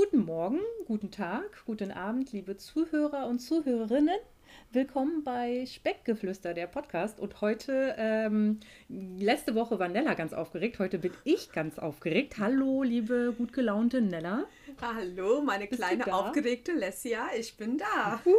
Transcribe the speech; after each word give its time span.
guten 0.00 0.24
Morgen, 0.24 0.60
guten 0.86 1.10
Tag, 1.10 1.62
guten 1.66 1.90
Abend, 1.90 2.32
liebe 2.32 2.56
Zuhörer 2.56 3.26
und 3.26 3.38
Zuhörerinnen. 3.38 4.16
Willkommen 4.72 5.24
bei 5.24 5.66
Speckgeflüster, 5.66 6.54
der 6.54 6.68
Podcast. 6.68 7.20
Und 7.20 7.42
heute, 7.42 7.96
ähm, 7.98 8.60
letzte 8.88 9.54
Woche 9.54 9.78
war 9.78 9.88
Nella 9.88 10.14
ganz 10.14 10.32
aufgeregt, 10.32 10.78
heute 10.78 10.98
bin 10.98 11.12
ich 11.24 11.52
ganz 11.52 11.78
aufgeregt. 11.78 12.38
Hallo, 12.38 12.82
liebe 12.82 13.34
gut 13.36 13.52
gelaunte 13.52 14.00
Nella. 14.00 14.46
Hallo, 14.80 15.42
meine 15.42 15.66
Bist 15.66 15.82
kleine 15.82 16.10
aufgeregte 16.10 16.72
Lessia, 16.72 17.26
ich 17.38 17.58
bin 17.58 17.76
da. 17.76 18.22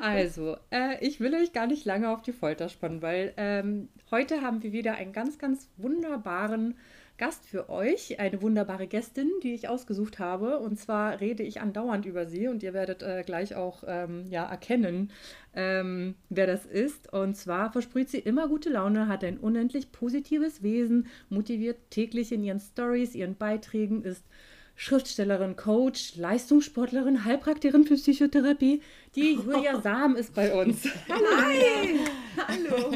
Also, 0.00 0.56
äh, 0.70 0.96
ich 1.06 1.20
will 1.20 1.32
euch 1.34 1.52
gar 1.52 1.68
nicht 1.68 1.84
lange 1.84 2.10
auf 2.10 2.22
die 2.22 2.32
Folter 2.32 2.68
spannen, 2.68 3.02
weil 3.02 3.34
ähm, 3.36 3.88
heute 4.10 4.40
haben 4.42 4.64
wir 4.64 4.72
wieder 4.72 4.94
einen 4.94 5.12
ganz, 5.12 5.38
ganz 5.38 5.68
wunderbaren 5.76 6.76
Gast 7.18 7.46
für 7.46 7.68
euch, 7.68 8.20
eine 8.20 8.40
wunderbare 8.40 8.86
Gästin, 8.86 9.28
die 9.42 9.52
ich 9.52 9.68
ausgesucht 9.68 10.20
habe. 10.20 10.60
Und 10.60 10.78
zwar 10.78 11.20
rede 11.20 11.42
ich 11.42 11.60
andauernd 11.60 12.06
über 12.06 12.26
sie 12.26 12.46
und 12.46 12.62
ihr 12.62 12.72
werdet 12.72 13.02
äh, 13.02 13.24
gleich 13.26 13.56
auch 13.56 13.82
ähm, 13.86 14.26
ja, 14.30 14.48
erkennen, 14.48 15.10
ähm, 15.52 16.14
wer 16.28 16.46
das 16.46 16.64
ist. 16.64 17.12
Und 17.12 17.36
zwar 17.36 17.72
versprüht 17.72 18.08
sie 18.08 18.20
immer 18.20 18.48
gute 18.48 18.70
Laune, 18.70 19.08
hat 19.08 19.24
ein 19.24 19.38
unendlich 19.38 19.90
positives 19.90 20.62
Wesen, 20.62 21.08
motiviert 21.28 21.90
täglich 21.90 22.30
in 22.30 22.44
ihren 22.44 22.60
Stories, 22.60 23.16
ihren 23.16 23.34
Beiträgen, 23.34 24.04
ist 24.04 24.24
Schriftstellerin, 24.80 25.56
Coach, 25.56 26.14
Leistungssportlerin, 26.14 27.24
Heilpraktikerin 27.24 27.84
für 27.84 27.96
Psychotherapie. 27.96 28.80
Die 29.16 29.32
Julia 29.44 29.80
Sam 29.80 30.14
ist 30.14 30.32
bei 30.32 30.54
uns. 30.54 30.84
Hi! 31.08 31.98
Hallo! 32.46 32.92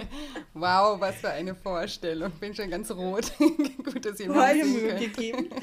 Wow, 0.55 1.01
was 1.01 1.17
für 1.17 1.31
eine 1.31 1.57
Vorstellung. 1.57 2.31
Bin 2.39 2.55
schon 2.55 2.71
ganz 2.71 2.89
rot. 2.93 3.33
Gut, 3.39 4.07
dass 4.07 4.21
ihr 4.21 4.29
mir 4.31 4.65
Mühe 4.65 4.95
gegeben. 4.95 5.49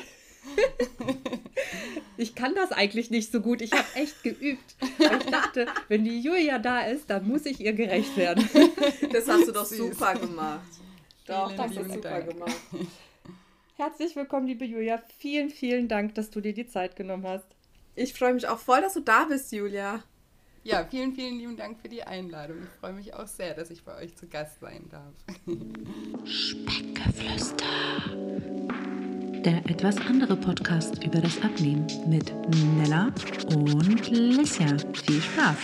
Ich 2.18 2.36
kann 2.36 2.54
das 2.54 2.74
eigentlich 2.74 3.12
nicht 3.12 3.32
so 3.32 3.40
gut. 3.40 3.62
Ich 3.62 3.72
habe 3.72 3.86
echt 3.96 4.24
geübt. 4.24 4.76
Aber 5.00 5.18
ich 5.18 5.32
dachte, 5.32 5.68
wenn 5.88 6.04
die 6.04 6.20
Julia 6.20 6.60
da 6.60 6.82
ist, 6.82 7.10
dann 7.10 7.26
muss 7.26 7.46
ich 7.46 7.62
ihr 7.62 7.72
gerecht 7.72 8.18
werden. 8.18 8.50
Das 9.14 9.28
hast 9.30 9.48
du 9.48 9.54
doch 9.54 9.66
Süß. 9.66 9.78
super 9.78 10.16
gemacht. 10.16 10.68
Doch, 11.28 11.52
das 11.52 11.60
hast 11.68 11.78
du 11.78 11.84
super 11.86 12.00
Dank. 12.00 12.30
gemacht. 12.30 12.56
Herzlich 13.80 14.14
willkommen, 14.18 14.46
liebe 14.46 14.66
Julia. 14.66 15.02
Vielen, 15.20 15.50
vielen 15.50 15.88
Dank, 15.88 16.14
dass 16.16 16.30
du 16.30 16.42
dir 16.42 16.54
die 16.54 16.68
Zeit 16.68 16.98
genommen 16.98 17.26
hast. 17.26 17.46
Ich 17.96 18.14
freue 18.14 18.34
mich 18.34 18.46
auch 18.46 18.60
voll, 18.60 18.82
dass 18.82 18.96
du 18.96 19.00
da 19.00 19.24
bist, 19.24 19.54
Julia. 19.54 20.04
Ja, 20.66 20.84
vielen, 20.84 21.14
vielen 21.14 21.38
lieben 21.38 21.56
Dank 21.56 21.80
für 21.80 21.88
die 21.88 22.04
Einladung. 22.04 22.58
Ich 22.64 22.80
freue 22.82 22.92
mich 22.92 23.14
auch 23.14 23.28
sehr, 23.28 23.54
dass 23.54 23.72
ich 23.72 23.86
bei 23.86 23.96
euch 23.96 24.18
zu 24.18 24.28
Gast 24.28 24.60
sein 24.60 24.90
darf. 24.92 25.14
Speckgeflüster. 26.26 27.64
Der 29.46 29.66
etwas 29.70 29.96
andere 29.96 30.36
Podcast 30.36 31.02
über 31.02 31.22
das 31.22 31.42
Abnehmen 31.42 31.88
mit 32.06 32.34
Nella 32.76 33.14
und 33.56 34.10
Lissia. 34.10 34.78
Viel 35.06 35.22
Spaß. 35.22 35.58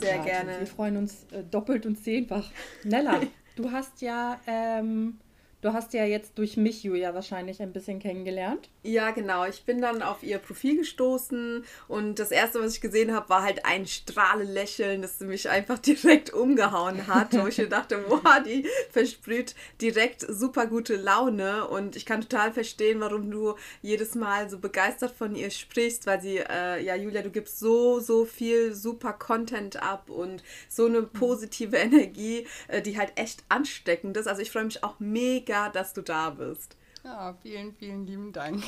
Sehr 0.00 0.16
ja, 0.16 0.24
gerne. 0.24 0.58
Wir 0.58 0.66
freuen 0.66 0.96
uns 0.96 1.26
äh, 1.30 1.44
doppelt 1.44 1.86
und 1.86 2.02
zehnfach. 2.02 2.50
Nella, 2.82 3.20
Du 3.60 3.72
hast 3.72 4.00
ja, 4.00 4.38
ähm, 4.46 5.18
du 5.60 5.72
hast 5.72 5.92
ja 5.92 6.04
jetzt 6.04 6.38
durch 6.38 6.56
mich, 6.56 6.82
Julia, 6.82 7.14
wahrscheinlich 7.14 7.60
ein 7.60 7.72
bisschen 7.72 7.98
kennengelernt. 7.98 8.68
Ja, 8.82 9.10
genau. 9.10 9.44
Ich 9.44 9.64
bin 9.64 9.80
dann 9.80 10.02
auf 10.02 10.22
ihr 10.22 10.38
Profil 10.38 10.78
gestoßen 10.78 11.64
und 11.88 12.18
das 12.18 12.30
erste, 12.30 12.60
was 12.60 12.74
ich 12.74 12.80
gesehen 12.80 13.12
habe, 13.12 13.28
war 13.28 13.42
halt 13.42 13.64
ein 13.66 13.86
strahle 13.86 14.44
Lächeln, 14.44 15.02
das 15.02 15.20
mich 15.20 15.48
einfach 15.48 15.78
direkt 15.80 16.32
umgehauen 16.32 17.06
hat, 17.06 17.36
wo 17.38 17.46
ich 17.46 17.58
mir 17.58 17.68
dachte, 17.68 18.02
wow, 18.08 18.42
die 18.44 18.66
versprüht 18.90 19.54
direkt 19.80 20.22
super 20.28 20.66
gute 20.66 20.96
Laune 20.96 21.68
und 21.68 21.96
ich 21.96 22.06
kann 22.06 22.22
total 22.22 22.52
verstehen, 22.52 23.00
warum 23.00 23.30
du 23.30 23.54
jedes 23.82 24.14
Mal 24.14 24.48
so 24.48 24.58
begeistert 24.58 25.12
von 25.12 25.34
ihr 25.34 25.50
sprichst, 25.50 26.06
weil 26.06 26.20
sie, 26.20 26.38
äh, 26.38 26.82
ja, 26.82 26.94
Julia, 26.94 27.22
du 27.22 27.30
gibst 27.30 27.58
so, 27.58 28.00
so 28.00 28.24
viel 28.24 28.74
super 28.74 29.12
Content 29.12 29.82
ab 29.82 30.08
und 30.08 30.42
so 30.68 30.86
eine 30.86 31.02
positive 31.02 31.76
Energie, 31.76 32.46
äh, 32.68 32.80
die 32.80 32.98
halt 32.98 33.12
echt 33.16 33.44
ansteckend 33.48 34.16
ist. 34.16 34.26
Also 34.26 34.40
ich 34.40 34.50
freue 34.50 34.64
mich 34.64 34.82
auch 34.82 34.98
mega, 35.00 35.49
dass 35.72 35.92
du 35.92 36.02
da 36.02 36.30
bist. 36.30 36.76
Ja, 37.02 37.34
vielen, 37.42 37.72
vielen 37.72 38.06
lieben 38.06 38.30
Dank. 38.32 38.62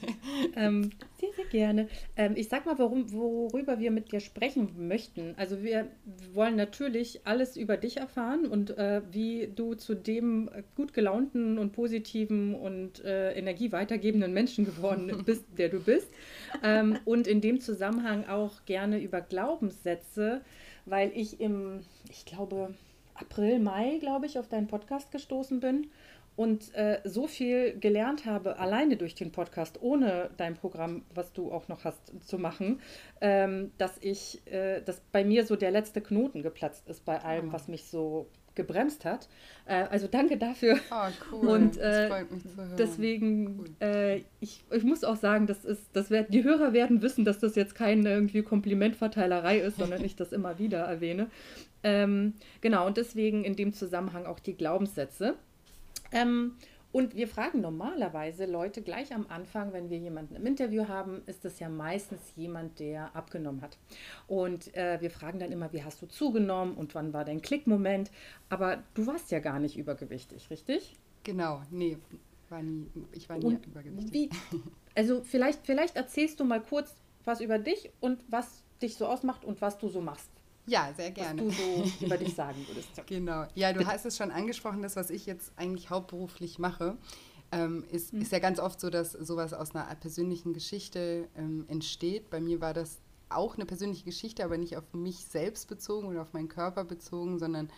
ähm, 0.56 0.90
sehr, 1.20 1.32
sehr 1.36 1.44
gerne. 1.46 1.88
Ähm, 2.16 2.32
ich 2.34 2.48
sag 2.48 2.64
mal, 2.64 2.78
worum, 2.78 3.12
worüber 3.12 3.78
wir 3.78 3.90
mit 3.90 4.10
dir 4.10 4.20
sprechen 4.20 4.88
möchten. 4.88 5.34
Also 5.36 5.62
wir 5.62 5.88
wollen 6.32 6.56
natürlich 6.56 7.20
alles 7.26 7.58
über 7.58 7.76
dich 7.76 7.98
erfahren 7.98 8.46
und 8.46 8.76
äh, 8.78 9.02
wie 9.10 9.52
du 9.54 9.74
zu 9.74 9.94
dem 9.94 10.50
gut 10.76 10.94
gelaunten 10.94 11.58
und 11.58 11.72
positiven 11.72 12.54
und 12.54 13.04
äh, 13.04 13.32
Energie 13.32 13.70
weitergebenden 13.70 14.32
Menschen 14.32 14.64
geworden 14.64 15.22
bist, 15.26 15.44
der 15.58 15.68
du 15.68 15.80
bist. 15.80 16.08
Ähm, 16.62 16.98
und 17.04 17.26
in 17.26 17.42
dem 17.42 17.60
Zusammenhang 17.60 18.26
auch 18.26 18.64
gerne 18.64 18.98
über 18.98 19.20
Glaubenssätze, 19.20 20.40
weil 20.86 21.12
ich 21.14 21.38
im, 21.38 21.80
ich 22.08 22.24
glaube, 22.24 22.72
April, 23.14 23.58
Mai, 23.58 23.98
glaube 24.00 24.24
ich, 24.24 24.38
auf 24.38 24.48
deinen 24.48 24.68
Podcast 24.68 25.12
gestoßen 25.12 25.60
bin 25.60 25.88
und 26.36 26.74
äh, 26.74 27.00
so 27.04 27.26
viel 27.26 27.78
gelernt 27.78 28.26
habe, 28.26 28.58
alleine 28.58 28.96
durch 28.96 29.14
den 29.14 29.30
Podcast, 29.30 29.80
ohne 29.80 30.30
dein 30.36 30.54
Programm, 30.54 31.04
was 31.14 31.32
du 31.32 31.52
auch 31.52 31.68
noch 31.68 31.84
hast, 31.84 32.12
zu 32.24 32.38
machen, 32.38 32.80
ähm, 33.20 33.70
dass 33.78 33.98
ich, 34.00 34.42
äh, 34.46 34.80
dass 34.82 35.00
bei 35.12 35.24
mir 35.24 35.46
so 35.46 35.56
der 35.56 35.70
letzte 35.70 36.00
Knoten 36.00 36.42
geplatzt 36.42 36.88
ist 36.88 37.04
bei 37.04 37.20
allem, 37.20 37.50
oh. 37.50 37.52
was 37.52 37.68
mich 37.68 37.84
so 37.84 38.28
gebremst 38.54 39.04
hat. 39.04 39.28
Äh, 39.66 39.84
also 39.90 40.06
danke 40.08 40.36
dafür. 40.36 40.78
Oh, 40.90 41.08
cool. 41.32 41.48
Und 41.48 41.76
äh, 41.78 42.24
deswegen, 42.78 43.76
äh, 43.80 44.18
ich, 44.40 44.64
ich 44.70 44.84
muss 44.84 45.04
auch 45.04 45.16
sagen, 45.16 45.46
das 45.46 45.64
ist, 45.64 45.88
das 45.92 46.10
wird, 46.10 46.32
die 46.32 46.44
Hörer 46.44 46.72
werden 46.72 47.02
wissen, 47.02 47.24
dass 47.24 47.38
das 47.38 47.54
jetzt 47.56 47.74
keine 47.74 48.10
irgendwie 48.10 48.42
Komplimentverteilerei 48.42 49.58
ist, 49.58 49.78
sondern 49.78 50.04
ich 50.04 50.16
das 50.16 50.32
immer 50.32 50.58
wieder 50.58 50.80
erwähne. 50.80 51.28
Ähm, 51.82 52.34
genau, 52.60 52.86
und 52.86 52.96
deswegen 52.96 53.44
in 53.44 53.56
dem 53.56 53.72
Zusammenhang 53.72 54.26
auch 54.26 54.40
die 54.40 54.56
Glaubenssätze. 54.56 55.34
Ähm, 56.12 56.56
und 56.94 57.16
wir 57.16 57.26
fragen 57.26 57.60
normalerweise 57.60 58.46
Leute 58.46 58.80
gleich 58.80 59.12
am 59.12 59.26
Anfang, 59.28 59.72
wenn 59.72 59.90
wir 59.90 59.98
jemanden 59.98 60.36
im 60.36 60.46
Interview 60.46 60.86
haben, 60.86 61.22
ist 61.26 61.44
das 61.44 61.58
ja 61.58 61.68
meistens 61.68 62.20
jemand, 62.36 62.78
der 62.78 63.16
abgenommen 63.16 63.62
hat. 63.62 63.78
Und 64.28 64.72
äh, 64.76 65.00
wir 65.00 65.10
fragen 65.10 65.40
dann 65.40 65.50
immer, 65.50 65.72
wie 65.72 65.82
hast 65.82 66.00
du 66.02 66.06
zugenommen 66.06 66.76
und 66.76 66.94
wann 66.94 67.12
war 67.12 67.24
dein 67.24 67.42
Klickmoment? 67.42 68.12
Aber 68.48 68.84
du 68.94 69.08
warst 69.08 69.32
ja 69.32 69.40
gar 69.40 69.58
nicht 69.58 69.76
übergewichtig, 69.76 70.50
richtig? 70.50 70.94
Genau, 71.24 71.62
nee, 71.72 71.98
war 72.48 72.62
nie, 72.62 72.86
ich 73.10 73.28
war 73.28 73.38
nie 73.38 73.46
und 73.46 73.66
übergewichtig. 73.66 74.12
Wie, 74.12 74.60
also 74.94 75.22
vielleicht, 75.24 75.66
vielleicht 75.66 75.96
erzählst 75.96 76.38
du 76.38 76.44
mal 76.44 76.62
kurz 76.62 76.94
was 77.24 77.40
über 77.40 77.58
dich 77.58 77.90
und 78.00 78.24
was 78.28 78.62
dich 78.80 78.96
so 78.96 79.06
ausmacht 79.06 79.44
und 79.44 79.60
was 79.60 79.78
du 79.78 79.88
so 79.88 80.00
machst. 80.00 80.30
Ja, 80.66 80.92
sehr 80.96 81.10
gerne. 81.10 81.46
Was 81.46 81.56
du 81.56 81.62
so 81.62 81.90
über 82.06 82.16
dich 82.16 82.34
sagen 82.34 82.64
würdest. 82.66 82.88
Genau. 83.06 83.46
Ja, 83.54 83.72
du 83.72 83.86
hast 83.86 84.06
es 84.06 84.16
schon 84.16 84.30
angesprochen, 84.30 84.82
das, 84.82 84.96
was 84.96 85.10
ich 85.10 85.26
jetzt 85.26 85.52
eigentlich 85.56 85.90
hauptberuflich 85.90 86.58
mache, 86.58 86.96
ähm, 87.52 87.84
ist, 87.90 88.12
mhm. 88.12 88.22
ist 88.22 88.32
ja 88.32 88.38
ganz 88.38 88.58
oft 88.58 88.80
so, 88.80 88.90
dass 88.90 89.12
sowas 89.12 89.52
aus 89.52 89.74
einer 89.74 89.94
persönlichen 89.96 90.52
Geschichte 90.52 91.28
ähm, 91.36 91.64
entsteht. 91.68 92.30
Bei 92.30 92.40
mir 92.40 92.60
war 92.60 92.72
das 92.72 92.98
auch 93.28 93.56
eine 93.56 93.66
persönliche 93.66 94.04
Geschichte, 94.04 94.44
aber 94.44 94.58
nicht 94.58 94.76
auf 94.76 94.92
mich 94.92 95.24
selbst 95.24 95.68
bezogen 95.68 96.08
oder 96.08 96.22
auf 96.22 96.32
meinen 96.32 96.48
Körper 96.48 96.84
bezogen, 96.84 97.38
sondern 97.38 97.70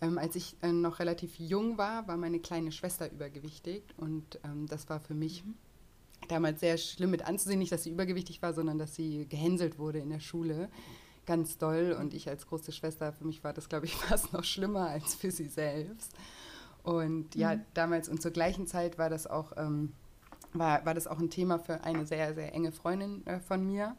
ähm, 0.00 0.18
als 0.18 0.36
ich 0.36 0.56
äh, 0.62 0.72
noch 0.72 0.98
relativ 0.98 1.38
jung 1.38 1.78
war, 1.78 2.06
war 2.08 2.16
meine 2.16 2.40
kleine 2.40 2.72
Schwester 2.72 3.10
übergewichtig 3.10 3.82
und 3.96 4.40
ähm, 4.44 4.66
das 4.66 4.88
war 4.88 5.00
für 5.00 5.14
mich 5.14 5.44
mhm. 5.44 5.54
damals 6.28 6.60
sehr 6.60 6.78
schlimm 6.78 7.10
mit 7.10 7.26
anzusehen. 7.26 7.58
Nicht, 7.58 7.72
dass 7.72 7.84
sie 7.84 7.90
übergewichtig 7.90 8.42
war, 8.42 8.54
sondern 8.54 8.78
dass 8.78 8.94
sie 8.94 9.26
gehänselt 9.28 9.78
wurde 9.78 10.00
in 10.00 10.10
der 10.10 10.20
Schule 10.20 10.68
ganz 11.26 11.58
doll. 11.58 11.96
Und 11.98 12.14
ich 12.14 12.28
als 12.28 12.46
große 12.46 12.72
Schwester, 12.72 13.12
für 13.12 13.24
mich 13.24 13.44
war 13.44 13.52
das, 13.52 13.68
glaube 13.68 13.86
ich, 13.86 13.94
fast 13.96 14.32
noch 14.32 14.44
schlimmer 14.44 14.88
als 14.88 15.14
für 15.14 15.30
sie 15.30 15.48
selbst. 15.48 16.12
Und 16.82 17.34
ja, 17.34 17.56
mhm. 17.56 17.60
damals 17.72 18.08
und 18.08 18.20
zur 18.20 18.30
gleichen 18.30 18.66
Zeit 18.66 18.98
war 18.98 19.08
das 19.08 19.26
auch, 19.26 19.52
ähm, 19.56 19.92
war, 20.52 20.84
war 20.84 20.94
das 20.94 21.06
auch 21.06 21.18
ein 21.18 21.30
Thema 21.30 21.58
für 21.58 21.82
eine 21.82 22.06
sehr, 22.06 22.34
sehr 22.34 22.54
enge 22.54 22.72
Freundin 22.72 23.26
äh, 23.26 23.40
von 23.40 23.66
mir. 23.66 23.96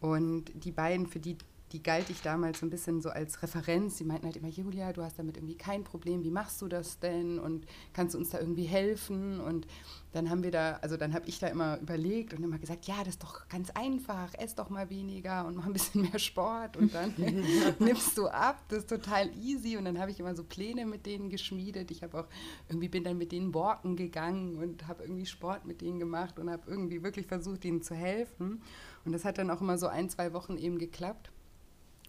Und 0.00 0.44
die 0.54 0.70
beiden, 0.70 1.06
für 1.06 1.18
die 1.18 1.38
die 1.72 1.82
galt 1.82 2.08
ich 2.10 2.22
damals 2.22 2.60
so 2.60 2.66
ein 2.66 2.70
bisschen 2.70 3.00
so 3.00 3.10
als 3.10 3.42
Referenz. 3.42 3.98
Sie 3.98 4.04
meinten 4.04 4.26
halt 4.26 4.36
immer, 4.36 4.48
Julia, 4.48 4.92
du 4.92 5.02
hast 5.02 5.18
damit 5.18 5.36
irgendwie 5.36 5.56
kein 5.56 5.84
Problem, 5.84 6.24
wie 6.24 6.30
machst 6.30 6.62
du 6.62 6.68
das 6.68 6.98
denn 6.98 7.38
und 7.38 7.66
kannst 7.92 8.14
du 8.14 8.18
uns 8.18 8.30
da 8.30 8.40
irgendwie 8.40 8.64
helfen? 8.64 9.40
Und 9.40 9.66
dann 10.12 10.30
haben 10.30 10.42
wir 10.42 10.50
da, 10.50 10.78
also 10.80 10.96
dann 10.96 11.12
habe 11.12 11.28
ich 11.28 11.38
da 11.38 11.48
immer 11.48 11.78
überlegt 11.80 12.32
und 12.32 12.42
immer 12.42 12.58
gesagt, 12.58 12.86
ja, 12.86 12.98
das 12.98 13.08
ist 13.08 13.22
doch 13.22 13.48
ganz 13.48 13.70
einfach, 13.70 14.32
ess 14.34 14.54
doch 14.54 14.70
mal 14.70 14.88
weniger 14.88 15.46
und 15.46 15.56
mach 15.56 15.66
ein 15.66 15.72
bisschen 15.72 16.02
mehr 16.02 16.18
Sport 16.18 16.76
und 16.76 16.94
dann 16.94 17.14
nimmst 17.78 18.16
du 18.16 18.28
ab, 18.28 18.62
das 18.68 18.80
ist 18.80 18.88
total 18.88 19.30
easy. 19.36 19.76
Und 19.76 19.84
dann 19.84 19.98
habe 19.98 20.10
ich 20.10 20.20
immer 20.20 20.34
so 20.34 20.44
Pläne 20.44 20.86
mit 20.86 21.04
denen 21.04 21.28
geschmiedet. 21.28 21.90
Ich 21.90 22.02
habe 22.02 22.20
auch 22.20 22.26
irgendwie 22.68 22.88
bin 22.88 23.04
dann 23.04 23.18
mit 23.18 23.32
denen 23.32 23.52
Borken 23.52 23.96
gegangen 23.96 24.56
und 24.56 24.88
habe 24.88 25.02
irgendwie 25.02 25.26
Sport 25.26 25.66
mit 25.66 25.80
denen 25.80 25.98
gemacht 25.98 26.38
und 26.38 26.50
habe 26.50 26.62
irgendwie 26.66 27.02
wirklich 27.02 27.26
versucht, 27.26 27.64
ihnen 27.64 27.82
zu 27.82 27.94
helfen. 27.94 28.62
Und 29.04 29.12
das 29.12 29.24
hat 29.24 29.38
dann 29.38 29.50
auch 29.50 29.60
immer 29.60 29.78
so 29.78 29.86
ein, 29.86 30.08
zwei 30.08 30.32
Wochen 30.32 30.56
eben 30.56 30.78
geklappt. 30.78 31.30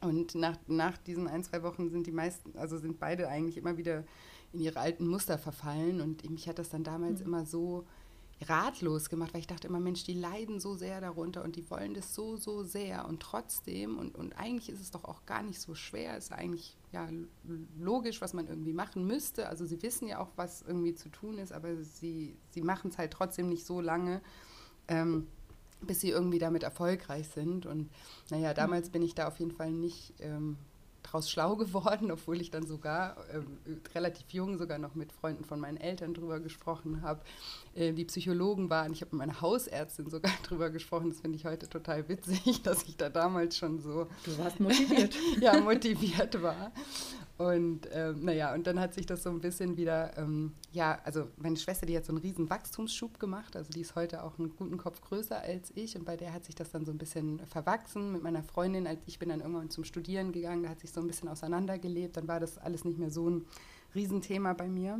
Und 0.02 0.36
nach, 0.36 0.58
nach 0.68 0.98
diesen 0.98 1.28
ein, 1.28 1.44
zwei 1.44 1.64
Wochen 1.64 1.90
sind 1.90 2.08
die 2.08 2.12
meisten, 2.12 2.58
also 2.58 2.78
sind 2.78 3.00
beide 3.00 3.28
eigentlich 3.28 3.58
immer 3.58 3.78
wieder 3.78 4.06
in 4.54 4.62
ihre 4.62 4.80
alten 4.80 5.08
Muster 5.08 5.38
verfallen. 5.38 6.02
Und 6.02 6.30
mich 6.30 6.48
hat 6.48 6.60
das 6.60 6.70
dann 6.70 6.84
damals 6.84 7.20
mhm. 7.20 7.26
immer 7.28 7.46
so 7.46 7.86
ratlos 8.42 9.10
gemacht, 9.10 9.34
weil 9.34 9.42
ich 9.42 9.48
dachte 9.48 9.68
immer, 9.68 9.80
Mensch, 9.80 10.04
die 10.04 10.14
leiden 10.14 10.60
so 10.60 10.76
sehr 10.76 11.02
darunter 11.02 11.44
und 11.44 11.56
die 11.56 11.70
wollen 11.70 11.94
das 11.94 12.16
so, 12.16 12.38
so 12.38 12.64
sehr 12.64 13.06
und 13.06 13.20
trotzdem 13.22 13.98
und, 13.98 14.16
und 14.16 14.34
eigentlich 14.34 14.70
ist 14.70 14.80
es 14.80 14.92
doch 14.92 15.04
auch 15.04 15.26
gar 15.26 15.44
nicht 15.44 15.60
so 15.60 15.76
schwer, 15.76 16.18
ist 16.18 16.32
eigentlich 16.32 16.78
ja 16.94 17.10
logisch, 17.78 18.22
was 18.22 18.34
man 18.34 18.48
irgendwie 18.48 18.74
machen 18.74 19.06
müsste. 19.06 19.50
Also 19.50 19.66
sie 19.66 19.82
wissen 19.82 20.08
ja 20.08 20.20
auch, 20.20 20.30
was 20.38 20.62
irgendwie 20.62 20.96
zu 20.96 21.10
tun 21.10 21.38
ist, 21.38 21.52
aber 21.52 21.84
sie, 21.84 22.38
sie 22.52 22.62
machen 22.62 22.92
es 22.92 22.98
halt 22.98 23.12
trotzdem 23.12 23.50
nicht 23.50 23.66
so 23.66 23.82
lange. 23.82 24.22
Ähm, 24.88 25.28
bis 25.82 26.02
sie 26.02 26.10
irgendwie 26.10 26.40
damit 26.40 26.64
erfolgreich 26.64 27.28
sind. 27.30 27.66
Und 27.66 27.90
naja, 28.30 28.54
damals 28.54 28.88
mhm. 28.88 28.92
bin 28.94 29.02
ich 29.04 29.16
da 29.16 29.28
auf 29.28 29.40
jeden 29.40 29.52
Fall 29.52 29.72
nicht 29.72 30.14
ähm, 30.20 30.58
draus 31.04 31.30
schlau 31.30 31.56
geworden, 31.58 32.12
obwohl 32.12 32.42
ich 32.42 32.52
dann 32.52 32.66
sogar 32.66 33.18
äh, 33.30 33.42
relativ 33.96 34.30
jung 34.32 34.58
sogar 34.58 34.78
noch 34.78 34.96
mit 34.96 35.12
Freunden 35.12 35.44
von 35.44 35.60
meinen 35.60 35.78
Eltern 35.78 36.14
drüber 36.14 36.40
gesprochen 36.40 37.02
habe, 37.02 37.22
äh, 37.76 37.94
die 37.94 38.06
Psychologen 38.06 38.70
waren. 38.70 38.92
Ich 38.92 39.02
habe 39.02 39.16
mit 39.16 39.28
meiner 39.28 39.42
Hausärztin 39.42 40.10
sogar 40.10 40.32
drüber 40.44 40.70
gesprochen. 40.70 41.10
Das 41.10 41.22
finde 41.22 41.38
ich 41.38 41.46
heute 41.46 41.70
total 41.70 42.08
witzig, 42.10 42.62
dass 42.64 42.84
ich 42.84 42.98
da 42.98 43.10
damals 43.10 43.58
schon 43.58 43.80
so. 43.80 44.08
Du 44.26 44.38
warst 44.38 44.60
motiviert. 44.60 45.16
ja, 45.42 45.60
motiviert 45.60 46.42
war. 46.42 46.72
Und 47.40 47.88
ähm, 47.94 48.26
naja, 48.26 48.54
und 48.54 48.68
dann 48.68 48.82
hat 48.82 48.94
sich 48.94 49.06
das 49.06 49.24
so 49.24 49.30
ein 49.30 49.40
bisschen 49.40 49.78
wieder, 49.78 50.18
ähm, 50.18 50.52
ja, 50.74 51.00
also 51.06 51.30
meine 51.38 51.56
Schwester, 51.56 51.86
die 51.86 51.96
hat 51.96 52.04
so 52.04 52.12
einen 52.12 52.18
riesen 52.18 52.50
Wachstumsschub 52.50 53.18
gemacht, 53.18 53.56
also 53.56 53.70
die 53.72 53.80
ist 53.80 53.96
heute 53.96 54.26
auch 54.26 54.38
einen 54.38 54.54
guten 54.58 54.78
Kopf 54.78 55.00
größer 55.00 55.40
als 55.40 55.72
ich 55.74 55.96
und 55.96 56.04
bei 56.04 56.18
der 56.18 56.34
hat 56.34 56.44
sich 56.44 56.56
das 56.56 56.70
dann 56.72 56.84
so 56.86 56.92
ein 56.92 56.98
bisschen 56.98 57.40
verwachsen 57.46 58.12
mit 58.12 58.24
meiner 58.24 58.44
Freundin, 58.44 58.86
als 58.88 59.00
ich 59.06 59.20
bin 59.20 59.30
dann 59.30 59.40
irgendwann 59.40 59.70
zum 59.70 59.86
Studieren 59.86 60.34
gegangen, 60.34 60.64
da 60.64 60.70
hat 60.70 60.82
sich 60.82 60.92
so 60.92 61.00
ein 61.00 61.08
bisschen 61.08 61.30
auseinandergelebt, 61.30 62.18
dann 62.18 62.28
war 62.28 62.42
das 62.42 62.58
alles 62.58 62.84
nicht 62.84 63.00
mehr 63.00 63.10
so 63.10 63.30
ein 63.30 63.46
Riesenthema 63.96 64.52
bei 64.52 64.68
mir. 64.68 65.00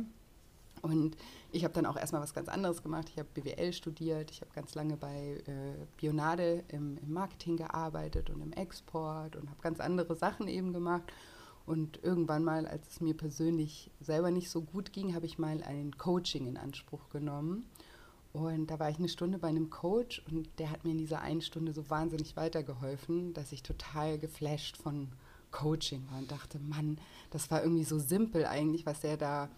Und 0.80 1.18
ich 1.52 1.64
habe 1.64 1.74
dann 1.74 1.84
auch 1.84 1.98
erstmal 1.98 2.22
was 2.22 2.32
ganz 2.32 2.48
anderes 2.48 2.82
gemacht. 2.82 3.10
Ich 3.10 3.18
habe 3.18 3.28
BWL 3.34 3.74
studiert, 3.74 4.30
ich 4.30 4.40
habe 4.40 4.50
ganz 4.54 4.74
lange 4.74 4.96
bei 4.96 5.42
äh, 5.46 5.84
Bionade 5.98 6.64
im, 6.68 6.96
im 6.96 7.12
Marketing 7.12 7.58
gearbeitet 7.58 8.30
und 8.30 8.40
im 8.40 8.52
Export 8.54 9.36
und 9.36 9.50
habe 9.50 9.60
ganz 9.60 9.78
andere 9.78 10.16
Sachen 10.16 10.48
eben 10.48 10.72
gemacht. 10.72 11.12
Und 11.66 12.02
irgendwann 12.02 12.42
mal, 12.42 12.66
als 12.66 12.88
es 12.88 13.00
mir 13.00 13.16
persönlich 13.16 13.90
selber 14.00 14.30
nicht 14.30 14.50
so 14.50 14.62
gut 14.62 14.92
ging, 14.92 15.14
habe 15.14 15.26
ich 15.26 15.38
mal 15.38 15.62
ein 15.62 15.96
Coaching 15.96 16.46
in 16.46 16.56
Anspruch 16.56 17.08
genommen. 17.10 17.64
Und 18.32 18.70
da 18.70 18.78
war 18.78 18.90
ich 18.90 18.98
eine 18.98 19.08
Stunde 19.08 19.38
bei 19.38 19.48
einem 19.48 19.70
Coach 19.70 20.22
und 20.30 20.48
der 20.58 20.70
hat 20.70 20.84
mir 20.84 20.92
in 20.92 20.98
dieser 20.98 21.20
einen 21.20 21.42
Stunde 21.42 21.72
so 21.72 21.90
wahnsinnig 21.90 22.36
weitergeholfen, 22.36 23.34
dass 23.34 23.50
ich 23.50 23.62
total 23.62 24.18
geflasht 24.18 24.76
von 24.76 25.08
Coaching 25.50 26.06
war 26.10 26.18
und 26.18 26.30
dachte, 26.30 26.60
Mann, 26.60 26.98
das 27.30 27.50
war 27.50 27.62
irgendwie 27.62 27.84
so 27.84 27.98
simpel 27.98 28.46
eigentlich, 28.46 28.86
was 28.86 29.02
er 29.02 29.16
da 29.16 29.48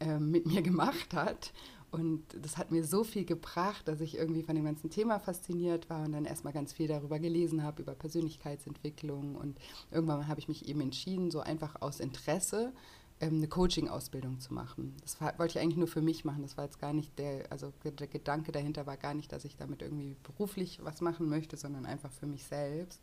äh, 0.00 0.18
mit 0.18 0.46
mir 0.46 0.62
gemacht 0.62 1.14
hat. 1.14 1.52
Und 1.90 2.24
das 2.42 2.58
hat 2.58 2.70
mir 2.70 2.84
so 2.84 3.02
viel 3.02 3.24
gebracht, 3.24 3.88
dass 3.88 4.00
ich 4.00 4.16
irgendwie 4.16 4.42
von 4.42 4.54
dem 4.54 4.64
ganzen 4.64 4.90
Thema 4.90 5.18
fasziniert 5.18 5.88
war 5.88 6.04
und 6.04 6.12
dann 6.12 6.26
erstmal 6.26 6.52
ganz 6.52 6.72
viel 6.72 6.86
darüber 6.86 7.18
gelesen 7.18 7.62
habe, 7.62 7.82
über 7.82 7.94
Persönlichkeitsentwicklung. 7.94 9.36
Und 9.36 9.58
irgendwann 9.90 10.28
habe 10.28 10.40
ich 10.40 10.48
mich 10.48 10.68
eben 10.68 10.82
entschieden, 10.82 11.30
so 11.30 11.40
einfach 11.40 11.80
aus 11.80 12.00
Interesse 12.00 12.72
ähm, 13.20 13.36
eine 13.36 13.48
Coaching-Ausbildung 13.48 14.38
zu 14.38 14.52
machen. 14.52 14.94
Das 15.00 15.20
wollte 15.20 15.58
ich 15.58 15.58
eigentlich 15.60 15.78
nur 15.78 15.88
für 15.88 16.02
mich 16.02 16.24
machen. 16.24 16.42
Das 16.42 16.56
war 16.56 16.64
jetzt 16.64 16.78
gar 16.78 16.92
nicht 16.92 17.18
der, 17.18 17.50
also 17.50 17.72
der 17.82 18.06
Gedanke 18.06 18.52
dahinter 18.52 18.86
war 18.86 18.96
gar 18.96 19.14
nicht, 19.14 19.32
dass 19.32 19.44
ich 19.44 19.56
damit 19.56 19.80
irgendwie 19.80 20.14
beruflich 20.22 20.80
was 20.82 21.00
machen 21.00 21.28
möchte, 21.28 21.56
sondern 21.56 21.86
einfach 21.86 22.12
für 22.12 22.26
mich 22.26 22.44
selbst. 22.44 23.00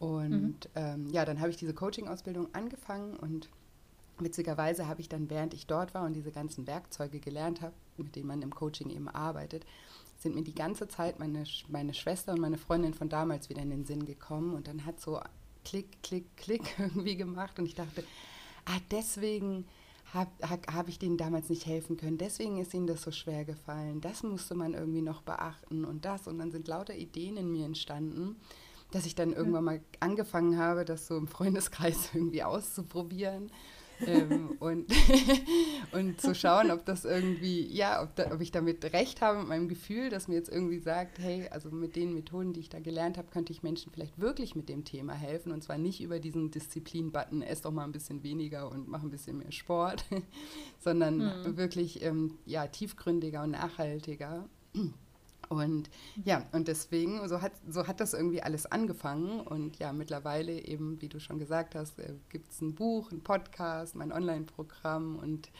Und 0.00 0.40
mhm. 0.40 0.70
ähm, 0.74 1.06
ja, 1.10 1.24
dann 1.24 1.40
habe 1.40 1.50
ich 1.50 1.56
diese 1.56 1.74
Coaching-Ausbildung 1.74 2.52
angefangen 2.54 3.16
und 3.16 3.50
witzigerweise 4.22 4.86
habe 4.86 5.00
ich 5.00 5.08
dann, 5.08 5.30
während 5.30 5.54
ich 5.54 5.66
dort 5.66 5.94
war 5.94 6.04
und 6.04 6.14
diese 6.14 6.32
ganzen 6.32 6.66
Werkzeuge 6.66 7.20
gelernt 7.20 7.60
habe, 7.60 7.74
mit 7.96 8.16
denen 8.16 8.28
man 8.28 8.42
im 8.42 8.54
Coaching 8.54 8.90
eben 8.90 9.08
arbeitet, 9.08 9.64
sind 10.18 10.34
mir 10.34 10.42
die 10.44 10.54
ganze 10.54 10.88
Zeit 10.88 11.18
meine, 11.18 11.44
meine 11.68 11.94
Schwester 11.94 12.32
und 12.32 12.40
meine 12.40 12.58
Freundin 12.58 12.94
von 12.94 13.08
damals 13.08 13.48
wieder 13.48 13.62
in 13.62 13.70
den 13.70 13.84
Sinn 13.86 14.04
gekommen. 14.04 14.54
Und 14.54 14.68
dann 14.68 14.84
hat 14.84 15.00
so 15.00 15.20
Klick, 15.64 16.02
Klick, 16.02 16.36
Klick 16.36 16.62
irgendwie 16.78 17.16
gemacht. 17.16 17.58
Und 17.58 17.66
ich 17.66 17.74
dachte, 17.74 18.04
ah, 18.66 18.78
deswegen 18.90 19.66
habe 20.12 20.30
hab 20.42 20.88
ich 20.88 20.98
denen 20.98 21.16
damals 21.16 21.48
nicht 21.48 21.66
helfen 21.66 21.96
können, 21.96 22.18
deswegen 22.18 22.58
ist 22.58 22.74
ihnen 22.74 22.88
das 22.88 23.02
so 23.02 23.12
schwer 23.12 23.44
gefallen, 23.44 24.00
das 24.00 24.24
musste 24.24 24.56
man 24.56 24.74
irgendwie 24.74 25.02
noch 25.02 25.22
beachten 25.22 25.84
und 25.84 26.04
das. 26.04 26.26
Und 26.26 26.38
dann 26.38 26.50
sind 26.50 26.66
lauter 26.66 26.96
Ideen 26.96 27.36
in 27.36 27.52
mir 27.52 27.64
entstanden, 27.64 28.36
dass 28.90 29.06
ich 29.06 29.14
dann 29.14 29.32
irgendwann 29.32 29.64
mal 29.64 29.80
angefangen 30.00 30.58
habe, 30.58 30.84
das 30.84 31.06
so 31.06 31.16
im 31.16 31.28
Freundeskreis 31.28 32.10
irgendwie 32.14 32.42
auszuprobieren 32.42 33.52
ähm, 34.06 34.56
und, 34.58 34.92
und 35.92 36.20
zu 36.20 36.34
schauen, 36.34 36.70
ob 36.70 36.84
das 36.84 37.04
irgendwie, 37.04 37.66
ja, 37.66 38.02
ob, 38.02 38.14
da, 38.16 38.32
ob 38.32 38.40
ich 38.40 38.50
damit 38.50 38.92
recht 38.92 39.20
habe 39.20 39.38
mit 39.38 39.48
meinem 39.48 39.68
Gefühl, 39.68 40.10
dass 40.10 40.28
mir 40.28 40.34
jetzt 40.34 40.50
irgendwie 40.50 40.78
sagt, 40.78 41.18
hey, 41.18 41.48
also 41.50 41.70
mit 41.70 41.96
den 41.96 42.14
Methoden, 42.14 42.52
die 42.52 42.60
ich 42.60 42.68
da 42.68 42.80
gelernt 42.80 43.18
habe, 43.18 43.28
könnte 43.30 43.52
ich 43.52 43.62
Menschen 43.62 43.92
vielleicht 43.92 44.20
wirklich 44.20 44.54
mit 44.54 44.68
dem 44.68 44.84
Thema 44.84 45.14
helfen 45.14 45.52
und 45.52 45.62
zwar 45.62 45.78
nicht 45.78 46.00
über 46.00 46.18
diesen 46.18 46.50
Disziplin-Button, 46.50 47.42
ess 47.42 47.62
doch 47.62 47.72
mal 47.72 47.84
ein 47.84 47.92
bisschen 47.92 48.22
weniger 48.22 48.70
und 48.70 48.88
mach 48.88 49.02
ein 49.02 49.10
bisschen 49.10 49.38
mehr 49.38 49.52
Sport, 49.52 50.04
sondern 50.78 51.18
mhm. 51.18 51.56
wirklich 51.56 52.02
ähm, 52.02 52.38
ja, 52.46 52.66
tiefgründiger 52.66 53.42
und 53.42 53.52
nachhaltiger. 53.52 54.48
Und 55.50 55.90
ja, 56.24 56.46
und 56.52 56.68
deswegen, 56.68 57.28
so 57.28 57.42
hat, 57.42 57.50
so 57.68 57.88
hat 57.88 57.98
das 57.98 58.14
irgendwie 58.14 58.40
alles 58.40 58.66
angefangen. 58.66 59.40
Und 59.40 59.80
ja, 59.80 59.92
mittlerweile 59.92 60.52
eben, 60.52 61.02
wie 61.02 61.08
du 61.08 61.18
schon 61.18 61.40
gesagt 61.40 61.74
hast, 61.74 61.98
äh, 61.98 62.14
gibt 62.28 62.52
es 62.52 62.60
ein 62.60 62.76
Buch, 62.76 63.10
ein 63.10 63.20
Podcast, 63.20 63.96
mein 63.96 64.12
Online-Programm. 64.12 65.16
Und 65.16 65.50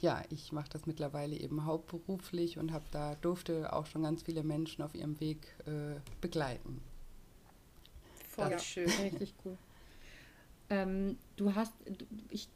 ja, 0.00 0.22
ich 0.28 0.52
mache 0.52 0.68
das 0.68 0.84
mittlerweile 0.84 1.34
eben 1.34 1.64
hauptberuflich 1.64 2.58
und 2.58 2.72
habe 2.72 2.84
da 2.90 3.14
durfte 3.14 3.72
auch 3.72 3.86
schon 3.86 4.02
ganz 4.02 4.22
viele 4.22 4.42
Menschen 4.42 4.82
auf 4.82 4.94
ihrem 4.94 5.18
Weg 5.18 5.54
äh, 5.64 5.98
begleiten. 6.20 6.82
Voll 8.28 8.50
das 8.50 8.62
schön. 8.62 8.90
Richtig 9.02 9.34
cool. 9.46 9.56
Ähm, 10.68 11.16
du 11.36 11.54
hast, 11.54 11.72
ich 12.28 12.50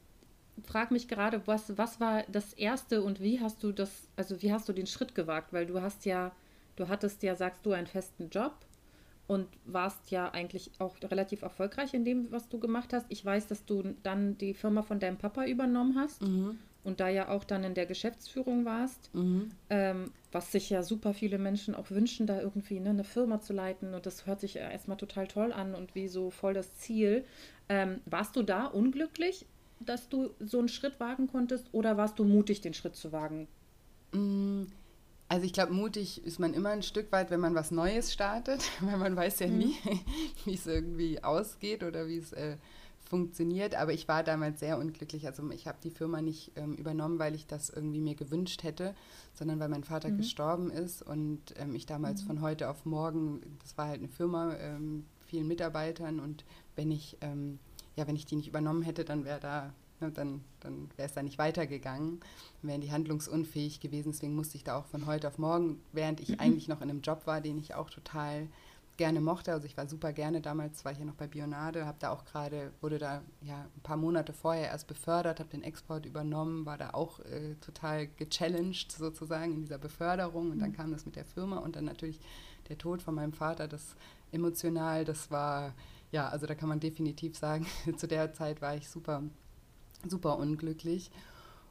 frage 0.67 0.93
mich 0.93 1.09
gerade, 1.09 1.47
was, 1.47 1.79
was 1.79 2.00
war 2.00 2.25
das 2.25 2.53
erste 2.53 3.03
und 3.03 3.23
wie 3.23 3.41
hast 3.41 3.62
du 3.62 3.73
das, 3.73 3.91
also 4.15 4.43
wie 4.43 4.53
hast 4.53 4.69
du 4.69 4.75
den 4.75 4.87
Schritt 4.87 5.15
gewagt? 5.15 5.55
Weil 5.55 5.65
du 5.65 5.81
hast 5.81 6.05
ja 6.05 6.33
Du 6.76 6.88
hattest 6.88 7.22
ja, 7.22 7.34
sagst 7.34 7.64
du, 7.66 7.72
einen 7.72 7.86
festen 7.86 8.30
Job 8.30 8.54
und 9.26 9.48
warst 9.64 10.10
ja 10.10 10.30
eigentlich 10.30 10.70
auch 10.78 10.96
relativ 11.02 11.42
erfolgreich 11.42 11.94
in 11.94 12.04
dem, 12.04 12.30
was 12.30 12.48
du 12.48 12.58
gemacht 12.58 12.92
hast. 12.92 13.06
Ich 13.08 13.24
weiß, 13.24 13.46
dass 13.46 13.64
du 13.64 13.94
dann 14.02 14.36
die 14.38 14.54
Firma 14.54 14.82
von 14.82 15.00
deinem 15.00 15.16
Papa 15.16 15.46
übernommen 15.46 15.96
hast 15.96 16.22
mhm. 16.22 16.58
und 16.84 17.00
da 17.00 17.08
ja 17.08 17.28
auch 17.28 17.44
dann 17.44 17.64
in 17.64 17.74
der 17.74 17.86
Geschäftsführung 17.86 18.64
warst, 18.64 19.14
mhm. 19.14 19.50
ähm, 19.70 20.10
was 20.32 20.52
sich 20.52 20.70
ja 20.70 20.82
super 20.82 21.14
viele 21.14 21.38
Menschen 21.38 21.74
auch 21.74 21.90
wünschen, 21.90 22.26
da 22.26 22.40
irgendwie 22.40 22.80
ne, 22.80 22.90
eine 22.90 23.04
Firma 23.04 23.41
zu 23.41 23.52
leiten 23.52 23.94
und 23.94 24.06
das 24.06 24.26
hört 24.26 24.41
sich 24.41 24.56
erstmal 24.56 24.96
total 24.96 25.29
toll 25.29 25.52
an 25.52 25.74
und 25.74 25.94
wie 25.94 26.08
so 26.08 26.31
voll 26.31 26.55
das 26.55 26.74
Ziel. 26.74 27.24
Ähm, 27.69 28.00
warst 28.06 28.36
du 28.36 28.43
da 28.43 28.67
unglücklich, 28.67 29.46
dass 29.81 30.08
du 30.08 30.31
so 30.41 30.58
einen 30.58 30.69
Schritt 30.69 31.00
wagen 31.00 31.26
konntest 31.26 31.69
oder 31.72 31.96
warst 31.96 32.19
du 32.19 32.24
mutig, 32.24 32.60
den 32.60 32.74
Schritt 32.74 32.96
zu 32.96 33.12
wagen? 33.12 33.48
Mhm. 34.12 34.67
Also 35.32 35.46
ich 35.46 35.55
glaube, 35.55 35.72
mutig 35.72 36.22
ist 36.27 36.39
man 36.39 36.53
immer 36.53 36.69
ein 36.69 36.82
Stück 36.82 37.10
weit, 37.10 37.31
wenn 37.31 37.41
man 37.41 37.55
was 37.55 37.70
Neues 37.70 38.12
startet, 38.12 38.60
weil 38.81 38.98
man 38.98 39.17
weiß 39.17 39.39
ja 39.39 39.46
mhm. 39.46 39.56
nie, 39.56 39.77
wie 40.44 40.53
es 40.53 40.67
irgendwie 40.67 41.24
ausgeht 41.24 41.82
oder 41.82 42.06
wie 42.06 42.19
es 42.19 42.34
äh, 42.34 42.58
funktioniert. 43.08 43.74
Aber 43.74 43.94
ich 43.94 44.08
war 44.08 44.24
damals 44.24 44.60
sehr 44.60 44.77
unglücklich. 44.77 45.27
Also 45.27 45.51
ich 45.51 45.67
habe 45.67 45.79
die 45.82 45.89
Firma 45.89 46.20
nicht 46.20 46.53
ähm, 46.56 46.74
übernommen, 46.74 47.19
weil 47.19 47.34
ich 47.34 47.46
das 47.46 47.70
irgendwie 47.70 48.03
mir 48.03 48.15
gewünscht 48.15 48.62
hätte, 48.62 48.94
sondern 49.32 49.58
weil 49.58 49.70
mein 49.70 49.84
Vater 49.84 50.10
mhm. 50.10 50.19
gestorben 50.19 50.70
ist 50.70 51.01
und 51.01 51.41
ähm, 51.56 51.74
ich 51.74 51.86
damals 51.86 52.20
mhm. 52.24 52.27
von 52.27 52.41
heute 52.43 52.69
auf 52.69 52.84
morgen, 52.84 53.41
das 53.62 53.79
war 53.79 53.89
halt 53.89 54.01
eine 54.01 54.08
Firma, 54.08 54.55
ähm, 54.56 55.06
vielen 55.24 55.48
Mitarbeitern 55.48 56.20
und 56.20 56.44
wenn 56.77 56.91
ich, 56.91 57.17
ähm, 57.22 57.58
ja, 57.96 58.06
wenn 58.06 58.17
ich 58.17 58.27
die 58.27 58.36
nicht 58.36 58.48
übernommen 58.48 58.82
hätte, 58.82 59.06
dann 59.06 59.24
wäre 59.24 59.41
da 59.41 59.72
Ne, 60.03 60.11
dann, 60.11 60.44
dann 60.61 60.91
wäre 60.97 61.09
es 61.09 61.15
da 61.15 61.23
nicht 61.23 61.39
weitergegangen, 61.39 62.21
wären 62.61 62.81
die 62.81 62.91
handlungsunfähig 62.91 63.81
gewesen. 63.81 64.11
Deswegen 64.11 64.35
musste 64.35 64.56
ich 64.56 64.65
da 64.65 64.77
auch 64.77 64.87
von 64.87 65.06
heute 65.06 65.29
auf 65.29 65.39
morgen, 65.39 65.81
während 65.93 66.21
ich 66.21 66.31
mhm. 66.31 66.41
eigentlich 66.41 66.69
noch 66.69 66.81
in 66.81 66.91
einem 66.91 67.03
Job 67.03 67.27
war, 67.27 67.41
den 67.41 67.56
ich 67.56 67.75
auch 67.75 67.89
total 67.89 68.49
gerne 68.97 69.21
mochte. 69.21 69.53
Also 69.53 69.67
ich 69.67 69.77
war 69.77 69.87
super 69.87 70.13
gerne 70.13 70.41
damals, 70.41 70.85
war 70.85 70.93
ich 70.93 70.99
ja 70.99 71.05
noch 71.05 71.15
bei 71.15 71.27
Bionade, 71.27 71.87
habe 71.87 71.99
da 72.01 72.11
auch 72.11 72.25
gerade, 72.25 72.73
wurde 72.81 72.99
da 72.99 73.23
ja 73.43 73.65
ein 73.77 73.81
paar 73.82 73.97
Monate 73.97 74.32
vorher 74.32 74.69
erst 74.69 74.89
befördert, 74.89 75.39
habe 75.39 75.51
den 75.51 75.63
Export 75.63 76.05
übernommen, 76.05 76.67
war 76.67 76.79
da 76.79 76.91
auch 76.91 77.21
äh, 77.21 77.55
total 77.61 78.09
gechallenged 78.09 78.93
sozusagen 78.93 79.55
in 79.55 79.61
dieser 79.63 79.79
Beförderung 79.79 80.51
und 80.51 80.59
dann 80.59 80.71
mhm. 80.71 80.77
kam 80.77 80.91
das 80.91 81.06
mit 81.06 81.17
der 81.17 81.25
Firma 81.25 81.59
und 81.59 81.77
dann 81.77 81.85
natürlich 81.85 82.21
der 82.69 82.77
Tod 82.77 83.03
von 83.03 83.15
meinem 83.15 83.32
Vater, 83.32 83.69
das 83.69 83.94
emotional, 84.32 85.05
das 85.05 85.31
war, 85.31 85.75
ja, 86.11 86.29
also 86.29 86.47
da 86.47 86.55
kann 86.55 86.69
man 86.69 86.81
definitiv 86.81 87.37
sagen, 87.39 87.67
zu 87.97 88.09
der 88.09 88.32
Zeit 88.32 88.61
war 88.61 88.75
ich 88.75 88.89
super 88.89 89.23
super 90.09 90.39
unglücklich 90.39 91.11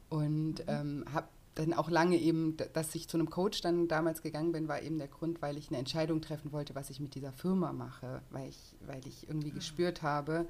und 0.08 0.64
ähm, 0.66 1.04
habe 1.12 1.28
dann 1.54 1.74
auch 1.74 1.90
lange 1.90 2.16
eben, 2.16 2.56
dass 2.72 2.94
ich 2.94 3.08
zu 3.08 3.16
einem 3.16 3.28
Coach 3.28 3.60
dann 3.60 3.86
damals 3.88 4.22
gegangen 4.22 4.52
bin, 4.52 4.68
war 4.68 4.80
eben 4.80 4.98
der 4.98 5.08
Grund, 5.08 5.42
weil 5.42 5.58
ich 5.58 5.68
eine 5.68 5.78
Entscheidung 5.78 6.22
treffen 6.22 6.52
wollte, 6.52 6.74
was 6.74 6.88
ich 6.88 6.98
mit 6.98 7.14
dieser 7.14 7.32
Firma 7.32 7.72
mache, 7.72 8.22
weil 8.30 8.48
ich, 8.48 8.74
weil 8.86 9.06
ich 9.06 9.28
irgendwie 9.28 9.50
mhm. 9.50 9.56
gespürt 9.56 10.02
habe, 10.02 10.46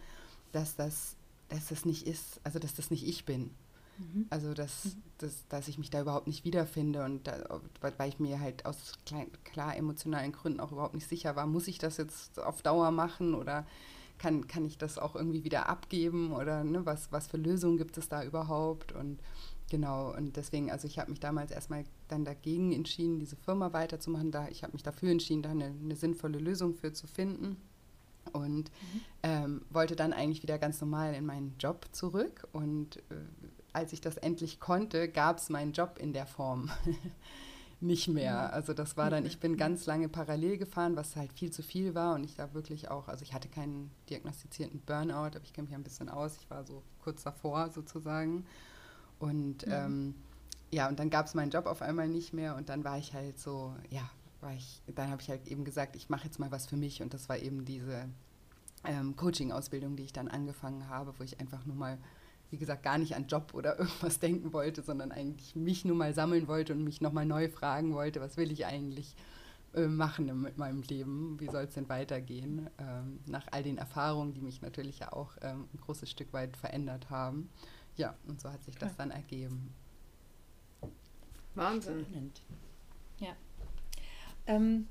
dass 0.52 0.76
das, 0.76 1.16
dass 1.48 1.68
das 1.68 1.84
nicht 1.84 2.06
ist, 2.06 2.40
also 2.44 2.58
dass 2.58 2.74
das 2.74 2.90
nicht 2.90 3.06
ich 3.06 3.24
bin. 3.24 3.50
Mhm. 3.98 4.26
Also, 4.30 4.54
dass, 4.54 4.84
mhm. 4.84 5.02
dass, 5.18 5.48
dass 5.48 5.68
ich 5.68 5.78
mich 5.78 5.90
da 5.90 6.00
überhaupt 6.00 6.26
nicht 6.26 6.44
wiederfinde 6.44 7.04
und 7.04 7.26
da, 7.26 7.60
weil 7.80 8.08
ich 8.08 8.20
mir 8.20 8.40
halt 8.40 8.64
aus 8.64 8.92
klein, 9.04 9.28
klar 9.44 9.76
emotionalen 9.76 10.32
Gründen 10.32 10.60
auch 10.60 10.72
überhaupt 10.72 10.94
nicht 10.94 11.08
sicher 11.08 11.36
war, 11.36 11.46
muss 11.46 11.68
ich 11.68 11.78
das 11.78 11.96
jetzt 11.96 12.38
auf 12.38 12.62
Dauer 12.62 12.90
machen 12.90 13.34
oder 13.34 13.66
kann, 14.22 14.46
kann 14.46 14.64
ich 14.64 14.78
das 14.78 14.98
auch 14.98 15.16
irgendwie 15.16 15.42
wieder 15.42 15.68
abgeben 15.68 16.32
oder 16.32 16.62
ne, 16.62 16.86
was, 16.86 17.10
was 17.10 17.26
für 17.26 17.38
Lösungen 17.38 17.76
gibt 17.76 17.98
es 17.98 18.08
da 18.08 18.22
überhaupt 18.22 18.92
und 18.92 19.18
genau 19.68 20.14
und 20.16 20.36
deswegen, 20.36 20.70
also 20.70 20.86
ich 20.86 21.00
habe 21.00 21.10
mich 21.10 21.18
damals 21.18 21.50
erstmal 21.50 21.84
dann 22.06 22.24
dagegen 22.24 22.72
entschieden, 22.72 23.18
diese 23.18 23.34
Firma 23.34 23.72
weiterzumachen, 23.72 24.30
da 24.30 24.46
ich 24.48 24.62
habe 24.62 24.74
mich 24.74 24.84
dafür 24.84 25.10
entschieden, 25.10 25.42
da 25.42 25.50
eine, 25.50 25.74
eine 25.82 25.96
sinnvolle 25.96 26.38
Lösung 26.38 26.74
für 26.74 26.92
zu 26.92 27.08
finden 27.08 27.56
und 28.32 28.70
mhm. 28.70 29.00
ähm, 29.24 29.62
wollte 29.70 29.96
dann 29.96 30.12
eigentlich 30.12 30.44
wieder 30.44 30.58
ganz 30.58 30.80
normal 30.80 31.14
in 31.14 31.26
meinen 31.26 31.56
Job 31.58 31.86
zurück 31.90 32.46
und 32.52 32.98
äh, 33.10 33.16
als 33.72 33.92
ich 33.92 34.00
das 34.00 34.18
endlich 34.18 34.60
konnte, 34.60 35.08
gab 35.08 35.38
es 35.38 35.50
meinen 35.50 35.72
Job 35.72 35.98
in 35.98 36.12
der 36.12 36.26
Form 36.26 36.70
nicht 37.82 38.08
mehr. 38.08 38.52
Also 38.52 38.72
das 38.72 38.96
war 38.96 39.10
dann, 39.10 39.26
ich 39.26 39.40
bin 39.40 39.56
ganz 39.56 39.86
lange 39.86 40.08
parallel 40.08 40.56
gefahren, 40.56 40.96
was 40.96 41.16
halt 41.16 41.32
viel 41.32 41.50
zu 41.50 41.62
viel 41.62 41.94
war 41.94 42.14
und 42.14 42.24
ich 42.24 42.34
da 42.34 42.54
wirklich 42.54 42.90
auch, 42.90 43.08
also 43.08 43.22
ich 43.22 43.34
hatte 43.34 43.48
keinen 43.48 43.90
diagnostizierten 44.08 44.80
Burnout, 44.80 45.36
aber 45.36 45.42
ich 45.42 45.52
kenne 45.52 45.66
mich 45.66 45.74
ein 45.74 45.82
bisschen 45.82 46.08
aus, 46.08 46.36
ich 46.36 46.48
war 46.48 46.64
so 46.64 46.82
kurz 47.02 47.22
davor 47.22 47.70
sozusagen. 47.70 48.46
Und 49.18 49.66
mhm. 49.66 49.72
ähm, 49.72 50.14
ja, 50.70 50.88
und 50.88 50.98
dann 50.98 51.10
gab 51.10 51.26
es 51.26 51.34
meinen 51.34 51.50
Job 51.50 51.66
auf 51.66 51.82
einmal 51.82 52.08
nicht 52.08 52.32
mehr 52.32 52.56
und 52.56 52.68
dann 52.68 52.84
war 52.84 52.98
ich 52.98 53.12
halt 53.12 53.38
so, 53.38 53.74
ja, 53.90 54.08
war 54.40 54.52
ich, 54.54 54.82
dann 54.94 55.10
habe 55.10 55.20
ich 55.20 55.28
halt 55.28 55.46
eben 55.48 55.64
gesagt, 55.64 55.96
ich 55.96 56.08
mache 56.08 56.24
jetzt 56.24 56.38
mal 56.38 56.50
was 56.50 56.66
für 56.66 56.76
mich 56.76 57.02
und 57.02 57.14
das 57.14 57.28
war 57.28 57.38
eben 57.38 57.64
diese 57.64 58.08
ähm, 58.84 59.16
Coaching-Ausbildung, 59.16 59.96
die 59.96 60.04
ich 60.04 60.12
dann 60.12 60.28
angefangen 60.28 60.88
habe, 60.88 61.14
wo 61.18 61.22
ich 61.22 61.40
einfach 61.40 61.66
nur 61.66 61.76
mal 61.76 61.98
wie 62.52 62.58
gesagt, 62.58 62.82
gar 62.82 62.98
nicht 62.98 63.16
an 63.16 63.26
Job 63.26 63.54
oder 63.54 63.78
irgendwas 63.78 64.20
denken 64.20 64.52
wollte, 64.52 64.82
sondern 64.82 65.10
eigentlich 65.10 65.56
mich 65.56 65.84
nur 65.84 65.96
mal 65.96 66.14
sammeln 66.14 66.46
wollte 66.46 66.74
und 66.74 66.84
mich 66.84 67.00
nochmal 67.00 67.26
neu 67.26 67.48
fragen 67.48 67.94
wollte, 67.94 68.20
was 68.20 68.36
will 68.36 68.52
ich 68.52 68.66
eigentlich 68.66 69.16
äh, 69.74 69.86
machen 69.86 70.42
mit 70.42 70.58
meinem 70.58 70.82
Leben, 70.82 71.40
wie 71.40 71.48
soll 71.48 71.64
es 71.64 71.74
denn 71.74 71.88
weitergehen, 71.88 72.68
ähm, 72.78 73.20
nach 73.26 73.46
all 73.50 73.62
den 73.62 73.78
Erfahrungen, 73.78 74.34
die 74.34 74.42
mich 74.42 74.60
natürlich 74.60 74.98
ja 74.98 75.12
auch 75.14 75.32
ähm, 75.40 75.66
ein 75.72 75.80
großes 75.80 76.10
Stück 76.10 76.32
weit 76.34 76.58
verändert 76.58 77.08
haben. 77.08 77.48
Ja, 77.96 78.14
und 78.28 78.38
so 78.38 78.50
hat 78.50 78.62
sich 78.64 78.76
das 78.76 78.94
dann 78.96 79.10
ergeben. 79.10 79.72
Wahnsinn. 81.54 82.06
Ja. 83.18 83.34
Ähm, 84.46 84.88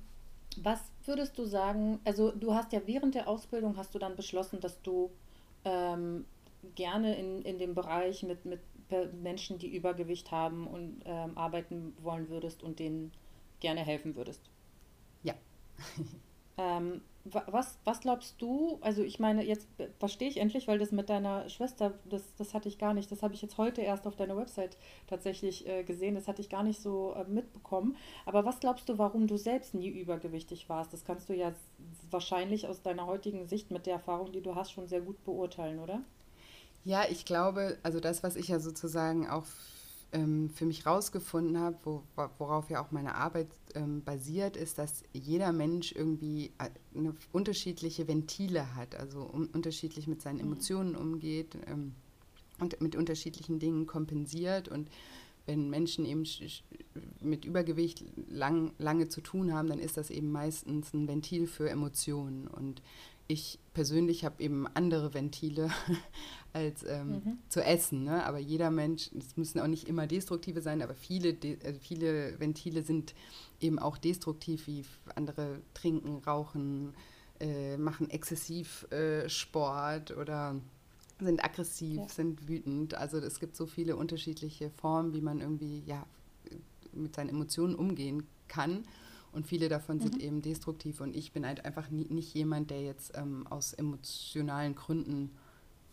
was 0.58 0.80
würdest 1.06 1.38
du 1.38 1.46
sagen, 1.46 2.00
also 2.04 2.32
du 2.32 2.54
hast 2.54 2.74
ja 2.74 2.82
während 2.86 3.14
der 3.14 3.28
Ausbildung, 3.28 3.78
hast 3.78 3.94
du 3.94 4.00
dann 4.00 4.16
beschlossen, 4.16 4.60
dass 4.60 4.82
du 4.82 5.12
ähm, 5.64 6.26
gerne 6.76 7.16
in, 7.16 7.42
in 7.44 7.58
dem 7.58 7.76
Bereich 7.76 8.24
mit, 8.24 8.46
mit 8.46 8.62
Menschen, 9.22 9.58
die 9.58 9.74
Übergewicht 9.74 10.32
haben 10.32 10.68
und 10.68 11.02
ähm, 11.06 11.38
arbeiten 11.38 11.96
wollen 12.02 12.30
würdest 12.30 12.62
und 12.62 12.80
denen 12.80 13.12
gerne 13.60 13.82
helfen 13.82 14.16
würdest. 14.16 14.42
Ja. 15.24 15.34
ähm, 16.58 17.02
was, 17.24 17.78
was 17.84 18.00
glaubst 18.00 18.42
du, 18.42 18.80
also 18.82 19.04
ich 19.04 19.20
meine, 19.20 19.44
jetzt 19.44 19.68
verstehe 20.00 20.28
ich 20.28 20.38
endlich, 20.38 20.68
weil 20.68 20.80
das 20.80 20.92
mit 20.92 21.10
deiner 21.10 21.48
Schwester, 21.50 21.94
das, 22.10 22.24
das 22.36 22.54
hatte 22.54 22.68
ich 22.68 22.80
gar 22.80 22.94
nicht, 22.94 23.12
das 23.12 23.22
habe 23.22 23.34
ich 23.34 23.42
jetzt 23.42 23.58
heute 23.58 23.82
erst 23.82 24.08
auf 24.08 24.16
deiner 24.16 24.36
Website 24.36 24.76
tatsächlich 25.08 25.68
äh, 25.68 25.84
gesehen, 25.84 26.16
das 26.16 26.28
hatte 26.28 26.42
ich 26.42 26.50
gar 26.50 26.64
nicht 26.64 26.82
so 26.82 27.14
äh, 27.14 27.24
mitbekommen. 27.26 27.96
Aber 28.26 28.44
was 28.44 28.60
glaubst 28.60 28.90
du, 28.90 28.98
warum 28.98 29.28
du 29.28 29.38
selbst 29.38 29.76
nie 29.76 29.90
übergewichtig 29.90 30.68
warst? 30.68 30.94
Das 30.94 31.06
kannst 31.06 31.30
du 31.30 31.36
ja 31.36 31.54
wahrscheinlich 32.10 32.68
aus 32.68 32.82
deiner 32.82 33.06
heutigen 33.06 33.46
Sicht 33.46 33.70
mit 33.70 33.86
der 33.86 33.94
Erfahrung, 33.94 34.32
die 34.32 34.42
du 34.42 34.56
hast, 34.56 34.72
schon 34.72 34.88
sehr 34.88 35.02
gut 35.02 35.24
beurteilen, 35.24 35.80
oder? 35.80 36.02
Ja, 36.84 37.04
ich 37.10 37.26
glaube, 37.26 37.78
also 37.84 38.00
das, 38.00 38.24
was 38.24 38.36
ich 38.36 38.48
ja 38.48 38.60
sozusagen 38.60 39.28
auch 39.30 39.46
ähm, 40.14 40.50
für 40.50 40.66
mich 40.66 40.86
rausgefunden 40.86 41.58
habe, 41.60 41.78
wo, 41.84 42.04
worauf 42.38 42.70
ja 42.70 42.84
auch 42.84 42.92
meine 42.92 43.16
Arbeit 43.16 43.48
ähm, 43.76 44.04
basiert, 44.04 44.58
ist, 44.58 44.78
dass 44.78 45.04
jeder 45.14 45.52
Mensch 45.52 45.92
irgendwie 45.92 46.52
äh, 46.58 46.70
eine 46.96 47.16
unterschiedliche 47.32 48.08
Ventile 48.08 48.76
hat, 48.76 48.96
also 48.96 49.22
um, 49.22 49.48
unterschiedlich 49.54 50.08
mit 50.08 50.22
seinen 50.22 50.38
mhm. 50.38 50.46
Emotionen 50.52 50.96
umgeht 50.96 51.56
ähm, 51.68 51.94
und 52.60 52.82
mit 52.82 52.96
unterschiedlichen 52.96 53.60
Dingen 53.60 53.88
kompensiert 53.88 54.68
und 54.68 54.90
wenn 55.46 55.70
Menschen 55.70 56.06
eben 56.06 56.24
mit 57.20 57.46
Übergewicht 57.46 58.04
lang, 58.30 58.74
lange 58.78 59.10
zu 59.10 59.22
tun 59.22 59.54
haben, 59.54 59.70
dann 59.70 59.80
ist 59.80 59.98
das 59.98 60.10
eben 60.10 60.32
meistens 60.32 60.94
ein 60.94 61.08
Ventil 61.08 61.48
für 61.48 61.70
Emotionen. 61.70 62.48
Und 62.48 62.82
ich 63.32 63.60
persönlich 63.74 64.26
habe 64.26 64.44
eben 64.44 64.68
andere 64.68 65.14
Ventile 65.14 65.70
als 66.54 66.84
ähm, 66.84 67.10
mhm. 67.10 67.38
zu 67.50 67.64
essen. 67.64 68.04
Ne? 68.04 68.26
Aber 68.26 68.40
jeder 68.40 68.72
Mensch, 68.72 69.10
es 69.18 69.38
müssen 69.38 69.60
auch 69.60 69.68
nicht 69.68 69.88
immer 69.88 70.08
destruktive 70.08 70.62
sein, 70.62 70.82
aber 70.82 70.94
viele, 70.94 71.30
äh, 71.30 71.74
viele 71.74 72.40
Ventile 72.40 72.84
sind 72.84 73.16
eben 73.60 73.80
auch 73.80 73.98
destruktiv, 73.98 74.68
wie 74.68 74.84
andere 75.16 75.62
trinken, 75.74 76.18
rauchen, 76.26 76.94
äh, 77.40 77.78
machen 77.78 78.10
exzessiv 78.10 78.90
äh, 78.92 79.30
Sport 79.30 80.16
oder 80.18 80.60
sind 81.20 81.44
aggressiv, 81.44 81.98
ja. 81.98 82.08
sind 82.10 82.48
wütend. 82.48 82.96
Also 82.96 83.18
es 83.20 83.40
gibt 83.40 83.56
so 83.56 83.66
viele 83.66 83.96
unterschiedliche 83.96 84.70
Formen, 84.72 85.14
wie 85.14 85.22
man 85.22 85.40
irgendwie 85.40 85.84
ja, 85.86 86.06
mit 86.94 87.16
seinen 87.16 87.30
Emotionen 87.30 87.76
umgehen 87.76 88.28
kann. 88.48 88.84
Und 89.32 89.48
viele 89.48 89.70
davon 89.70 89.98
mhm. 89.98 90.02
sind 90.02 90.22
eben 90.22 90.42
destruktiv. 90.42 91.02
Und 91.02 91.16
ich 91.16 91.32
bin 91.32 91.46
halt 91.46 91.66
einfach 91.66 91.90
nie, 91.90 92.06
nicht 92.10 92.34
jemand, 92.34 92.70
der 92.70 92.82
jetzt 92.82 93.18
ähm, 93.18 93.48
aus 93.48 93.74
emotionalen 93.74 94.76
Gründen 94.76 95.32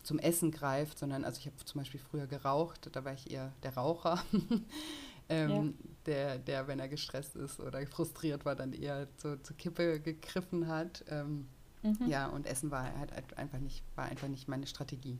zum 0.03 0.19
Essen 0.19 0.51
greift, 0.51 0.97
sondern 0.97 1.23
also 1.23 1.39
ich 1.39 1.45
habe 1.45 1.55
zum 1.63 1.81
Beispiel 1.81 1.99
früher 1.99 2.27
geraucht, 2.27 2.89
da 2.91 3.03
war 3.03 3.13
ich 3.13 3.31
eher 3.31 3.53
der 3.63 3.75
Raucher, 3.75 4.23
ähm, 5.29 5.49
ja. 5.49 5.73
der, 6.05 6.37
der, 6.39 6.67
wenn 6.67 6.79
er 6.79 6.87
gestresst 6.87 7.35
ist 7.35 7.59
oder 7.59 7.85
frustriert 7.85 8.45
war, 8.45 8.55
dann 8.55 8.73
eher 8.73 9.07
zur, 9.17 9.41
zur 9.43 9.55
Kippe 9.57 9.99
gegriffen 9.99 10.67
hat. 10.67 11.03
Ähm, 11.09 11.47
mhm. 11.83 12.07
Ja, 12.07 12.27
und 12.27 12.47
Essen 12.47 12.71
war 12.71 12.97
halt 12.97 13.37
einfach 13.37 13.59
nicht, 13.59 13.83
war 13.95 14.05
einfach 14.05 14.27
nicht 14.27 14.47
meine 14.47 14.67
Strategie. 14.67 15.19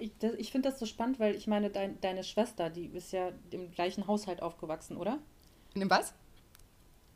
Ich, 0.00 0.12
ich 0.36 0.52
finde 0.52 0.68
das 0.68 0.78
so 0.78 0.84
spannend, 0.84 1.18
weil 1.18 1.34
ich 1.34 1.46
meine, 1.46 1.70
dein, 1.70 1.98
deine 2.02 2.24
Schwester, 2.24 2.68
die 2.68 2.86
ist 2.86 3.12
ja 3.12 3.30
im 3.50 3.70
gleichen 3.70 4.06
Haushalt 4.06 4.42
aufgewachsen, 4.42 4.96
oder? 4.98 5.18
In 5.74 5.80
dem 5.80 5.90
was? 5.90 6.14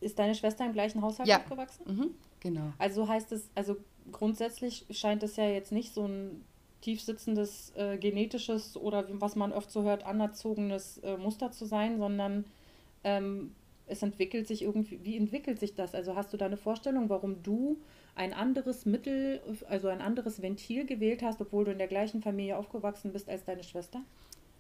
Ist 0.01 0.19
deine 0.19 0.35
Schwester 0.35 0.65
im 0.65 0.73
gleichen 0.73 1.03
Haushalt 1.03 1.29
ja. 1.29 1.39
aufgewachsen? 1.39 1.83
Mhm, 1.87 2.11
genau. 2.41 2.73
Also 2.79 3.09
heißt 3.09 3.33
es, 3.33 3.49
also 3.55 3.77
grundsätzlich 4.13 4.87
scheint 4.91 5.23
es 5.23 5.37
ja 5.37 5.49
jetzt 5.49 5.73
nicht 5.73 5.95
so 5.95 6.07
ein 6.07 6.45
tiefsitzendes 6.81 7.73
äh, 7.77 7.97
genetisches 7.99 8.77
oder 8.77 9.07
was 9.11 9.35
man 9.37 9.53
oft 9.53 9.71
so 9.71 9.83
hört, 9.83 10.05
anerzogenes 10.05 10.99
äh, 10.99 11.17
Muster 11.17 11.51
zu 11.51 11.65
sein, 11.65 11.99
sondern 11.99 12.45
ähm, 13.03 13.53
es 13.87 14.03
entwickelt 14.03 14.47
sich 14.47 14.63
irgendwie, 14.63 15.01
wie 15.03 15.17
entwickelt 15.17 15.59
sich 15.59 15.75
das? 15.75 15.95
Also 15.95 16.17
hast 16.17 16.33
du 16.33 16.37
da 16.37 16.47
eine 16.47 16.57
Vorstellung, 16.57 17.09
warum 17.09 17.43
du 17.43 17.79
ein 18.15 18.33
anderes 18.33 18.87
Mittel, 18.87 19.41
also 19.69 19.89
ein 19.89 20.01
anderes 20.01 20.43
Ventil 20.43 20.87
gewählt 20.87 21.23
hast, 21.23 21.41
obwohl 21.41 21.65
du 21.65 21.73
in 21.73 21.79
der 21.79 21.87
gleichen 21.87 22.23
Familie 22.23 22.57
aufgewachsen 22.57 23.13
bist 23.13 23.29
als 23.29 23.45
deine 23.45 23.63
Schwester? 23.63 24.03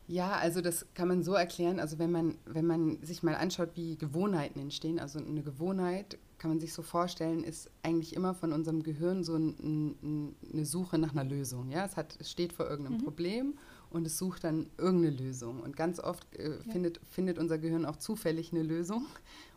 Ja, 0.09 0.33
also 0.33 0.61
das 0.61 0.87
kann 0.95 1.09
man 1.09 1.23
so 1.23 1.35
erklären. 1.35 1.81
Also 1.81 1.99
wenn 1.99 2.13
man, 2.13 2.37
wenn 2.47 2.67
man 2.67 3.03
sich 3.03 3.23
mal 3.23 3.35
anschaut, 3.35 3.71
wie 3.75 3.97
Gewohnheiten 3.97 4.61
entstehen, 4.61 5.01
also 5.01 5.19
eine 5.19 5.43
Gewohnheit 5.43 6.19
kann 6.39 6.51
man 6.51 6.61
sich 6.61 6.73
so 6.73 6.83
vorstellen, 6.83 7.43
ist 7.43 7.71
eigentlich 7.83 8.15
immer 8.15 8.35
von 8.35 8.53
unserem 8.53 8.83
Gehirn 8.83 9.25
so 9.25 9.37
ein, 9.37 9.57
ein, 10.03 10.37
eine 10.53 10.65
Suche 10.65 10.99
nach 10.99 11.13
einer 11.13 11.25
Lösung. 11.25 11.71
Ja? 11.71 11.85
Es, 11.85 11.97
hat, 11.97 12.17
es 12.21 12.31
steht 12.31 12.53
vor 12.53 12.69
irgendeinem 12.69 12.99
mhm. 12.99 13.05
Problem 13.05 13.55
und 13.91 14.07
es 14.07 14.19
sucht 14.19 14.45
dann 14.45 14.67
irgendeine 14.79 15.17
Lösung. 15.17 15.61
Und 15.61 15.77
ganz 15.77 15.99
oft 15.99 16.25
äh, 16.37 16.51
ja. 16.51 16.73
findet, 16.73 17.01
findet 17.11 17.39
unser 17.39 17.59
Gehirn 17.59 17.85
auch 17.85 17.97
zufällig 17.97 18.53
eine 18.53 18.63
Lösung. 18.63 19.07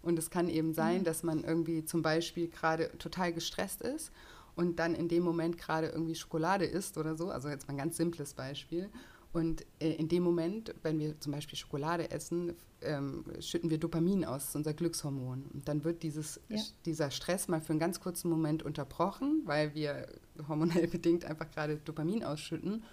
Und 0.02 0.18
es 0.18 0.30
kann 0.30 0.50
eben 0.50 0.74
sein, 0.74 1.00
mhm. 1.00 1.04
dass 1.04 1.22
man 1.22 1.44
irgendwie 1.44 1.86
zum 1.86 2.02
Beispiel 2.02 2.48
gerade 2.48 2.90
total 2.98 3.34
gestresst 3.34 3.82
ist 3.82 4.12
und 4.56 4.80
dann 4.80 4.96
in 4.96 5.10
dem 5.10 5.24
Moment 5.24 5.58
gerade 5.58 5.88
irgendwie 5.88 6.16
Schokolade 6.16 6.66
isst 6.66 6.98
oder 6.98 7.16
so. 7.16 7.30
Also 7.30 7.50
jetzt 7.50 7.68
mal 7.68 7.74
ein 7.74 7.78
ganz 7.78 7.98
simples 7.98 8.34
Beispiel. 8.34 8.90
Und 9.32 9.64
äh, 9.80 9.92
in 9.92 10.08
dem 10.08 10.24
Moment, 10.24 10.74
wenn 10.82 11.00
wir 11.00 11.20
zum 11.20 11.34
Beispiel 11.34 11.58
Schokolade 11.58 12.10
essen, 12.10 12.56
ähm, 12.82 13.26
schütten 13.40 13.70
wir 13.70 13.78
Dopamin 13.78 14.26
aus, 14.26 14.56
unser 14.56 14.74
Glückshormon. 14.74 15.46
Und 15.54 15.68
dann 15.68 15.84
wird 15.84 16.02
dieses, 16.02 16.40
ja. 16.50 16.60
dieser 16.86 17.12
Stress 17.12 17.48
mal 17.48 17.62
für 17.62 17.74
einen 17.74 17.80
ganz 17.80 18.00
kurzen 18.00 18.30
Moment 18.30 18.64
unterbrochen, 18.64 19.44
weil 19.46 19.76
wir 19.76 20.08
hormonell 20.48 20.88
bedingt 20.92 21.26
einfach 21.26 21.50
gerade 21.52 21.78
Dopamin 21.78 22.24
ausschütten. 22.24 22.84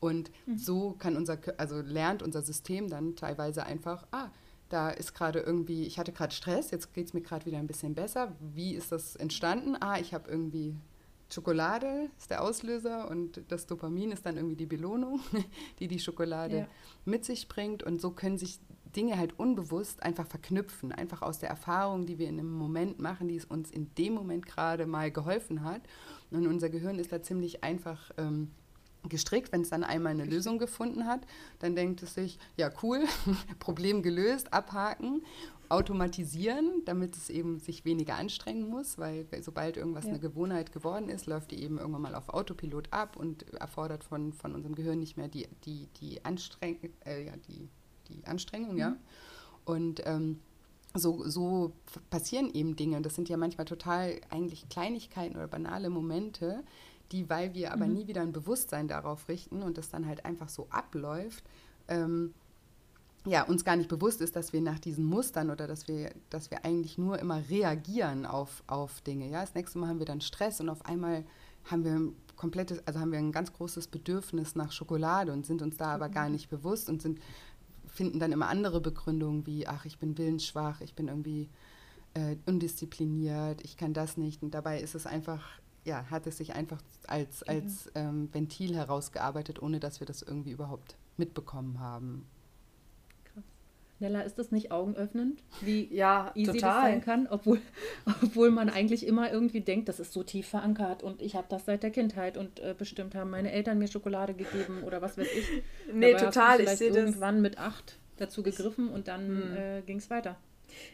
Und 0.00 0.30
mhm. 0.46 0.58
so 0.58 0.92
kann 0.98 1.16
unser, 1.16 1.38
also 1.58 1.80
lernt 1.80 2.22
unser 2.22 2.42
System 2.42 2.88
dann 2.88 3.14
teilweise 3.14 3.64
einfach, 3.64 4.06
ah, 4.10 4.30
da 4.68 4.88
ist 4.88 5.14
gerade 5.14 5.40
irgendwie, 5.40 5.84
ich 5.84 5.98
hatte 5.98 6.12
gerade 6.12 6.34
Stress, 6.34 6.70
jetzt 6.70 6.94
geht 6.94 7.06
es 7.06 7.12
mir 7.12 7.20
gerade 7.20 7.44
wieder 7.44 7.58
ein 7.58 7.66
bisschen 7.66 7.94
besser. 7.94 8.34
Wie 8.40 8.74
ist 8.74 8.90
das 8.90 9.16
entstanden? 9.16 9.76
Ah, 9.78 9.98
ich 10.00 10.14
habe 10.14 10.30
irgendwie 10.30 10.74
Schokolade 11.32 12.10
ist 12.18 12.30
der 12.30 12.42
Auslöser 12.42 13.10
und 13.10 13.42
das 13.48 13.66
Dopamin 13.66 14.12
ist 14.12 14.26
dann 14.26 14.36
irgendwie 14.36 14.56
die 14.56 14.66
Belohnung, 14.66 15.20
die 15.78 15.88
die 15.88 15.98
Schokolade 15.98 16.58
ja. 16.58 16.68
mit 17.04 17.24
sich 17.24 17.48
bringt. 17.48 17.82
Und 17.82 18.00
so 18.00 18.10
können 18.10 18.38
sich 18.38 18.60
Dinge 18.94 19.16
halt 19.16 19.38
unbewusst 19.38 20.02
einfach 20.02 20.26
verknüpfen, 20.26 20.92
einfach 20.92 21.22
aus 21.22 21.38
der 21.38 21.48
Erfahrung, 21.48 22.06
die 22.06 22.18
wir 22.18 22.28
in 22.28 22.38
einem 22.38 22.52
Moment 22.52 22.98
machen, 22.98 23.28
die 23.28 23.36
es 23.36 23.44
uns 23.44 23.70
in 23.70 23.94
dem 23.96 24.12
Moment 24.12 24.46
gerade 24.46 24.86
mal 24.86 25.10
geholfen 25.10 25.64
hat. 25.64 25.82
Und 26.30 26.46
unser 26.46 26.68
Gehirn 26.68 26.98
ist 26.98 27.12
da 27.12 27.22
ziemlich 27.22 27.64
einfach 27.64 28.10
ähm, 28.18 28.50
gestrickt, 29.08 29.52
wenn 29.52 29.62
es 29.62 29.70
dann 29.70 29.84
einmal 29.84 30.12
eine 30.12 30.24
Lösung 30.24 30.58
gefunden 30.58 31.06
hat, 31.06 31.20
dann 31.58 31.74
denkt 31.74 32.02
es 32.02 32.14
sich, 32.14 32.38
ja 32.56 32.70
cool, 32.82 33.04
Problem 33.58 34.02
gelöst, 34.02 34.52
abhaken, 34.52 35.22
automatisieren, 35.68 36.82
damit 36.84 37.16
es 37.16 37.30
eben 37.30 37.58
sich 37.58 37.84
weniger 37.84 38.16
anstrengen 38.16 38.68
muss, 38.68 38.98
weil 38.98 39.26
sobald 39.40 39.78
irgendwas 39.78 40.04
ja. 40.04 40.10
eine 40.10 40.20
Gewohnheit 40.20 40.70
geworden 40.70 41.08
ist, 41.08 41.26
läuft 41.26 41.50
die 41.50 41.62
eben 41.62 41.78
irgendwann 41.78 42.02
mal 42.02 42.14
auf 42.14 42.28
Autopilot 42.28 42.92
ab 42.92 43.16
und 43.16 43.50
erfordert 43.54 44.04
von, 44.04 44.34
von 44.34 44.54
unserem 44.54 44.74
Gehirn 44.74 44.98
nicht 44.98 45.16
mehr 45.16 45.28
die, 45.28 45.48
die, 45.64 45.88
die, 46.00 46.24
Anstreng 46.24 46.78
äh, 47.06 47.24
ja, 47.24 47.32
die, 47.48 47.68
die 48.08 48.24
Anstrengung, 48.26 48.72
mhm. 48.72 48.78
ja. 48.78 48.96
Und 49.64 50.02
ähm, 50.04 50.40
so, 50.94 51.26
so 51.26 51.72
passieren 52.10 52.52
eben 52.52 52.76
Dinge. 52.76 52.96
Und 52.96 53.06
das 53.06 53.14
sind 53.14 53.28
ja 53.28 53.36
manchmal 53.36 53.64
total 53.64 54.20
eigentlich 54.28 54.68
Kleinigkeiten 54.68 55.36
oder 55.36 55.48
banale 55.48 55.88
Momente, 55.88 56.62
die, 57.12 57.28
weil 57.28 57.54
wir 57.54 57.72
aber 57.72 57.86
mhm. 57.86 57.94
nie 57.94 58.06
wieder 58.06 58.22
ein 58.22 58.32
Bewusstsein 58.32 58.88
darauf 58.88 59.28
richten 59.28 59.62
und 59.62 59.78
das 59.78 59.90
dann 59.90 60.06
halt 60.06 60.24
einfach 60.24 60.48
so 60.48 60.66
abläuft, 60.70 61.44
ähm, 61.88 62.34
ja, 63.24 63.44
uns 63.44 63.64
gar 63.64 63.76
nicht 63.76 63.88
bewusst 63.88 64.20
ist, 64.20 64.34
dass 64.34 64.52
wir 64.52 64.60
nach 64.60 64.80
diesen 64.80 65.04
Mustern 65.04 65.50
oder 65.50 65.68
dass 65.68 65.86
wir, 65.86 66.12
dass 66.30 66.50
wir 66.50 66.64
eigentlich 66.64 66.98
nur 66.98 67.18
immer 67.20 67.40
reagieren 67.48 68.26
auf, 68.26 68.64
auf 68.66 69.00
Dinge. 69.02 69.28
Ja, 69.30 69.42
das 69.42 69.54
nächste 69.54 69.78
Mal 69.78 69.88
haben 69.88 70.00
wir 70.00 70.06
dann 70.06 70.20
Stress 70.20 70.60
und 70.60 70.68
auf 70.68 70.84
einmal 70.86 71.24
haben 71.64 71.84
wir 71.84 71.92
ein 71.92 72.16
komplettes, 72.34 72.84
also 72.86 72.98
haben 72.98 73.12
wir 73.12 73.20
ein 73.20 73.30
ganz 73.30 73.52
großes 73.52 73.86
Bedürfnis 73.86 74.56
nach 74.56 74.72
Schokolade 74.72 75.32
und 75.32 75.46
sind 75.46 75.62
uns 75.62 75.76
da 75.76 75.94
aber 75.94 76.08
gar 76.08 76.26
mhm. 76.26 76.32
nicht 76.32 76.50
bewusst 76.50 76.88
und 76.88 77.00
sind, 77.00 77.20
finden 77.86 78.18
dann 78.18 78.32
immer 78.32 78.48
andere 78.48 78.80
Begründungen 78.80 79.46
wie, 79.46 79.68
ach, 79.68 79.84
ich 79.84 79.98
bin 79.98 80.18
willensschwach, 80.18 80.80
ich 80.80 80.94
bin 80.94 81.06
irgendwie 81.06 81.48
äh, 82.14 82.36
undiszipliniert, 82.46 83.62
ich 83.62 83.76
kann 83.76 83.92
das 83.92 84.16
nicht. 84.16 84.42
Und 84.42 84.52
dabei 84.54 84.80
ist 84.80 84.96
es 84.96 85.06
einfach 85.06 85.61
ja, 85.84 86.04
hat 86.10 86.26
es 86.26 86.36
sich 86.36 86.54
einfach 86.54 86.80
als, 87.06 87.40
mhm. 87.40 87.50
als 87.50 87.90
ähm, 87.94 88.28
Ventil 88.32 88.74
herausgearbeitet, 88.74 89.60
ohne 89.60 89.80
dass 89.80 90.00
wir 90.00 90.06
das 90.06 90.22
irgendwie 90.22 90.50
überhaupt 90.50 90.96
mitbekommen 91.16 91.80
haben. 91.80 92.26
Krass. 93.32 93.44
Nella, 93.98 94.20
ist 94.20 94.38
das 94.38 94.52
nicht 94.52 94.70
augenöffnend, 94.70 95.42
wie 95.60 95.88
ja, 95.94 96.30
easy 96.34 96.52
total. 96.52 96.60
das 96.60 96.82
sein 96.82 97.00
kann, 97.00 97.26
obwohl, 97.28 97.60
obwohl 98.22 98.50
man 98.50 98.68
eigentlich 98.68 99.06
immer 99.06 99.32
irgendwie 99.32 99.60
denkt, 99.60 99.88
das 99.88 99.98
ist 99.98 100.12
so 100.12 100.22
tief 100.22 100.48
verankert 100.48 101.02
und 101.02 101.20
ich 101.20 101.34
habe 101.34 101.46
das 101.48 101.64
seit 101.64 101.82
der 101.82 101.90
Kindheit 101.90 102.36
und 102.36 102.60
äh, 102.60 102.74
bestimmt 102.76 103.14
haben 103.14 103.30
meine 103.30 103.50
Eltern 103.50 103.78
mir 103.78 103.88
Schokolade 103.88 104.34
gegeben 104.34 104.82
oder 104.84 105.02
was 105.02 105.18
weiß 105.18 105.28
ich. 105.36 105.48
Nee, 105.92 106.12
Dabei 106.12 106.24
total. 106.26 106.60
ich 106.60 106.70
sehe 106.70 106.90
irgendwann 106.90 107.36
das. 107.36 107.42
mit 107.42 107.58
acht 107.58 107.98
dazu 108.18 108.42
gegriffen 108.42 108.88
und 108.88 109.08
dann 109.08 109.26
hm. 109.26 109.56
äh, 109.56 109.82
ging 109.82 109.98
es 109.98 110.10
weiter. 110.10 110.36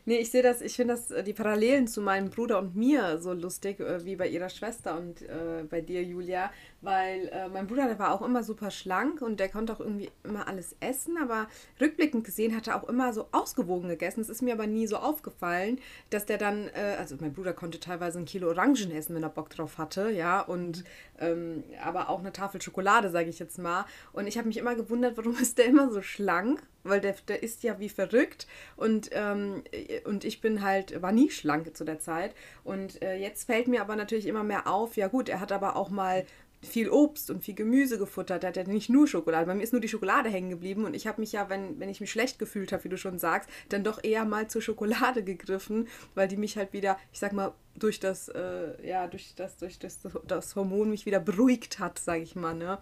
Nee, 0.05 0.19
ich 0.19 0.31
sehe 0.31 0.43
das, 0.43 0.61
ich 0.61 0.77
finde 0.77 0.95
das, 0.95 1.11
äh, 1.11 1.23
die 1.23 1.33
Parallelen 1.33 1.87
zu 1.87 2.01
meinem 2.01 2.31
Bruder 2.31 2.59
und 2.59 2.77
mir 2.77 3.19
so 3.19 3.33
lustig, 3.33 3.81
äh, 3.81 4.05
wie 4.05 4.17
bei 4.17 4.29
ihrer 4.29 4.49
Schwester 4.49 4.97
und 4.97 5.23
äh, 5.23 5.65
bei 5.69 5.81
dir, 5.81 6.03
Julia, 6.03 6.51
weil 6.81 7.29
äh, 7.29 7.49
mein 7.49 7.67
Bruder, 7.67 7.87
der 7.87 7.99
war 7.99 8.13
auch 8.13 8.23
immer 8.23 8.43
super 8.43 8.71
schlank 8.71 9.21
und 9.23 9.41
der 9.41 9.49
konnte 9.49 9.73
auch 9.73 9.81
irgendwie 9.81 10.11
immer 10.25 10.47
alles 10.47 10.77
essen, 10.81 11.17
aber 11.21 11.49
rückblickend 11.81 12.25
gesehen 12.25 12.57
hat 12.57 12.69
er 12.69 12.77
auch 12.77 12.89
immer 12.89 13.13
so 13.13 13.29
ausgewogen 13.33 13.89
gegessen. 13.89 14.21
Es 14.21 14.29
ist 14.29 14.43
mir 14.43 14.55
aber 14.55 14.67
nie 14.67 14.87
so 14.87 14.97
aufgefallen, 14.97 15.81
dass 16.11 16.27
der 16.27 16.39
dann, 16.39 16.69
äh, 16.69 16.97
also 16.99 17.17
mein 17.21 17.33
Bruder 17.33 17.53
konnte 17.53 17.81
teilweise 17.81 18.19
ein 18.19 18.25
Kilo 18.25 18.49
Orangen 18.49 18.91
essen, 18.93 19.15
wenn 19.15 19.23
er 19.23 19.29
Bock 19.29 19.51
drauf 19.51 19.79
hatte, 19.79 20.11
ja, 20.11 20.41
und 20.41 20.85
ähm, 21.19 21.65
aber 21.83 22.09
auch 22.09 22.21
eine 22.21 22.33
Tafel 22.33 22.63
Schokolade, 22.63 23.11
sage 23.11 23.29
ich 23.29 23.39
jetzt 23.39 23.59
mal. 23.59 23.85
Und 24.13 24.27
ich 24.27 24.39
habe 24.39 24.49
mich 24.49 24.57
immer 24.57 24.75
gewundert, 24.75 25.17
warum 25.17 25.37
ist 25.41 25.59
der 25.59 25.67
immer 25.67 25.91
so 25.91 26.03
schlank? 26.03 26.63
Weil 26.88 27.00
der, 27.00 27.14
der 27.26 27.42
isst 27.42 27.62
ja 27.62 27.78
wie 27.78 27.88
verrückt 27.88 28.47
und, 28.76 29.11
ähm, 29.12 29.62
und 30.04 30.25
ich 30.25 30.40
bin 30.40 30.62
halt, 30.62 31.00
war 31.02 31.12
nie 31.12 31.30
schlank 31.30 31.76
zu 31.76 31.85
der 31.85 31.99
Zeit. 31.99 32.35
Und 32.64 33.02
äh, 33.02 33.16
jetzt 33.16 33.45
fällt 33.45 33.68
mir 33.68 33.80
aber 33.80 33.97
natürlich 33.97 34.26
immer 34.26 34.45
mehr 34.45 34.66
auf, 34.66 34.97
ja 34.97 35.09
gut, 35.09 35.28
er 35.28 35.40
hat 35.40 35.52
aber 35.52 35.76
auch 35.76 35.90
mal 35.90 36.25
viel 36.62 36.90
Obst 36.90 37.30
und 37.30 37.45
viel 37.45 37.54
Gemüse 37.54 37.99
gefuttert. 37.99 38.42
Er 38.42 38.49
hat 38.49 38.57
ja 38.57 38.64
nicht 38.64 38.90
nur 38.90 39.07
Schokolade. 39.07 39.47
Bei 39.47 39.54
mir 39.54 39.62
ist 39.62 39.73
nur 39.73 39.80
die 39.80 39.88
Schokolade 39.88 40.28
hängen 40.28 40.50
geblieben 40.50 40.85
und 40.85 40.95
ich 40.95 41.07
habe 41.07 41.21
mich 41.21 41.33
ja, 41.33 41.49
wenn, 41.49 41.78
wenn 41.78 41.88
ich 41.88 42.00
mich 42.00 42.11
schlecht 42.11 42.38
gefühlt 42.38 42.73
habe, 42.73 42.85
wie 42.85 42.88
du 42.88 42.99
schon 42.99 43.18
sagst, 43.18 43.49
dann 43.68 43.85
doch 43.85 44.02
eher 44.02 44.25
mal 44.25 44.49
zur 44.49 44.62
Schokolade 44.62 45.23
gegriffen, 45.23 45.88
weil 46.14 46.28
die 46.28 46.37
mich 46.37 46.57
halt 46.57 46.73
wieder, 46.73 46.99
ich 47.12 47.21
sag 47.21 47.33
mal, 47.33 47.52
durch 47.76 48.00
das, 48.00 48.28
äh, 48.28 48.87
ja, 48.87 49.07
durch 49.07 49.35
das, 49.37 49.57
durch 49.57 49.79
das, 49.79 50.01
das 50.27 50.57
Hormon 50.57 50.90
mich 50.90 51.07
wieder 51.07 51.20
beruhigt 51.20 51.79
hat, 51.79 51.98
sage 51.98 52.22
ich 52.22 52.35
mal, 52.35 52.55
ne? 52.55 52.79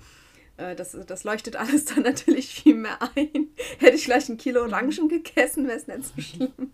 Äh, 0.57 0.75
das, 0.75 0.97
das 1.07 1.25
leuchtet 1.25 1.57
alles 1.57 1.87
dann 1.87 2.03
natürlich 2.03 2.49
viel 2.49 2.75
mehr 2.75 2.99
ein. 3.15 3.49
Hätte 3.79 3.97
ich 3.97 4.05
vielleicht 4.05 4.29
ein 4.29 4.37
Kilo 4.37 4.63
Orangen 4.63 5.09
gegessen, 5.09 5.67
wäre 5.67 5.79
es 5.79 5.87
nicht 5.87 6.05
so 6.05 6.21
schlimm. 6.21 6.73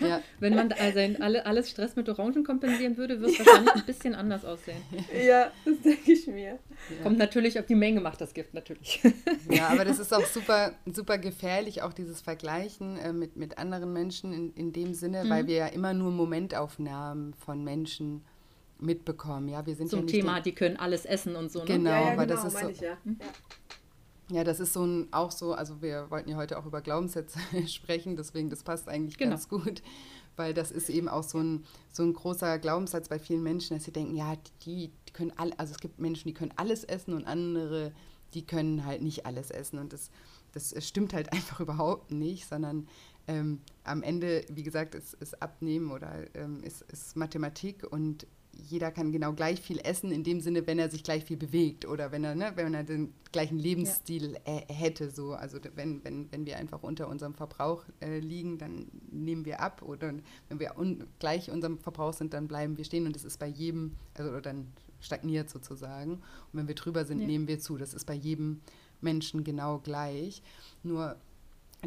Ja. 0.00 0.20
Wenn 0.40 0.54
man 0.54 0.72
also 0.72 0.98
alle, 1.20 1.46
alles 1.46 1.70
Stress 1.70 1.94
mit 1.94 2.08
Orangen 2.08 2.42
kompensieren 2.42 2.96
würde, 2.96 3.20
würde 3.20 3.32
es 3.32 3.38
ja. 3.38 3.46
wahrscheinlich 3.46 3.74
ein 3.74 3.86
bisschen 3.86 4.14
anders 4.16 4.44
aussehen. 4.44 4.82
Ja, 5.24 5.52
das 5.64 5.80
denke 5.82 6.12
ich 6.12 6.26
mir. 6.26 6.58
Kommt 7.04 7.18
natürlich 7.18 7.58
auf 7.58 7.66
die 7.66 7.76
Menge, 7.76 8.00
macht 8.00 8.20
das 8.20 8.34
Gift 8.34 8.52
natürlich. 8.52 9.00
Ja, 9.48 9.68
aber 9.68 9.84
das 9.84 9.98
ist 9.98 10.12
auch 10.12 10.24
super, 10.24 10.72
super 10.86 11.18
gefährlich, 11.18 11.82
auch 11.82 11.92
dieses 11.92 12.20
Vergleichen 12.20 12.96
äh, 12.98 13.12
mit, 13.12 13.36
mit 13.36 13.58
anderen 13.58 13.92
Menschen 13.92 14.32
in, 14.32 14.52
in 14.54 14.72
dem 14.72 14.94
Sinne, 14.94 15.24
mhm. 15.24 15.30
weil 15.30 15.46
wir 15.46 15.56
ja 15.56 15.66
immer 15.66 15.94
nur 15.94 16.10
Momentaufnahmen 16.10 17.34
von 17.34 17.62
Menschen 17.62 18.24
mitbekommen. 18.80 19.48
Ja, 19.48 19.64
wir 19.66 19.74
sind 19.74 19.90
Zum 19.90 20.00
ja 20.00 20.06
Thema, 20.06 20.40
die 20.40 20.52
können 20.52 20.76
alles 20.76 21.04
essen 21.04 21.36
und 21.36 21.50
so. 21.50 21.60
Ne? 21.60 21.66
Genau, 21.66 21.90
ja, 21.90 22.00
ja, 22.12 22.16
weil 22.16 22.26
genau, 22.26 22.42
das 22.42 22.52
ist 22.54 22.60
so. 22.60 22.68
Ich, 22.68 22.80
ja. 22.80 22.96
Ja, 24.30 24.44
das 24.44 24.60
ist 24.60 24.72
so 24.72 24.84
ein, 24.84 25.08
auch 25.12 25.32
so, 25.32 25.54
also 25.54 25.82
wir 25.82 26.10
wollten 26.10 26.30
ja 26.30 26.36
heute 26.36 26.56
auch 26.58 26.64
über 26.64 26.80
Glaubenssätze 26.80 27.38
sprechen, 27.66 28.16
deswegen 28.16 28.48
das 28.48 28.62
passt 28.62 28.88
eigentlich 28.88 29.18
genau. 29.18 29.30
ganz 29.30 29.48
gut, 29.48 29.82
weil 30.36 30.54
das 30.54 30.70
ist 30.70 30.88
eben 30.88 31.08
auch 31.08 31.24
so 31.24 31.38
ein, 31.38 31.64
so 31.90 32.04
ein 32.04 32.12
großer 32.12 32.58
Glaubenssatz 32.60 33.08
bei 33.08 33.18
vielen 33.18 33.42
Menschen, 33.42 33.76
dass 33.76 33.84
sie 33.84 33.92
denken, 33.92 34.14
ja, 34.14 34.36
die, 34.64 34.92
die 35.08 35.12
können 35.12 35.32
alle, 35.36 35.58
also 35.58 35.72
es 35.72 35.80
gibt 35.80 35.98
Menschen, 35.98 36.28
die 36.28 36.34
können 36.34 36.54
alles 36.56 36.84
essen 36.84 37.12
und 37.14 37.26
andere, 37.26 37.92
die 38.34 38.46
können 38.46 38.84
halt 38.84 39.02
nicht 39.02 39.26
alles 39.26 39.50
essen 39.50 39.80
und 39.80 39.92
das, 39.92 40.10
das 40.52 40.74
stimmt 40.86 41.12
halt 41.12 41.32
einfach 41.32 41.58
überhaupt 41.58 42.12
nicht, 42.12 42.46
sondern 42.46 42.86
ähm, 43.26 43.60
am 43.82 44.02
Ende, 44.02 44.44
wie 44.48 44.62
gesagt, 44.62 44.94
ist, 44.94 45.14
ist 45.14 45.42
Abnehmen 45.42 45.90
oder 45.90 46.24
ähm, 46.34 46.62
ist, 46.62 46.82
ist 46.82 47.16
Mathematik 47.16 47.84
und 47.90 48.26
jeder 48.68 48.90
kann 48.90 49.12
genau 49.12 49.32
gleich 49.32 49.60
viel 49.60 49.78
essen, 49.78 50.10
in 50.12 50.24
dem 50.24 50.40
Sinne, 50.40 50.66
wenn 50.66 50.78
er 50.78 50.90
sich 50.90 51.02
gleich 51.02 51.24
viel 51.24 51.36
bewegt 51.36 51.86
oder 51.86 52.12
wenn 52.12 52.24
er, 52.24 52.34
ne, 52.34 52.52
wenn 52.54 52.74
er 52.74 52.84
den 52.84 53.12
gleichen 53.32 53.58
Lebensstil 53.58 54.32
ja. 54.32 54.38
äh, 54.44 54.72
hätte. 54.72 55.10
So. 55.10 55.32
Also 55.32 55.58
wenn, 55.74 56.04
wenn, 56.04 56.30
wenn 56.32 56.46
wir 56.46 56.56
einfach 56.56 56.82
unter 56.82 57.08
unserem 57.08 57.34
Verbrauch 57.34 57.84
äh, 58.00 58.18
liegen, 58.18 58.58
dann 58.58 58.86
nehmen 59.10 59.44
wir 59.44 59.60
ab 59.60 59.82
oder 59.82 60.12
wenn 60.48 60.60
wir 60.60 60.78
un 60.78 61.04
gleich 61.18 61.50
unserem 61.50 61.78
Verbrauch 61.78 62.12
sind, 62.12 62.34
dann 62.34 62.48
bleiben 62.48 62.76
wir 62.76 62.84
stehen 62.84 63.06
und 63.06 63.16
das 63.16 63.24
ist 63.24 63.38
bei 63.38 63.46
jedem, 63.46 63.96
also 64.14 64.40
dann 64.40 64.68
stagniert 65.00 65.50
sozusagen. 65.50 66.14
Und 66.14 66.22
wenn 66.52 66.68
wir 66.68 66.74
drüber 66.74 67.04
sind, 67.04 67.20
ja. 67.20 67.26
nehmen 67.26 67.48
wir 67.48 67.58
zu. 67.58 67.76
Das 67.76 67.94
ist 67.94 68.04
bei 68.04 68.14
jedem 68.14 68.60
Menschen 69.00 69.44
genau 69.44 69.78
gleich. 69.78 70.42
Nur 70.82 71.16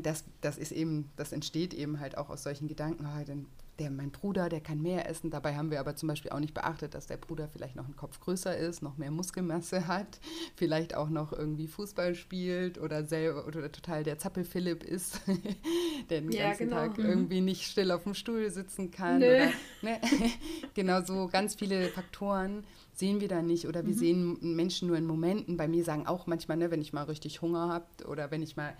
das, 0.01 0.25
das 0.41 0.57
ist 0.57 0.71
eben, 0.71 1.09
das 1.15 1.31
entsteht 1.31 1.73
eben 1.73 1.99
halt 1.99 2.17
auch 2.17 2.29
aus 2.29 2.43
solchen 2.43 2.67
Gedanken, 2.67 3.05
oh, 3.05 3.23
dann 3.25 3.45
der, 3.79 3.89
mein 3.89 4.11
Bruder, 4.11 4.49
der 4.49 4.61
kann 4.61 4.81
mehr 4.81 5.09
essen. 5.09 5.31
Dabei 5.31 5.55
haben 5.55 5.71
wir 5.71 5.79
aber 5.79 5.95
zum 5.95 6.07
Beispiel 6.07 6.31
auch 6.31 6.39
nicht 6.39 6.53
beachtet, 6.53 6.93
dass 6.93 7.07
der 7.07 7.17
Bruder 7.17 7.47
vielleicht 7.47 7.75
noch 7.75 7.85
einen 7.85 7.95
Kopf 7.95 8.19
größer 8.19 8.55
ist, 8.55 8.83
noch 8.83 8.97
mehr 8.97 9.11
Muskelmasse 9.11 9.87
hat, 9.87 10.19
vielleicht 10.55 10.95
auch 10.95 11.09
noch 11.09 11.33
irgendwie 11.33 11.67
Fußball 11.67 12.13
spielt 12.15 12.77
oder 12.77 13.03
selber 13.03 13.47
oder 13.47 13.71
total 13.71 14.03
der 14.03 14.19
Zappel-Philipp 14.19 14.83
ist, 14.83 15.21
der 16.09 16.21
den 16.21 16.31
ja, 16.31 16.49
ganzen 16.49 16.69
genau. 16.69 16.75
Tag 16.77 16.97
mhm. 16.97 17.05
irgendwie 17.05 17.41
nicht 17.41 17.63
still 17.63 17.91
auf 17.91 18.03
dem 18.03 18.13
Stuhl 18.13 18.49
sitzen 18.51 18.91
kann. 18.91 19.19
Nö. 19.19 19.35
Oder, 19.35 19.45
ne? 19.81 19.99
genau 20.75 21.01
so 21.01 21.27
ganz 21.31 21.55
viele 21.55 21.89
Faktoren 21.89 22.63
sehen 22.93 23.21
wir 23.21 23.27
da 23.27 23.41
nicht 23.41 23.67
oder 23.67 23.85
wir 23.85 23.95
mhm. 23.95 23.99
sehen 23.99 24.55
Menschen 24.55 24.87
nur 24.87 24.97
in 24.97 25.07
Momenten. 25.07 25.57
Bei 25.57 25.67
mir 25.67 25.83
sagen 25.83 26.05
auch 26.05 26.27
manchmal, 26.27 26.57
ne, 26.57 26.69
wenn 26.69 26.81
ich 26.81 26.93
mal 26.93 27.03
richtig 27.03 27.41
Hunger 27.41 27.69
habe 27.69 28.07
oder 28.07 28.29
wenn 28.29 28.43
ich 28.43 28.55
mal 28.55 28.75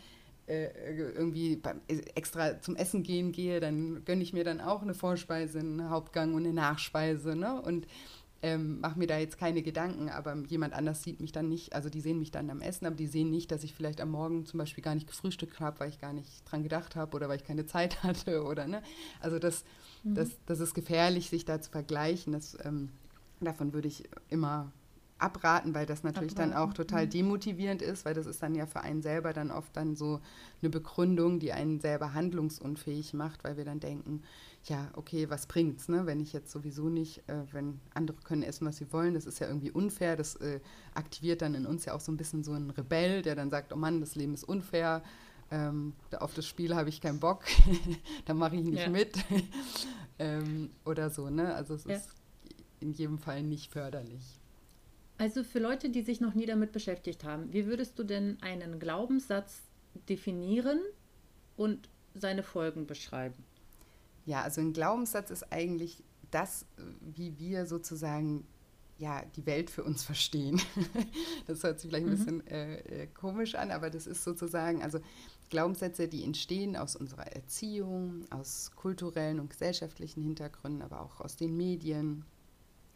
irgendwie 0.48 1.56
beim, 1.56 1.82
äh, 1.88 2.00
extra 2.16 2.60
zum 2.60 2.76
Essen 2.76 3.04
gehen 3.04 3.32
gehe, 3.32 3.60
dann 3.60 4.04
gönne 4.06 4.24
ich 4.24 4.34
mir 4.34 4.44
dann 4.44 4.62
auch 4.62 4.82
eine 4.82 4.94
Vorspeise, 4.94 5.60
einen 5.60 5.90
Hauptgang 5.90 6.34
und 6.34 6.44
eine 6.44 6.54
Nachspeise. 6.54 7.36
Ne? 7.36 7.62
Und 7.62 7.88
ähm, 8.44 8.82
mache 8.82 9.00
mir 9.00 9.08
da 9.08 9.18
jetzt 9.18 9.38
keine 9.38 9.62
Gedanken, 9.62 10.10
aber 10.10 10.36
jemand 10.50 10.74
anders 10.74 11.02
sieht 11.02 11.22
mich 11.22 11.32
dann 11.32 11.48
nicht, 11.48 11.74
also 11.74 11.90
die 11.90 12.02
sehen 12.02 12.20
mich 12.20 12.30
dann 12.30 12.50
am 12.50 12.60
Essen, 12.60 12.86
aber 12.86 12.98
die 12.98 13.08
sehen 13.08 13.30
nicht, 13.30 13.52
dass 13.52 13.64
ich 13.64 13.74
vielleicht 13.74 14.02
am 14.02 14.12
Morgen 14.12 14.46
zum 14.46 14.58
Beispiel 14.58 14.84
gar 14.84 14.96
nicht 14.96 15.08
gefrühstückt 15.08 15.62
habe, 15.62 15.80
weil 15.80 15.90
ich 15.90 16.02
gar 16.02 16.12
nicht 16.12 16.30
dran 16.44 16.62
gedacht 16.62 16.98
habe 16.98 17.16
oder 17.16 17.30
weil 17.30 17.38
ich 17.38 17.46
keine 17.46 17.66
Zeit 17.66 18.04
hatte 18.04 18.44
oder 18.44 18.68
ne. 18.68 18.84
Also 19.22 19.40
das, 19.40 19.64
mhm. 20.04 20.16
das, 20.16 20.32
das 20.46 20.60
ist 20.60 20.74
gefährlich, 20.74 21.30
sich 21.30 21.46
da 21.46 21.62
zu 21.62 21.72
vergleichen. 21.72 22.34
Das, 22.34 22.58
ähm, 22.66 22.90
davon 23.40 23.74
würde 23.74 23.88
ich 23.88 24.04
immer 24.30 24.74
abraten, 25.24 25.74
weil 25.74 25.86
das 25.86 26.04
natürlich 26.04 26.34
abraten. 26.34 26.52
dann 26.52 26.60
auch 26.60 26.74
total 26.74 27.06
mhm. 27.06 27.12
demotivierend 27.12 27.82
ist, 27.82 28.06
weil 28.06 28.14
das 28.14 28.26
ist 28.26 28.44
dann 28.44 28.56
ja 28.56 28.66
für 28.66 28.82
einen 28.82 29.02
selber 29.02 29.34
dann 29.34 29.52
oft 29.52 29.76
dann 29.76 29.96
so 29.96 30.20
eine 30.62 30.70
Begründung, 30.70 31.40
die 31.40 31.54
einen 31.54 31.80
selber 31.80 32.14
handlungsunfähig 32.14 33.14
macht, 33.14 33.44
weil 33.44 33.58
wir 33.58 33.66
dann 33.66 33.80
denken, 33.80 34.22
ja, 34.66 34.90
okay, 34.94 35.30
was 35.30 35.48
bringt's, 35.48 35.90
ne? 35.90 36.06
wenn 36.06 36.20
ich 36.20 36.34
jetzt 36.34 36.52
sowieso 36.52 36.90
nicht, 36.90 37.28
äh, 37.28 37.44
wenn 37.52 37.80
andere 37.94 38.18
können 38.24 38.44
essen, 38.44 38.68
was 38.68 38.78
sie 38.78 38.92
wollen, 38.92 39.14
das 39.14 39.26
ist 39.26 39.40
ja 39.40 39.48
irgendwie 39.48 39.72
unfair, 39.72 40.16
das 40.16 40.36
äh, 40.36 40.60
aktiviert 40.94 41.42
dann 41.42 41.56
in 41.56 41.66
uns 41.66 41.86
ja 41.86 41.94
auch 41.94 42.00
so 42.00 42.12
ein 42.12 42.18
bisschen 42.18 42.44
so 42.44 42.54
einen 42.54 42.70
Rebell, 42.70 43.22
der 43.22 43.36
dann 43.36 43.50
sagt, 43.50 43.74
oh 43.74 43.78
Mann, 43.78 44.00
das 44.00 44.16
Leben 44.16 44.34
ist 44.34 44.44
unfair, 44.44 45.04
ähm, 45.52 45.94
auf 46.20 46.34
das 46.34 46.46
Spiel 46.46 46.76
habe 46.76 46.90
ich 46.90 47.02
keinen 47.02 47.20
Bock, 47.20 47.44
da 48.26 48.34
mache 48.34 48.56
ich 48.56 48.64
nicht 48.64 48.84
ja. 48.84 48.90
mit 48.90 49.16
ähm, 50.20 50.70
oder 50.86 51.10
so, 51.10 51.30
ne? 51.30 51.54
Also 51.56 51.74
es 51.76 51.84
ja. 51.86 51.96
ist 51.96 52.10
in 52.80 52.92
jedem 52.92 53.18
Fall 53.18 53.44
nicht 53.44 53.72
förderlich. 53.72 54.40
Also 55.24 55.46
für 55.46 55.60
Leute, 55.60 55.90
die 55.90 56.02
sich 56.02 56.20
noch 56.20 56.34
nie 56.34 56.46
damit 56.46 56.74
beschäftigt 56.74 57.24
haben, 57.24 57.54
wie 57.54 57.66
würdest 57.66 57.98
du 57.98 58.04
denn 58.04 58.38
einen 58.42 58.78
Glaubenssatz 58.78 59.62
definieren 60.10 60.82
und 61.56 61.88
seine 62.14 62.44
Folgen 62.44 62.88
beschreiben? 62.88 63.42
Ja, 64.26 64.42
also 64.42 64.60
ein 64.60 64.74
Glaubenssatz 64.74 65.32
ist 65.32 65.50
eigentlich 65.50 66.04
das, 66.30 66.66
wie 67.00 67.40
wir 67.40 67.68
sozusagen 67.68 68.46
ja, 68.98 69.24
die 69.38 69.46
Welt 69.46 69.70
für 69.70 69.86
uns 69.86 70.04
verstehen. 70.04 70.62
das 71.48 71.64
hört 71.64 71.80
sich 71.80 71.90
vielleicht 71.90 72.06
ein 72.06 72.12
mhm. 72.12 72.18
bisschen 72.18 72.48
äh, 72.48 73.04
äh, 73.04 73.08
komisch 73.08 73.56
an, 73.56 73.72
aber 73.72 73.90
das 73.90 74.08
ist 74.08 74.26
sozusagen, 74.26 74.84
also 74.84 75.00
Glaubenssätze, 75.50 76.10
die 76.10 76.26
entstehen 76.26 76.76
aus 76.76 76.98
unserer 76.98 77.28
Erziehung, 77.28 78.26
aus 78.30 78.72
kulturellen 78.76 79.40
und 79.40 79.52
gesellschaftlichen 79.52 80.22
Hintergründen, 80.22 80.82
aber 80.82 81.00
auch 81.00 81.22
aus 81.22 81.38
den 81.38 81.56
Medien 81.56 82.26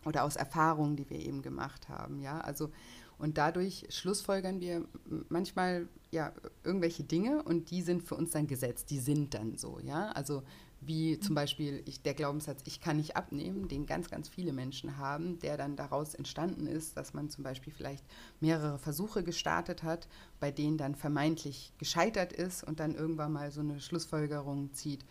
oder 0.07 0.23
aus 0.23 0.35
Erfahrungen, 0.35 0.95
die 0.95 1.09
wir 1.09 1.19
eben 1.19 1.41
gemacht 1.41 1.89
haben. 1.89 2.19
Ja, 2.21 2.39
also 2.39 2.71
und 3.19 3.37
dadurch 3.37 3.85
schlussfolgern 3.89 4.61
wir 4.61 4.85
manchmal 5.29 5.87
ja 6.11 6.31
irgendwelche 6.63 7.03
Dinge 7.03 7.41
und 7.43 7.71
die 7.71 7.81
sind 7.81 8.03
für 8.03 8.15
uns 8.15 8.31
dann 8.31 8.47
gesetzt, 8.47 8.91
die 8.91 8.99
sind 8.99 9.33
dann 9.33 9.57
so. 9.57 9.79
Ja, 9.83 10.11
also 10.11 10.43
wie 10.79 11.19
zum 11.19 11.33
Beispiel 11.33 11.81
ich, 11.85 12.03
der 12.03 12.13
Glaubenssatz, 12.13 12.61
ich 12.65 12.79
kann 12.79 12.97
nicht 12.97 13.17
abnehmen, 13.17 13.67
den 13.67 13.87
ganz, 13.87 14.11
ganz 14.11 14.29
viele 14.29 14.53
Menschen 14.53 14.97
haben, 14.97 15.39
der 15.39 15.57
dann 15.57 15.75
daraus 15.75 16.13
entstanden 16.13 16.67
ist, 16.67 16.95
dass 16.95 17.15
man 17.15 17.31
zum 17.31 17.43
Beispiel 17.43 17.73
vielleicht 17.73 18.05
mehrere 18.39 18.77
Versuche 18.77 19.23
gestartet 19.23 19.81
hat, 19.81 20.07
bei 20.39 20.51
denen 20.51 20.77
dann 20.77 20.93
vermeintlich 20.93 21.73
gescheitert 21.79 22.31
ist 22.31 22.63
und 22.63 22.79
dann 22.79 22.93
irgendwann 22.93 23.33
mal 23.33 23.51
so 23.51 23.61
eine 23.61 23.79
Schlussfolgerung 23.79 24.71
zieht, 24.73 25.03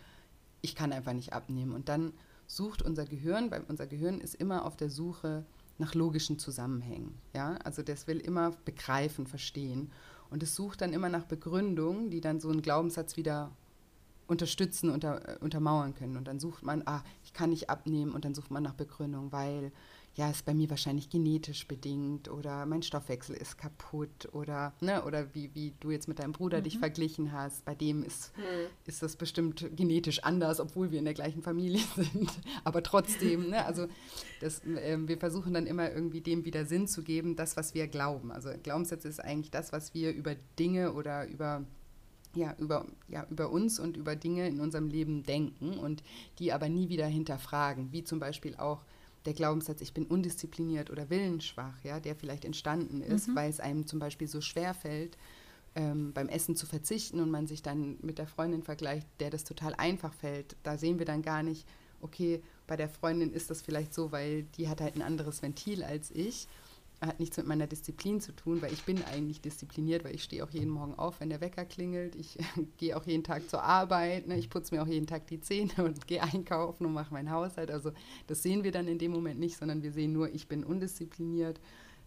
ich 0.61 0.73
kann 0.73 0.93
einfach 0.93 1.13
nicht 1.13 1.33
abnehmen. 1.33 1.73
Und 1.73 1.89
dann 1.89 2.13
sucht 2.47 2.81
unser 2.81 3.05
Gehirn, 3.05 3.51
weil 3.51 3.63
unser 3.67 3.85
Gehirn 3.85 4.19
ist 4.19 4.35
immer 4.35 4.65
auf 4.65 4.75
der 4.75 4.89
Suche 4.89 5.45
nach 5.77 5.93
logischen 5.93 6.39
Zusammenhängen. 6.39 7.13
Ja? 7.33 7.57
Also 7.63 7.83
das 7.83 8.07
will 8.07 8.19
immer 8.19 8.51
begreifen, 8.65 9.27
verstehen. 9.27 9.91
Und 10.29 10.41
es 10.41 10.55
sucht 10.55 10.81
dann 10.81 10.93
immer 10.93 11.09
nach 11.09 11.25
Begründungen, 11.25 12.09
die 12.09 12.21
dann 12.21 12.39
so 12.39 12.49
einen 12.49 12.61
Glaubenssatz 12.61 13.15
wieder 13.15 13.51
unterstützen, 14.27 14.89
unter, 14.89 15.27
äh, 15.27 15.37
untermauern 15.39 15.93
können. 15.93 16.17
Und 16.17 16.27
dann 16.27 16.39
sucht 16.39 16.63
man, 16.63 16.83
ah, 16.85 17.03
ich 17.23 17.33
kann 17.33 17.51
nicht 17.51 17.69
abnehmen 17.69 18.11
und 18.11 18.25
dann 18.25 18.33
sucht 18.33 18.51
man 18.51 18.63
nach 18.63 18.73
Begründung, 18.73 19.31
weil 19.31 19.71
ja, 20.17 20.31
ist 20.31 20.45
bei 20.45 20.55
mir 20.55 20.67
wahrscheinlich 20.71 21.11
genetisch 21.11 21.67
bedingt 21.67 22.27
oder 22.27 22.65
mein 22.65 22.81
Stoffwechsel 22.81 23.35
ist 23.35 23.59
kaputt 23.59 24.27
oder, 24.31 24.73
ne, 24.81 25.03
oder 25.05 25.35
wie, 25.35 25.53
wie 25.53 25.75
du 25.79 25.91
jetzt 25.91 26.07
mit 26.07 26.17
deinem 26.17 26.31
Bruder 26.31 26.57
mhm. 26.57 26.63
dich 26.63 26.79
verglichen 26.79 27.31
hast, 27.31 27.63
bei 27.65 27.75
dem 27.75 28.03
ist, 28.03 28.35
mhm. 28.35 28.41
ist 28.87 29.03
das 29.03 29.15
bestimmt 29.15 29.69
genetisch 29.75 30.23
anders, 30.23 30.59
obwohl 30.59 30.89
wir 30.89 30.97
in 30.97 31.05
der 31.05 31.13
gleichen 31.13 31.43
Familie 31.43 31.83
sind. 31.95 32.31
Aber 32.63 32.81
trotzdem, 32.81 33.51
ne, 33.51 33.63
also 33.63 33.87
das, 34.41 34.65
äh, 34.65 34.97
wir 34.99 35.19
versuchen 35.19 35.53
dann 35.53 35.67
immer 35.67 35.91
irgendwie 35.91 36.21
dem 36.21 36.45
wieder 36.45 36.65
Sinn 36.65 36.87
zu 36.87 37.03
geben, 37.03 37.35
das, 37.35 37.55
was 37.55 37.75
wir 37.75 37.87
glauben. 37.87 38.31
Also 38.31 38.49
Glaubenssätze 38.63 39.07
ist 39.07 39.23
eigentlich 39.23 39.51
das, 39.51 39.71
was 39.71 39.93
wir 39.93 40.11
über 40.13 40.33
Dinge 40.57 40.93
oder 40.93 41.27
über 41.27 41.63
ja, 42.33 42.55
über, 42.59 42.85
ja, 43.07 43.25
über 43.29 43.49
uns 43.51 43.79
und 43.79 43.97
über 43.97 44.15
Dinge 44.15 44.47
in 44.47 44.59
unserem 44.59 44.87
Leben 44.89 45.23
denken 45.23 45.77
und 45.77 46.03
die 46.39 46.53
aber 46.53 46.69
nie 46.69 46.89
wieder 46.89 47.07
hinterfragen, 47.07 47.91
wie 47.91 48.03
zum 48.03 48.19
Beispiel 48.19 48.55
auch 48.55 48.83
der 49.27 49.33
Glaubenssatz, 49.33 49.81
ich 49.81 49.93
bin 49.93 50.05
undiszipliniert 50.05 50.89
oder 50.89 51.09
willensschwach, 51.09 51.83
ja, 51.83 51.99
der 51.99 52.15
vielleicht 52.15 52.45
entstanden 52.45 53.01
ist, 53.01 53.27
mhm. 53.27 53.35
weil 53.35 53.49
es 53.49 53.59
einem 53.59 53.85
zum 53.85 53.99
Beispiel 53.99 54.25
so 54.25 54.39
schwer 54.39 54.73
fällt, 54.73 55.17
ähm, 55.75 56.13
beim 56.13 56.29
Essen 56.29 56.55
zu 56.55 56.65
verzichten 56.65 57.19
und 57.19 57.29
man 57.29 57.45
sich 57.45 57.61
dann 57.61 57.97
mit 58.01 58.19
der 58.19 58.27
Freundin 58.27 58.63
vergleicht, 58.63 59.05
der 59.19 59.29
das 59.29 59.43
total 59.43 59.73
einfach 59.75 60.13
fällt. 60.13 60.55
Da 60.63 60.77
sehen 60.77 60.97
wir 60.97 61.05
dann 61.05 61.23
gar 61.23 61.43
nicht, 61.43 61.67
okay, 61.99 62.41
bei 62.67 62.77
der 62.77 62.87
Freundin 62.87 63.33
ist 63.33 63.49
das 63.49 63.61
vielleicht 63.61 63.93
so, 63.93 64.13
weil 64.13 64.43
die 64.57 64.69
hat 64.69 64.79
halt 64.79 64.95
ein 64.95 65.01
anderes 65.01 65.41
Ventil 65.41 65.83
als 65.83 66.09
ich 66.09 66.47
hat 66.99 67.19
nichts 67.19 67.37
mit 67.37 67.45
meiner 67.45 67.67
Disziplin 67.67 68.19
zu 68.21 68.35
tun, 68.35 68.61
weil 68.61 68.73
ich 68.73 68.83
bin 68.83 69.03
eigentlich 69.03 69.39
diszipliniert, 69.39 70.03
weil 70.03 70.15
ich 70.15 70.23
stehe 70.23 70.43
auch 70.43 70.49
jeden 70.49 70.69
Morgen 70.69 70.95
auf, 70.95 71.19
wenn 71.19 71.29
der 71.29 71.41
Wecker 71.41 71.63
klingelt. 71.63 72.15
Ich 72.15 72.37
gehe 72.77 72.97
auch 72.97 73.05
jeden 73.05 73.23
Tag 73.23 73.49
zur 73.49 73.61
Arbeit, 73.61 74.27
ne? 74.27 74.37
ich 74.37 74.49
putze 74.49 74.73
mir 74.73 74.81
auch 74.81 74.87
jeden 74.87 75.05
Tag 75.05 75.27
die 75.27 75.39
Zähne 75.39 75.71
und 75.77 76.07
gehe 76.07 76.23
einkaufen 76.23 76.85
und 76.85 76.93
mache 76.93 77.13
meinen 77.13 77.29
Haushalt. 77.29 77.69
Also 77.69 77.91
das 78.25 78.41
sehen 78.41 78.63
wir 78.63 78.71
dann 78.71 78.87
in 78.87 78.97
dem 78.97 79.11
Moment 79.11 79.39
nicht, 79.39 79.57
sondern 79.57 79.83
wir 79.83 79.91
sehen 79.91 80.11
nur, 80.11 80.33
ich 80.33 80.47
bin 80.47 80.63
undiszipliniert, 80.63 81.59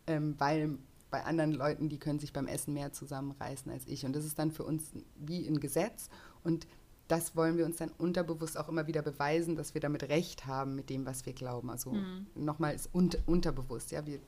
ähm, 0.07 0.35
weil 0.39 0.79
bei 1.11 1.25
anderen 1.25 1.53
Leuten, 1.53 1.89
die 1.89 1.99
können 1.99 2.19
sich 2.19 2.33
beim 2.33 2.47
Essen 2.47 2.75
mehr 2.75 2.93
zusammenreißen 2.93 3.71
als 3.71 3.87
ich. 3.87 4.05
Und 4.07 4.15
das 4.15 4.25
ist 4.25 4.39
dann 4.39 4.51
für 4.51 4.65
uns 4.65 4.93
wie 5.17 5.47
ein 5.47 5.61
Gesetz. 5.61 6.09
Und 6.45 6.67
das 7.09 7.35
wollen 7.35 7.57
wir 7.57 7.67
uns 7.67 7.77
dann 7.77 7.91
unterbewusst 7.99 8.57
auch 8.57 8.69
immer 8.69 8.87
wieder 8.87 9.03
beweisen, 9.03 9.57
dass 9.57 9.75
wir 9.75 9.81
damit 9.81 10.05
recht 10.05 10.47
haben 10.47 10.77
mit 10.77 10.91
dem, 10.91 11.07
was 11.07 11.27
wir 11.27 11.33
glauben. 11.33 11.69
Also 11.69 11.93
mhm. 11.93 12.27
nochmal 12.35 12.75
ist 12.75 12.95
un 12.95 13.11
unterbewusst. 13.27 13.91
Ja, 13.91 14.07
wir 14.07 14.21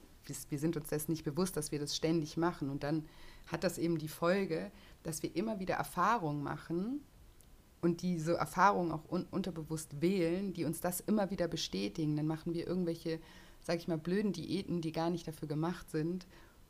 wir 0.48 0.58
sind 0.58 0.76
uns 0.76 0.88
das 0.88 1.08
nicht 1.08 1.24
bewusst, 1.24 1.56
dass 1.56 1.72
wir 1.72 1.78
das 1.78 1.96
ständig 1.96 2.36
machen. 2.36 2.70
Und 2.70 2.82
dann 2.82 3.06
hat 3.46 3.64
das 3.64 3.78
eben 3.78 3.98
die 3.98 4.08
Folge, 4.08 4.70
dass 5.02 5.22
wir 5.22 5.34
immer 5.34 5.58
wieder 5.58 5.74
Erfahrungen 5.74 6.42
machen 6.42 7.00
und 7.80 8.02
diese 8.02 8.36
Erfahrungen 8.36 8.92
auch 8.92 9.10
un 9.10 9.26
unterbewusst 9.30 10.00
wählen, 10.00 10.52
die 10.52 10.64
uns 10.64 10.80
das 10.80 11.00
immer 11.00 11.30
wieder 11.30 11.48
bestätigen. 11.48 12.16
Dann 12.16 12.26
machen 12.26 12.54
wir 12.54 12.66
irgendwelche, 12.66 13.18
sag 13.60 13.78
ich 13.78 13.88
mal, 13.88 13.98
blöden 13.98 14.32
Diäten, 14.32 14.80
die 14.80 14.92
gar 14.92 15.10
nicht 15.10 15.26
dafür 15.26 15.48
gemacht 15.48 15.90
sind, 15.90 16.26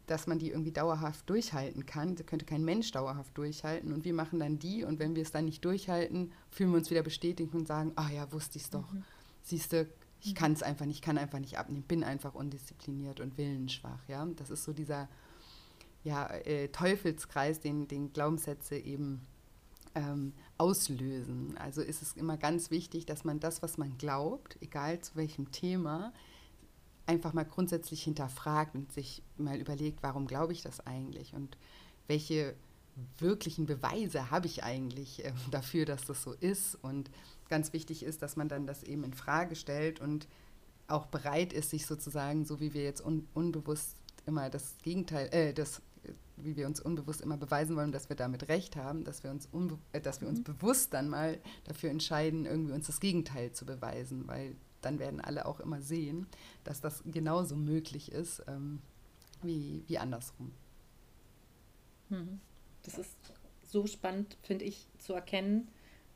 dass 0.07 0.27
man 0.27 0.38
die 0.38 0.51
irgendwie 0.51 0.73
dauerhaft 0.73 1.29
durchhalten 1.29 1.87
kann. 1.87 2.17
Das 2.17 2.27
könnte 2.27 2.47
kein 2.47 2.65
Mensch 2.65 2.91
dauerhaft 2.91 3.37
durchhalten. 3.37 3.93
Und 3.93 4.05
wir 4.05 4.15
machen 4.15 4.41
dann 4.41 4.59
die 4.59 4.85
und 4.85 4.99
wenn 4.99 5.15
wir 5.15 5.23
es 5.23 5.31
dann 5.31 5.45
nicht 5.45 5.65
durchhalten, 5.65 6.33
fühlen 6.51 6.71
wir 6.71 6.79
uns 6.79 6.91
wieder 6.91 7.03
bestätigt 7.03 7.55
und 7.55 7.69
sagen, 7.69 7.93
ah 7.97 8.11
ja, 8.11 8.33
wusste 8.33 8.57
ich 8.59 8.65
es 8.65 8.71
doch. 8.71 8.91
Mhm. 8.93 9.05
Siehst 9.43 9.73
du, 9.73 9.87
ich 10.23 10.35
kann 10.35 10.53
es 10.53 10.63
einfach 10.63 10.87
nicht, 10.87 11.03
kann 11.03 11.19
einfach 11.19 11.41
nicht 11.41 11.59
abnehmen, 11.59 11.85
bin 11.85 12.05
einfach 12.05 12.35
undiszipliniert 12.35 13.21
und 13.21 13.37
willensschwach. 13.39 14.09
Ja? 14.09 14.25
Das 14.37 14.51
ist 14.51 14.65
so 14.65 14.73
dieser 14.73 15.09
ja, 16.05 16.29
äh, 16.29 16.69
Teufelskreis, 16.69 17.61
den, 17.61 17.89
den 17.89 18.13
Glaubenssätze 18.13 18.77
eben 18.77 19.21
ähm, 19.95 20.33
auslösen. 20.59 21.57
Also 21.59 21.83
ist 21.83 22.03
es 22.03 22.13
immer 22.15 22.37
ganz 22.37 22.71
wichtig, 22.71 23.05
dass 23.07 23.25
man 23.25 23.41
das, 23.41 23.63
was 23.63 23.79
man 23.79 23.99
glaubt, 23.99 24.57
egal 24.61 25.01
zu 25.01 25.17
welchem 25.17 25.51
Thema, 25.51 26.13
einfach 27.07 27.33
mal 27.33 27.45
grundsätzlich 27.45 28.05
hinterfragt 28.05 28.75
und 28.75 28.93
sich 28.93 29.23
mal 29.37 29.59
überlegt, 29.59 30.03
warum 30.03 30.27
glaube 30.27 30.53
ich 30.53 30.63
das 30.63 30.87
eigentlich 30.87 31.35
und 31.35 31.57
welche 32.07 32.55
wirklichen 33.19 33.67
Beweise 33.67 34.31
habe 34.31 34.47
ich 34.47 34.63
eigentlich 34.63 35.25
äh, 35.25 35.33
dafür, 35.51 35.85
dass 35.85 36.05
das 36.05 36.23
so 36.23 36.33
ist 36.33 36.77
und 36.83 37.11
ganz 37.49 37.73
wichtig 37.73 38.03
ist, 38.03 38.23
dass 38.23 38.37
man 38.37 38.49
dann 38.49 38.67
das 38.67 38.83
eben 38.83 39.05
in 39.05 39.15
Frage 39.15 39.57
stellt 39.57 40.01
und 40.01 40.29
auch 40.89 41.07
bereit 41.07 41.53
ist, 41.53 41.71
sich 41.71 41.87
sozusagen, 41.87 42.45
so 42.45 42.61
wie 42.61 42.75
wir 42.75 42.83
jetzt 42.83 43.05
un 43.05 43.29
unbewusst 43.35 43.97
immer 44.27 44.51
das 44.51 44.77
Gegenteil, 44.83 45.29
äh, 45.33 45.53
das, 45.55 45.83
wie 46.37 46.57
wir 46.57 46.67
uns 46.67 46.81
unbewusst 46.81 47.21
immer 47.21 47.37
beweisen 47.37 47.77
wollen, 47.77 47.93
dass 47.93 48.09
wir 48.09 48.17
damit 48.17 48.49
recht 48.49 48.77
haben, 48.77 49.05
dass 49.05 49.25
wir 49.25 49.31
uns, 49.31 49.49
äh, 49.93 50.01
dass 50.01 50.21
wir 50.21 50.29
uns 50.29 50.41
mhm. 50.41 50.45
bewusst 50.45 50.93
dann 50.93 51.09
mal 51.09 51.39
dafür 51.65 51.91
entscheiden, 51.91 52.47
irgendwie 52.47 52.73
uns 52.73 52.87
das 52.87 53.01
Gegenteil 53.01 53.53
zu 53.53 53.65
beweisen, 53.65 54.27
weil 54.29 54.57
dann 54.81 54.99
werden 54.99 55.21
alle 55.21 55.47
auch 55.47 55.61
immer 55.61 55.81
sehen, 55.81 56.27
dass 56.65 56.81
das 56.81 57.03
genauso 57.07 57.57
möglich 57.57 58.11
ist 58.13 58.43
ähm, 58.49 58.81
wie, 59.43 59.85
wie 59.87 59.99
andersrum. 59.99 60.53
Mhm. 62.09 62.41
Das 62.83 62.99
ist 62.99 63.17
so 63.65 63.87
spannend, 63.87 64.37
finde 64.43 64.65
ich, 64.65 64.89
zu 64.99 65.15
erkennen, 65.15 65.69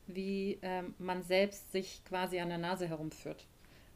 wie 0.07 0.59
ähm, 0.61 0.93
man 0.97 1.23
selbst 1.23 1.71
sich 1.71 2.03
quasi 2.05 2.39
an 2.39 2.49
der 2.49 2.57
Nase 2.57 2.87
herumführt. 2.87 3.47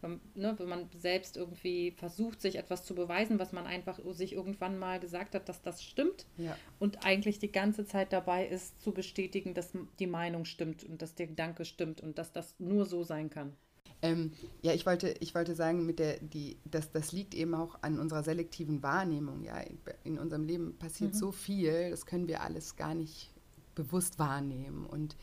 Wenn, 0.01 0.19
ne, 0.33 0.55
wenn 0.57 0.67
man 0.67 0.89
selbst 0.97 1.37
irgendwie 1.37 1.91
versucht, 1.91 2.41
sich 2.41 2.55
etwas 2.57 2.83
zu 2.83 2.95
beweisen, 2.95 3.37
was 3.37 3.51
man 3.51 3.67
einfach 3.67 3.99
sich 4.13 4.33
irgendwann 4.33 4.79
mal 4.79 4.99
gesagt 4.99 5.35
hat, 5.35 5.47
dass 5.47 5.61
das 5.61 5.83
stimmt 5.83 6.25
ja. 6.37 6.57
und 6.79 7.05
eigentlich 7.05 7.37
die 7.37 7.51
ganze 7.51 7.85
Zeit 7.85 8.11
dabei 8.11 8.47
ist, 8.47 8.81
zu 8.81 8.91
bestätigen, 8.93 9.53
dass 9.53 9.73
die 9.99 10.07
Meinung 10.07 10.45
stimmt 10.45 10.83
und 10.83 11.01
dass 11.01 11.13
der 11.13 11.27
Gedanke 11.27 11.65
stimmt 11.65 12.01
und 12.01 12.17
dass 12.17 12.31
das 12.31 12.55
nur 12.57 12.85
so 12.85 13.03
sein 13.03 13.29
kann. 13.29 13.55
Ähm, 14.01 14.31
ja, 14.61 14.73
ich 14.73 14.85
wollte, 14.85 15.13
ich 15.19 15.35
wollte 15.35 15.53
sagen, 15.53 15.85
mit 15.85 15.99
der, 15.99 16.17
die, 16.19 16.57
das, 16.65 16.91
das 16.91 17.11
liegt 17.11 17.35
eben 17.35 17.53
auch 17.53 17.77
an 17.83 17.99
unserer 17.99 18.23
selektiven 18.23 18.81
Wahrnehmung. 18.81 19.43
Ja? 19.43 19.59
In, 19.59 19.77
in 20.03 20.19
unserem 20.19 20.43
Leben 20.43 20.75
passiert 20.77 21.13
mhm. 21.13 21.17
so 21.17 21.31
viel, 21.31 21.91
das 21.91 22.05
können 22.05 22.27
wir 22.27 22.41
alles 22.41 22.75
gar 22.75 22.95
nicht 22.95 23.31
bewusst 23.75 24.17
wahrnehmen. 24.17 24.85
Und 24.85 25.15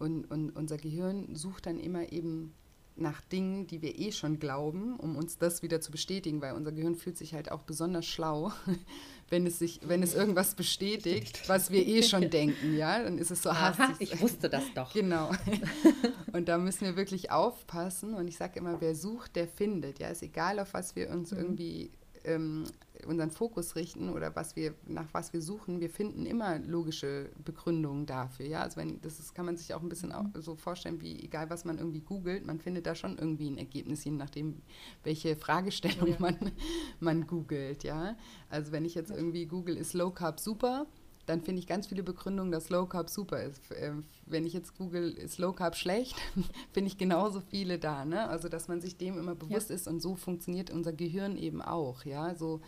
und, 0.00 0.24
und 0.30 0.50
unser 0.56 0.76
Gehirn 0.76 1.34
sucht 1.34 1.66
dann 1.66 1.78
immer 1.78 2.12
eben 2.12 2.54
nach 2.96 3.20
Dingen, 3.22 3.66
die 3.66 3.80
wir 3.82 3.98
eh 3.98 4.12
schon 4.12 4.38
glauben, 4.38 4.96
um 4.96 5.16
uns 5.16 5.38
das 5.38 5.62
wieder 5.62 5.80
zu 5.80 5.90
bestätigen, 5.90 6.40
weil 6.42 6.54
unser 6.54 6.72
Gehirn 6.72 6.94
fühlt 6.94 7.16
sich 7.16 7.34
halt 7.34 7.50
auch 7.50 7.62
besonders 7.62 8.06
schlau, 8.06 8.52
wenn 9.30 9.46
es 9.46 9.58
sich, 9.58 9.80
wenn 9.84 10.02
es 10.02 10.14
irgendwas 10.14 10.54
bestätigt, 10.54 11.48
was 11.48 11.70
wir 11.70 11.86
eh 11.86 12.02
schon 12.02 12.30
denken, 12.30 12.76
ja, 12.76 13.02
dann 13.02 13.16
ist 13.16 13.30
es 13.30 13.42
so 13.42 13.50
Aha, 13.50 13.94
ich 13.98 14.20
wusste 14.20 14.50
das 14.50 14.64
doch. 14.74 14.92
Genau. 14.92 15.30
Und 16.32 16.48
da 16.48 16.58
müssen 16.58 16.82
wir 16.82 16.96
wirklich 16.96 17.30
aufpassen. 17.30 18.14
Und 18.14 18.28
ich 18.28 18.36
sage 18.36 18.58
immer, 18.58 18.80
wer 18.80 18.94
sucht, 18.94 19.36
der 19.36 19.48
findet. 19.48 19.98
Ja, 19.98 20.08
ist 20.08 20.22
egal, 20.22 20.58
auf 20.58 20.74
was 20.74 20.96
wir 20.96 21.10
uns 21.10 21.30
mhm. 21.30 21.38
irgendwie 21.38 21.90
ähm, 22.24 22.64
unseren 23.06 23.30
Fokus 23.30 23.76
richten 23.76 24.10
oder 24.10 24.34
was 24.36 24.56
wir, 24.56 24.74
nach 24.86 25.06
was 25.12 25.32
wir 25.32 25.42
suchen, 25.42 25.80
wir 25.80 25.90
finden 25.90 26.26
immer 26.26 26.58
logische 26.58 27.30
Begründungen 27.44 28.06
dafür. 28.06 28.46
Ja, 28.46 28.62
also 28.62 28.76
wenn, 28.76 29.00
das 29.00 29.18
ist, 29.18 29.34
kann 29.34 29.46
man 29.46 29.56
sich 29.56 29.74
auch 29.74 29.82
ein 29.82 29.88
bisschen 29.88 30.12
auch 30.12 30.26
so 30.34 30.56
vorstellen, 30.56 31.00
wie 31.00 31.22
egal 31.22 31.50
was 31.50 31.64
man 31.64 31.78
irgendwie 31.78 32.00
googelt, 32.00 32.46
man 32.46 32.60
findet 32.60 32.86
da 32.86 32.94
schon 32.94 33.18
irgendwie 33.18 33.50
ein 33.50 33.58
Ergebnis, 33.58 34.04
je 34.04 34.12
nachdem, 34.12 34.62
welche 35.04 35.36
Fragestellung 35.36 36.08
ja. 36.08 36.16
man, 36.18 36.52
man 37.00 37.26
googelt. 37.26 37.84
Ja, 37.84 38.16
also 38.48 38.72
wenn 38.72 38.84
ich 38.84 38.94
jetzt 38.94 39.10
irgendwie 39.10 39.46
google, 39.46 39.76
ist 39.76 39.94
Low 39.94 40.10
Carb 40.10 40.40
super? 40.40 40.86
dann 41.30 41.42
finde 41.42 41.60
ich 41.60 41.66
ganz 41.66 41.86
viele 41.86 42.02
Begründungen, 42.02 42.50
dass 42.50 42.70
Low 42.70 42.86
Carb 42.86 43.08
super 43.08 43.42
ist. 43.42 43.60
Ähm, 43.76 44.04
wenn 44.26 44.46
ich 44.46 44.52
jetzt 44.52 44.76
google, 44.76 45.12
ist 45.12 45.38
Low 45.38 45.52
Carb 45.52 45.76
schlecht, 45.76 46.16
finde 46.72 46.88
ich 46.88 46.98
genauso 46.98 47.40
viele 47.40 47.78
da. 47.78 48.04
Ne? 48.04 48.28
Also, 48.28 48.48
dass 48.48 48.68
man 48.68 48.80
sich 48.80 48.96
dem 48.96 49.16
immer 49.16 49.36
bewusst 49.36 49.70
ja. 49.70 49.76
ist 49.76 49.86
und 49.86 50.00
so 50.00 50.16
funktioniert 50.16 50.70
unser 50.70 50.92
Gehirn 50.92 51.36
eben 51.36 51.62
auch. 51.62 52.04
Ja, 52.04 52.34
so 52.34 52.60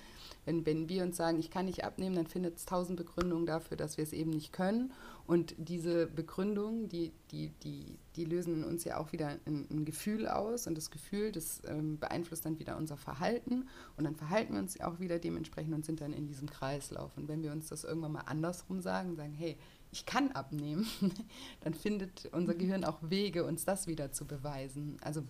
wenn, 0.44 0.66
wenn 0.66 0.88
wir 0.88 1.04
uns 1.04 1.16
sagen, 1.16 1.38
ich 1.38 1.50
kann 1.50 1.66
nicht 1.66 1.84
abnehmen, 1.84 2.16
dann 2.16 2.26
findet 2.26 2.56
es 2.56 2.66
tausend 2.66 2.96
Begründungen 2.96 3.46
dafür, 3.46 3.76
dass 3.76 3.96
wir 3.96 4.02
es 4.02 4.12
eben 4.12 4.30
nicht 4.30 4.52
können. 4.52 4.92
Und 5.26 5.54
diese 5.56 6.06
Begründungen, 6.06 6.88
die, 6.88 7.12
die, 7.30 7.50
die, 7.62 7.96
die 8.16 8.24
lösen 8.24 8.54
in 8.56 8.64
uns 8.64 8.84
ja 8.84 8.98
auch 8.98 9.12
wieder 9.12 9.28
ein, 9.46 9.66
ein 9.70 9.84
Gefühl 9.84 10.26
aus. 10.26 10.66
Und 10.66 10.76
das 10.76 10.90
Gefühl, 10.90 11.30
das 11.30 11.62
ähm, 11.66 11.98
beeinflusst 11.98 12.44
dann 12.44 12.58
wieder 12.58 12.76
unser 12.76 12.96
Verhalten. 12.96 13.68
Und 13.96 14.04
dann 14.04 14.16
verhalten 14.16 14.54
wir 14.54 14.60
uns 14.60 14.80
auch 14.80 14.98
wieder 14.98 15.18
dementsprechend 15.18 15.74
und 15.74 15.84
sind 15.84 16.00
dann 16.00 16.12
in 16.12 16.26
diesem 16.26 16.50
Kreislauf. 16.50 17.16
Und 17.16 17.28
wenn 17.28 17.42
wir 17.42 17.52
uns 17.52 17.68
das 17.68 17.84
irgendwann 17.84 18.12
mal 18.12 18.22
andersrum 18.22 18.80
sagen, 18.80 19.14
sagen, 19.14 19.32
hey, 19.32 19.56
ich 19.92 20.06
kann 20.06 20.32
abnehmen, 20.32 20.86
dann 21.60 21.74
findet 21.74 22.30
unser 22.32 22.54
Gehirn 22.54 22.84
auch 22.84 22.98
Wege, 23.02 23.44
uns 23.44 23.64
das 23.64 23.86
wieder 23.86 24.10
zu 24.10 24.24
beweisen. 24.24 24.96
Also 25.02 25.22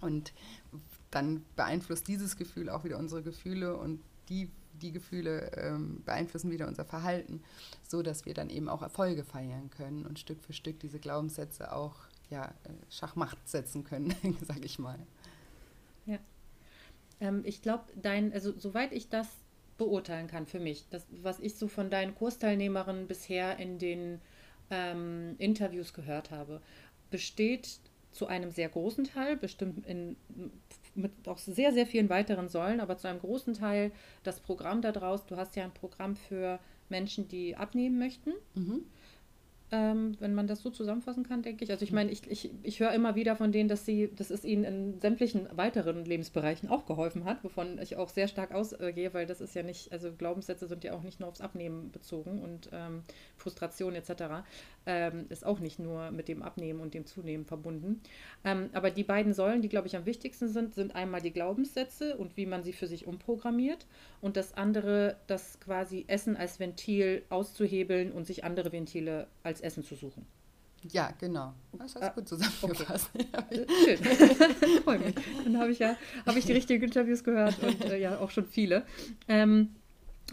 und 0.00 0.32
dann 1.10 1.44
beeinflusst 1.56 2.06
dieses 2.06 2.36
Gefühl 2.36 2.68
auch 2.68 2.84
wieder 2.84 2.98
unsere 2.98 3.22
Gefühle 3.22 3.76
und 3.76 4.00
die, 4.28 4.50
die 4.80 4.92
Gefühle 4.92 5.52
ähm, 5.56 6.02
beeinflussen 6.04 6.50
wieder 6.50 6.66
unser 6.66 6.84
Verhalten, 6.84 7.42
so 7.82 8.02
dass 8.02 8.26
wir 8.26 8.34
dann 8.34 8.50
eben 8.50 8.68
auch 8.68 8.82
Erfolge 8.82 9.24
feiern 9.24 9.70
können 9.70 10.04
und 10.04 10.18
Stück 10.18 10.42
für 10.42 10.52
Stück 10.52 10.80
diese 10.80 10.98
Glaubenssätze 10.98 11.72
auch 11.72 11.94
ja, 12.30 12.46
äh, 12.64 12.70
Schachmacht 12.90 13.38
setzen 13.48 13.84
können, 13.84 14.14
sage 14.46 14.64
ich 14.64 14.78
mal. 14.78 14.98
Ja. 16.06 16.18
Ähm, 17.20 17.42
ich 17.44 17.62
glaube, 17.62 17.84
dein, 18.00 18.32
also 18.32 18.52
soweit 18.58 18.92
ich 18.92 19.08
das 19.08 19.28
beurteilen 19.78 20.26
kann 20.26 20.46
für 20.46 20.60
mich, 20.60 20.86
das, 20.90 21.06
was 21.22 21.38
ich 21.40 21.56
so 21.56 21.68
von 21.68 21.90
deinen 21.90 22.14
Kursteilnehmerinnen 22.14 23.06
bisher 23.06 23.58
in 23.58 23.78
den 23.78 24.20
ähm, 24.70 25.34
Interviews 25.38 25.92
gehört 25.92 26.30
habe, 26.30 26.60
besteht 27.10 27.78
zu 28.12 28.26
einem 28.26 28.50
sehr 28.50 28.68
großen 28.68 29.04
Teil, 29.04 29.36
bestimmt 29.36 29.86
in 29.86 30.16
auch 31.28 31.38
sehr, 31.38 31.72
sehr 31.72 31.86
vielen 31.86 32.08
weiteren 32.08 32.48
Säulen, 32.48 32.80
aber 32.80 32.96
zu 32.96 33.08
einem 33.08 33.20
großen 33.20 33.54
Teil 33.54 33.92
das 34.22 34.40
Programm 34.40 34.82
daraus. 34.82 35.26
Du 35.26 35.36
hast 35.36 35.56
ja 35.56 35.64
ein 35.64 35.74
Programm 35.74 36.16
für 36.16 36.58
Menschen, 36.88 37.28
die 37.28 37.56
abnehmen 37.56 37.98
möchten. 37.98 38.32
Mhm. 38.54 38.84
Ähm, 39.76 40.16
wenn 40.20 40.34
man 40.34 40.46
das 40.46 40.62
so 40.62 40.70
zusammenfassen 40.70 41.22
kann, 41.22 41.42
denke 41.42 41.62
ich. 41.62 41.70
Also 41.70 41.84
ich 41.84 41.92
meine, 41.92 42.10
ich, 42.10 42.30
ich, 42.30 42.50
ich 42.62 42.80
höre 42.80 42.92
immer 42.92 43.14
wieder 43.14 43.36
von 43.36 43.52
denen, 43.52 43.68
dass 43.68 43.84
sie, 43.84 44.10
dass 44.14 44.30
es 44.30 44.42
ihnen 44.44 44.64
in 44.64 45.00
sämtlichen 45.00 45.48
weiteren 45.52 46.04
Lebensbereichen 46.04 46.70
auch 46.70 46.86
geholfen 46.86 47.26
hat, 47.26 47.44
wovon 47.44 47.78
ich 47.78 47.96
auch 47.96 48.08
sehr 48.08 48.26
stark 48.26 48.52
ausgehe, 48.52 49.12
weil 49.12 49.26
das 49.26 49.42
ist 49.42 49.54
ja 49.54 49.62
nicht, 49.62 49.92
also 49.92 50.12
Glaubenssätze 50.12 50.66
sind 50.66 50.82
ja 50.84 50.94
auch 50.94 51.02
nicht 51.02 51.20
nur 51.20 51.28
aufs 51.28 51.42
Abnehmen 51.42 51.90
bezogen 51.90 52.40
und 52.40 52.70
ähm, 52.72 53.02
Frustration 53.36 53.94
etc. 53.94 54.46
Ähm, 54.86 55.26
ist 55.28 55.44
auch 55.44 55.60
nicht 55.60 55.78
nur 55.78 56.10
mit 56.10 56.28
dem 56.28 56.42
Abnehmen 56.42 56.80
und 56.80 56.94
dem 56.94 57.04
Zunehmen 57.04 57.44
verbunden. 57.44 58.00
Ähm, 58.44 58.70
aber 58.72 58.90
die 58.90 59.04
beiden 59.04 59.34
Säulen, 59.34 59.60
die, 59.60 59.68
glaube 59.68 59.88
ich, 59.88 59.96
am 59.96 60.06
wichtigsten 60.06 60.48
sind, 60.48 60.74
sind 60.74 60.94
einmal 60.94 61.20
die 61.20 61.32
Glaubenssätze 61.32 62.16
und 62.16 62.38
wie 62.38 62.46
man 62.46 62.62
sie 62.62 62.72
für 62.72 62.86
sich 62.86 63.06
umprogrammiert 63.06 63.86
und 64.22 64.38
das 64.38 64.54
andere, 64.54 65.16
das 65.26 65.60
quasi 65.60 66.04
Essen 66.08 66.34
als 66.34 66.60
Ventil 66.60 67.22
auszuhebeln 67.28 68.12
und 68.12 68.26
sich 68.26 68.42
andere 68.44 68.72
Ventile 68.72 69.26
als 69.42 69.56
als 69.56 69.65
Essen 69.66 69.84
zu 69.84 69.94
suchen. 69.94 70.26
Ja, 70.92 71.12
genau. 71.18 71.54
Das 71.72 71.94
hast 71.94 71.96
du 71.96 72.02
ah, 72.02 72.08
gut 72.10 72.28
zusammengefasst. 72.28 73.10
Okay. 73.14 73.66
Schön. 73.84 73.98
Freue 74.84 74.98
mich. 74.98 75.14
Dann 75.44 75.58
habe 75.58 75.70
ich 75.70 75.78
ja 75.78 75.96
hab 76.24 76.36
ich 76.36 76.44
die 76.44 76.52
richtigen 76.52 76.84
Interviews 76.84 77.24
gehört 77.24 77.60
und 77.62 77.84
äh, 77.84 77.98
ja 77.98 78.18
auch 78.18 78.30
schon 78.30 78.46
viele. 78.46 78.84
Ähm, 79.28 79.74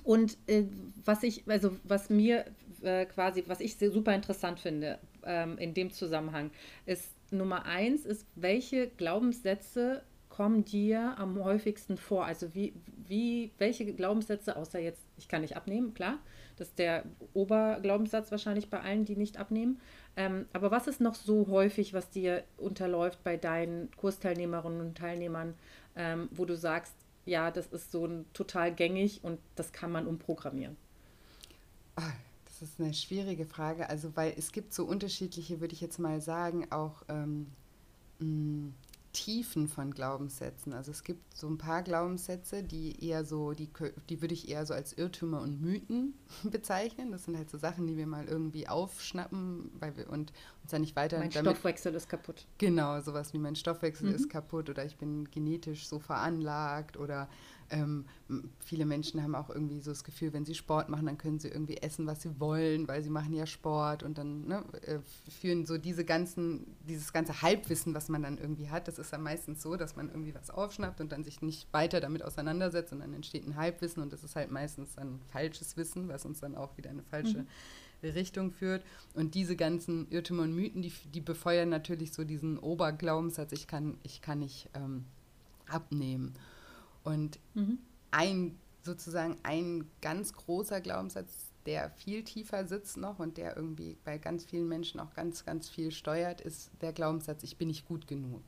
und 0.03 0.37
äh, 0.47 0.65
was 1.05 1.23
ich, 1.23 1.43
also 1.47 1.75
was 1.83 2.09
mir 2.09 2.45
äh, 2.81 3.05
quasi, 3.05 3.43
was 3.47 3.59
ich 3.61 3.77
super 3.77 4.13
interessant 4.13 4.59
finde 4.59 4.99
ähm, 5.23 5.57
in 5.57 5.73
dem 5.73 5.91
Zusammenhang, 5.91 6.51
ist 6.85 7.09
Nummer 7.31 7.65
eins, 7.65 8.05
ist, 8.05 8.27
welche 8.35 8.87
Glaubenssätze 8.87 10.03
kommen 10.29 10.65
dir 10.65 11.15
am 11.17 11.43
häufigsten 11.43 11.97
vor? 11.97 12.25
Also 12.25 12.53
wie, 12.53 12.73
wie, 13.07 13.51
welche 13.57 13.85
Glaubenssätze, 13.93 14.55
außer 14.55 14.79
jetzt, 14.79 15.01
ich 15.17 15.27
kann 15.27 15.41
nicht 15.41 15.55
abnehmen, 15.55 15.93
klar, 15.93 16.19
das 16.57 16.69
ist 16.69 16.79
der 16.79 17.03
Oberglaubenssatz 17.33 18.31
wahrscheinlich 18.31 18.69
bei 18.69 18.79
allen, 18.79 19.05
die 19.05 19.15
nicht 19.15 19.37
abnehmen. 19.37 19.79
Ähm, 20.15 20.45
aber 20.53 20.71
was 20.71 20.87
ist 20.87 21.01
noch 21.01 21.15
so 21.15 21.47
häufig, 21.47 21.93
was 21.93 22.09
dir 22.09 22.43
unterläuft 22.57 23.23
bei 23.23 23.37
deinen 23.37 23.89
Kursteilnehmerinnen 23.97 24.81
und 24.81 24.97
Teilnehmern, 24.97 25.55
ähm, 25.95 26.29
wo 26.31 26.45
du 26.45 26.55
sagst, 26.55 26.93
ja, 27.25 27.51
das 27.51 27.67
ist 27.67 27.91
so 27.91 28.05
ein, 28.05 28.25
total 28.33 28.73
gängig 28.73 29.23
und 29.23 29.39
das 29.55 29.71
kann 29.71 29.91
man 29.91 30.07
umprogrammieren? 30.07 30.75
Ah, 31.95 32.11
das 32.45 32.61
ist 32.61 32.79
eine 32.79 32.93
schwierige 32.93 33.45
Frage. 33.45 33.89
Also, 33.89 34.15
weil 34.15 34.33
es 34.37 34.51
gibt 34.51 34.73
so 34.73 34.85
unterschiedliche, 34.85 35.61
würde 35.61 35.73
ich 35.73 35.81
jetzt 35.81 35.99
mal 35.99 36.21
sagen, 36.21 36.67
auch 36.71 37.03
ähm, 37.09 37.47
Tiefen 39.13 39.67
von 39.67 39.93
Glaubenssätzen. 39.93 40.73
Also 40.73 40.91
es 40.91 41.03
gibt 41.03 41.37
so 41.37 41.47
ein 41.47 41.59
paar 41.59 41.83
Glaubenssätze, 41.83 42.63
die 42.63 43.07
eher 43.07 43.23
so, 43.23 43.53
die, 43.53 43.69
die 44.09 44.21
würde 44.21 44.33
ich 44.33 44.49
eher 44.49 44.65
so 44.65 44.73
als 44.73 44.91
Irrtümer 44.93 45.41
und 45.41 45.61
Mythen 45.61 46.15
bezeichnen. 46.43 47.11
Das 47.11 47.25
sind 47.25 47.37
halt 47.37 47.49
so 47.49 47.57
Sachen, 47.57 47.87
die 47.87 47.95
wir 47.95 48.07
mal 48.07 48.25
irgendwie 48.25 48.67
aufschnappen, 48.67 49.71
weil 49.79 49.95
wir 49.95 50.09
und 50.09 50.33
uns 50.63 50.71
dann 50.71 50.81
nicht 50.81 50.95
weiter. 50.95 51.19
Mein 51.19 51.29
damit, 51.29 51.51
Stoffwechsel 51.51 51.93
ist 51.93 52.09
kaputt. 52.09 52.47
Genau, 52.57 52.99
sowas 53.01 53.33
wie 53.33 53.39
mein 53.39 53.55
Stoffwechsel 53.55 54.09
mhm. 54.09 54.15
ist 54.15 54.29
kaputt 54.29 54.69
oder 54.69 54.83
ich 54.83 54.97
bin 54.97 55.29
genetisch 55.29 55.87
so 55.87 55.99
veranlagt 55.99 56.97
oder 56.97 57.29
ähm, 57.73 58.05
viele 58.59 58.85
Menschen 58.85 59.21
haben 59.23 59.35
auch 59.35 59.49
irgendwie 59.49 59.79
so 59.79 59.91
das 59.91 60.03
Gefühl, 60.03 60.31
wenn 60.31 60.45
sie 60.45 60.53
Sport 60.53 60.89
machen, 60.89 61.07
dann 61.07 61.17
können 61.17 61.39
sie 61.39 61.47
irgendwie 61.47 61.77
essen, 61.77 62.05
was 62.05 62.21
sie 62.21 62.39
wollen, 62.39 62.87
weil 62.87 63.03
sie 63.03 63.09
machen 63.09 63.33
ja 63.33 63.45
Sport 63.45 64.03
und 64.03 64.17
dann 64.17 64.47
ne, 64.47 64.63
äh, 64.83 64.99
führen 65.41 65.65
so 65.65 65.77
diese 65.77 66.05
ganzen, 66.05 66.75
dieses 66.87 67.11
ganze 67.11 67.41
Halbwissen, 67.41 67.93
was 67.93 68.09
man 68.09 68.21
dann 68.21 68.37
irgendwie 68.37 68.69
hat, 68.69 68.87
das 68.87 68.99
ist 68.99 69.11
dann 69.11 69.23
meistens 69.23 69.61
so, 69.61 69.75
dass 69.75 69.95
man 69.95 70.09
irgendwie 70.09 70.35
was 70.35 70.51
aufschnappt 70.51 71.01
und 71.01 71.11
dann 71.11 71.23
sich 71.23 71.41
nicht 71.41 71.71
weiter 71.73 71.99
damit 71.99 72.23
auseinandersetzt 72.23 72.93
und 72.93 72.99
dann 72.99 73.13
entsteht 73.13 73.45
ein 73.47 73.55
Halbwissen 73.55 74.03
und 74.03 74.13
das 74.13 74.23
ist 74.23 74.35
halt 74.35 74.51
meistens 74.51 74.95
dann 74.95 75.19
falsches 75.31 75.75
Wissen, 75.75 76.07
was 76.07 76.25
uns 76.25 76.39
dann 76.39 76.55
auch 76.55 76.77
wieder 76.77 76.91
in 76.91 76.97
eine 76.97 77.07
falsche 77.07 77.39
mhm. 77.39 78.09
Richtung 78.09 78.51
führt. 78.51 78.83
Und 79.15 79.33
diese 79.33 79.55
ganzen 79.55 80.09
Irrtümer 80.11 80.43
und 80.43 80.53
Mythen, 80.53 80.81
die, 80.81 80.93
die 81.13 81.21
befeuern 81.21 81.69
natürlich 81.69 82.13
so 82.13 82.23
diesen 82.23 82.59
Oberglaubenssatz, 82.59 83.51
ich 83.53 83.65
kann, 83.65 83.97
ich 84.03 84.21
kann 84.21 84.39
nicht 84.39 84.69
ähm, 84.73 85.05
abnehmen. 85.67 86.33
Und 87.03 87.39
mhm. 87.53 87.79
ein 88.11 88.57
sozusagen 88.81 89.37
ein 89.43 89.89
ganz 90.01 90.33
großer 90.33 90.81
Glaubenssatz, 90.81 91.51
der 91.65 91.89
viel 91.91 92.23
tiefer 92.23 92.65
sitzt 92.67 92.97
noch 92.97 93.19
und 93.19 93.37
der 93.37 93.55
irgendwie 93.55 93.97
bei 94.03 94.17
ganz 94.17 94.43
vielen 94.43 94.67
Menschen 94.67 94.99
auch 94.99 95.13
ganz, 95.13 95.45
ganz 95.45 95.69
viel 95.69 95.91
steuert, 95.91 96.41
ist 96.41 96.71
der 96.81 96.91
Glaubenssatz, 96.91 97.43
ich 97.43 97.57
bin 97.57 97.69
nicht 97.69 97.87
gut 97.87 98.07
genug. 98.07 98.43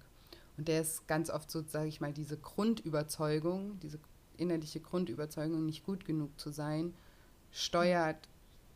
Und 0.57 0.67
der 0.67 0.81
ist 0.81 1.07
ganz 1.07 1.29
oft 1.29 1.49
so, 1.49 1.63
sage 1.65 1.87
ich 1.87 2.01
mal, 2.01 2.13
diese 2.13 2.37
Grundüberzeugung, 2.37 3.79
diese 3.79 3.99
innerliche 4.37 4.81
Grundüberzeugung, 4.81 5.65
nicht 5.65 5.85
gut 5.85 6.05
genug 6.05 6.37
zu 6.39 6.49
sein, 6.49 6.93
steuert 7.51 8.27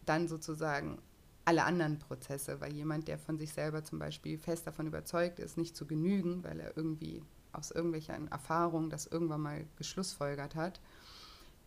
dann 0.06 0.28
sozusagen 0.28 1.00
alle 1.46 1.64
anderen 1.64 2.00
Prozesse, 2.00 2.62
weil 2.62 2.74
jemand, 2.74 3.08
der 3.08 3.18
von 3.18 3.38
sich 3.38 3.54
selber 3.54 3.84
zum 3.84 4.00
Beispiel 4.00 4.38
fest 4.38 4.68
davon 4.68 4.88
überzeugt 4.88 5.40
ist, 5.40 5.58
nicht 5.58 5.76
zu 5.76 5.86
genügen, 5.86 6.44
weil 6.44 6.60
er 6.60 6.78
irgendwie 6.78 7.24
aus 7.52 7.72
irgendwelchen 7.72 8.28
Erfahrungen 8.30 8.90
das 8.90 9.06
irgendwann 9.08 9.42
mal 9.42 9.66
geschlussfolgert 9.78 10.56
hat, 10.56 10.80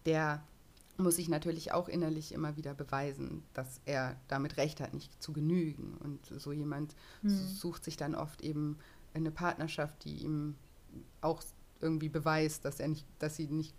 der 0.07 0.43
muss 0.99 1.17
sich 1.17 1.29
natürlich 1.29 1.73
auch 1.73 1.89
innerlich 1.89 2.33
immer 2.33 2.57
wieder 2.57 2.75
beweisen, 2.75 3.43
dass 3.55 3.81
er 3.87 4.17
damit 4.29 4.57
recht 4.57 4.81
hat, 4.81 4.95
nicht 4.95 5.23
zu 5.23 5.33
genügen. 5.33 5.97
Und 5.99 6.27
so 6.41 6.53
jemand 6.53 6.95
mhm. 7.23 7.31
sucht 7.31 7.85
sich 7.85 7.97
dann 7.97 8.15
oft 8.15 8.43
eben 8.43 8.79
eine 9.15 9.31
Partnerschaft, 9.31 10.05
die 10.05 10.17
ihm 10.19 10.57
auch 11.21 11.43
irgendwie 11.81 12.09
beweist, 12.09 12.65
dass 12.65 12.79
er 12.79 12.89
nicht, 12.89 13.07
dass 13.19 13.37
sie 13.37 13.49
nicht 13.49 13.75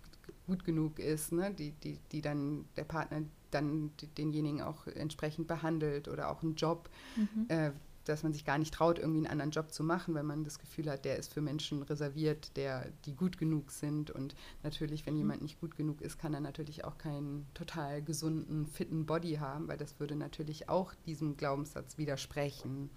gut 0.46 0.64
genug 0.64 0.98
ist, 0.98 1.32
ne? 1.32 1.52
die, 1.52 1.72
die, 1.72 1.98
die 2.12 2.20
dann 2.20 2.66
der 2.76 2.84
Partner 2.84 3.22
dann 3.50 3.92
denjenigen 4.18 4.62
auch 4.62 4.86
entsprechend 4.86 5.46
behandelt 5.46 6.08
oder 6.08 6.30
auch 6.30 6.42
einen 6.42 6.56
Job, 6.56 6.90
mhm. 7.16 7.46
äh, 7.48 7.70
dass 8.08 8.22
man 8.22 8.32
sich 8.32 8.44
gar 8.44 8.58
nicht 8.58 8.74
traut, 8.74 8.98
irgendwie 8.98 9.18
einen 9.18 9.30
anderen 9.30 9.50
Job 9.50 9.72
zu 9.72 9.82
machen, 9.82 10.14
weil 10.14 10.22
man 10.22 10.44
das 10.44 10.58
Gefühl 10.58 10.90
hat, 10.90 11.04
der 11.04 11.16
ist 11.16 11.32
für 11.32 11.40
Menschen 11.40 11.82
reserviert, 11.82 12.56
der, 12.56 12.90
die 13.04 13.14
gut 13.14 13.38
genug 13.38 13.70
sind. 13.70 14.10
Und 14.10 14.34
natürlich, 14.62 15.06
wenn 15.06 15.14
mhm. 15.14 15.20
jemand 15.20 15.42
nicht 15.42 15.60
gut 15.60 15.76
genug 15.76 16.00
ist, 16.00 16.18
kann 16.18 16.34
er 16.34 16.40
natürlich 16.40 16.84
auch 16.84 16.98
keinen 16.98 17.46
total 17.54 18.02
gesunden, 18.02 18.66
fitten 18.66 19.06
Body 19.06 19.34
haben, 19.34 19.68
weil 19.68 19.78
das 19.78 19.98
würde 20.00 20.16
natürlich 20.16 20.68
auch 20.68 20.94
diesem 21.06 21.36
Glaubenssatz 21.36 21.98
widersprechen. 21.98 22.90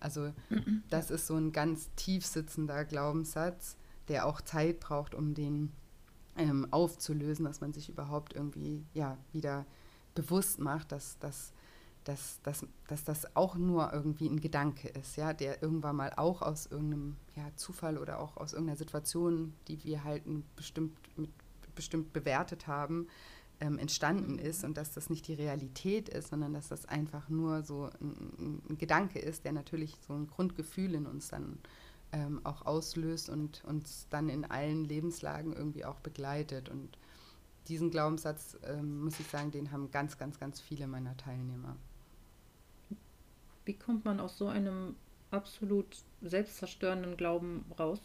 Also 0.00 0.32
das 0.90 1.10
ist 1.10 1.26
so 1.26 1.36
ein 1.36 1.52
ganz 1.52 1.90
tief 1.96 2.26
sitzender 2.26 2.84
Glaubenssatz, 2.84 3.76
der 4.08 4.26
auch 4.26 4.40
Zeit 4.40 4.80
braucht, 4.80 5.14
um 5.14 5.34
den 5.34 5.72
ähm, 6.36 6.66
aufzulösen, 6.70 7.44
dass 7.44 7.60
man 7.60 7.72
sich 7.72 7.88
überhaupt 7.88 8.32
irgendwie 8.32 8.84
ja 8.94 9.18
wieder 9.32 9.66
bewusst 10.14 10.58
macht, 10.58 10.92
dass, 10.92 11.18
dass, 11.18 11.52
dass, 12.08 12.40
dass, 12.42 12.64
dass 12.88 13.04
das 13.04 13.36
auch 13.36 13.56
nur 13.56 13.92
irgendwie 13.92 14.28
ein 14.28 14.40
Gedanke 14.40 14.88
ist, 14.88 15.16
ja, 15.16 15.34
der 15.34 15.62
irgendwann 15.62 15.96
mal 15.96 16.12
auch 16.16 16.40
aus 16.40 16.64
irgendeinem 16.64 17.16
ja, 17.36 17.44
Zufall 17.56 17.98
oder 17.98 18.18
auch 18.18 18.38
aus 18.38 18.54
irgendeiner 18.54 18.78
Situation, 18.78 19.52
die 19.68 19.84
wir 19.84 20.04
halt 20.04 20.22
bestimmt, 20.56 20.96
mit, 21.18 21.30
bestimmt 21.74 22.14
bewertet 22.14 22.66
haben, 22.66 23.08
ähm, 23.60 23.78
entstanden 23.78 24.38
ist 24.38 24.64
und 24.64 24.78
dass 24.78 24.92
das 24.92 25.10
nicht 25.10 25.28
die 25.28 25.34
Realität 25.34 26.08
ist, 26.08 26.30
sondern 26.30 26.54
dass 26.54 26.68
das 26.68 26.86
einfach 26.86 27.28
nur 27.28 27.62
so 27.62 27.90
ein, 28.00 28.62
ein 28.70 28.78
Gedanke 28.78 29.18
ist, 29.18 29.44
der 29.44 29.52
natürlich 29.52 29.94
so 30.06 30.14
ein 30.14 30.28
Grundgefühl 30.28 30.94
in 30.94 31.04
uns 31.04 31.28
dann 31.28 31.58
ähm, 32.12 32.40
auch 32.44 32.64
auslöst 32.64 33.28
und 33.28 33.62
uns 33.64 34.06
dann 34.08 34.30
in 34.30 34.46
allen 34.46 34.86
Lebenslagen 34.86 35.52
irgendwie 35.52 35.84
auch 35.84 36.00
begleitet. 36.00 36.70
Und 36.70 36.96
diesen 37.68 37.90
Glaubenssatz, 37.90 38.56
ähm, 38.64 39.02
muss 39.04 39.20
ich 39.20 39.26
sagen, 39.26 39.50
den 39.50 39.72
haben 39.72 39.90
ganz, 39.90 40.16
ganz, 40.16 40.40
ganz 40.40 40.58
viele 40.58 40.86
meiner 40.86 41.18
Teilnehmer. 41.18 41.76
Wie 43.68 43.74
kommt 43.74 44.06
man 44.06 44.18
aus 44.18 44.38
so 44.38 44.48
einem 44.48 44.96
absolut 45.30 45.98
selbstzerstörenden 46.22 47.18
Glauben 47.18 47.66
raus? 47.78 48.00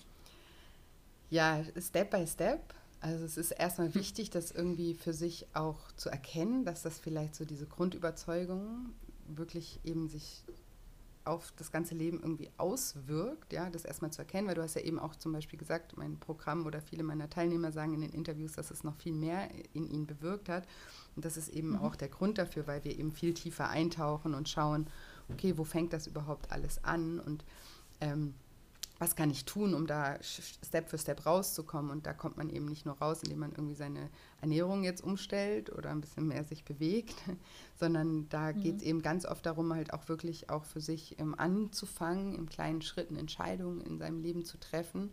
Ja, 1.29 1.63
Step 1.79 2.11
by 2.11 2.27
Step. 2.27 2.73
Also 2.99 3.23
es 3.23 3.37
ist 3.37 3.51
erstmal 3.51 3.87
hm. 3.87 3.95
wichtig, 3.95 4.29
das 4.29 4.51
irgendwie 4.51 4.93
für 4.93 5.13
sich 5.13 5.47
auch 5.53 5.79
zu 5.95 6.09
erkennen, 6.09 6.65
dass 6.65 6.81
das 6.81 6.99
vielleicht 6.99 7.33
so 7.35 7.45
diese 7.45 7.65
Grundüberzeugung 7.65 8.89
wirklich 9.29 9.79
eben 9.85 10.09
sich 10.09 10.43
auf 11.23 11.53
das 11.55 11.71
ganze 11.71 11.95
Leben 11.95 12.19
irgendwie 12.19 12.49
auswirkt, 12.57 13.53
ja, 13.53 13.69
das 13.69 13.85
erstmal 13.85 14.11
zu 14.11 14.19
erkennen, 14.19 14.49
weil 14.49 14.55
du 14.55 14.61
hast 14.61 14.75
ja 14.75 14.81
eben 14.81 14.99
auch 14.99 15.15
zum 15.15 15.31
Beispiel 15.31 15.57
gesagt, 15.57 15.95
mein 15.95 16.19
Programm 16.19 16.65
oder 16.65 16.81
viele 16.81 17.03
meiner 17.03 17.29
Teilnehmer 17.29 17.71
sagen 17.71 17.93
in 17.93 18.01
den 18.01 18.11
Interviews, 18.11 18.51
dass 18.51 18.69
es 18.71 18.83
noch 18.83 18.97
viel 18.97 19.13
mehr 19.13 19.49
in 19.71 19.87
ihnen 19.87 20.05
bewirkt 20.05 20.49
hat. 20.49 20.67
Und 21.15 21.23
das 21.23 21.37
ist 21.37 21.47
eben 21.47 21.69
mhm. 21.69 21.79
auch 21.79 21.95
der 21.95 22.09
Grund 22.09 22.37
dafür, 22.37 22.67
weil 22.67 22.83
wir 22.83 22.99
eben 22.99 23.13
viel 23.13 23.33
tiefer 23.33 23.69
eintauchen 23.69 24.33
und 24.33 24.49
schauen, 24.49 24.87
okay, 25.29 25.57
wo 25.57 25.63
fängt 25.63 25.93
das 25.93 26.07
überhaupt 26.07 26.51
alles 26.51 26.83
an 26.83 27.19
und 27.19 27.45
ähm, 28.01 28.33
was 28.99 29.15
kann 29.15 29.29
ich 29.29 29.43
tun, 29.43 29.73
um 29.73 29.85
da 29.85 30.17
Step 30.21 30.87
für 30.89 30.97
Step 30.97 31.25
rauszukommen. 31.25 31.91
Und 31.91 32.05
da 32.05 32.13
kommt 32.13 32.37
man 32.37 32.49
eben 32.49 32.65
nicht 32.67 32.85
nur 32.85 32.97
raus, 32.99 33.21
indem 33.23 33.39
man 33.39 33.51
irgendwie 33.51 33.75
seine 33.75 34.09
Ernährung 34.39 34.83
jetzt 34.83 35.03
umstellt 35.03 35.71
oder 35.71 35.89
ein 35.89 35.99
bisschen 35.99 36.27
mehr 36.27 36.43
sich 36.45 36.63
bewegt, 36.63 37.15
sondern 37.75 38.29
da 38.29 38.53
mhm. 38.53 38.61
geht 38.61 38.77
es 38.77 38.83
eben 38.83 39.01
ganz 39.01 39.25
oft 39.25 39.45
darum, 39.45 39.73
halt 39.73 39.93
auch 39.93 40.07
wirklich 40.07 40.49
auch 40.49 40.63
für 40.63 40.79
sich 40.79 41.19
ähm, 41.19 41.37
anzufangen, 41.37 42.33
in 42.33 42.47
kleinen 42.47 42.81
Schritten 42.81 43.17
Entscheidungen 43.17 43.81
in 43.81 43.97
seinem 43.97 44.21
Leben 44.21 44.45
zu 44.45 44.57
treffen, 44.57 45.11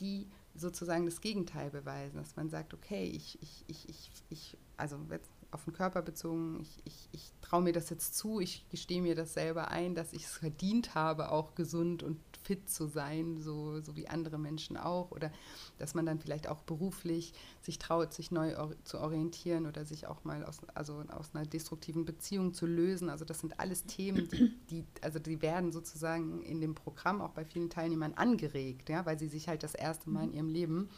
die 0.00 0.26
sozusagen 0.54 1.06
das 1.06 1.20
Gegenteil 1.20 1.70
beweisen, 1.70 2.16
dass 2.16 2.36
man 2.36 2.50
sagt, 2.50 2.74
okay, 2.74 3.04
ich, 3.04 3.40
ich, 3.40 3.64
ich, 3.68 3.88
ich, 3.88 4.10
ich 4.28 4.58
also 4.76 4.98
jetzt 5.10 5.30
auf 5.52 5.64
den 5.64 5.72
Körper 5.72 6.02
bezogen, 6.02 6.60
ich, 6.62 6.80
ich, 6.84 7.08
ich 7.12 7.32
traue 7.40 7.62
mir 7.62 7.72
das 7.72 7.90
jetzt 7.90 8.16
zu, 8.16 8.40
ich 8.40 8.68
gestehe 8.68 9.02
mir 9.02 9.14
das 9.14 9.34
selber 9.34 9.68
ein, 9.70 9.94
dass 9.94 10.12
ich 10.12 10.24
es 10.24 10.36
verdient 10.36 10.94
habe, 10.94 11.32
auch 11.32 11.54
gesund 11.54 12.02
und 12.02 12.18
fit 12.42 12.70
zu 12.70 12.86
sein, 12.86 13.38
so, 13.38 13.80
so 13.80 13.96
wie 13.96 14.08
andere 14.08 14.38
Menschen 14.38 14.76
auch. 14.76 15.10
Oder 15.10 15.30
dass 15.78 15.94
man 15.94 16.06
dann 16.06 16.18
vielleicht 16.18 16.48
auch 16.48 16.62
beruflich 16.62 17.32
sich 17.62 17.78
traut, 17.78 18.12
sich 18.14 18.30
neu 18.30 18.56
or 18.56 18.74
zu 18.84 18.98
orientieren 18.98 19.66
oder 19.66 19.84
sich 19.84 20.06
auch 20.06 20.24
mal 20.24 20.44
aus, 20.44 20.58
also 20.74 21.02
aus 21.08 21.34
einer 21.34 21.46
destruktiven 21.46 22.04
Beziehung 22.04 22.54
zu 22.54 22.66
lösen. 22.66 23.08
Also 23.08 23.24
das 23.24 23.40
sind 23.40 23.58
alles 23.60 23.84
Themen, 23.84 24.28
die, 24.28 24.56
die, 24.70 24.84
also 25.00 25.18
die 25.18 25.42
werden 25.42 25.72
sozusagen 25.72 26.42
in 26.42 26.60
dem 26.60 26.74
Programm 26.74 27.20
auch 27.20 27.30
bei 27.30 27.44
vielen 27.44 27.70
Teilnehmern 27.70 28.14
angeregt, 28.14 28.88
ja, 28.88 29.04
weil 29.06 29.18
sie 29.18 29.28
sich 29.28 29.48
halt 29.48 29.62
das 29.62 29.74
erste 29.74 30.10
Mal 30.10 30.24
in 30.24 30.32
ihrem 30.32 30.48
Leben 30.48 30.88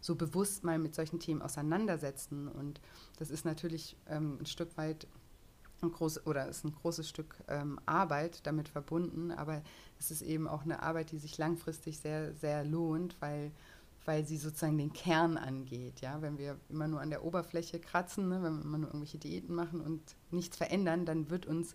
so 0.00 0.14
bewusst 0.14 0.64
mal 0.64 0.78
mit 0.78 0.94
solchen 0.94 1.20
Themen 1.20 1.42
auseinandersetzen. 1.42 2.48
Und 2.48 2.80
das 3.18 3.30
ist 3.30 3.44
natürlich 3.44 3.96
ähm, 4.06 4.38
ein 4.40 4.46
Stück 4.46 4.76
weit 4.76 5.06
ein 5.82 5.92
groß, 5.92 6.26
oder 6.26 6.48
ist 6.48 6.64
ein 6.64 6.72
großes 6.72 7.08
Stück 7.08 7.36
ähm, 7.48 7.78
Arbeit 7.86 8.46
damit 8.46 8.68
verbunden, 8.68 9.30
aber 9.30 9.62
es 9.98 10.10
ist 10.10 10.22
eben 10.22 10.46
auch 10.46 10.62
eine 10.62 10.82
Arbeit, 10.82 11.10
die 11.10 11.18
sich 11.18 11.38
langfristig 11.38 11.98
sehr, 11.98 12.34
sehr 12.34 12.64
lohnt, 12.64 13.16
weil, 13.20 13.50
weil 14.04 14.26
sie 14.26 14.36
sozusagen 14.36 14.76
den 14.76 14.92
Kern 14.92 15.38
angeht. 15.38 16.00
Ja? 16.00 16.20
Wenn 16.20 16.38
wir 16.38 16.58
immer 16.68 16.88
nur 16.88 17.00
an 17.00 17.10
der 17.10 17.24
Oberfläche 17.24 17.80
kratzen, 17.80 18.28
ne? 18.28 18.42
wenn 18.42 18.56
wir 18.56 18.64
immer 18.64 18.78
nur 18.78 18.88
irgendwelche 18.88 19.18
Diäten 19.18 19.54
machen 19.54 19.80
und 19.80 20.02
nichts 20.30 20.56
verändern, 20.56 21.06
dann 21.06 21.30
wird 21.30 21.46
uns 21.46 21.74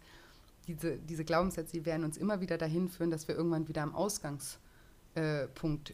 diese, 0.67 0.97
diese 0.97 1.25
Glaubenssätze, 1.25 1.73
die 1.73 1.85
werden 1.85 2.03
uns 2.03 2.17
immer 2.17 2.41
wieder 2.41 2.57
dahin 2.57 2.89
führen, 2.89 3.11
dass 3.11 3.27
wir 3.27 3.35
irgendwann 3.35 3.67
wieder 3.67 3.83
am 3.83 3.95
Ausgangspunkt 3.95 4.64
äh, 5.15 5.47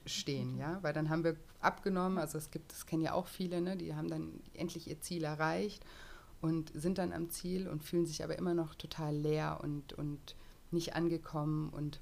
stehen, 0.06 0.58
ja, 0.58 0.80
weil 0.82 0.94
dann 0.94 1.10
haben 1.10 1.24
wir 1.24 1.36
abgenommen, 1.60 2.18
also 2.18 2.38
es 2.38 2.52
gibt, 2.52 2.72
das 2.72 2.86
kennen 2.86 3.04
ja 3.04 3.14
auch 3.14 3.28
viele, 3.28 3.62
ne, 3.62 3.78
die 3.78 3.96
haben 3.96 4.10
dann 4.10 4.42
endlich 4.54 4.88
ihr 4.88 5.00
Ziel 5.00 5.24
erreicht 5.24 5.86
und 6.42 6.72
sind 6.74 6.98
dann 6.98 7.14
am 7.14 7.30
Ziel 7.30 7.68
und 7.68 7.84
fühlen 7.84 8.06
sich 8.06 8.24
aber 8.24 8.38
immer 8.38 8.54
noch 8.54 8.76
total 8.76 9.16
leer 9.16 9.60
und, 9.62 9.94
und 9.94 10.36
nicht 10.72 10.96
angekommen 10.96 11.70
und 11.70 12.00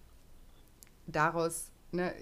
daraus, 1.08 1.72
ne, 1.92 2.14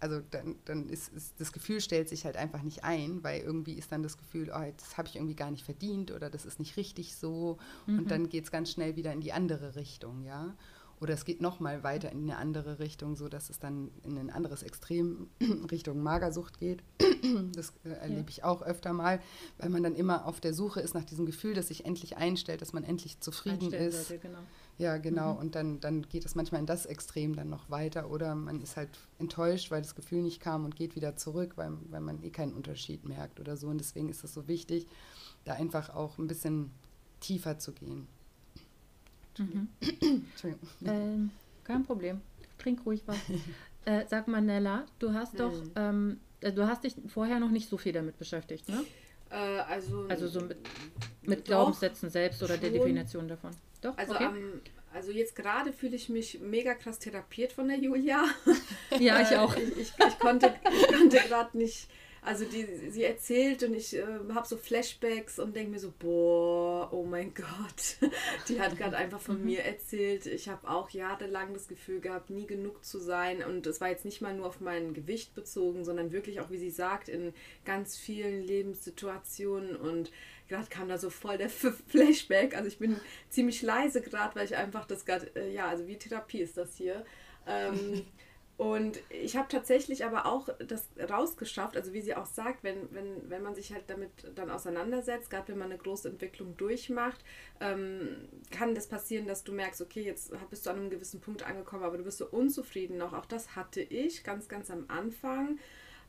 also 0.00 0.20
dann, 0.30 0.56
dann 0.64 0.88
ist, 0.88 1.12
ist, 1.14 1.34
das 1.38 1.52
Gefühl 1.52 1.80
stellt 1.80 2.08
sich 2.08 2.24
halt 2.24 2.36
einfach 2.36 2.62
nicht 2.62 2.84
ein, 2.84 3.22
weil 3.24 3.40
irgendwie 3.40 3.74
ist 3.74 3.92
dann 3.92 4.02
das 4.02 4.18
Gefühl, 4.18 4.50
oh, 4.54 4.72
das 4.76 4.98
habe 4.98 5.08
ich 5.08 5.16
irgendwie 5.16 5.34
gar 5.34 5.50
nicht 5.50 5.64
verdient 5.64 6.10
oder 6.10 6.28
das 6.28 6.44
ist 6.44 6.58
nicht 6.58 6.76
richtig 6.76 7.16
so 7.16 7.58
mhm. 7.86 8.00
und 8.00 8.10
dann 8.10 8.28
geht 8.28 8.44
es 8.44 8.50
ganz 8.50 8.70
schnell 8.70 8.96
wieder 8.96 9.12
in 9.12 9.20
die 9.20 9.32
andere 9.32 9.76
Richtung, 9.76 10.22
ja. 10.24 10.54
Oder 11.00 11.14
es 11.14 11.24
geht 11.24 11.42
noch 11.42 11.60
mal 11.60 11.82
weiter 11.82 12.10
in 12.10 12.22
eine 12.22 12.38
andere 12.38 12.78
Richtung, 12.78 13.16
so 13.16 13.28
dass 13.28 13.50
es 13.50 13.58
dann 13.58 13.90
in 14.02 14.16
ein 14.16 14.30
anderes 14.30 14.62
Extrem 14.62 15.28
Richtung 15.70 16.02
Magersucht 16.02 16.58
geht. 16.58 16.82
Das 17.54 17.72
äh, 17.84 17.88
erlebe 17.88 18.20
ja. 18.20 18.28
ich 18.28 18.44
auch 18.44 18.62
öfter 18.62 18.92
mal, 18.92 19.20
weil 19.58 19.68
man 19.68 19.82
dann 19.82 19.96
immer 19.96 20.26
auf 20.26 20.40
der 20.40 20.54
Suche 20.54 20.80
ist 20.80 20.94
nach 20.94 21.04
diesem 21.04 21.26
Gefühl, 21.26 21.54
dass 21.54 21.68
sich 21.68 21.84
endlich 21.84 22.16
einstellt, 22.16 22.62
dass 22.62 22.72
man 22.72 22.84
endlich 22.84 23.18
zufrieden 23.20 23.72
ist. 23.72 24.08
Sollte, 24.08 24.18
genau. 24.18 24.38
Ja, 24.78 24.98
genau. 24.98 25.34
Mhm. 25.34 25.38
Und 25.40 25.54
dann, 25.54 25.80
dann 25.80 26.02
geht 26.02 26.24
es 26.24 26.34
manchmal 26.34 26.60
in 26.60 26.66
das 26.66 26.86
Extrem 26.86 27.34
dann 27.34 27.48
noch 27.48 27.70
weiter. 27.70 28.10
Oder 28.10 28.34
man 28.34 28.60
ist 28.60 28.76
halt 28.76 28.90
enttäuscht, 29.18 29.70
weil 29.70 29.82
das 29.82 29.94
Gefühl 29.94 30.22
nicht 30.22 30.40
kam 30.40 30.64
und 30.64 30.76
geht 30.76 30.94
wieder 30.94 31.16
zurück, 31.16 31.52
weil, 31.56 31.72
weil 31.90 32.00
man 32.00 32.22
eh 32.22 32.30
keinen 32.30 32.52
Unterschied 32.52 33.04
merkt 33.06 33.40
oder 33.40 33.56
so. 33.56 33.68
Und 33.68 33.78
deswegen 33.78 34.08
ist 34.08 34.22
es 34.22 34.34
so 34.34 34.46
wichtig, 34.46 34.86
da 35.44 35.54
einfach 35.54 35.90
auch 35.94 36.18
ein 36.18 36.26
bisschen 36.26 36.70
tiefer 37.20 37.58
zu 37.58 37.72
gehen. 37.72 38.06
Mhm. 39.38 39.68
Entschuldigung. 39.80 40.68
Ähm, 40.84 41.30
kein 41.64 41.84
Problem. 41.84 42.20
Trink 42.58 42.84
ruhig 42.86 43.02
was. 43.06 43.18
äh, 43.84 44.04
sag 44.08 44.28
mal, 44.28 44.40
Nella, 44.40 44.86
du 44.98 45.12
hast 45.12 45.38
doch, 45.38 45.52
mhm. 45.52 45.70
ähm, 45.76 46.20
äh, 46.40 46.52
du 46.52 46.66
hast 46.66 46.84
dich 46.84 46.94
vorher 47.08 47.40
noch 47.40 47.50
nicht 47.50 47.68
so 47.68 47.76
viel 47.76 47.92
damit 47.92 48.18
beschäftigt, 48.18 48.68
ne? 48.68 48.84
Äh, 49.30 49.34
also, 49.34 50.06
also 50.08 50.28
so 50.28 50.40
mit, 50.42 50.58
mit 51.22 51.44
Glaubenssätzen 51.44 52.10
selbst 52.10 52.42
oder 52.42 52.56
der 52.56 52.70
Definition 52.70 53.28
davon. 53.28 53.50
Doch, 53.80 53.96
also, 53.98 54.14
okay. 54.14 54.26
um, 54.26 54.60
also 54.94 55.10
jetzt 55.10 55.34
gerade 55.34 55.72
fühle 55.72 55.96
ich 55.96 56.08
mich 56.08 56.40
mega 56.40 56.74
krass 56.74 56.98
therapiert 56.98 57.52
von 57.52 57.68
der 57.68 57.78
Julia. 57.78 58.24
Ja, 58.98 59.20
ich 59.20 59.36
auch. 59.36 59.54
ich, 59.56 59.76
ich, 59.76 59.92
ich 59.98 60.18
konnte, 60.18 60.54
ich 60.72 60.88
konnte 60.88 61.18
gerade 61.18 61.58
nicht 61.58 61.88
also 62.26 62.44
die, 62.44 62.66
sie 62.90 63.04
erzählt 63.04 63.62
und 63.62 63.72
ich 63.74 63.96
äh, 63.96 64.04
habe 64.34 64.46
so 64.46 64.56
Flashbacks 64.56 65.38
und 65.38 65.54
denke 65.54 65.70
mir 65.70 65.78
so, 65.78 65.92
boah, 65.96 66.92
oh 66.92 67.04
mein 67.04 67.32
Gott, 67.32 67.98
die 68.48 68.60
hat 68.60 68.76
gerade 68.76 68.96
einfach 68.96 69.20
von 69.20 69.38
mhm. 69.38 69.44
mir 69.44 69.64
erzählt. 69.64 70.26
Ich 70.26 70.48
habe 70.48 70.68
auch 70.68 70.90
jahrelang 70.90 71.54
das 71.54 71.68
Gefühl 71.68 72.00
gehabt, 72.00 72.30
nie 72.30 72.46
genug 72.48 72.84
zu 72.84 72.98
sein 72.98 73.44
und 73.44 73.68
es 73.68 73.80
war 73.80 73.90
jetzt 73.90 74.04
nicht 74.04 74.22
mal 74.22 74.34
nur 74.34 74.46
auf 74.46 74.60
mein 74.60 74.92
Gewicht 74.92 75.36
bezogen, 75.36 75.84
sondern 75.84 76.10
wirklich 76.10 76.40
auch, 76.40 76.50
wie 76.50 76.58
sie 76.58 76.70
sagt, 76.70 77.08
in 77.08 77.32
ganz 77.64 77.96
vielen 77.96 78.42
Lebenssituationen 78.42 79.76
und 79.76 80.10
gerade 80.48 80.66
kam 80.68 80.88
da 80.88 80.98
so 80.98 81.10
voll 81.10 81.38
der 81.38 81.48
Flashback. 81.88 82.56
Also 82.56 82.66
ich 82.66 82.78
bin 82.78 83.00
ziemlich 83.30 83.62
leise 83.62 84.02
gerade, 84.02 84.34
weil 84.34 84.46
ich 84.46 84.56
einfach 84.56 84.84
das 84.84 85.06
gerade, 85.06 85.30
äh, 85.36 85.52
ja, 85.52 85.68
also 85.68 85.86
wie 85.86 85.96
Therapie 85.96 86.40
ist 86.40 86.56
das 86.56 86.76
hier. 86.76 87.04
Ähm, 87.46 88.04
Und 88.56 89.00
ich 89.10 89.36
habe 89.36 89.48
tatsächlich 89.48 90.04
aber 90.06 90.24
auch 90.24 90.48
das 90.66 90.88
rausgeschafft, 91.10 91.76
also 91.76 91.92
wie 91.92 92.00
sie 92.00 92.14
auch 92.14 92.24
sagt, 92.24 92.64
wenn, 92.64 92.90
wenn, 92.90 93.28
wenn 93.28 93.42
man 93.42 93.54
sich 93.54 93.72
halt 93.72 93.84
damit 93.88 94.10
dann 94.34 94.50
auseinandersetzt, 94.50 95.28
gerade 95.28 95.48
wenn 95.48 95.58
man 95.58 95.70
eine 95.70 95.78
große 95.78 96.08
Entwicklung 96.08 96.56
durchmacht, 96.56 97.22
ähm, 97.60 98.28
kann 98.50 98.74
das 98.74 98.86
passieren, 98.86 99.26
dass 99.26 99.44
du 99.44 99.52
merkst, 99.52 99.82
okay, 99.82 100.00
jetzt 100.00 100.32
bist 100.48 100.64
du 100.64 100.70
an 100.70 100.76
einem 100.76 100.90
gewissen 100.90 101.20
Punkt 101.20 101.42
angekommen, 101.42 101.84
aber 101.84 101.98
du 101.98 102.04
bist 102.04 102.16
so 102.16 102.26
unzufrieden 102.26 102.96
noch. 102.96 103.12
Auch 103.12 103.26
das 103.26 103.56
hatte 103.56 103.82
ich 103.82 104.24
ganz, 104.24 104.48
ganz 104.48 104.70
am 104.70 104.86
Anfang. 104.88 105.58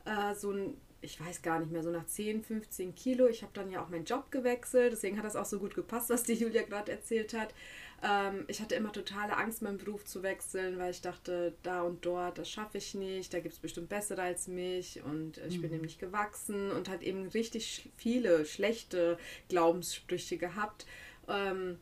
Äh, 0.06 0.34
so 0.34 0.50
ein 0.50 0.78
ich 1.00 1.20
weiß 1.24 1.42
gar 1.42 1.60
nicht 1.60 1.70
mehr, 1.70 1.82
so 1.82 1.90
nach 1.90 2.06
10, 2.06 2.42
15 2.42 2.94
Kilo. 2.94 3.28
Ich 3.28 3.42
habe 3.42 3.52
dann 3.54 3.70
ja 3.70 3.82
auch 3.82 3.88
meinen 3.88 4.04
Job 4.04 4.30
gewechselt, 4.30 4.92
deswegen 4.92 5.16
hat 5.16 5.24
das 5.24 5.36
auch 5.36 5.44
so 5.44 5.60
gut 5.60 5.74
gepasst, 5.74 6.10
was 6.10 6.24
die 6.24 6.34
Julia 6.34 6.62
gerade 6.62 6.90
erzählt 6.90 7.34
hat. 7.34 7.54
Ähm, 8.02 8.44
ich 8.46 8.60
hatte 8.60 8.74
immer 8.74 8.92
totale 8.92 9.36
Angst, 9.36 9.62
meinen 9.62 9.78
Beruf 9.78 10.04
zu 10.04 10.22
wechseln, 10.22 10.78
weil 10.78 10.92
ich 10.92 11.00
dachte, 11.00 11.54
da 11.62 11.82
und 11.82 12.04
dort, 12.04 12.38
das 12.38 12.48
schaffe 12.48 12.78
ich 12.78 12.94
nicht, 12.94 13.34
da 13.34 13.40
gibt 13.40 13.54
es 13.54 13.60
bestimmt 13.60 13.88
bessere 13.88 14.22
als 14.22 14.46
mich 14.46 15.02
und 15.02 15.38
ich 15.38 15.58
mhm. 15.58 15.62
bin 15.62 15.70
nämlich 15.72 15.98
gewachsen 15.98 16.70
und 16.70 16.88
hat 16.88 17.02
eben 17.02 17.26
richtig 17.28 17.90
viele 17.96 18.44
schlechte 18.44 19.18
Glaubenssprüche 19.48 20.38
gehabt. 20.38 20.86
Ähm, 21.28 21.78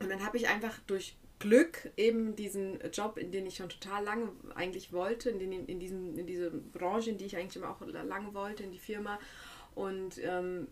und 0.00 0.08
dann 0.08 0.24
habe 0.24 0.36
ich 0.36 0.48
einfach 0.48 0.78
durch 0.86 1.16
Glück 1.38 1.92
eben 1.96 2.34
diesen 2.34 2.80
Job, 2.90 3.16
in 3.16 3.30
den 3.30 3.46
ich 3.46 3.56
schon 3.56 3.68
total 3.68 4.04
lange 4.04 4.32
eigentlich 4.56 4.92
wollte, 4.92 5.30
in, 5.30 5.38
den, 5.38 5.52
in, 5.66 5.78
diesem, 5.78 6.18
in 6.18 6.26
diese 6.26 6.50
Branche, 6.50 7.10
in 7.10 7.18
die 7.18 7.26
ich 7.26 7.36
eigentlich 7.36 7.56
immer 7.56 7.70
auch 7.70 7.80
lange 7.86 8.34
wollte, 8.34 8.64
in 8.64 8.72
die 8.72 8.78
Firma 8.78 9.20
und 9.76 10.18
ähm, 10.24 10.66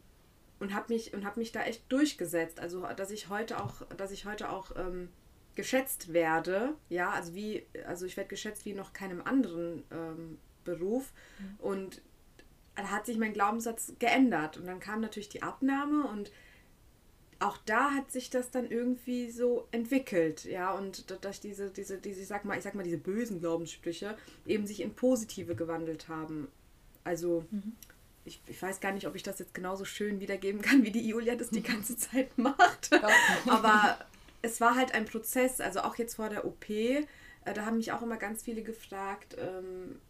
und 0.58 0.74
habe 0.74 0.92
mich 0.92 1.12
und 1.14 1.24
habe 1.24 1.40
mich 1.40 1.52
da 1.52 1.62
echt 1.64 1.90
durchgesetzt. 1.90 2.60
Also 2.60 2.86
dass 2.96 3.10
ich 3.10 3.28
heute 3.28 3.62
auch, 3.62 3.82
dass 3.96 4.10
ich 4.10 4.24
heute 4.24 4.50
auch 4.50 4.74
ähm, 4.76 5.08
geschätzt 5.54 6.12
werde, 6.12 6.74
ja, 6.88 7.10
also 7.10 7.34
wie, 7.34 7.66
also 7.86 8.06
ich 8.06 8.16
werde 8.16 8.28
geschätzt 8.28 8.64
wie 8.64 8.74
noch 8.74 8.92
keinem 8.92 9.22
anderen 9.22 9.84
ähm, 9.90 10.38
Beruf 10.64 11.12
mhm. 11.38 11.54
und 11.58 12.02
da 12.74 12.90
hat 12.90 13.06
sich 13.06 13.16
mein 13.16 13.32
Glaubenssatz 13.32 13.94
geändert 13.98 14.58
und 14.58 14.66
dann 14.66 14.80
kam 14.80 15.00
natürlich 15.00 15.30
die 15.30 15.42
Abnahme 15.42 16.06
und 16.08 16.30
auch 17.38 17.56
da 17.64 17.90
hat 17.90 18.10
sich 18.10 18.30
das 18.30 18.50
dann 18.50 18.70
irgendwie 18.70 19.30
so 19.30 19.66
entwickelt, 19.70 20.44
ja, 20.44 20.72
und 20.72 21.10
dass 21.22 21.40
diese, 21.40 21.70
diese, 21.70 21.98
diese, 21.98 22.20
ich 22.20 22.26
sag 22.26 22.44
mal, 22.44 22.56
ich 22.56 22.64
sag 22.64 22.74
mal, 22.74 22.82
diese 22.82 22.98
bösen 22.98 23.40
Glaubenssprüche 23.40 24.16
eben 24.46 24.66
sich 24.66 24.80
in 24.80 24.94
positive 24.94 25.54
gewandelt 25.54 26.08
haben. 26.08 26.48
Also 27.04 27.44
mhm 27.50 27.76
ich, 28.26 28.40
ich 28.46 28.60
weiß 28.60 28.80
gar 28.80 28.92
nicht, 28.92 29.06
ob 29.06 29.14
ich 29.14 29.22
das 29.22 29.38
jetzt 29.38 29.54
genauso 29.54 29.84
schön 29.84 30.20
wiedergeben 30.20 30.60
kann, 30.60 30.84
wie 30.84 30.90
die 30.90 31.08
Julia 31.08 31.36
das 31.36 31.50
die 31.50 31.62
ganze 31.62 31.96
Zeit 31.96 32.36
macht. 32.36 32.90
Aber 33.46 33.98
es 34.42 34.60
war 34.60 34.74
halt 34.74 34.94
ein 34.94 35.04
Prozess, 35.06 35.60
also 35.60 35.80
auch 35.80 35.96
jetzt 35.96 36.16
vor 36.16 36.28
der 36.28 36.44
OP, 36.44 36.68
äh, 36.68 37.04
da 37.54 37.64
haben 37.64 37.76
mich 37.76 37.92
auch 37.92 38.02
immer 38.02 38.16
ganz 38.16 38.42
viele 38.42 38.62
gefragt, 38.62 39.36
ähm, 39.38 40.00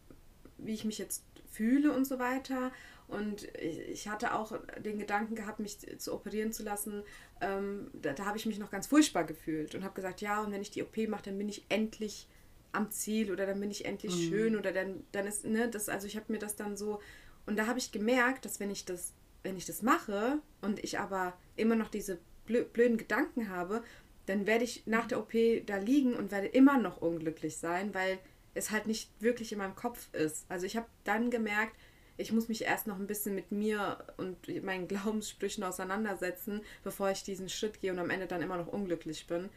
wie 0.59 0.73
ich 0.73 0.85
mich 0.85 0.99
jetzt 0.99 1.23
fühle 1.53 1.93
und 1.93 2.07
so 2.07 2.19
weiter. 2.19 2.73
Und 3.09 3.45
ich, 3.59 3.79
ich 3.81 4.09
hatte 4.09 4.35
auch 4.35 4.53
den 4.85 4.99
Gedanken 4.99 5.37
gehabt, 5.37 5.61
mich 5.61 5.79
zu 5.99 6.13
operieren 6.13 6.53
zu 6.53 6.65
lassen. 6.65 7.05
Ähm, 7.41 7.91
da, 7.93 8.15
da 8.15 8.25
habe 8.25 8.37
ich 8.37 8.47
mich 8.47 8.59
noch 8.59 8.71
ganz 8.71 8.89
furchtbar 8.89 9.25
gefühlt 9.25 9.75
und 9.75 9.85
habe 9.85 9.95
gesagt, 9.95 10.21
ja, 10.23 10.43
und 10.43 10.51
wenn 10.53 10.63
ich 10.63 10.71
die 10.71 10.83
OP 10.83 10.97
mache, 11.09 11.25
dann 11.25 11.39
bin 11.39 11.49
ich 11.49 11.65
endlich 11.69 12.27
am 12.73 12.91
Ziel 12.91 13.31
oder 13.31 13.47
dann 13.47 13.61
bin 13.61 13.71
ich 13.71 13.85
endlich 13.85 14.15
mhm. 14.15 14.29
schön 14.29 14.57
oder 14.57 14.73
dann, 14.73 15.05
dann 15.13 15.27
ist, 15.27 15.45
ne, 15.45 15.69
das, 15.69 15.89
also 15.89 16.07
ich 16.07 16.17
habe 16.17 16.33
mir 16.33 16.39
das 16.39 16.57
dann 16.57 16.77
so 16.77 17.01
und 17.47 17.57
da 17.57 17.67
habe 17.67 17.79
ich 17.79 17.93
gemerkt, 17.93 18.45
dass 18.45 18.61
wenn 18.61 18.71
ich 18.71 18.85
das, 18.85 19.13
wenn 19.43 19.57
ich 19.57 19.67
das 19.67 19.83
mache 19.83 20.41
und 20.61 20.83
ich 20.83 20.99
aber 20.99 21.37
immer 21.57 21.77
noch 21.77 21.89
diese 21.89 22.19
blöden 22.47 22.99
Gedanken 22.99 23.49
habe, 23.49 23.83
dann 24.27 24.47
werde 24.47 24.65
ich 24.65 24.87
nach 24.87 25.07
der 25.07 25.21
OP 25.21 25.33
da 25.67 25.77
liegen 25.77 26.15
und 26.15 26.33
werde 26.33 26.49
immer 26.49 26.79
noch 26.79 27.01
unglücklich 27.01 27.57
sein, 27.57 27.95
weil 27.95 28.19
es 28.55 28.71
halt 28.71 28.87
nicht 28.87 29.11
wirklich 29.21 29.53
in 29.53 29.59
meinem 29.59 29.77
Kopf 29.77 30.13
ist. 30.13 30.47
Also 30.49 30.67
ich 30.67 30.77
habe 30.77 30.87
dann 31.05 31.31
gemerkt, 31.31 31.77
ich 32.17 32.33
muss 32.33 32.49
mich 32.49 32.63
erst 32.63 32.87
noch 32.87 32.99
ein 32.99 33.07
bisschen 33.07 33.35
mit 33.35 33.53
mir 33.53 34.05
und 34.17 34.49
meinen 34.65 34.89
Glaubenssprüchen 34.89 35.63
auseinandersetzen, 35.63 36.63
bevor 36.83 37.11
ich 37.11 37.23
diesen 37.23 37.49
Schritt 37.49 37.81
gehe 37.81 37.93
und 37.93 37.99
am 37.99 38.11
Ende 38.11 38.27
dann 38.27 38.43
immer 38.43 38.57
noch 38.57 38.69
unglücklich 38.69 39.27
bin. 39.27 39.49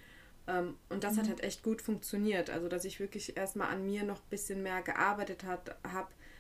Ähm, 0.47 0.75
und 0.89 1.03
das 1.03 1.13
mhm. 1.13 1.19
hat 1.19 1.29
halt 1.29 1.43
echt 1.43 1.63
gut 1.63 1.81
funktioniert. 1.81 2.49
Also 2.49 2.67
dass 2.67 2.85
ich 2.85 2.99
wirklich 2.99 3.37
erstmal 3.37 3.69
an 3.69 3.85
mir 3.85 4.03
noch 4.03 4.17
ein 4.17 4.29
bisschen 4.29 4.61
mehr 4.61 4.81
gearbeitet 4.81 5.43
habe, 5.45 5.75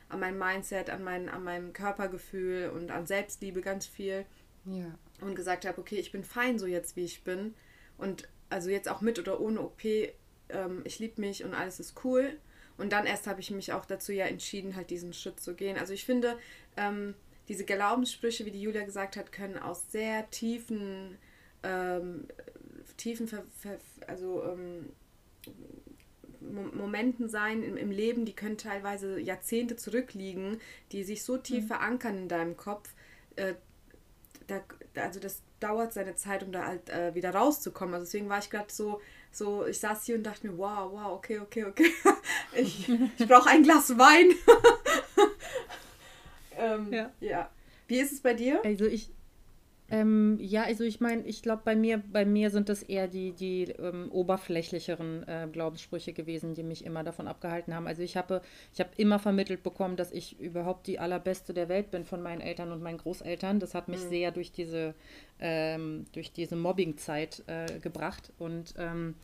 an 0.09 0.19
meinem 0.19 0.37
Mindset, 0.37 0.89
an, 0.89 1.03
mein, 1.03 1.29
an 1.29 1.43
meinem 1.43 1.73
Körpergefühl 1.73 2.69
und 2.69 2.91
an 2.91 3.05
Selbstliebe 3.05 3.61
ganz 3.61 3.85
viel. 3.85 4.25
Ja. 4.65 4.93
Und 5.21 5.35
gesagt 5.35 5.65
habe, 5.65 5.79
okay, 5.79 5.95
ich 5.95 6.11
bin 6.11 6.23
fein 6.23 6.59
so 6.59 6.65
jetzt, 6.65 6.95
wie 6.95 7.05
ich 7.05 7.23
bin. 7.23 7.53
Und 7.97 8.27
also 8.49 8.69
jetzt 8.69 8.89
auch 8.89 9.01
mit 9.01 9.19
oder 9.19 9.39
ohne 9.39 9.61
OP, 9.61 9.83
ähm, 9.83 10.81
ich 10.83 10.99
liebe 10.99 11.21
mich 11.21 11.43
und 11.43 11.53
alles 11.53 11.79
ist 11.79 12.03
cool. 12.03 12.37
Und 12.77 12.93
dann 12.93 13.05
erst 13.05 13.27
habe 13.27 13.41
ich 13.41 13.51
mich 13.51 13.73
auch 13.73 13.85
dazu 13.85 14.11
ja 14.11 14.25
entschieden, 14.25 14.75
halt 14.75 14.89
diesen 14.89 15.13
Schritt 15.13 15.39
zu 15.39 15.53
gehen. 15.53 15.77
Also 15.77 15.93
ich 15.93 16.05
finde, 16.05 16.37
ähm, 16.77 17.13
diese 17.49 17.65
Glaubenssprüche, 17.65 18.45
wie 18.45 18.51
die 18.51 18.61
Julia 18.61 18.83
gesagt 18.83 19.17
hat, 19.17 19.31
können 19.31 19.57
aus 19.57 19.91
sehr 19.91 20.29
tiefen, 20.29 21.17
ähm, 21.63 22.27
tiefen, 22.95 23.29
also 24.07 24.43
ähm, 24.45 24.91
Momenten 26.53 27.29
sein 27.29 27.63
im, 27.63 27.77
im, 27.77 27.91
Leben, 27.91 28.25
die 28.25 28.35
können 28.35 28.57
teilweise 28.57 29.19
Jahrzehnte 29.19 29.75
zurückliegen, 29.75 30.59
die 30.91 31.03
sich 31.03 31.23
so 31.23 31.37
tief 31.37 31.63
mhm. 31.63 31.67
verankern 31.67 32.17
in 32.17 32.27
deinem 32.27 32.57
Kopf. 32.57 32.93
Äh, 33.35 33.53
da, 34.47 34.61
also 34.95 35.19
das 35.19 35.41
dauert 35.59 35.93
seine 35.93 36.15
Zeit, 36.15 36.43
um 36.43 36.51
da 36.51 36.65
halt 36.65 36.89
äh, 36.89 37.13
wieder 37.15 37.31
rauszukommen. 37.31 37.93
Also 37.93 38.05
deswegen 38.05 38.29
war 38.29 38.39
ich 38.39 38.49
gerade 38.49 38.71
so, 38.71 39.01
so, 39.31 39.65
ich 39.65 39.79
saß 39.79 40.05
hier 40.05 40.15
und 40.15 40.23
dachte 40.23 40.47
mir, 40.47 40.57
wow, 40.57 40.91
wow, 40.91 41.13
okay, 41.13 41.39
okay, 41.39 41.65
okay. 41.65 41.91
ich 42.55 42.89
ich 42.89 43.27
brauche 43.27 43.49
ein 43.49 43.63
Glas 43.63 43.97
Wein. 43.97 44.31
ähm, 46.57 46.91
ja. 46.91 47.11
ja. 47.19 47.49
Wie 47.87 47.99
ist 47.99 48.11
es 48.11 48.21
bei 48.21 48.33
dir? 48.33 48.63
Also 48.63 48.85
ich, 48.85 49.09
ähm, 49.91 50.37
ja, 50.39 50.63
also 50.63 50.83
ich 50.83 50.99
meine, 50.99 51.23
ich 51.23 51.41
glaube, 51.41 51.61
bei 51.65 51.75
mir, 51.75 52.01
bei 52.11 52.25
mir 52.25 52.49
sind 52.49 52.69
das 52.69 52.83
eher 52.83 53.07
die, 53.07 53.31
die 53.31 53.63
ähm, 53.63 54.11
oberflächlicheren 54.11 55.27
äh, 55.27 55.47
Glaubenssprüche 55.51 56.13
gewesen, 56.13 56.53
die 56.53 56.63
mich 56.63 56.85
immer 56.85 57.03
davon 57.03 57.27
abgehalten 57.27 57.73
haben. 57.73 57.87
Also 57.87 58.01
ich 58.01 58.15
habe, 58.15 58.41
ich 58.73 58.79
habe 58.79 58.91
immer 58.97 59.19
vermittelt 59.19 59.63
bekommen, 59.63 59.95
dass 59.95 60.11
ich 60.11 60.39
überhaupt 60.39 60.87
die 60.87 60.99
allerbeste 60.99 61.53
der 61.53 61.69
Welt 61.69 61.91
bin 61.91 62.05
von 62.05 62.21
meinen 62.21 62.41
Eltern 62.41 62.71
und 62.71 62.81
meinen 62.81 62.97
Großeltern. 62.99 63.59
Das 63.59 63.73
hat 63.73 63.87
mich 63.87 64.03
mhm. 64.03 64.09
sehr 64.09 64.31
durch 64.31 64.51
diese, 64.51 64.93
ähm, 65.39 66.05
durch 66.13 66.31
diese 66.31 66.55
Mobbing-Zeit 66.55 67.43
äh, 67.47 67.79
gebracht. 67.79 68.31
Und 68.37 68.75
ähm, 68.77 69.15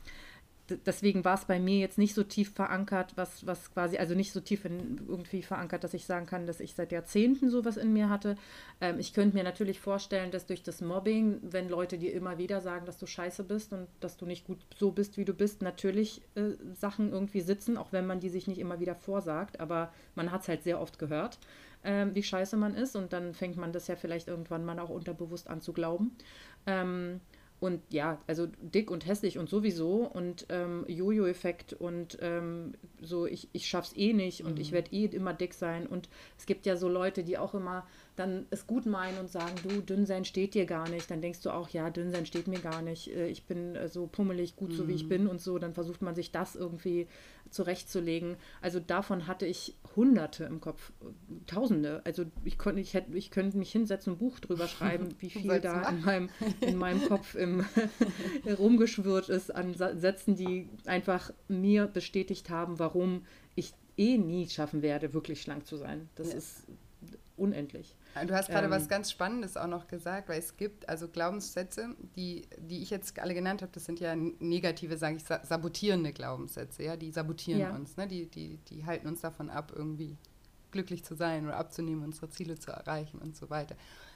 deswegen 0.70 1.24
war 1.24 1.36
es 1.36 1.46
bei 1.46 1.60
mir 1.60 1.78
jetzt 1.78 1.98
nicht 1.98 2.14
so 2.14 2.24
tief 2.24 2.54
verankert, 2.54 3.14
was, 3.16 3.46
was 3.46 3.72
quasi, 3.72 3.98
also 3.98 4.16
nicht 4.16 4.32
so 4.32 4.40
tief 4.40 4.66
in, 4.66 5.02
irgendwie 5.08 5.44
verankert, 5.44 5.84
dass 5.84 5.94
ich 5.94 6.06
sagen 6.06 6.26
kann, 6.26 6.48
dass 6.48 6.60
ich 6.60 6.74
seit 6.74 6.92
Jahrzehnten 6.92 7.50
sowas 7.50 7.78
in 7.78 7.94
mir 7.94 8.10
hatte. 8.10 8.36
Ähm, 8.82 9.00
ich 9.00 9.14
könnte 9.14 9.36
mir 9.36 9.44
natürlich 9.44 9.80
vorstellen, 9.80 10.32
dass 10.32 10.46
durch 10.46 10.64
das 10.64 10.82
Mobbing, 10.82 11.40
wenn 11.44 11.70
Leute 11.70 11.98
dir 11.98 12.14
immer 12.14 12.38
wieder 12.38 12.62
sagen, 12.62 12.86
dass 12.86 12.98
du 12.98 13.06
scheiße 13.06 13.44
bist 13.44 13.74
und 13.74 13.88
dass 14.00 14.18
du 14.18 14.26
nicht 14.26 14.46
gut 14.46 14.60
so 14.76 14.92
bist, 14.92 15.18
wie 15.18 15.26
du 15.26 15.34
bist, 15.34 15.62
natürlich 15.62 16.22
äh, 16.36 16.52
Sachen 16.74 17.12
irgendwie 17.12 17.42
sitzen, 17.42 17.78
auch 17.78 17.92
wenn 17.92 18.08
man 18.08 18.20
die 18.20 18.30
sich 18.30 18.48
nicht 18.48 18.60
immer 18.60 18.80
wieder 18.80 18.96
vorsagt, 18.96 19.60
aber 19.60 19.94
man 20.16 20.32
hat 20.32 20.42
es 20.42 20.48
halt 20.48 20.64
sehr 20.64 20.82
oft 20.82 20.98
gehört, 20.98 21.38
äh, 21.84 22.08
wie 22.14 22.24
scheiße 22.24 22.58
man 22.58 22.74
ist 22.74 22.96
und 22.96 23.14
dann 23.14 23.34
fängt 23.34 23.58
man 23.58 23.72
das 23.72 23.88
ja 23.88 23.96
vielleicht 23.96 24.28
irgendwann 24.28 24.66
mal 24.66 24.80
auch 24.80 24.90
unterbewusst 24.90 25.48
an 25.48 25.62
zu 25.62 25.74
glauben. 25.74 26.16
Ähm, 26.66 27.22
und 27.60 27.82
ja, 27.90 28.22
also 28.28 28.48
dick 28.62 28.92
und 28.92 29.06
hässlich 29.06 29.38
und 29.38 29.50
sowieso 29.50 30.06
und 30.06 30.46
ähm, 30.50 30.86
Jojo-Effekt 30.88 31.74
und 31.74 32.18
ähm, 32.22 32.74
so, 33.02 33.26
ich, 33.26 33.48
ich 33.54 33.68
schaff's 33.68 33.94
eh 33.96 34.14
nicht 34.14 34.44
und 34.44 34.56
mhm. 34.56 34.62
ich 34.62 34.72
werde 34.72 34.92
eh 34.92 35.06
immer 35.06 35.34
dick 35.34 35.54
sein. 35.54 35.88
Und 35.88 36.10
es 36.38 36.46
gibt 36.46 36.66
ja 36.66 36.76
so 36.76 36.90
Leute, 36.90 37.24
die 37.24 37.38
auch 37.38 37.54
immer 37.54 37.88
dann 38.16 38.46
es 38.50 38.66
gut 38.66 38.86
meinen 38.86 39.18
und 39.20 39.30
sagen, 39.30 39.56
du, 39.64 39.82
dünn 39.82 40.06
sein 40.06 40.26
steht 40.26 40.54
dir 40.54 40.66
gar 40.66 40.90
nicht. 40.90 41.12
Dann 41.12 41.22
denkst 41.22 41.42
du 41.42 41.50
auch, 41.50 41.70
ja, 41.70 41.90
dünn 41.90 42.12
sein 42.12 42.26
steht 42.26 42.48
mir 42.48 42.60
gar 42.60 42.82
nicht. 42.82 43.14
Äh, 43.14 43.28
ich 43.28 43.46
bin 43.46 43.76
äh, 43.76 43.90
so 43.90 44.08
pummelig, 44.08 44.56
gut 44.56 44.72
mhm. 44.72 44.76
so 44.76 44.88
wie 44.88 44.94
ich 44.94 45.04
mhm. 45.06 45.10
bin 45.10 45.28
und 45.28 45.42
so. 45.42 45.60
Dann 45.60 45.74
versucht 45.74 46.02
man 46.02 46.16
sich 46.16 46.32
das 46.32 46.56
irgendwie 46.56 47.08
zurechtzulegen. 47.50 48.38
Also 48.62 48.80
davon 48.80 49.28
hatte 49.28 49.46
ich 49.46 49.76
Hunderte 49.96 50.46
im 50.46 50.62
Kopf, 50.62 50.92
Tausende. 51.46 52.02
Also 52.06 52.26
ich 52.44 52.58
konnte, 52.58 52.82
ich 52.82 52.94
hätte, 52.94 53.16
ich 53.18 53.32
könnte 53.32 53.58
mich 53.58 53.72
hinsetzen, 53.72 54.14
ein 54.14 54.18
Buch 54.18 54.40
drüber 54.40 54.68
schreiben, 54.68 55.10
wie 55.20 55.30
viel 55.30 55.60
da 55.60 55.90
in 55.90 56.02
meinem, 56.02 56.30
in 56.62 56.78
meinem 56.78 57.08
Kopf 57.08 57.36
im, 57.36 57.66
rumgeschwirrt 58.58 59.30
ist 59.30 59.54
an 59.54 59.74
Sätzen, 59.76 60.36
die 60.36 60.70
einfach 60.86 61.32
mir 61.48 61.88
bestätigt 61.88 62.50
haben, 62.50 62.80
warum 62.80 63.26
ich 63.56 63.74
eh 63.98 64.18
nie 64.18 64.48
schaffen 64.48 64.82
werde, 64.82 65.14
wirklich 65.14 65.42
schlank 65.42 65.66
zu 65.66 65.78
sein. 65.78 66.10
Das 66.16 66.32
ja. 66.32 66.38
ist 66.38 66.66
unendlich. 67.38 67.96
Du 68.24 68.34
hast 68.34 68.48
gerade 68.50 68.66
ähm, 68.66 68.72
was 68.72 68.88
ganz 68.88 69.12
Spannendes 69.12 69.58
auch 69.58 69.68
noch 69.68 69.88
gesagt, 69.88 70.30
weil 70.30 70.40
es 70.40 70.56
gibt 70.56 70.88
also 70.88 71.10
Glaubenssätze, 71.10 71.96
die, 72.16 72.48
die 72.58 72.82
ich 72.82 72.90
jetzt 72.90 73.20
alle 73.20 73.34
genannt 73.34 73.62
habe, 73.62 73.72
das 73.74 73.84
sind 73.84 74.00
ja 74.00 74.16
negative, 74.16 74.98
sage 74.98 75.18
ich, 75.18 75.24
sabotierende 75.24 76.14
Glaubenssätze, 76.14 76.84
ja, 76.84 76.96
die 76.96 77.12
sabotieren 77.12 77.60
ja. 77.60 77.76
uns, 77.76 77.98
ne? 77.98 78.08
die, 78.08 78.28
die, 78.28 78.58
die 78.70 78.86
halten 78.86 79.08
uns 79.08 79.20
davon 79.22 79.50
ab, 79.50 79.74
irgendwie 79.76 80.18
glücklich 80.72 81.04
zu 81.04 81.16
sein 81.16 81.46
oder 81.46 81.58
abzunehmen, 81.58 82.04
unsere 82.04 82.30
Ziele 82.30 82.58
zu 82.58 82.72
erreichen 82.72 83.20
und 83.20 83.36
so 83.36 83.50
weiter. 83.50 83.76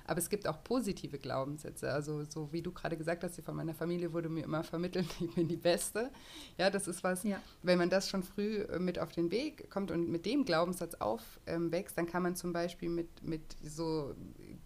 Aber 0.10 0.18
es 0.18 0.28
gibt 0.28 0.48
auch 0.48 0.64
positive 0.64 1.20
Glaubenssätze. 1.20 1.92
Also 1.92 2.24
so 2.28 2.52
wie 2.52 2.64
du 2.64 2.72
gerade 2.72 2.98
gesagt 2.98 3.24
hast, 3.24 3.40
von 3.42 3.56
meiner 3.56 3.76
Familie 3.76 4.12
wurde 4.12 4.28
mir 4.28 4.44
immer 4.44 4.64
vermittelt, 4.64 5.06
ich 5.20 5.36
bin 5.36 5.48
die 5.48 5.56
Beste. 5.56 6.10
Ja, 6.58 6.72
das 6.72 6.88
ist 6.88 7.04
was, 7.04 7.22
ja. 7.24 7.40
wenn 7.62 7.78
man 7.78 7.92
das 7.92 8.10
schon 8.10 8.24
früh 8.24 8.64
äh, 8.64 8.80
mit 8.80 8.98
auf 8.98 9.12
den 9.12 9.30
Weg 9.30 9.70
kommt 9.70 9.92
und 9.92 10.10
mit 10.10 10.26
dem 10.26 10.46
Glaubenssatz 10.46 10.96
aufwächst, 10.96 11.96
dann 11.96 12.08
kann 12.08 12.24
man 12.24 12.36
zum 12.36 12.54
Beispiel 12.54 12.90
mit, 12.90 13.22
mit 13.22 13.56
so 13.64 14.16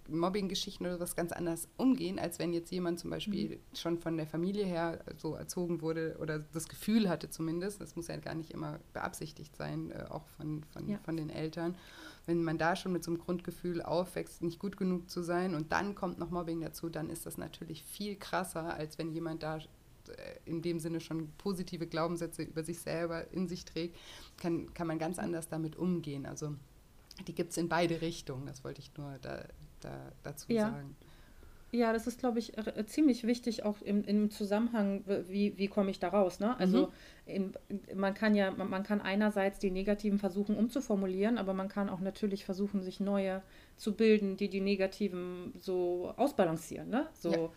Mobbing-Geschichten 0.07 0.85
oder 0.85 1.01
was 1.01 1.17
ganz 1.17 1.33
anders 1.33 1.67
umgehen, 1.75 2.19
als 2.19 2.39
wenn 2.39 2.53
jetzt 2.53 2.71
jemand 2.71 3.01
zum 3.01 3.09
Beispiel 3.09 3.57
mhm. 3.57 3.75
schon 3.75 3.97
von 3.99 4.15
der 4.15 4.27
Familie 4.27 4.63
her 4.65 5.03
so 5.17 5.35
erzogen 5.35 5.81
wurde 5.81 6.15
oder 6.21 6.39
das 6.39 6.69
Gefühl 6.69 7.09
hatte 7.09 7.29
zumindest, 7.29 7.81
das 7.81 7.97
muss 7.97 8.07
ja 8.07 8.15
gar 8.15 8.35
nicht 8.35 8.51
immer 8.51 8.79
beabsichtigt 8.93 9.57
sein, 9.57 9.91
äh, 9.91 10.05
auch 10.09 10.25
von, 10.37 10.63
von, 10.71 10.87
ja. 10.87 10.99
von 10.99 11.17
den 11.17 11.29
Eltern 11.29 11.75
wenn 12.25 12.43
man 12.43 12.57
da 12.57 12.75
schon 12.75 12.93
mit 12.93 13.03
so 13.03 13.11
einem 13.11 13.19
Grundgefühl 13.19 13.81
aufwächst, 13.81 14.41
nicht 14.41 14.59
gut 14.59 14.77
genug 14.77 15.09
zu 15.09 15.23
sein 15.23 15.55
und 15.55 15.71
dann 15.71 15.95
kommt 15.95 16.19
noch 16.19 16.29
Mobbing 16.29 16.61
dazu, 16.61 16.89
dann 16.89 17.09
ist 17.09 17.25
das 17.25 17.37
natürlich 17.37 17.83
viel 17.83 18.15
krasser, 18.15 18.73
als 18.73 18.97
wenn 18.97 19.11
jemand 19.11 19.43
da 19.43 19.57
äh, 19.57 19.61
in 20.45 20.61
dem 20.61 20.79
Sinne 20.79 20.99
schon 20.99 21.29
positive 21.37 21.87
Glaubenssätze 21.87 22.43
über 22.43 22.63
sich 22.63 22.79
selber 22.79 23.31
in 23.31 23.47
sich 23.47 23.65
trägt, 23.65 23.97
kann, 24.37 24.73
kann 24.73 24.87
man 24.87 24.99
ganz 24.99 25.19
anders 25.19 25.49
damit 25.49 25.75
umgehen. 25.75 26.25
Also 26.25 26.55
die 27.27 27.35
gibt 27.35 27.51
es 27.51 27.57
in 27.57 27.69
beide 27.69 28.01
Richtungen, 28.01 28.45
das 28.45 28.63
wollte 28.63 28.81
ich 28.81 28.95
nur 28.97 29.17
da, 29.21 29.45
da 29.81 30.11
dazu 30.23 30.51
ja. 30.51 30.71
sagen. 30.71 30.95
Ja, 31.73 31.91
das 31.91 32.05
ist, 32.05 32.19
glaube 32.19 32.37
ich, 32.37 32.53
ziemlich 32.85 33.25
wichtig, 33.25 33.65
auch 33.65 33.81
im, 33.81 34.03
im 34.03 34.29
Zusammenhang, 34.29 35.03
wie, 35.27 35.57
wie 35.57 35.67
komme 35.67 35.89
ich 35.89 35.99
da 35.99 36.09
raus. 36.09 36.39
Ne? 36.39 36.55
Also 36.59 36.91
mhm. 37.25 37.31
in, 37.33 37.53
man 37.95 38.13
kann 38.13 38.35
ja, 38.35 38.51
man, 38.51 38.69
man, 38.69 38.83
kann 38.83 39.01
einerseits 39.01 39.57
die 39.57 39.71
negativen 39.71 40.19
versuchen 40.19 40.55
umzuformulieren, 40.55 41.39
aber 41.39 41.53
man 41.53 41.69
kann 41.69 41.89
auch 41.89 41.99
natürlich 41.99 42.45
versuchen, 42.45 42.83
sich 42.83 42.99
neue 42.99 43.41
zu 43.75 43.95
bilden, 43.95 44.37
die 44.37 44.49
die 44.49 44.61
negativen 44.61 45.53
so 45.57 46.13
ausbalancieren. 46.15 46.89
Ne? 46.89 47.07
So, 47.13 47.31
ja. 47.31 47.49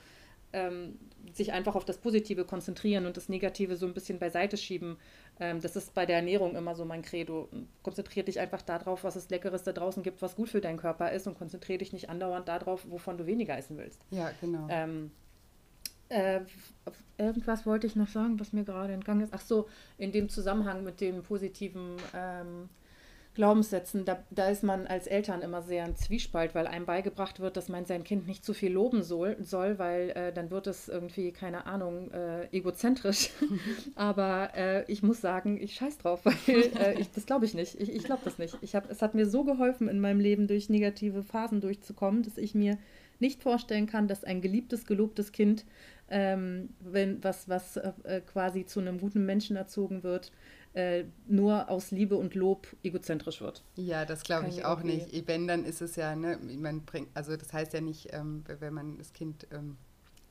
Ähm, 0.57 0.99
sich 1.35 1.53
einfach 1.53 1.75
auf 1.75 1.85
das 1.85 1.99
Positive 1.99 2.45
konzentrieren 2.45 3.05
und 3.05 3.17
das 3.17 3.29
Negative 3.29 3.77
so 3.77 3.87
ein 3.87 3.93
bisschen 3.93 4.19
beiseite 4.19 4.57
schieben. 4.57 4.97
Ähm, 5.39 5.61
das 5.61 5.77
ist 5.77 5.93
bei 5.93 6.07
der 6.07 6.17
Ernährung 6.17 6.57
immer 6.57 6.75
so 6.75 6.85
mein 6.85 7.03
Credo. 7.03 7.49
Konzentriere 7.83 8.25
dich 8.25 8.41
einfach 8.41 8.63
darauf, 8.63 9.05
was 9.05 9.17
es 9.17 9.29
Leckeres 9.29 9.63
da 9.63 9.73
draußen 9.73 10.03
gibt, 10.03 10.23
was 10.23 10.35
gut 10.35 10.49
für 10.49 10.61
deinen 10.61 10.79
Körper 10.79 11.13
ist 11.13 11.27
und 11.27 11.37
konzentriere 11.37 11.79
dich 11.79 11.93
nicht 11.93 12.09
andauernd 12.09 12.49
darauf, 12.49 12.91
wovon 12.91 13.19
du 13.19 13.27
weniger 13.27 13.57
essen 13.57 13.77
willst. 13.77 14.01
Ja, 14.11 14.31
genau. 14.41 14.67
Ähm, 14.71 15.11
äh, 16.09 16.41
irgendwas 17.19 17.67
wollte 17.67 17.87
ich 17.87 17.97
noch 17.97 18.09
sagen, 18.09 18.41
was 18.41 18.53
mir 18.53 18.65
gerade 18.65 18.95
entgangen 18.95 19.23
ist. 19.23 19.35
Ach 19.35 19.41
so, 19.41 19.69
in 19.99 20.13
dem 20.13 20.29
Zusammenhang 20.29 20.85
mit 20.85 21.01
dem 21.01 21.23
positiven 21.23 21.97
ähm, 22.15 22.69
Glaubenssätzen, 23.37 24.07
da, 24.07 24.25
da 24.31 24.49
ist 24.49 24.63
man 24.63 24.87
als 24.87 25.07
Eltern 25.07 25.43
immer 25.43 25.61
sehr 25.61 25.85
ein 25.85 25.95
Zwiespalt, 25.95 26.55
weil 26.55 26.67
einem 26.67 26.87
beigebracht 26.87 27.39
wird, 27.39 27.59
dass 27.59 27.69
man 27.69 27.85
sein 27.85 28.03
Kind 28.03 28.27
nicht 28.27 28.43
zu 28.43 28.55
viel 28.55 28.73
loben 28.73 29.03
soll, 29.03 29.37
soll 29.41 29.79
weil 29.79 30.09
äh, 30.11 30.33
dann 30.33 30.51
wird 30.51 30.67
es 30.67 30.89
irgendwie, 30.89 31.33
keine 31.33 31.67
Ahnung, 31.67 32.11
äh, 32.13 32.47
egozentrisch. 32.47 33.29
Aber 33.95 34.53
äh, 34.57 34.91
ich 34.91 35.03
muss 35.03 35.21
sagen, 35.21 35.61
ich 35.61 35.75
scheiß 35.75 35.99
drauf, 35.99 36.25
weil 36.25 36.35
äh, 36.81 36.99
ich, 36.99 37.11
das 37.11 37.27
glaube 37.27 37.45
ich 37.45 37.53
nicht. 37.53 37.79
Ich, 37.79 37.95
ich 37.95 38.05
glaube 38.05 38.23
das 38.25 38.39
nicht. 38.39 38.57
Ich 38.63 38.75
hab, 38.75 38.91
es 38.91 39.03
hat 39.03 39.15
mir 39.15 39.27
so 39.27 39.45
geholfen, 39.45 39.89
in 39.89 40.01
meinem 40.01 40.21
Leben 40.21 40.49
durch 40.49 40.71
negative 40.71 41.23
Phasen 41.23 41.61
durchzukommen, 41.61 42.23
dass 42.23 42.39
ich 42.39 42.55
mir 42.55 42.79
nicht 43.19 43.43
vorstellen 43.43 43.87
kann, 43.87 44.09
dass 44.09 44.25
ein 44.25 44.41
geliebtes, 44.41 44.87
gelobtes 44.87 45.33
Kind, 45.33 45.67
ähm, 46.09 46.71
wenn 46.81 47.23
was, 47.23 47.51
was 47.51 47.77
äh, 47.77 48.23
quasi 48.27 48.65
zu 48.65 48.81
einem 48.81 48.99
guten 48.99 49.27
Menschen 49.27 49.57
erzogen 49.57 50.03
wird, 50.03 50.33
äh, 50.77 51.05
nur 51.27 51.71
aus 51.71 51.91
Liebe 51.91 52.17
und 52.17 52.35
Lob 52.35 52.67
egozentrisch 52.83 53.41
wird. 53.41 53.65
Ja, 53.77 54.05
das 54.05 54.23
glaube 54.23 54.49
ich 54.49 54.67
auch 54.67 54.83
nicht. 54.83 55.27
Wenn, 55.27 55.49
dann 55.49 55.65
ist 55.65 55.81
es 55.81 55.97
ja, 55.97 56.15
ne, 56.15 56.39
man 56.59 56.85
bringt, 56.85 57.09
also 57.15 57.35
das 57.35 57.53
heißt 57.55 57.73
ja 57.73 57.81
nicht, 57.81 58.13
ähm, 58.13 58.45
wenn 58.61 58.75
man 58.75 58.99
das 58.99 59.15
Kind 59.15 59.47
ähm, 59.53 59.79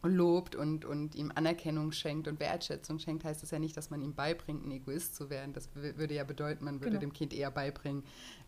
lobt 0.04 0.56
und, 0.56 0.86
und 0.86 1.16
ihm 1.16 1.32
Anerkennung 1.34 1.92
schenkt 1.92 2.28
und 2.28 2.40
Wertschätzung 2.40 3.00
schenkt, 3.00 3.24
heißt 3.24 3.42
das 3.42 3.50
ja 3.50 3.58
nicht, 3.58 3.76
dass 3.76 3.90
man 3.90 4.04
ihm 4.04 4.14
beibringt, 4.14 4.64
ein 4.64 4.72
Egoist 4.72 5.16
zu 5.16 5.32
werden. 5.32 5.52
Das 5.54 5.70
würde 5.74 6.14
ja 6.14 6.24
bedeuten, 6.24 6.64
man 6.64 6.76
würde 6.76 6.92
genau. 6.92 7.00
dem 7.00 7.14
Kind 7.14 7.34
eher 7.34 7.50
beibringen, 7.50 8.04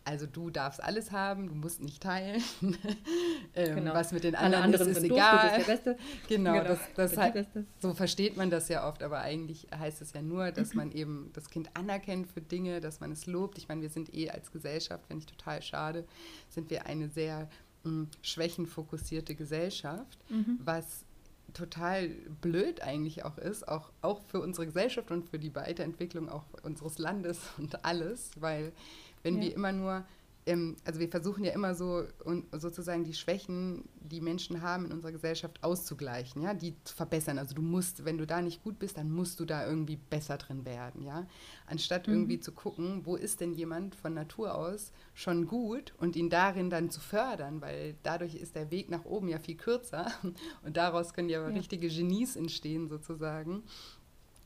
also 0.08 0.24
du 0.24 0.48
darfst 0.48 0.82
alles 0.82 1.12
haben, 1.12 1.48
du 1.48 1.54
musst 1.54 1.82
nicht 1.82 2.02
teilen. 2.02 2.42
ähm, 3.54 3.76
genau. 3.76 3.92
Was 3.92 4.12
mit 4.12 4.24
den 4.24 4.34
anderen, 4.34 4.64
anderen 4.64 4.88
ist, 4.88 4.96
ist 4.98 5.04
egal. 5.04 5.48
Doof, 5.48 5.66
der 5.66 5.72
Beste. 5.72 5.96
Genau, 6.28 6.52
genau. 6.52 6.64
Das, 6.64 6.78
das 6.94 7.16
halt, 7.16 7.46
so 7.78 7.92
versteht 7.92 8.36
man 8.36 8.48
das 8.48 8.68
ja 8.68 8.88
oft, 8.88 9.02
aber 9.02 9.20
eigentlich 9.20 9.68
heißt 9.76 10.00
es 10.00 10.14
ja 10.14 10.22
nur, 10.22 10.50
dass 10.50 10.72
man 10.72 10.92
eben 10.92 11.30
das 11.34 11.50
Kind 11.50 11.68
anerkennt 11.74 12.26
für 12.26 12.40
Dinge, 12.40 12.80
dass 12.80 13.00
man 13.00 13.12
es 13.12 13.26
lobt. 13.26 13.58
Ich 13.58 13.68
meine, 13.68 13.82
wir 13.82 13.90
sind 13.90 14.14
eh 14.14 14.30
als 14.30 14.50
Gesellschaft, 14.50 15.04
wenn 15.08 15.18
ich 15.18 15.26
total 15.26 15.60
schade, 15.60 16.06
sind 16.48 16.70
wir 16.70 16.86
eine 16.86 17.08
sehr 17.10 17.50
mh, 17.84 17.90
hm, 17.90 18.08
schwächenfokussierte 18.22 19.34
Gesellschaft, 19.34 20.18
mhm. 20.30 20.58
was 20.64 21.04
total 21.52 22.08
blöd 22.40 22.82
eigentlich 22.82 23.24
auch 23.24 23.38
ist, 23.38 23.68
auch, 23.68 23.90
auch 24.02 24.20
für 24.22 24.40
unsere 24.40 24.66
Gesellschaft 24.66 25.10
und 25.10 25.28
für 25.28 25.38
die 25.38 25.54
Weiterentwicklung 25.54 26.28
auch 26.28 26.44
unseres 26.62 26.98
Landes 26.98 27.40
und 27.58 27.84
alles, 27.84 28.30
weil 28.36 28.72
wenn 29.22 29.36
ja. 29.36 29.42
wir 29.42 29.54
immer 29.54 29.72
nur, 29.72 30.04
ähm, 30.46 30.76
also 30.84 30.98
wir 30.98 31.08
versuchen 31.08 31.44
ja 31.44 31.52
immer 31.52 31.74
so 31.74 32.04
und 32.24 32.46
sozusagen 32.52 33.04
die 33.04 33.14
Schwächen, 33.14 33.84
die 34.00 34.20
Menschen 34.20 34.62
haben 34.62 34.86
in 34.86 34.92
unserer 34.92 35.12
Gesellschaft 35.12 35.62
auszugleichen, 35.62 36.42
ja, 36.42 36.54
die 36.54 36.74
zu 36.84 36.94
verbessern. 36.94 37.38
Also 37.38 37.54
du 37.54 37.62
musst, 37.62 38.04
wenn 38.04 38.16
du 38.16 38.26
da 38.26 38.40
nicht 38.40 38.62
gut 38.62 38.78
bist, 38.78 38.96
dann 38.96 39.10
musst 39.10 39.38
du 39.40 39.44
da 39.44 39.66
irgendwie 39.66 39.96
besser 39.96 40.38
drin 40.38 40.64
werden, 40.64 41.02
ja. 41.02 41.26
Anstatt 41.66 42.08
mhm. 42.08 42.14
irgendwie 42.14 42.40
zu 42.40 42.52
gucken, 42.52 43.02
wo 43.04 43.16
ist 43.16 43.40
denn 43.40 43.52
jemand 43.52 43.94
von 43.94 44.14
Natur 44.14 44.54
aus 44.54 44.92
schon 45.12 45.46
gut 45.46 45.92
und 45.98 46.16
ihn 46.16 46.30
darin 46.30 46.70
dann 46.70 46.90
zu 46.90 47.00
fördern, 47.00 47.60
weil 47.60 47.96
dadurch 48.02 48.34
ist 48.34 48.54
der 48.54 48.70
Weg 48.70 48.90
nach 48.90 49.04
oben 49.04 49.28
ja 49.28 49.38
viel 49.38 49.56
kürzer 49.56 50.10
und 50.62 50.76
daraus 50.76 51.12
können 51.12 51.28
ja, 51.28 51.42
ja. 51.42 51.48
richtige 51.48 51.88
Genies 51.88 52.36
entstehen 52.36 52.88
sozusagen. 52.88 53.64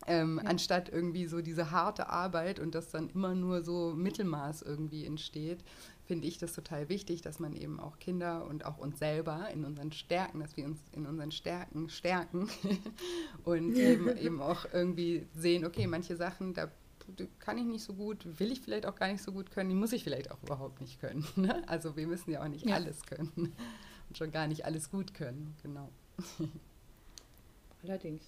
Ähm, 0.07 0.41
ja. 0.43 0.49
Anstatt 0.49 0.89
irgendwie 0.89 1.27
so 1.27 1.41
diese 1.41 1.71
harte 1.71 2.09
Arbeit 2.09 2.59
und 2.59 2.75
das 2.75 2.91
dann 2.91 3.11
immer 3.11 3.35
nur 3.35 3.63
so 3.63 3.93
Mittelmaß 3.95 4.63
irgendwie 4.63 5.07
entsteht, 5.07 5.65
finde 6.05 6.27
ich 6.27 6.39
das 6.39 6.53
total 6.53 6.89
wichtig, 6.89 7.23
dass 7.23 7.39
man 7.39 7.55
eben 7.55 7.81
auch 7.81 7.99
Kinder 7.99 8.47
und 8.47 8.65
auch 8.67 8.79
uns 8.79 8.99
selber 8.99 9.49
in 9.53 9.65
unseren 9.65 9.93
Stärken, 9.93 10.41
dass 10.41 10.57
wir 10.57 10.65
uns 10.67 10.81
in 10.93 11.07
unseren 11.07 11.31
Stärken 11.31 11.89
stärken 11.89 12.49
und 13.45 13.75
eben, 13.77 14.17
eben 14.17 14.41
auch 14.41 14.67
irgendwie 14.73 15.27
sehen, 15.35 15.65
okay, 15.65 15.87
manche 15.87 16.17
Sachen, 16.17 16.55
da 16.55 16.71
kann 17.39 17.59
ich 17.59 17.65
nicht 17.65 17.85
so 17.85 17.95
gut, 17.95 18.39
will 18.39 18.53
ich 18.53 18.61
vielleicht 18.61 18.87
auch 18.87 18.95
gar 18.95 19.11
nicht 19.11 19.23
so 19.23 19.33
gut 19.33 19.51
können, 19.51 19.71
die 19.71 19.75
muss 19.75 19.93
ich 19.93 20.05
vielleicht 20.05 20.31
auch 20.31 20.43
überhaupt 20.43 20.81
nicht 20.81 21.01
können. 21.01 21.27
Ne? 21.37 21.67
Also 21.69 21.97
wir 21.97 22.07
müssen 22.07 22.31
ja 22.31 22.43
auch 22.43 22.49
nicht 22.49 22.67
ja. 22.67 22.77
alles 22.77 23.03
können 23.03 23.53
und 24.09 24.19
schon 24.19 24.31
gar 24.31 24.47
nicht 24.47 24.65
alles 24.65 24.91
gut 24.91 25.15
können, 25.15 25.55
genau. 25.63 25.89
Allerdings. 27.83 28.23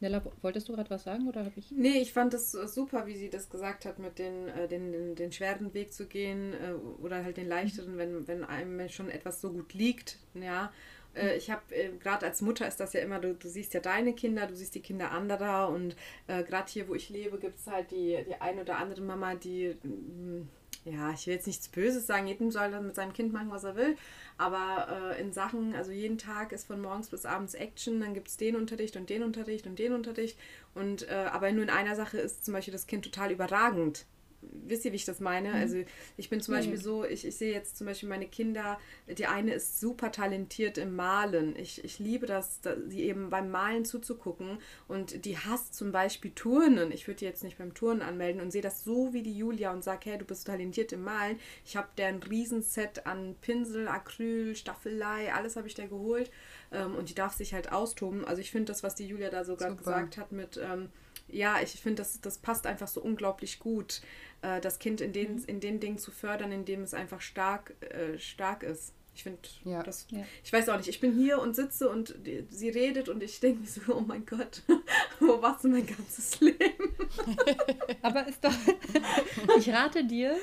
Nella, 0.00 0.22
wolltest 0.42 0.68
du 0.68 0.74
gerade 0.74 0.90
was 0.90 1.04
sagen 1.04 1.26
oder 1.26 1.40
habe 1.44 1.54
ich? 1.56 1.70
Nee, 1.70 2.00
ich 2.00 2.12
fand 2.12 2.34
es 2.34 2.52
super, 2.52 3.06
wie 3.06 3.16
sie 3.16 3.30
das 3.30 3.48
gesagt 3.48 3.86
hat, 3.86 3.98
mit 3.98 4.18
den, 4.18 4.48
äh, 4.48 4.68
den, 4.68 4.92
den, 4.92 5.14
den, 5.14 5.32
schweren 5.32 5.72
Weg 5.72 5.92
zu 5.92 6.06
gehen 6.06 6.52
äh, 6.52 6.72
oder 7.02 7.24
halt 7.24 7.38
den 7.38 7.48
leichteren, 7.48 7.94
mhm. 7.94 7.98
wenn, 7.98 8.28
wenn 8.28 8.44
einem 8.44 8.88
schon 8.90 9.08
etwas 9.08 9.40
so 9.40 9.50
gut 9.50 9.72
liegt. 9.72 10.18
Ja. 10.34 10.70
Äh, 11.16 11.36
ich 11.36 11.50
habe, 11.50 11.62
äh, 11.74 11.90
gerade 11.98 12.26
als 12.26 12.42
Mutter 12.42 12.68
ist 12.68 12.78
das 12.78 12.92
ja 12.92 13.00
immer, 13.00 13.18
du, 13.18 13.34
du 13.34 13.48
siehst 13.48 13.74
ja 13.74 13.80
deine 13.80 14.12
Kinder, 14.12 14.46
du 14.46 14.54
siehst 14.54 14.74
die 14.74 14.80
Kinder 14.80 15.12
anderer 15.12 15.70
und 15.70 15.96
äh, 16.26 16.42
gerade 16.42 16.70
hier, 16.70 16.88
wo 16.88 16.94
ich 16.94 17.08
lebe, 17.08 17.38
gibt 17.38 17.58
es 17.58 17.66
halt 17.66 17.90
die, 17.90 18.18
die 18.28 18.40
eine 18.40 18.60
oder 18.62 18.78
andere 18.78 19.00
Mama, 19.00 19.34
die 19.34 19.76
mm, 19.82 20.48
ja, 20.86 21.10
ich 21.10 21.26
will 21.26 21.34
jetzt 21.34 21.48
nichts 21.48 21.68
Böses 21.68 22.06
sagen, 22.06 22.28
jedem 22.28 22.52
soll 22.52 22.70
dann 22.70 22.86
mit 22.86 22.94
seinem 22.94 23.12
Kind 23.12 23.32
machen, 23.32 23.50
was 23.50 23.64
er 23.64 23.74
will, 23.74 23.96
aber 24.38 25.14
äh, 25.16 25.20
in 25.20 25.32
Sachen, 25.32 25.74
also 25.74 25.90
jeden 25.90 26.16
Tag 26.16 26.52
ist 26.52 26.68
von 26.68 26.80
morgens 26.80 27.08
bis 27.08 27.26
abends 27.26 27.54
Action, 27.54 28.00
dann 28.00 28.14
gibt 28.14 28.28
es 28.28 28.36
den 28.36 28.54
Unterricht 28.54 28.96
und 28.96 29.10
den 29.10 29.24
Unterricht 29.24 29.66
und 29.66 29.78
den 29.78 29.92
Unterricht. 29.92 30.38
Und 30.74 31.08
äh, 31.08 31.26
aber 31.32 31.50
nur 31.50 31.64
in 31.64 31.70
einer 31.70 31.96
Sache 31.96 32.18
ist 32.18 32.44
zum 32.44 32.54
Beispiel 32.54 32.72
das 32.72 32.86
Kind 32.86 33.04
total 33.04 33.32
überragend 33.32 34.06
wisst 34.42 34.84
ihr, 34.84 34.92
wie 34.92 34.96
ich 34.96 35.04
das 35.04 35.20
meine? 35.20 35.50
Mhm. 35.50 35.54
Also 35.54 35.76
ich 36.16 36.30
bin 36.30 36.40
zum 36.40 36.54
mhm. 36.54 36.58
Beispiel 36.58 36.78
so, 36.78 37.04
ich, 37.04 37.26
ich 37.26 37.36
sehe 37.36 37.52
jetzt 37.52 37.76
zum 37.76 37.86
Beispiel 37.86 38.08
meine 38.08 38.26
Kinder, 38.26 38.78
die 39.06 39.26
eine 39.26 39.54
ist 39.54 39.80
super 39.80 40.12
talentiert 40.12 40.78
im 40.78 40.96
Malen. 40.96 41.56
Ich, 41.56 41.84
ich 41.84 41.98
liebe 41.98 42.26
das, 42.26 42.60
sie 42.88 43.02
eben 43.02 43.30
beim 43.30 43.50
Malen 43.50 43.84
zuzugucken 43.84 44.58
und 44.88 45.24
die 45.24 45.38
hasst 45.38 45.74
zum 45.74 45.92
Beispiel 45.92 46.32
Turnen. 46.32 46.92
Ich 46.92 47.06
würde 47.06 47.18
die 47.18 47.24
jetzt 47.24 47.44
nicht 47.44 47.58
beim 47.58 47.74
Turnen 47.74 48.02
anmelden 48.02 48.40
und 48.40 48.50
sehe 48.50 48.62
das 48.62 48.84
so 48.84 49.12
wie 49.12 49.22
die 49.22 49.36
Julia 49.36 49.72
und 49.72 49.84
sage, 49.84 50.10
hey, 50.10 50.18
du 50.18 50.24
bist 50.24 50.46
talentiert 50.46 50.92
im 50.92 51.02
Malen. 51.02 51.38
Ich 51.64 51.76
habe 51.76 51.88
der 51.96 52.08
ein 52.08 52.22
Riesenset 52.22 53.06
an 53.06 53.36
Pinsel, 53.40 53.88
Acryl, 53.88 54.56
Staffelei, 54.56 55.32
alles 55.32 55.56
habe 55.56 55.68
ich 55.68 55.74
der 55.74 55.88
geholt 55.88 56.30
ähm, 56.72 56.94
und 56.94 57.08
die 57.08 57.14
darf 57.14 57.34
sich 57.34 57.54
halt 57.54 57.72
austoben. 57.72 58.24
Also 58.24 58.40
ich 58.40 58.50
finde 58.50 58.72
das, 58.72 58.82
was 58.82 58.94
die 58.94 59.06
Julia 59.06 59.30
da 59.30 59.44
so 59.44 59.56
gerade 59.56 59.76
gesagt 59.76 60.16
hat 60.16 60.32
mit... 60.32 60.56
Ähm, 60.62 60.90
ja, 61.28 61.60
ich 61.60 61.80
finde, 61.80 61.96
das, 61.96 62.20
das 62.20 62.38
passt 62.38 62.66
einfach 62.66 62.88
so 62.88 63.00
unglaublich 63.00 63.58
gut, 63.58 64.00
äh, 64.42 64.60
das 64.60 64.78
Kind 64.78 65.00
in 65.00 65.12
den, 65.12 65.36
mhm. 65.36 65.44
in 65.46 65.60
den 65.60 65.80
Dingen 65.80 65.98
zu 65.98 66.10
fördern, 66.10 66.52
in 66.52 66.64
dem 66.64 66.82
es 66.82 66.94
einfach 66.94 67.20
stark, 67.20 67.74
äh, 67.80 68.18
stark 68.18 68.62
ist. 68.62 68.92
Ich 69.14 69.22
finde 69.22 69.38
ja. 69.64 69.82
das, 69.82 70.06
ja. 70.10 70.22
ich 70.44 70.52
weiß 70.52 70.68
auch 70.68 70.76
nicht, 70.76 70.88
ich 70.88 71.00
bin 71.00 71.14
hier 71.14 71.40
und 71.40 71.56
sitze 71.56 71.88
und 71.88 72.14
die, 72.26 72.44
sie 72.50 72.68
redet 72.68 73.08
und 73.08 73.22
ich 73.22 73.40
denke 73.40 73.66
so, 73.66 73.94
oh 73.94 74.00
mein 74.06 74.26
Gott, 74.26 74.62
wo 75.20 75.40
warst 75.40 75.64
du 75.64 75.68
mein 75.68 75.86
ganzes 75.86 76.38
Leben? 76.40 76.94
Aber 78.02 78.28
ist 78.28 78.44
doch, 78.44 78.52
ich 79.58 79.70
rate 79.70 80.04
dir, 80.04 80.36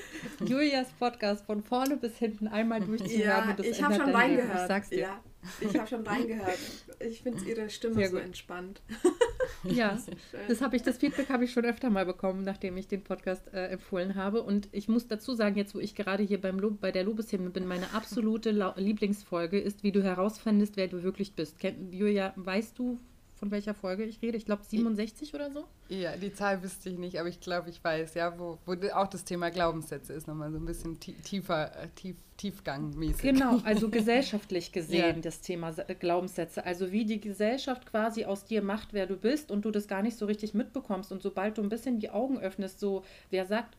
Julias 0.43 0.88
Podcast 0.97 1.45
von 1.45 1.61
vorne 1.61 1.97
bis 1.97 2.17
hinten 2.17 2.47
einmal 2.47 2.81
durchzuhören. 2.81 3.55
Ja, 3.59 3.63
ich 3.63 3.84
habe 3.84 3.93
schon 3.93 4.09
reingehört. 4.09 4.61
Ich 4.61 4.67
sag's 4.67 4.89
dir. 4.89 4.99
Ja. 4.99 5.23
Ich 5.60 5.78
habe 5.78 5.88
schon 5.88 6.06
reingehört. 6.06 6.58
Ich 7.00 7.22
finde 7.22 7.44
ihre 7.46 7.70
Stimme 7.70 8.08
so 8.08 8.18
entspannt. 8.18 8.82
Ja, 9.64 9.98
das 10.48 10.62
habe 10.62 10.76
ich, 10.76 10.84
das 10.84 10.98
Feedback 10.98 11.30
habe 11.30 11.46
ich 11.46 11.52
schon 11.52 11.66
öfter 11.66 11.89
mal 11.89 12.06
bekommen, 12.06 12.44
nachdem 12.44 12.78
ich 12.78 12.88
den 12.88 13.04
Podcast 13.04 13.54
äh, 13.54 13.68
empfohlen 13.68 14.16
habe. 14.16 14.41
Und 14.41 14.70
ich 14.72 14.88
muss 14.88 15.08
dazu 15.08 15.34
sagen, 15.34 15.56
jetzt 15.56 15.76
wo 15.76 15.80
ich 15.80 15.96
gerade 15.96 16.24
hier 16.24 16.39
beim 16.39 16.60
Lob, 16.60 16.80
bei 16.80 16.91
der 16.91 17.04
Lobeshymne 17.04 17.50
bin, 17.50 17.66
meine 17.66 17.94
absolute 17.94 18.52
Lieblingsfolge 18.76 19.60
ist, 19.60 19.84
wie 19.84 19.91
du 19.91 20.04
herausfindest, 20.04 20.78
wer 20.78 20.88
du 20.88 21.04
wirklich 21.04 21.34
bist. 21.34 21.58
Julia, 21.91 22.34
weißt 22.36 22.78
du, 22.78 23.00
von 23.44 23.52
welcher 23.52 23.74
Folge 23.74 24.06
ich 24.06 24.22
rede. 24.22 24.38
Ich 24.38 24.46
glaube 24.46 24.64
67 24.64 25.34
oder 25.34 25.52
so. 25.52 25.66
Ja, 25.89 26.16
die 26.16 26.34
Zahl 26.34 26.64
wüsste 26.64 26.89
ich 26.89 26.98
nicht, 26.98 27.20
aber 27.20 27.28
ich 27.28 27.41
glaube, 27.41 27.70
ich 27.70 27.84
weiß, 27.84 28.14
ja, 28.14 28.39
wo, 28.39 28.58
wo 28.66 28.74
auch 28.94 29.08
das 29.08 29.26
Thema 29.26 29.52
Glaubenssätze 29.52 30.14
ist, 30.14 30.30
nochmal 30.30 30.50
so 30.50 30.60
ein 30.60 30.66
bisschen 30.66 30.98
tiefer, 30.98 31.78
äh, 31.78 31.89
tief, 31.89 32.16
tiefgangmäßig. 32.38 33.22
Genau, 33.22 33.60
also 33.66 33.89
gesellschaftlich 33.89 34.72
gesehen 34.72 35.16
ja. 35.18 35.22
das 35.22 35.41
Thema 35.41 35.74
Glaubenssätze. 35.74 36.66
Also 36.66 36.94
wie 36.94 37.04
die 37.04 37.20
Gesellschaft 37.20 37.86
quasi 37.86 38.24
aus 38.24 38.46
dir 38.46 38.62
macht, 38.62 38.94
wer 38.94 39.08
du 39.08 39.18
bist 39.18 39.52
und 39.52 39.66
du 39.66 39.72
das 39.72 39.89
gar 39.89 40.04
nicht 40.04 40.18
so 40.18 40.26
richtig 40.26 40.54
mitbekommst. 40.54 41.12
Und 41.12 41.22
sobald 41.22 41.58
du 41.58 41.64
ein 41.64 41.70
bisschen 41.70 42.00
die 42.00 42.12
Augen 42.12 42.39
öffnest, 42.39 42.80
so, 42.80 43.04
wer 43.30 43.46
sagt, 43.46 43.76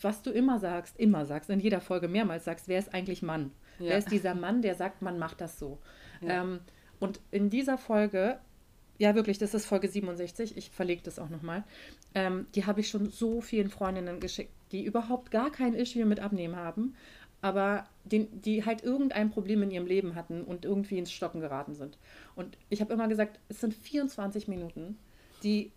was 0.00 0.22
du 0.22 0.30
immer 0.30 0.58
sagst, 0.58 0.98
immer 0.98 1.26
sagst, 1.26 1.50
in 1.50 1.60
jeder 1.60 1.82
Folge 1.82 2.08
mehrmals 2.08 2.46
sagst, 2.46 2.66
wer 2.66 2.78
ist 2.78 2.94
eigentlich 2.94 3.20
Mann? 3.20 3.52
Ja. 3.78 3.90
Wer 3.90 3.98
ist 3.98 4.10
dieser 4.10 4.34
Mann, 4.34 4.62
der 4.62 4.74
sagt, 4.74 5.02
man 5.02 5.18
macht 5.18 5.42
das 5.42 5.58
so? 5.58 5.80
Ja. 6.22 6.40
Ähm, 6.40 6.60
Und 6.98 7.20
in 7.30 7.50
dieser 7.50 7.76
Folge, 7.76 8.38
ja 8.98 9.14
wirklich, 9.14 9.38
das 9.38 9.54
ist 9.54 9.66
Folge 9.66 9.88
67, 9.88 10.56
ich 10.56 10.70
verlege 10.70 11.02
das 11.02 11.18
auch 11.18 11.28
nochmal, 11.28 11.64
ähm, 12.14 12.46
die 12.54 12.66
habe 12.66 12.80
ich 12.80 12.88
schon 12.88 13.10
so 13.10 13.40
vielen 13.40 13.70
Freundinnen 13.70 14.20
geschickt, 14.20 14.52
die 14.72 14.84
überhaupt 14.84 15.30
gar 15.30 15.50
kein 15.50 15.74
Issue 15.74 16.06
mit 16.06 16.20
Abnehmen 16.20 16.56
haben, 16.56 16.94
aber 17.42 17.86
den, 18.04 18.40
die 18.42 18.64
halt 18.64 18.82
irgendein 18.82 19.30
Problem 19.30 19.62
in 19.62 19.70
ihrem 19.70 19.86
Leben 19.86 20.14
hatten 20.14 20.42
und 20.42 20.64
irgendwie 20.64 20.98
ins 20.98 21.12
Stocken 21.12 21.40
geraten 21.40 21.74
sind. 21.74 21.98
Und 22.34 22.56
ich 22.70 22.80
habe 22.80 22.92
immer 22.92 23.08
gesagt, 23.08 23.38
es 23.48 23.60
sind 23.60 23.74
24 23.74 24.48
Minuten, 24.48 24.98
die 25.42 25.70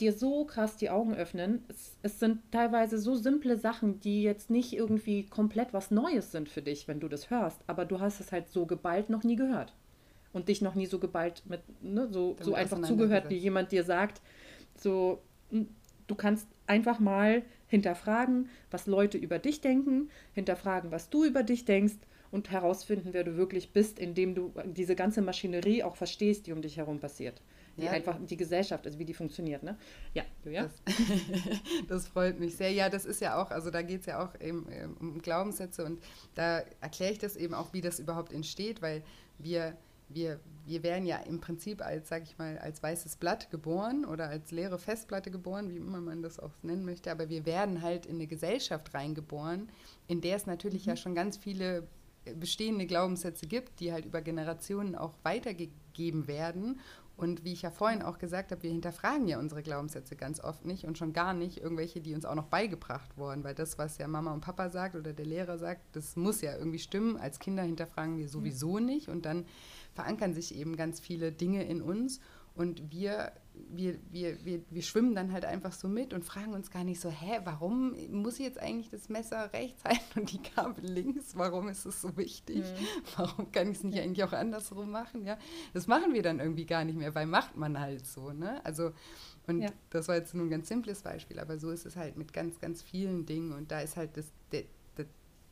dir 0.00 0.12
so 0.12 0.44
krass 0.44 0.76
die 0.76 0.90
Augen 0.90 1.14
öffnen. 1.14 1.64
Es, 1.68 1.96
es, 2.02 2.18
sind 2.18 2.40
teilweise 2.50 2.98
so 2.98 3.14
simple 3.14 3.56
Sachen, 3.56 4.00
die 4.00 4.22
jetzt 4.22 4.50
nicht 4.50 4.72
irgendwie 4.72 5.26
komplett 5.26 5.72
was 5.72 5.90
Neues 5.90 6.32
sind 6.32 6.48
für 6.48 6.62
dich, 6.62 6.88
wenn 6.88 7.00
du 7.00 7.08
das 7.08 7.30
hörst, 7.30 7.60
aber 7.66 7.84
du 7.84 8.00
hast 8.00 8.20
es 8.20 8.32
halt 8.32 8.48
so 8.48 8.66
geballt 8.66 9.10
noch 9.10 9.24
nie 9.24 9.36
gehört. 9.36 9.74
Und 10.34 10.48
dich 10.48 10.60
noch 10.60 10.74
nie 10.74 10.86
so 10.86 10.98
geballt 10.98 11.42
mit, 11.46 11.62
ne, 11.82 12.08
so, 12.10 12.36
so 12.40 12.52
einfach 12.54 12.82
zugehört, 12.82 13.30
wie 13.30 13.36
jemand 13.36 13.72
dir 13.72 13.84
sagt, 13.84 14.20
so, 14.76 15.22
hm, 15.50 15.68
du 16.06 16.14
kannst 16.14 16.46
einfach 16.66 16.98
mal 16.98 17.42
hinterfragen, 17.68 18.48
was 18.70 18.86
Leute 18.86 19.16
über 19.16 19.38
dich 19.38 19.60
denken, 19.60 20.10
hinterfragen, 20.32 20.90
was 20.90 21.08
du 21.08 21.24
über 21.24 21.42
dich 21.42 21.64
denkst 21.64 21.94
und 22.30 22.50
herausfinden, 22.50 23.10
wer 23.12 23.22
du 23.22 23.36
wirklich 23.36 23.72
bist, 23.72 23.98
indem 23.98 24.34
du 24.34 24.52
diese 24.66 24.96
ganze 24.96 25.22
Maschinerie 25.22 25.84
auch 25.84 25.96
verstehst, 25.96 26.46
die 26.46 26.52
um 26.52 26.62
dich 26.62 26.76
herum 26.76 26.98
passiert. 26.98 27.40
Die 27.76 27.84
ja. 27.84 27.90
einfach 27.90 28.16
die 28.24 28.36
Gesellschaft, 28.36 28.86
also 28.86 28.98
wie 28.98 29.04
die 29.04 29.14
funktioniert, 29.14 29.64
ne? 29.64 29.76
Ja, 30.14 30.22
ja. 30.44 30.64
Das, 30.64 30.82
das, 31.88 32.08
freut 32.08 32.38
mich 32.38 32.56
sehr. 32.56 32.70
Ja, 32.70 32.88
das 32.88 33.04
ist 33.04 33.20
ja 33.20 33.40
auch, 33.40 33.50
also 33.50 33.70
da 33.70 33.82
geht 33.82 34.00
es 34.00 34.06
ja 34.06 34.24
auch 34.24 34.40
eben 34.40 34.66
ähm, 34.70 34.96
um 35.00 35.22
Glaubenssätze 35.22 35.84
und 35.84 36.00
da 36.34 36.62
erkläre 36.80 37.12
ich 37.12 37.18
das 37.18 37.36
eben 37.36 37.54
auch, 37.54 37.72
wie 37.72 37.80
das 37.80 37.98
überhaupt 37.98 38.32
entsteht, 38.32 38.80
weil 38.80 39.02
wir 39.38 39.76
wir, 40.08 40.40
wir 40.66 40.82
werden 40.82 41.06
ja 41.06 41.16
im 41.18 41.40
Prinzip 41.40 41.84
als, 41.84 42.08
sag 42.08 42.22
ich 42.22 42.38
mal, 42.38 42.58
als 42.58 42.82
weißes 42.82 43.16
Blatt 43.16 43.50
geboren 43.50 44.04
oder 44.04 44.28
als 44.28 44.50
leere 44.50 44.78
Festplatte 44.78 45.30
geboren, 45.30 45.70
wie 45.70 45.76
immer 45.76 46.00
man 46.00 46.22
das 46.22 46.38
auch 46.38 46.52
nennen 46.62 46.84
möchte, 46.84 47.10
aber 47.10 47.28
wir 47.28 47.46
werden 47.46 47.82
halt 47.82 48.06
in 48.06 48.16
eine 48.16 48.26
Gesellschaft 48.26 48.94
reingeboren, 48.94 49.68
in 50.06 50.20
der 50.20 50.36
es 50.36 50.46
natürlich 50.46 50.86
mhm. 50.86 50.90
ja 50.90 50.96
schon 50.96 51.14
ganz 51.14 51.36
viele 51.36 51.86
bestehende 52.38 52.86
Glaubenssätze 52.86 53.46
gibt, 53.46 53.80
die 53.80 53.92
halt 53.92 54.06
über 54.06 54.22
Generationen 54.22 54.94
auch 54.94 55.14
weitergegeben 55.22 56.26
werden. 56.26 56.80
Und 57.16 57.44
wie 57.44 57.52
ich 57.52 57.62
ja 57.62 57.70
vorhin 57.70 58.02
auch 58.02 58.18
gesagt 58.18 58.50
habe, 58.50 58.64
wir 58.64 58.72
hinterfragen 58.72 59.28
ja 59.28 59.38
unsere 59.38 59.62
Glaubenssätze 59.62 60.16
ganz 60.16 60.42
oft 60.42 60.64
nicht 60.64 60.84
und 60.84 60.98
schon 60.98 61.12
gar 61.12 61.32
nicht 61.32 61.58
irgendwelche, 61.58 62.00
die 62.00 62.12
uns 62.12 62.24
auch 62.24 62.34
noch 62.34 62.48
beigebracht 62.48 63.16
wurden, 63.16 63.44
weil 63.44 63.54
das, 63.54 63.78
was 63.78 63.98
ja 63.98 64.08
Mama 64.08 64.32
und 64.32 64.40
Papa 64.40 64.68
sagt 64.68 64.96
oder 64.96 65.12
der 65.12 65.26
Lehrer 65.26 65.56
sagt, 65.56 65.94
das 65.94 66.16
muss 66.16 66.40
ja 66.40 66.56
irgendwie 66.56 66.80
stimmen. 66.80 67.16
Als 67.16 67.38
Kinder 67.38 67.62
hinterfragen 67.62 68.18
wir 68.18 68.28
sowieso 68.28 68.80
nicht 68.80 69.08
und 69.08 69.26
dann 69.26 69.44
verankern 69.94 70.34
sich 70.34 70.54
eben 70.54 70.76
ganz 70.76 71.00
viele 71.00 71.32
Dinge 71.32 71.64
in 71.64 71.82
uns 71.82 72.20
und 72.54 72.92
wir, 72.92 73.32
wir, 73.52 73.98
wir, 74.10 74.44
wir, 74.44 74.62
wir 74.70 74.82
schwimmen 74.82 75.16
dann 75.16 75.32
halt 75.32 75.44
einfach 75.44 75.72
so 75.72 75.88
mit 75.88 76.12
und 76.12 76.24
fragen 76.24 76.54
uns 76.54 76.70
gar 76.70 76.84
nicht 76.84 77.00
so, 77.00 77.10
hä, 77.10 77.40
warum 77.42 77.96
muss 78.12 78.38
jetzt 78.38 78.60
eigentlich 78.60 78.90
das 78.90 79.08
Messer 79.08 79.52
rechts 79.52 79.82
halten 79.84 80.20
und 80.20 80.30
die 80.30 80.40
Gabel 80.54 80.84
links? 80.84 81.36
Warum 81.36 81.68
ist 81.68 81.84
es 81.84 82.00
so 82.00 82.16
wichtig? 82.16 82.58
Mhm. 82.58 82.86
Warum 83.16 83.50
kann 83.50 83.70
ich 83.70 83.78
es 83.78 83.84
nicht 83.84 83.98
eigentlich 83.98 84.22
auch 84.22 84.32
andersrum 84.32 84.90
machen? 84.90 85.24
Ja, 85.24 85.36
das 85.72 85.88
machen 85.88 86.14
wir 86.14 86.22
dann 86.22 86.38
irgendwie 86.38 86.66
gar 86.66 86.84
nicht 86.84 86.96
mehr, 86.96 87.14
weil 87.14 87.26
macht 87.26 87.56
man 87.56 87.80
halt 87.80 88.06
so, 88.06 88.32
ne? 88.32 88.64
Also 88.64 88.92
und 89.46 89.60
ja. 89.60 89.70
das 89.90 90.08
war 90.08 90.14
jetzt 90.14 90.34
nur 90.34 90.46
ein 90.46 90.50
ganz 90.50 90.68
simples 90.68 91.02
Beispiel, 91.02 91.38
aber 91.38 91.58
so 91.58 91.70
ist 91.70 91.84
es 91.86 91.96
halt 91.96 92.16
mit 92.16 92.32
ganz, 92.32 92.58
ganz 92.60 92.82
vielen 92.82 93.26
Dingen 93.26 93.52
und 93.52 93.70
da 93.70 93.80
ist 93.80 93.96
halt 93.96 94.16
das, 94.16 94.26
der, 94.52 94.64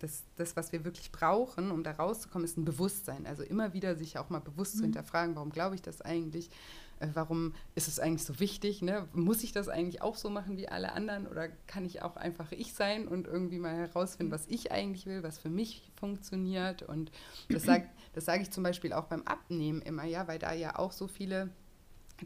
das, 0.03 0.24
das, 0.36 0.57
was 0.57 0.72
wir 0.72 0.84
wirklich 0.84 1.12
brauchen, 1.12 1.70
um 1.70 1.84
da 1.84 1.92
rauszukommen, 1.92 2.44
ist 2.44 2.59
ein 2.59 2.64
Bewusstsein. 2.64 3.24
Also 3.24 3.44
immer 3.44 3.72
wieder 3.72 3.94
sich 3.94 4.18
auch 4.18 4.30
mal 4.30 4.40
bewusst 4.40 4.74
mhm. 4.74 4.78
zu 4.78 4.84
hinterfragen, 4.84 5.36
warum 5.36 5.50
glaube 5.50 5.76
ich 5.76 5.82
das 5.82 6.03
eigentlich? 6.03 6.50
Äh, 6.98 7.09
warum 7.14 7.55
ist 7.76 7.86
es 7.86 8.00
eigentlich 8.00 8.24
so 8.24 8.40
wichtig? 8.40 8.82
Ne? 8.82 9.07
Muss 9.12 9.44
ich 9.44 9.53
das 9.53 9.68
eigentlich 9.68 10.03
auch 10.03 10.16
so 10.16 10.28
machen 10.28 10.57
wie 10.57 10.68
alle 10.68 10.92
anderen 10.92 11.28
oder 11.28 11.48
kann 11.68 11.84
ich 11.84 12.03
auch 12.03 12.16
einfach 12.16 12.50
ich 12.50 12.74
sein 12.74 13.07
und 13.07 13.28
irgendwie 13.28 13.59
mal 13.59 13.76
herausfinden, 13.76 14.30
mhm. 14.30 14.34
was 14.34 14.46
ich 14.48 14.72
eigentlich 14.72 15.07
will, 15.07 15.22
was 15.22 15.38
für 15.38 15.50
mich 15.50 15.90
funktioniert? 15.94 16.82
Und 16.82 17.12
das 17.48 17.62
sage 17.62 17.88
das 18.14 18.24
sag 18.24 18.42
ich 18.42 18.50
zum 18.50 18.64
Beispiel 18.64 18.92
auch 18.92 19.05
beim 19.05 19.22
Abnehmen 19.22 19.80
immer, 19.82 20.05
ja, 20.05 20.26
weil 20.26 20.38
da 20.38 20.53
ja 20.53 20.78
auch 20.78 20.92
so 20.92 21.07
viele 21.07 21.48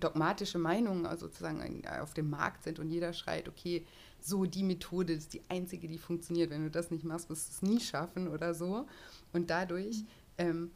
dogmatische 0.01 0.59
Meinungen 0.59 1.07
sozusagen 1.16 1.87
auf 2.01 2.14
dem 2.14 2.31
Markt 2.31 2.64
sind 2.64 2.79
und 2.79 2.91
jeder 2.91 3.12
schreit, 3.12 3.49
okay, 3.49 3.87
so 4.27 4.45
die 4.45 4.64
Methode 4.64 5.12
ist 5.12 5.33
die 5.35 5.43
einzige, 5.49 5.89
die 5.89 5.99
funktioniert. 5.99 6.51
Wenn 6.51 6.64
du 6.64 6.70
das 6.70 6.91
nicht 6.91 7.05
machst, 7.05 7.31
wirst 7.31 7.49
du 7.49 7.53
es 7.53 7.62
nie 7.62 7.81
schaffen 7.81 8.29
oder 8.29 8.55
so. 8.55 8.87
Und 9.33 9.51
dadurch 9.51 10.05
ähm, 10.37 10.72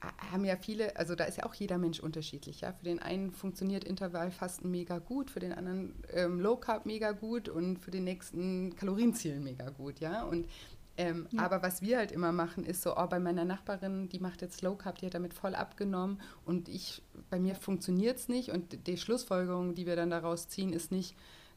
haben 0.00 0.44
ja 0.44 0.56
viele, 0.56 0.96
also 0.96 1.14
da 1.14 1.24
ist 1.24 1.38
ja 1.38 1.44
auch 1.44 1.54
jeder 1.54 1.76
Mensch 1.76 2.00
unterschiedlich. 2.00 2.62
Ja? 2.62 2.72
Für 2.72 2.84
den 2.84 3.00
einen 3.00 3.30
funktioniert 3.30 3.84
Intervallfasten 3.84 4.70
mega 4.70 4.98
gut, 4.98 5.30
für 5.30 5.40
den 5.40 5.52
anderen 5.52 5.94
ähm, 6.12 6.40
Low 6.40 6.56
Carb 6.56 6.86
mega 6.86 7.12
gut 7.12 7.48
und 7.48 7.78
für 7.78 7.90
den 7.90 8.04
nächsten 8.04 8.74
Kalorienzielen 8.74 9.44
mega 9.44 9.68
gut. 9.70 10.00
Ja? 10.00 10.24
Und 10.24 10.48
ähm, 10.96 11.26
ja. 11.30 11.42
Aber 11.42 11.62
was 11.62 11.82
wir 11.82 11.98
halt 11.98 12.12
immer 12.12 12.32
machen, 12.32 12.64
ist 12.64 12.82
so, 12.82 12.96
oh, 12.96 13.06
bei 13.06 13.18
meiner 13.18 13.44
Nachbarin, 13.44 14.08
die 14.08 14.20
macht 14.20 14.42
jetzt 14.42 14.62
Low 14.62 14.76
Carb, 14.76 14.98
die 14.98 15.06
hat 15.06 15.14
damit 15.14 15.34
voll 15.34 15.54
abgenommen 15.54 16.20
und 16.44 16.68
ich, 16.68 17.02
bei 17.30 17.40
mir 17.40 17.56
funktioniert 17.56 18.18
es 18.18 18.28
nicht 18.28 18.50
und 18.50 18.86
die 18.86 18.96
Schlussfolgerung, 18.96 19.74
die 19.74 19.86
wir 19.86 19.96
dann 19.96 20.10
daraus 20.10 20.48
ziehen, 20.48 20.72
ist 20.72 20.92
nicht, 20.92 21.16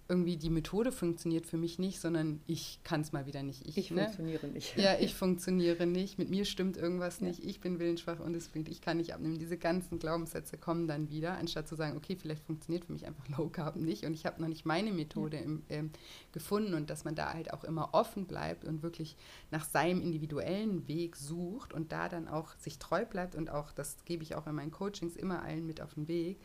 irgendwie 0.10 0.38
die 0.38 0.50
Methode 0.50 0.92
funktioniert 0.92 1.46
für 1.46 1.58
mich 1.58 1.80
nicht, 1.80 2.00
sondern 2.00 2.40
ich 2.48 2.80
kann 2.84 3.02
es 3.02 3.12
mal 3.12 3.26
wieder 3.26 3.44
nicht. 3.44 3.68
Ich, 3.68 3.78
ich 3.78 3.92
ne? 3.92 4.04
funktioniere 4.04 4.48
nicht. 4.48 4.78
Ja, 4.78 4.96
ich 5.00 5.14
funktioniere 5.14 5.86
nicht. 5.86 6.18
Mit 6.18 6.30
mir 6.30 6.46
stimmt 6.46 6.78
irgendwas 6.78 7.20
ja. 7.20 7.28
nicht. 7.28 7.44
Ich 7.44 7.60
bin 7.60 7.80
willensschwach 7.80 8.20
und 8.20 8.34
es 8.36 8.48
bringt, 8.48 8.70
ich 8.70 8.82
kann 8.82 8.98
nicht 8.98 9.14
abnehmen. 9.14 9.38
Diese 9.38 9.58
ganzen 9.58 10.00
Glaubenssätze 10.00 10.58
kommen 10.58 10.88
dann 10.88 11.10
wieder, 11.10 11.38
anstatt 11.38 11.68
zu 11.68 11.76
sagen, 11.76 11.98
okay, 11.98 12.16
vielleicht 12.16 12.44
funktioniert 12.44 12.86
für 12.86 12.94
mich 12.94 13.06
einfach 13.06 13.28
Low 13.38 13.50
Carb 13.50 13.76
nicht 13.76 14.06
und 14.06 14.14
ich 14.14 14.26
habe 14.26 14.42
noch 14.42 14.48
nicht 14.48 14.66
meine 14.66 14.94
Methode 14.94 15.38
ja. 15.38 15.44
im, 15.44 15.64
ähm, 15.70 15.92
gefunden 16.32 16.74
und 16.74 16.90
dass 16.90 17.04
man 17.04 17.16
da 17.16 17.34
halt 17.34 17.54
auch 17.54 17.66
immer 17.66 17.90
offen 17.94 18.26
bleibt 18.26 18.64
und 18.64 18.84
wirklich 18.84 19.18
nach 19.52 19.66
seinem 19.66 20.02
individuellen 20.02 20.88
Weg 20.88 21.18
sucht 21.18 21.74
und 21.74 21.92
da 21.92 22.08
dann 22.08 22.28
auch 22.28 22.56
sich 22.60 22.80
treu 22.80 23.06
bleibt 23.06 23.36
und 23.36 23.50
auch, 23.50 23.74
das 23.74 23.98
gebe 24.06 24.24
ich 24.24 24.36
auch 24.36 24.48
in 24.48 24.56
meinen 24.56 24.72
Coachings 24.72 25.18
immer 25.18 25.42
allen 25.42 25.66
mit 25.66 25.82
auf 25.82 25.96
den 25.96 26.08
Weg, 26.08 26.40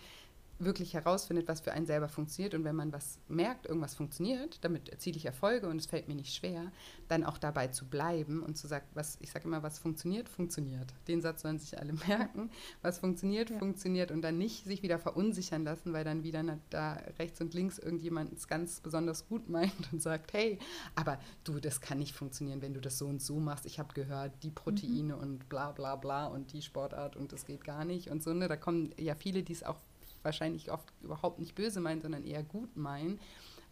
wirklich 0.65 0.95
herausfindet, 0.95 1.49
was 1.49 1.61
für 1.61 1.73
einen 1.73 1.87
selber 1.87 2.09
funktioniert 2.09 2.55
und 2.55 2.65
wenn 2.65 2.77
man 2.77 2.93
was 2.93 3.19
merkt, 3.29 3.67
irgendwas 3.67 3.95
funktioniert, 3.95 4.65
damit 4.65 4.89
erziele 4.89 5.17
ich 5.17 5.27
Erfolge 5.27 5.69
und 5.69 5.77
es 5.79 5.87
fällt 5.87 6.09
mir 6.09 6.15
nicht 6.15 6.35
schwer, 6.35 6.71
dann 7.09 7.25
auch 7.25 7.39
dabei 7.39 7.69
zu 7.69 7.87
bleiben 7.87 8.43
und 8.43 8.57
zu 8.57 8.67
sagen, 8.67 8.87
was 8.95 9.19
ich 9.21 9.31
sage 9.33 9.47
immer, 9.47 9.63
was 9.63 9.79
funktioniert, 9.79 10.29
funktioniert. 10.29 10.93
Den 11.09 11.21
Satz 11.21 11.43
sollen 11.43 11.59
sich 11.59 11.79
alle 11.79 11.93
merken. 12.09 12.51
Was 12.83 12.99
funktioniert, 12.99 13.51
ja. 13.51 13.59
funktioniert 13.59 14.11
und 14.11 14.23
dann 14.23 14.39
nicht 14.39 14.65
sich 14.65 14.83
wieder 14.83 14.99
verunsichern 14.99 15.65
lassen, 15.65 15.93
weil 15.93 16.05
dann 16.05 16.23
wieder 16.23 16.43
da 16.71 16.95
rechts 17.19 17.41
und 17.41 17.55
links 17.55 17.79
irgendjemand 17.79 18.33
es 18.33 18.49
ganz 18.49 18.81
besonders 18.81 19.29
gut 19.29 19.49
meint 19.49 19.93
und 19.93 20.03
sagt, 20.03 20.33
hey, 20.33 20.59
aber 20.95 21.19
du, 21.45 21.61
das 21.61 21.81
kann 21.81 21.99
nicht 21.99 22.15
funktionieren, 22.15 22.63
wenn 22.63 22.75
du 22.75 22.81
das 22.81 22.99
so 22.99 23.07
und 23.07 23.23
so 23.23 23.39
machst. 23.39 23.67
Ich 23.67 23.79
habe 23.79 23.95
gehört, 23.95 24.33
die 24.43 24.51
Proteine 24.51 25.15
mhm. 25.15 25.21
und 25.21 25.49
bla 25.49 25.73
bla 25.73 25.97
bla 25.97 26.27
und 26.27 26.53
die 26.53 26.63
Sportart 26.63 27.17
und 27.17 27.33
das 27.33 27.47
geht 27.47 27.65
gar 27.65 27.85
nicht 27.85 28.11
und 28.11 28.23
so. 28.23 28.33
Ne? 28.33 28.49
Da 28.49 28.57
kommen 28.57 28.95
ja 28.99 29.15
viele, 29.15 29.43
die 29.43 29.53
es 29.53 29.63
auch 29.63 29.81
wahrscheinlich 30.23 30.71
oft 30.71 30.93
überhaupt 31.03 31.39
nicht 31.39 31.55
böse 31.55 31.81
meinen, 31.81 32.01
sondern 32.01 32.25
eher 32.25 32.43
gut 32.43 32.77
meinen. 32.77 33.19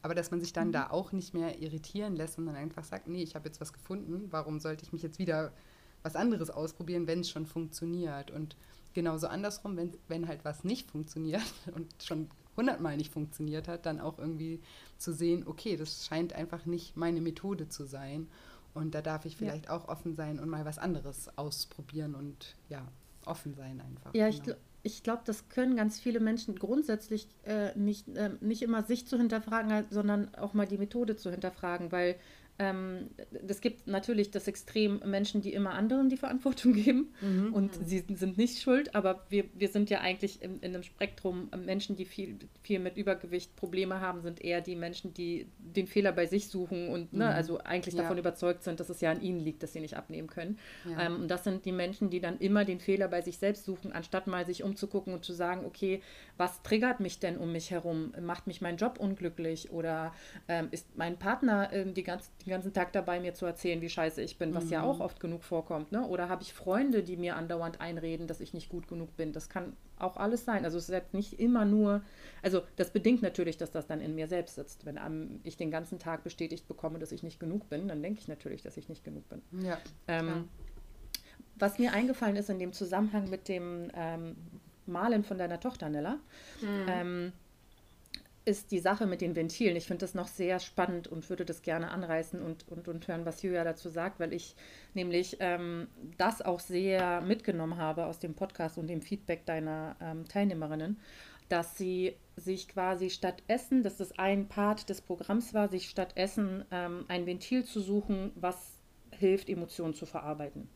Aber 0.03 0.15
dass 0.15 0.31
man 0.31 0.41
sich 0.41 0.53
dann 0.53 0.69
mhm. 0.69 0.73
da 0.73 0.91
auch 0.91 1.13
nicht 1.13 1.35
mehr 1.35 1.61
irritieren 1.61 2.17
lässt 2.17 2.39
und 2.39 2.47
dann 2.47 2.57
einfach 2.57 2.85
sagt, 2.85 3.09
nee, 3.09 3.23
ich 3.23 3.35
habe 3.35 3.49
jetzt 3.49 3.61
was 3.61 3.73
gefunden, 3.73 4.29
warum 4.31 4.61
sollte 4.61 4.85
ich 4.85 4.93
mich 4.93 5.03
jetzt 5.03 5.19
wieder 5.19 5.53
was 6.03 6.17
anderes 6.17 6.51
ausprobieren, 6.51 7.07
wenn 7.07 7.21
es 7.21 7.31
schon 7.31 7.47
funktioniert? 7.47 8.31
Und 8.31 8.57
genauso 8.95 9.27
andersrum, 9.27 9.77
wenn, 9.77 9.93
wenn 10.09 10.29
halt 10.29 10.45
was 10.45 10.65
nicht 10.65 10.91
funktioniert 10.91 11.43
und 11.75 11.91
schon 12.03 12.31
hundertmal 12.57 12.97
nicht 12.97 13.13
funktioniert 13.13 13.69
hat, 13.69 13.87
dann 13.87 14.01
auch 14.01 14.19
irgendwie 14.19 14.61
zu 14.99 15.13
sehen, 15.13 15.47
okay, 15.47 15.77
das 15.77 16.07
scheint 16.07 16.33
einfach 16.33 16.67
nicht 16.67 16.97
meine 16.97 17.21
Methode 17.21 17.69
zu 17.69 17.85
sein. 17.85 18.29
Und 18.73 18.95
da 18.95 19.03
darf 19.03 19.25
ich 19.25 19.37
vielleicht 19.37 19.67
ja. 19.67 19.77
auch 19.77 19.89
offen 19.89 20.15
sein 20.15 20.39
und 20.39 20.49
mal 20.49 20.65
was 20.65 20.79
anderes 20.79 21.37
ausprobieren 21.37 22.15
und 22.15 22.55
ja, 22.69 22.87
offen 23.25 23.55
sein 23.55 23.81
einfach. 23.81 24.15
Ja, 24.15 24.29
ich, 24.29 24.43
genau 24.43 24.57
ich 24.83 25.03
glaube, 25.03 25.22
das 25.24 25.49
können 25.49 25.76
ganz 25.76 26.01
viele 26.01 26.20
Menschen 26.20 26.59
grundsätzlich 26.59 27.28
äh, 27.45 27.76
nicht, 27.78 28.09
äh, 28.16 28.31
nicht 28.41 28.62
immer 28.62 28.83
sich 28.83 29.07
zu 29.07 29.18
hinterfragen, 29.18 29.85
sondern 29.91 30.35
auch 30.35 30.55
mal 30.55 30.66
die 30.66 30.78
Methode 30.78 31.16
zu 31.16 31.31
hinterfragen, 31.31 31.93
weil 31.93 32.16
ähm, 32.61 33.09
es 33.49 33.63
gibt 33.63 33.87
natürlich 33.87 34.31
das 34.31 34.47
Extrem 34.47 35.01
Menschen, 35.07 35.41
die 35.41 35.55
immer 35.55 35.71
anderen 35.73 36.11
die 36.11 36.19
Verantwortung 36.19 36.73
geben 36.75 37.15
mhm. 37.23 37.55
und 37.55 37.75
sie 37.87 38.05
sind 38.07 38.37
nicht 38.37 38.61
schuld, 38.61 38.95
aber 38.95 39.25
wir, 39.31 39.45
wir 39.55 39.69
sind 39.69 39.89
ja 39.89 40.01
eigentlich 40.01 40.43
in, 40.43 40.61
in 40.61 40.75
einem 40.75 40.83
Spektrum 40.83 41.49
Menschen, 41.57 41.97
die 41.97 42.05
viel, 42.05 42.39
viel 42.63 42.79
mit 42.79 42.99
Übergewicht 42.99 43.57
Probleme 43.57 44.01
haben, 44.01 44.21
sind 44.21 44.45
eher 44.45 44.61
die 44.61 44.77
Menschen, 44.77 45.15
die 45.15 45.47
den 45.59 45.87
Fehler 45.87 46.13
bei 46.13 46.27
sich 46.27 46.49
suchen 46.49 46.91
und 46.91 47.15
ne, 47.15 47.25
mhm. 47.25 47.31
also 47.31 47.59
eigentlich 47.61 47.95
ja. 47.95 48.03
davon 48.03 48.19
überzeugt 48.19 48.63
sind, 48.63 48.79
dass 48.79 48.91
es 48.91 49.01
ja 49.01 49.11
an 49.11 49.23
ihnen 49.23 49.41
liegt, 49.41 49.63
dass 49.63 49.73
sie 49.73 49.81
nicht 49.81 49.97
abnehmen 49.97 50.29
können. 50.29 50.59
Ja. 50.85 51.07
Ähm, 51.07 51.23
und 51.23 51.29
das 51.29 51.45
sind 51.45 51.65
die 51.65 51.73
Menschen, 51.73 52.11
die 52.11 52.21
dann 52.21 52.39
immer 52.39 52.67
den 52.67 52.81
Fehler 52.81 53.09
bei 53.09 53.23
sich 53.23 53.39
selbst 53.39 53.65
suchen, 53.65 53.93
anstatt 53.93 54.27
mal 54.27 54.45
sich 54.45 54.63
umzugucken 54.63 55.15
und 55.15 55.25
zu 55.25 55.33
sagen, 55.33 55.65
okay, 55.65 56.03
was 56.37 56.63
triggert 56.63 57.01
mich 57.01 57.21
denn 57.21 57.39
um 57.39 57.53
mich 57.53 57.71
herum? 57.71 58.13
Macht 58.21 58.47
mich 58.47 58.61
mein 58.61 58.77
Job 58.77 58.99
unglücklich 59.01 59.71
oder 59.71 60.13
ähm, 60.47 60.69
ist 60.73 60.87
mein 60.99 61.19
Partner 61.19 61.73
ähm, 61.73 61.95
die 61.95 62.03
ganze, 62.03 62.31
die 62.45 62.50
den 62.51 62.57
ganzen 62.57 62.73
Tag 62.73 62.93
dabei, 62.93 63.21
mir 63.21 63.33
zu 63.33 63.47
erzählen, 63.47 63.81
wie 63.81 63.89
scheiße 63.89 64.21
ich 64.21 64.37
bin, 64.37 64.53
was 64.55 64.65
mhm. 64.65 64.73
ja 64.73 64.83
auch 64.83 64.99
oft 64.99 65.21
genug 65.21 65.45
vorkommt. 65.45 65.93
Ne? 65.93 66.05
Oder 66.05 66.29
habe 66.29 66.43
ich 66.43 66.53
Freunde, 66.53 67.05
die 67.05 67.17
mir 67.17 67.37
andauernd 67.37 67.81
einreden, 67.81 68.27
dass 68.27 68.41
ich 68.41 68.53
nicht 68.53 68.69
gut 68.69 68.89
genug 68.89 69.17
bin. 69.17 69.33
Das 69.33 69.49
kann 69.49 69.77
auch 69.99 70.17
alles 70.17 70.45
sein. 70.45 70.65
Also 70.65 70.77
es 70.77 70.89
ist 70.89 70.95
jetzt 70.95 71.15
nicht 71.15 71.39
immer 71.39 71.65
nur, 71.65 72.03
also 72.43 72.63
das 72.77 72.91
bedingt 72.91 73.23
natürlich, 73.23 73.57
dass 73.57 73.71
das 73.71 73.87
dann 73.87 74.01
in 74.01 74.17
mir 74.17 74.27
selbst 74.27 74.57
sitzt. 74.57 74.85
Wenn 74.85 74.99
um, 74.99 75.41
ich 75.45 75.57
den 75.57 75.71
ganzen 75.71 76.01
Tag 76.01 76.25
bestätigt 76.25 76.67
bekomme, 76.67 76.99
dass 76.99 77.13
ich 77.13 77.23
nicht 77.23 77.39
genug 77.39 77.69
bin, 77.69 77.87
dann 77.87 78.03
denke 78.03 78.21
ich 78.21 78.27
natürlich, 78.27 78.63
dass 78.63 78.77
ich 78.77 78.89
nicht 78.89 79.05
genug 79.05 79.29
bin. 79.29 79.43
Ja, 79.63 79.79
ähm, 80.09 80.49
was 81.57 81.79
mir 81.79 81.93
eingefallen 81.93 82.37
ist 82.37 82.51
in 82.51 82.59
dem 82.59 82.73
Zusammenhang 82.73 83.31
mit 83.31 83.47
dem 83.47 83.91
ähm, 83.95 84.37
Malen 84.87 85.23
von 85.23 85.39
deiner 85.39 85.61
Tochter, 85.61 85.89
Nella, 85.89 86.19
mhm. 86.61 86.87
ähm, 86.89 87.33
ist 88.45 88.70
die 88.72 88.78
Sache 88.78 89.07
mit 89.07 89.20
den 89.20 89.36
Ventilen. 89.36 89.76
Ich 89.76 89.86
finde 89.86 90.01
das 90.01 90.14
noch 90.14 90.28
sehr 90.28 90.59
spannend 90.61 91.09
und 91.09 91.28
würde 91.28 91.45
das 91.45 91.62
gerne 91.62 91.91
anreißen 91.91 92.41
und, 92.41 92.66
und, 92.68 92.88
und 92.88 93.07
hören, 93.07 93.26
was 93.26 93.43
Julia 93.43 93.64
dazu 93.64 93.88
sagt, 93.91 94.18
weil 94.18 94.32
ich 94.32 94.57
nämlich 94.95 95.36
ähm, 95.41 95.88
das 96.16 96.41
auch 96.43 96.61
sehr 96.61 97.20
mitgenommen 97.20 97.76
habe 97.76 98.07
aus 98.07 98.18
dem 98.18 98.34
Podcast 98.34 98.78
und 98.78 98.86
dem 98.86 99.03
Feedback 99.03 99.45
deiner 99.45 99.97
ähm, 100.01 100.26
Teilnehmerinnen, 100.26 100.99
dass 101.49 101.76
sie 101.76 102.16
sich 102.36 102.68
quasi 102.68 103.11
statt 103.11 103.43
Essen, 103.47 103.82
dass 103.82 103.99
das 103.99 104.18
ein 104.18 104.49
Part 104.49 104.88
des 104.88 105.03
Programms 105.03 105.53
war, 105.53 105.68
sich 105.68 105.91
statt 105.91 106.12
Essen 106.16 106.64
ähm, 106.70 107.05
ein 107.09 107.26
Ventil 107.26 107.64
zu 107.64 107.80
suchen, 107.80 108.32
was 108.36 108.78
hilft, 109.11 109.51
Emotionen 109.51 109.95
zu 109.95 110.07
verarbeiten. 110.07 110.68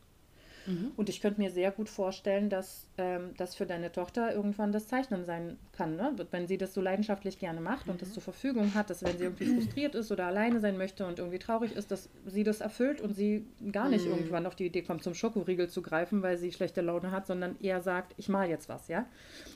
Mhm. 0.65 0.91
Und 0.95 1.09
ich 1.09 1.21
könnte 1.21 1.41
mir 1.41 1.51
sehr 1.51 1.71
gut 1.71 1.89
vorstellen, 1.89 2.49
dass 2.49 2.87
ähm, 2.97 3.31
das 3.37 3.55
für 3.55 3.65
deine 3.65 3.91
Tochter 3.91 4.33
irgendwann 4.33 4.71
das 4.71 4.87
Zeichnen 4.87 5.25
sein 5.25 5.57
kann. 5.71 5.95
Ne? 5.95 6.15
Wenn 6.31 6.47
sie 6.47 6.57
das 6.57 6.73
so 6.73 6.81
leidenschaftlich 6.81 7.39
gerne 7.39 7.61
macht 7.61 7.85
mhm. 7.85 7.93
und 7.93 8.01
das 8.01 8.09
mhm. 8.09 8.13
zur 8.13 8.23
Verfügung 8.23 8.73
hat, 8.73 8.89
dass 8.89 9.03
wenn 9.03 9.17
sie 9.17 9.25
irgendwie 9.25 9.45
frustriert 9.45 9.95
ist 9.95 10.11
oder 10.11 10.25
alleine 10.25 10.59
sein 10.59 10.77
möchte 10.77 11.05
und 11.05 11.19
irgendwie 11.19 11.39
traurig 11.39 11.75
ist, 11.75 11.91
dass 11.91 12.09
sie 12.25 12.43
das 12.43 12.61
erfüllt 12.61 13.01
und 13.01 13.15
sie 13.15 13.45
gar 13.71 13.89
nicht 13.89 14.05
mhm. 14.05 14.11
irgendwann 14.11 14.45
auf 14.45 14.55
die 14.55 14.65
Idee 14.65 14.81
kommt, 14.81 15.03
zum 15.03 15.13
Schokoriegel 15.13 15.69
zu 15.69 15.81
greifen, 15.81 16.21
weil 16.21 16.37
sie 16.37 16.51
schlechte 16.51 16.81
Laune 16.81 17.11
hat, 17.11 17.27
sondern 17.27 17.55
eher 17.61 17.81
sagt, 17.81 18.13
ich 18.17 18.29
mal 18.29 18.49
jetzt 18.49 18.69
was, 18.69 18.87
ja? 18.87 19.05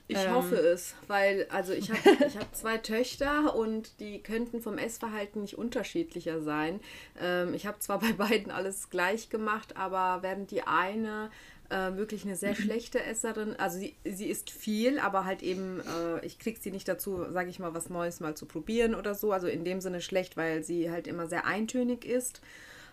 Ich 0.08 0.18
ähm, 0.18 0.34
hoffe 0.34 0.56
es, 0.56 0.96
weil 1.08 1.48
also 1.52 1.72
ich 1.72 1.92
habe 1.92 2.26
ich 2.28 2.38
hab 2.38 2.56
zwei 2.56 2.78
Töchter 2.90 3.56
und 3.56 4.00
die 4.00 4.22
könnten 4.24 4.62
vom 4.62 4.78
Essverhalten 4.78 5.42
nicht 5.42 5.58
unterschiedlicher 5.58 6.42
sein. 6.42 6.80
Ähm, 7.22 7.54
ich 7.54 7.68
habe 7.68 7.80
zwar 7.80 8.00
bei 8.00 8.14
beiden 8.14 8.52
alles 8.52 8.90
gleich 8.90 9.30
gemacht, 9.30 9.78
aber 9.78 10.24
während 10.24 10.52
die 10.52 10.64
eine 11.06 11.30
äh, 11.70 11.96
wirklich 11.96 12.26
eine 12.26 12.36
sehr 12.36 12.56
schlechte 12.56 13.04
Esserin. 13.04 13.56
Also 13.58 13.80
sie, 13.80 13.96
sie 14.04 14.28
isst 14.28 14.50
viel, 14.50 15.00
aber 15.00 15.26
halt 15.26 15.44
eben, 15.44 15.82
äh, 15.82 16.26
ich 16.26 16.40
krieg 16.40 16.58
sie 16.60 16.72
nicht 16.72 16.88
dazu, 16.88 17.26
sage 17.32 17.50
ich 17.50 17.60
mal, 17.60 17.74
was 17.74 17.90
Neues 17.90 18.20
mal 18.20 18.36
zu 18.36 18.46
probieren 18.46 18.96
oder 18.96 19.16
so. 19.16 19.32
Also 19.32 19.48
in 19.48 19.64
dem 19.64 19.82
Sinne 19.82 20.02
schlecht, 20.02 20.38
weil 20.38 20.64
sie 20.64 20.92
halt 20.92 21.08
immer 21.08 21.28
sehr 21.28 21.46
eintönig 21.46 22.06
ist. 22.06 22.42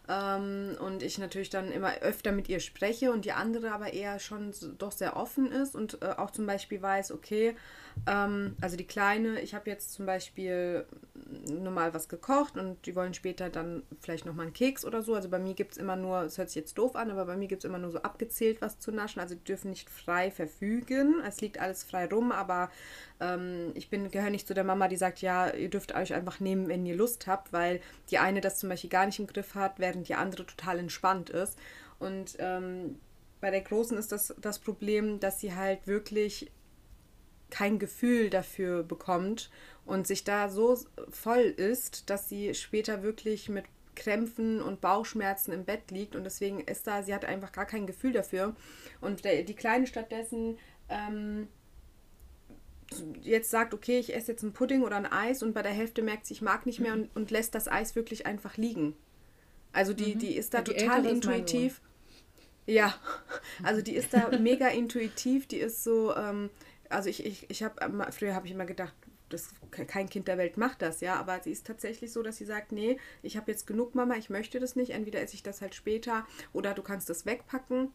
Ähm, 0.08 0.76
und 0.78 1.02
ich 1.02 1.18
natürlich 1.18 1.50
dann 1.50 1.72
immer 1.72 1.98
öfter 1.98 2.32
mit 2.32 2.48
ihr 2.48 2.60
spreche 2.60 3.10
und 3.10 3.24
die 3.24 3.32
andere 3.32 3.72
aber 3.72 3.92
eher 3.92 4.20
schon 4.20 4.52
doch 4.78 4.92
sehr 4.92 5.16
offen 5.16 5.50
ist 5.50 5.74
und 5.74 6.00
äh, 6.02 6.10
auch 6.16 6.30
zum 6.30 6.46
Beispiel 6.46 6.80
weiß, 6.80 7.10
okay, 7.10 7.56
ähm, 8.06 8.56
also 8.60 8.76
die 8.76 8.86
Kleine, 8.86 9.40
ich 9.40 9.54
habe 9.54 9.70
jetzt 9.70 9.92
zum 9.92 10.06
Beispiel 10.06 10.86
normal 11.50 11.94
was 11.94 12.08
gekocht 12.08 12.56
und 12.56 12.84
die 12.86 12.94
wollen 12.94 13.14
später 13.14 13.50
dann 13.50 13.82
vielleicht 14.00 14.26
nochmal 14.26 14.46
einen 14.46 14.52
Keks 14.52 14.84
oder 14.84 15.02
so. 15.02 15.14
Also 15.14 15.28
bei 15.28 15.38
mir 15.38 15.54
gibt 15.54 15.72
es 15.72 15.78
immer 15.78 15.96
nur, 15.96 16.22
es 16.22 16.38
hört 16.38 16.50
sich 16.50 16.56
jetzt 16.56 16.78
doof 16.78 16.94
an, 16.94 17.10
aber 17.10 17.24
bei 17.24 17.36
mir 17.36 17.48
gibt 17.48 17.64
es 17.64 17.68
immer 17.68 17.78
nur 17.78 17.90
so 17.90 17.98
abgezählt 17.98 18.60
was 18.60 18.78
zu 18.78 18.92
naschen. 18.92 19.20
Also 19.20 19.34
die 19.34 19.44
dürfen 19.44 19.70
nicht 19.70 19.90
frei 19.90 20.30
verfügen. 20.30 21.20
Es 21.26 21.40
liegt 21.40 21.60
alles 21.60 21.84
frei 21.84 22.06
rum, 22.06 22.32
aber 22.32 22.70
ähm, 23.20 23.72
ich 23.74 23.90
gehöre 23.90 24.30
nicht 24.30 24.46
zu 24.46 24.54
der 24.54 24.64
Mama, 24.64 24.88
die 24.88 24.96
sagt, 24.96 25.20
ja, 25.20 25.50
ihr 25.50 25.70
dürft 25.70 25.94
euch 25.94 26.14
einfach 26.14 26.38
nehmen, 26.38 26.68
wenn 26.68 26.86
ihr 26.86 26.96
Lust 26.96 27.26
habt, 27.26 27.52
weil 27.52 27.80
die 28.10 28.18
eine 28.18 28.40
das 28.40 28.58
zum 28.58 28.68
Beispiel 28.68 28.90
gar 28.90 29.06
nicht 29.06 29.18
im 29.18 29.26
Griff 29.26 29.54
hat, 29.54 29.78
während 29.78 30.08
die 30.08 30.14
andere 30.14 30.46
total 30.46 30.78
entspannt 30.78 31.30
ist. 31.30 31.58
Und 31.98 32.36
ähm, 32.38 33.00
bei 33.40 33.50
der 33.50 33.62
Großen 33.62 33.96
ist 33.96 34.12
das 34.12 34.34
das 34.40 34.58
Problem, 34.58 35.18
dass 35.20 35.40
sie 35.40 35.54
halt 35.54 35.86
wirklich 35.86 36.50
kein 37.56 37.78
Gefühl 37.78 38.28
dafür 38.28 38.82
bekommt 38.82 39.50
und 39.86 40.06
sich 40.06 40.24
da 40.24 40.50
so 40.50 40.78
voll 41.08 41.54
ist, 41.56 42.10
dass 42.10 42.28
sie 42.28 42.52
später 42.54 43.02
wirklich 43.02 43.48
mit 43.48 43.64
Krämpfen 43.94 44.60
und 44.60 44.82
Bauchschmerzen 44.82 45.52
im 45.52 45.64
Bett 45.64 45.90
liegt 45.90 46.16
und 46.16 46.24
deswegen 46.24 46.60
ist 46.60 46.86
da, 46.86 47.02
sie 47.02 47.14
hat 47.14 47.24
einfach 47.24 47.52
gar 47.52 47.64
kein 47.64 47.86
Gefühl 47.86 48.12
dafür. 48.12 48.54
Und 49.00 49.24
der, 49.24 49.42
die 49.42 49.54
Kleine 49.54 49.86
stattdessen 49.86 50.58
ähm, 50.90 51.48
jetzt 53.22 53.50
sagt, 53.50 53.72
okay, 53.72 53.98
ich 54.00 54.14
esse 54.14 54.32
jetzt 54.32 54.42
einen 54.42 54.52
Pudding 54.52 54.82
oder 54.82 54.96
ein 54.96 55.10
Eis 55.10 55.42
und 55.42 55.54
bei 55.54 55.62
der 55.62 55.72
Hälfte 55.72 56.02
merkt 56.02 56.26
sie, 56.26 56.34
ich 56.34 56.42
mag 56.42 56.66
nicht 56.66 56.80
mehr 56.80 56.92
und, 56.92 57.08
und 57.16 57.30
lässt 57.30 57.54
das 57.54 57.68
Eis 57.68 57.96
wirklich 57.96 58.26
einfach 58.26 58.58
liegen. 58.58 58.94
Also 59.72 59.94
die, 59.94 60.14
mhm. 60.14 60.18
die 60.18 60.36
ist 60.36 60.52
da 60.52 60.58
ja, 60.58 60.64
total 60.64 61.06
intuitiv. 61.06 61.80
Ja, 62.66 62.94
also 63.62 63.80
die 63.80 63.94
ist 63.94 64.12
da 64.12 64.28
mega 64.38 64.68
intuitiv, 64.68 65.46
die 65.46 65.56
ist 65.56 65.82
so, 65.82 66.14
ähm, 66.14 66.50
also 66.90 67.08
ich, 67.08 67.24
ich, 67.24 67.50
ich 67.50 67.62
habe, 67.62 68.12
früher 68.12 68.34
habe 68.34 68.46
ich 68.46 68.52
immer 68.52 68.66
gedacht, 68.66 68.94
das, 69.28 69.50
kein 69.70 70.08
Kind 70.08 70.28
der 70.28 70.38
Welt 70.38 70.56
macht 70.56 70.82
das, 70.82 71.00
ja, 71.00 71.16
aber 71.16 71.40
sie 71.42 71.50
ist 71.50 71.66
tatsächlich 71.66 72.12
so, 72.12 72.22
dass 72.22 72.36
sie 72.36 72.44
sagt, 72.44 72.72
nee, 72.72 72.98
ich 73.22 73.36
habe 73.36 73.50
jetzt 73.50 73.66
genug 73.66 73.94
Mama, 73.94 74.14
ich 74.16 74.30
möchte 74.30 74.60
das 74.60 74.76
nicht, 74.76 74.90
entweder 74.90 75.20
esse 75.20 75.34
ich 75.34 75.42
das 75.42 75.60
halt 75.60 75.74
später 75.74 76.26
oder 76.52 76.74
du 76.74 76.82
kannst 76.82 77.10
das 77.10 77.26
wegpacken. 77.26 77.90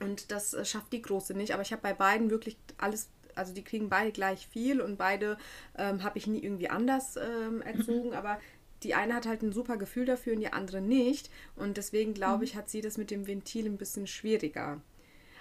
Und 0.00 0.32
das 0.32 0.54
äh, 0.54 0.64
schafft 0.64 0.92
die 0.92 1.02
Große 1.02 1.34
nicht, 1.34 1.52
aber 1.52 1.62
ich 1.62 1.72
habe 1.72 1.82
bei 1.82 1.92
beiden 1.92 2.30
wirklich 2.30 2.56
alles, 2.78 3.10
also 3.34 3.52
die 3.52 3.62
kriegen 3.62 3.90
beide 3.90 4.12
gleich 4.12 4.46
viel 4.48 4.80
und 4.80 4.96
beide 4.96 5.36
ähm, 5.76 6.02
habe 6.02 6.16
ich 6.16 6.26
nie 6.26 6.42
irgendwie 6.42 6.70
anders 6.70 7.16
ähm, 7.16 7.60
erzogen, 7.62 8.14
aber 8.14 8.40
die 8.82 8.94
eine 8.94 9.14
hat 9.14 9.26
halt 9.26 9.42
ein 9.42 9.52
super 9.52 9.76
Gefühl 9.76 10.06
dafür 10.06 10.32
und 10.32 10.40
die 10.40 10.52
andere 10.52 10.80
nicht. 10.80 11.30
Und 11.54 11.76
deswegen 11.76 12.14
glaube 12.14 12.38
mhm. 12.38 12.42
ich, 12.44 12.56
hat 12.56 12.70
sie 12.70 12.80
das 12.80 12.96
mit 12.96 13.10
dem 13.10 13.26
Ventil 13.26 13.66
ein 13.66 13.76
bisschen 13.76 14.06
schwieriger. 14.06 14.80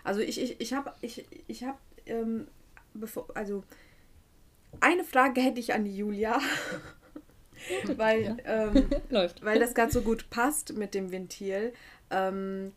Also 0.03 0.19
ich, 0.19 0.41
ich, 0.41 0.59
ich 0.59 0.73
habe 0.73 0.93
ich, 0.99 1.25
ich 1.47 1.63
hab, 1.63 1.79
ähm, 2.05 2.47
bevor, 2.93 3.27
also 3.35 3.63
eine 4.79 5.03
Frage 5.03 5.41
hätte 5.41 5.59
ich 5.59 5.73
an 5.73 5.85
die 5.85 5.95
Julia. 5.95 6.39
weil, 7.97 8.23
ja. 8.23 8.37
ähm, 8.45 8.89
weil 9.41 9.59
das 9.59 9.73
gerade 9.73 9.91
so 9.91 10.01
gut 10.01 10.29
passt 10.29 10.77
mit 10.77 10.93
dem 10.93 11.11
Ventil. 11.11 11.73
Ähm, 12.09 12.71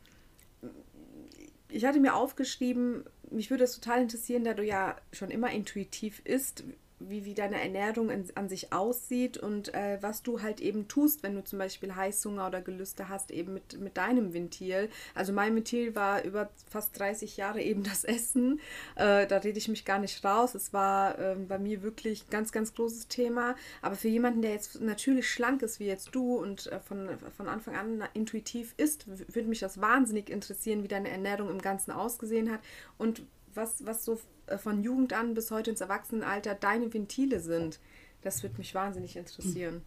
ich 1.69 1.85
hatte 1.85 2.01
mir 2.01 2.15
aufgeschrieben, 2.15 3.05
mich 3.31 3.51
würde 3.51 3.65
es 3.65 3.75
total 3.75 4.03
interessieren, 4.03 4.45
da 4.45 4.55
du 4.55 4.63
ja 4.63 4.97
schon 5.13 5.31
immer 5.31 5.51
intuitiv 5.51 6.21
isst, 6.25 6.65
wie, 7.09 7.25
wie 7.25 7.35
deine 7.35 7.61
Ernährung 7.61 8.11
in, 8.11 8.25
an 8.35 8.49
sich 8.49 8.73
aussieht 8.73 9.39
und 9.39 9.75
äh, 9.75 9.99
was 10.01 10.23
du 10.23 10.43
halt 10.43 10.61
eben 10.61 10.89
tust, 10.89 11.23
wenn 11.23 11.35
du 11.35 11.45
zum 11.45 11.59
Beispiel 11.59 11.95
Heißhunger 11.95 12.47
oder 12.47 12.61
Gelüste 12.61 13.09
hast, 13.09 13.31
eben 13.31 13.55
mit, 13.55 13.81
mit 13.81 13.97
deinem 13.97 14.35
Ventil. 14.35 14.89
Also 15.15 15.33
mein 15.33 15.55
Ventil 15.55 15.95
war 15.95 16.25
über 16.25 16.51
fast 16.71 16.99
30 16.99 17.37
Jahre 17.37 17.63
eben 17.63 17.83
das 17.83 18.05
Essen. 18.05 18.61
Äh, 18.97 19.27
da 19.27 19.39
rede 19.39 19.59
ich 19.59 19.69
mich 19.69 19.85
gar 19.85 19.99
nicht 19.99 20.25
raus. 20.25 20.55
Es 20.55 20.73
war 20.73 21.19
äh, 21.19 21.37
bei 21.37 21.59
mir 21.59 21.83
wirklich 21.83 22.25
ein 22.25 22.31
ganz, 22.31 22.53
ganz 22.53 22.75
großes 22.75 23.09
Thema. 23.09 23.57
Aber 23.81 23.97
für 23.97 24.09
jemanden, 24.09 24.43
der 24.43 24.53
jetzt 24.53 24.81
natürlich 24.81 25.31
schlank 25.31 25.63
ist 25.63 25.81
wie 25.81 25.87
jetzt 25.87 26.15
du 26.15 26.37
und 26.37 26.67
äh, 26.67 26.81
von, 26.81 27.09
von 27.37 27.49
Anfang 27.49 27.77
an 27.77 28.05
intuitiv 28.15 28.75
ist, 28.77 29.07
würde 29.09 29.49
mich 29.49 29.61
das 29.61 29.81
wahnsinnig 29.81 30.31
interessieren, 30.31 30.83
wie 30.83 30.89
deine 30.89 31.11
Ernährung 31.11 31.51
im 31.51 31.61
Ganzen 31.61 31.93
ausgesehen 31.93 32.51
hat 32.51 32.61
und 32.99 33.23
was, 33.55 33.85
was 33.87 34.05
so 34.05 34.21
äh, 34.47 34.59
von 34.59 34.83
Jugend 34.83 35.13
an 35.13 35.35
bis 35.35 35.51
heute 35.51 35.71
ins 35.71 35.81
Erwachsenenalter 35.81 36.55
deine 36.55 36.93
Ventile 36.93 37.41
sind. 37.41 37.79
Das 38.23 38.43
würde 38.43 38.59
mich 38.59 38.75
wahnsinnig 38.75 39.17
interessieren. 39.17 39.83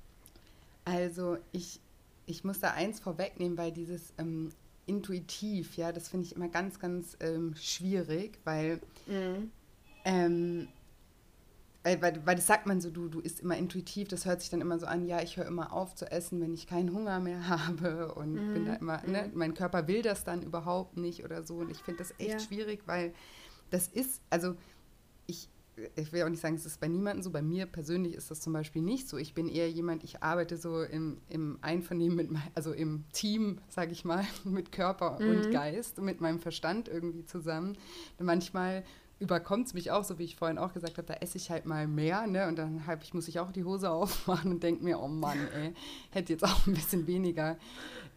Also 0.83 1.37
ich, 1.51 1.79
ich 2.25 2.43
muss 2.43 2.59
da 2.59 2.71
eins 2.71 2.99
vorwegnehmen, 2.99 3.57
weil 3.57 3.71
dieses 3.71 4.13
ähm, 4.17 4.51
intuitiv, 4.85 5.77
ja, 5.77 5.91
das 5.91 6.09
finde 6.09 6.27
ich 6.27 6.35
immer 6.35 6.47
ganz, 6.47 6.79
ganz 6.79 7.17
ähm, 7.19 7.55
schwierig, 7.55 8.37
weil, 8.43 8.79
mhm. 9.07 9.51
ähm, 10.03 10.67
weil, 11.83 12.25
weil, 12.25 12.35
das 12.35 12.47
sagt 12.47 12.65
man 12.65 12.81
so, 12.81 12.89
du, 12.89 13.09
du 13.09 13.19
isst 13.19 13.41
immer 13.41 13.57
intuitiv, 13.57 14.07
das 14.07 14.25
hört 14.25 14.41
sich 14.41 14.49
dann 14.49 14.61
immer 14.61 14.79
so 14.79 14.85
an, 14.85 15.05
ja, 15.07 15.21
ich 15.21 15.37
höre 15.37 15.45
immer 15.45 15.71
auf 15.71 15.95
zu 15.95 16.11
essen, 16.11 16.41
wenn 16.41 16.53
ich 16.53 16.67
keinen 16.67 16.93
Hunger 16.93 17.19
mehr 17.19 17.47
habe 17.67 18.13
und 18.13 18.33
mhm. 18.33 18.53
bin 18.53 18.65
da 18.65 18.73
immer, 18.75 19.01
ne, 19.07 19.23
mhm. 19.23 19.37
mein 19.37 19.53
Körper 19.53 19.87
will 19.87 20.01
das 20.01 20.23
dann 20.23 20.43
überhaupt 20.43 20.97
nicht 20.97 21.23
oder 21.23 21.43
so 21.43 21.57
und 21.57 21.71
ich 21.71 21.79
finde 21.79 21.99
das 21.99 22.11
echt 22.19 22.29
ja. 22.29 22.39
schwierig, 22.39 22.81
weil 22.85 23.13
das 23.75 23.89
ist, 23.89 24.21
also 24.29 24.55
ich, 25.27 25.49
ich 25.97 26.13
will 26.13 26.23
auch 26.23 26.29
nicht 26.29 26.39
sagen, 26.39 26.55
es 26.55 26.65
ist 26.65 26.79
bei 26.79 26.87
niemandem 26.87 27.21
so. 27.21 27.29
Bei 27.29 27.41
mir 27.41 27.65
persönlich 27.65 28.13
ist 28.13 28.31
das 28.31 28.39
zum 28.39 28.53
Beispiel 28.53 28.81
nicht 28.81 29.09
so. 29.09 29.17
Ich 29.17 29.33
bin 29.33 29.49
eher 29.49 29.69
jemand, 29.69 30.05
ich 30.05 30.23
arbeite 30.23 30.55
so 30.55 30.81
im, 30.81 31.17
im 31.27 31.59
Einvernehmen 31.61 32.15
mit, 32.15 32.29
also 32.55 32.71
im 32.71 33.03
Team, 33.11 33.59
sage 33.67 33.91
ich 33.91 34.05
mal, 34.05 34.25
mit 34.45 34.71
Körper 34.71 35.19
mhm. 35.19 35.29
und 35.29 35.51
Geist 35.51 35.99
mit 35.99 36.21
meinem 36.21 36.39
Verstand 36.39 36.87
irgendwie 36.87 37.25
zusammen. 37.25 37.77
Und 38.17 38.25
manchmal 38.25 38.85
überkommt 39.19 39.67
es 39.67 39.73
mich 39.73 39.91
auch, 39.91 40.05
so 40.05 40.19
wie 40.19 40.23
ich 40.23 40.37
vorhin 40.37 40.57
auch 40.57 40.73
gesagt 40.73 40.97
habe, 40.97 41.07
da 41.07 41.15
esse 41.15 41.37
ich 41.37 41.49
halt 41.49 41.65
mal 41.65 41.85
mehr, 41.85 42.27
ne? 42.27 42.47
Und 42.47 42.57
dann 42.57 42.87
halt, 42.87 43.03
ich 43.03 43.13
muss 43.13 43.27
ich 43.27 43.39
auch 43.39 43.51
die 43.51 43.65
Hose 43.65 43.89
aufmachen 43.91 44.51
und 44.51 44.63
denke 44.63 44.85
mir, 44.85 45.01
oh 45.01 45.09
Mann, 45.09 45.37
ey, 45.53 45.73
hätte 46.11 46.31
jetzt 46.31 46.45
auch 46.45 46.65
ein 46.65 46.73
bisschen 46.73 47.07
weniger 47.07 47.57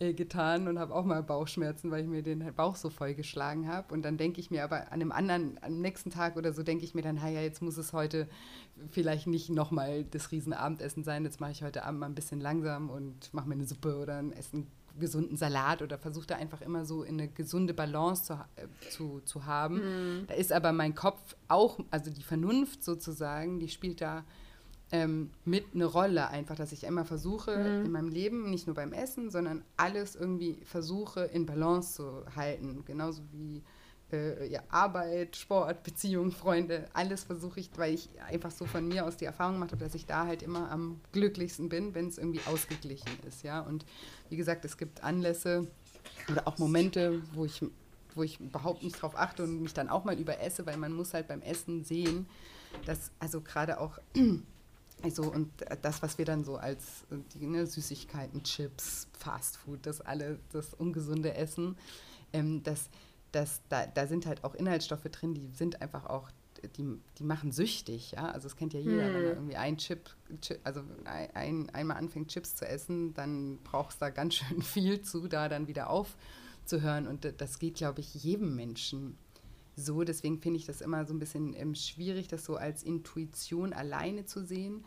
äh, 0.01 0.13
getan 0.13 0.69
und 0.69 0.79
habe 0.79 0.95
auch 0.95 1.05
mal 1.05 1.23
Bauchschmerzen, 1.23 1.91
weil 1.91 2.03
ich 2.03 2.09
mir 2.09 2.23
den 2.23 2.55
Bauch 2.55 2.77
so 2.77 2.91
voll 2.91 3.15
geschlagen 3.15 3.69
habe. 3.69 3.93
Und 3.93 4.03
dann 4.03 4.17
denke 4.17 4.41
ich 4.41 4.51
mir 4.51 4.65
aber 4.65 4.93
an 4.93 5.01
einem 5.01 5.13
anderen, 5.13 5.59
am 5.63 5.81
nächsten 5.81 6.11
Tag 6.11 6.37
oder 6.37 6.53
so, 6.53 6.63
denke 6.63 6.85
ich 6.85 6.95
mir 6.95 7.03
dann, 7.03 7.17
ja, 7.17 7.41
jetzt 7.41 7.63
muss 7.63 7.77
es 7.77 7.93
heute 7.93 8.29
vielleicht 8.91 9.27
nicht 9.27 9.51
nochmal 9.51 10.05
das 10.05 10.31
Riesenabendessen 10.31 11.05
sein. 11.05 11.25
Jetzt 11.25 11.41
mache 11.41 11.51
ich 11.51 11.63
heute 11.63 11.85
Abend 11.85 12.01
mal 12.01 12.07
ein 12.07 12.15
bisschen 12.15 12.41
langsam 12.41 12.91
und 12.91 13.33
mache 13.35 13.49
mir 13.49 13.55
eine 13.55 13.67
Suppe 13.67 13.97
oder 13.99 14.19
ein 14.19 14.33
Essen 14.33 14.69
gesunden 14.99 15.37
Salat 15.37 15.83
oder 15.83 15.99
versuche 15.99 16.27
da 16.27 16.37
einfach 16.37 16.61
immer 16.61 16.85
so 16.85 17.03
in 17.03 17.15
eine 17.15 17.29
gesunde 17.29 17.75
Balance 17.75 18.25
zu, 18.25 18.33
äh, 18.35 18.91
zu, 18.91 19.21
zu 19.25 19.47
haben. 19.47 19.77
Mhm. 19.77 20.27
Da 20.27 20.35
ist 20.35 20.53
aber 20.53 20.73
mein 20.73 20.95
Kopf 20.95 21.37
auch, 21.49 21.79
also 21.91 22.11
die 22.11 22.23
Vernunft 22.23 22.83
sozusagen, 22.83 23.61
die 23.61 23.69
spielt 23.69 24.01
da 24.01 24.25
ähm, 24.91 25.31
mit 25.45 25.75
eine 25.75 25.85
Rolle 25.85 26.29
einfach, 26.29 26.57
dass 26.57 26.73
ich 26.73 26.85
immer 26.85 27.05
versuche 27.05 27.57
mhm. 27.57 27.87
in 27.87 27.93
meinem 27.93 28.09
Leben, 28.09 28.51
nicht 28.51 28.67
nur 28.67 28.75
beim 28.75 28.93
Essen, 28.93 29.31
sondern 29.31 29.63
alles 29.77 30.17
irgendwie 30.17 30.61
versuche 30.65 31.25
in 31.25 31.47
Balance 31.47 31.95
zu 31.95 32.25
halten. 32.35 32.85
Genauso 32.87 33.23
wie 33.33 33.63
äh, 34.13 34.51
ja, 34.51 34.63
Arbeit, 34.71 35.37
Sport, 35.37 35.83
Beziehungen, 35.83 36.33
Freunde, 36.33 36.89
alles 36.95 37.25
versuche 37.25 37.61
ich, 37.61 37.71
weil 37.77 37.95
ich 37.95 38.09
einfach 38.27 38.51
so 38.51 38.65
von 38.65 38.89
mir 38.89 39.05
aus 39.05 39.17
die 39.19 39.27
Erfahrung 39.27 39.55
gemacht 39.55 39.73
habe, 39.73 39.85
dass 39.85 39.95
ich 39.95 40.07
da 40.07 40.27
halt 40.27 40.43
immer 40.43 40.71
am 40.71 41.01
glücklichsten 41.13 41.69
bin, 41.69 41.95
wenn 41.95 42.09
es 42.09 42.17
irgendwie 42.17 42.41
ausgeglichen 42.47 43.11
ist. 43.27 43.43
Ja? 43.43 43.61
Und 43.61 43.85
wie 44.31 44.37
gesagt, 44.37 44.65
es 44.65 44.79
gibt 44.79 45.05
Anlässe 45.05 45.67
oder 46.31 46.49
auch 46.49 46.57
Momente, 46.59 47.21
wo 47.35 47.45
ich, 47.45 47.63
wo 48.15 48.23
ich 48.23 48.41
überhaupt 48.41 48.83
nicht 48.83 49.01
drauf 49.01 49.17
achte 49.17 49.45
und 49.45 49.61
mich 49.61 49.75
dann 49.75 49.91
auch 49.91 50.05
mal 50.05 50.19
überesse, 50.19 50.65
weil 50.65 50.79
man 50.79 50.93
muss 50.95 51.13
halt 51.13 51.29
beim 51.29 51.43
Essen 51.43 51.85
sehen, 51.85 52.27
dass 52.87 53.11
also 53.19 53.43
gerade 53.43 53.79
auch 53.79 53.99
also 55.03 55.31
und 55.31 55.51
das, 55.83 56.03
was 56.03 56.19
wir 56.19 56.25
dann 56.25 56.45
so 56.45 56.57
als 56.57 57.05
die 57.35 57.47
ne, 57.47 57.67
Süßigkeiten, 57.67 58.43
Chips, 58.43 59.09
Fastfood, 59.19 59.87
das 59.87 60.01
alle, 60.01 60.39
das 60.53 60.75
ungesunde 60.75 61.35
Essen, 61.35 61.77
ähm, 62.33 62.63
das 62.63 62.91
dass 63.33 63.61
da, 63.69 63.87
da 63.87 64.07
sind 64.07 64.27
halt 64.27 64.45
auch 64.45 64.55
Inhaltsstoffe 64.55 65.05
drin, 65.05 65.35
die 65.35 65.49
sind 65.55 65.83
einfach 65.83 66.07
auch, 66.07 66.31
die, 66.77 66.99
die 67.19 67.23
machen 67.23 67.53
süchtig, 67.53 68.13
ja. 68.13 68.31
Also 68.31 68.49
es 68.49 68.57
kennt 68.57 68.75
ja 68.75 68.81
jeder, 68.81 69.07
hm. 69.07 69.15
wenn 69.15 69.25
er 69.25 69.33
irgendwie 69.33 69.57
ein 69.57 69.77
Chip, 69.79 70.11
Chip 70.41 70.61
also 70.65 70.83
ein, 71.05 71.71
einmal 71.71 71.97
anfängt 71.97 72.29
Chips 72.29 72.57
zu 72.57 72.67
essen, 72.67 73.15
dann 73.15 73.59
brauchst 73.65 74.01
du 74.01 74.07
da 74.07 74.11
ganz 74.11 74.35
schön 74.37 74.63
viel 74.63 75.03
zu, 75.03 75.29
da 75.29 75.49
dann 75.49 75.69
wieder 75.69 75.91
aufzuhören. 75.91 77.07
Und 77.07 77.33
das 77.39 77.59
geht, 77.59 77.77
glaube 77.77 78.01
ich, 78.01 78.15
jedem 78.15 78.57
Menschen 78.57 79.17
so. 79.79 80.05
Deswegen 80.05 80.39
finde 80.41 80.59
ich 80.59 80.67
das 80.67 80.81
immer 80.81 81.05
so 81.07 81.15
ein 81.15 81.19
bisschen 81.19 81.55
ähm, 81.55 81.75
schwierig, 81.75 82.29
das 82.29 82.45
so 82.45 82.57
als 82.57 82.83
Intuition 82.83 83.73
alleine 83.73 84.27
zu 84.27 84.45
sehen. 84.45 84.85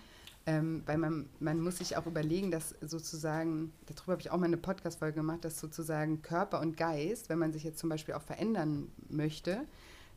Ähm, 0.48 0.82
weil 0.88 0.98
man, 0.98 1.30
man 1.40 1.62
muss 1.62 1.78
sich 1.78 1.98
auch 1.98 2.08
überlegen, 2.08 2.50
dass 2.50 2.74
sozusagen, 2.82 3.72
darüber 3.86 4.14
habe 4.14 4.22
ich 4.22 4.32
auch 4.32 4.38
mal 4.38 4.48
eine 4.48 4.58
Podcast-Folge 4.58 5.18
gemacht, 5.18 5.46
dass 5.46 5.60
sozusagen 5.60 6.24
Körper 6.24 6.62
und 6.62 6.78
Geist, 6.78 7.30
wenn 7.30 7.38
man 7.38 7.54
sich 7.54 7.64
jetzt 7.64 7.78
zum 7.78 7.90
Beispiel 7.90 8.16
auch 8.16 8.24
verändern 8.24 8.90
möchte, 9.08 9.68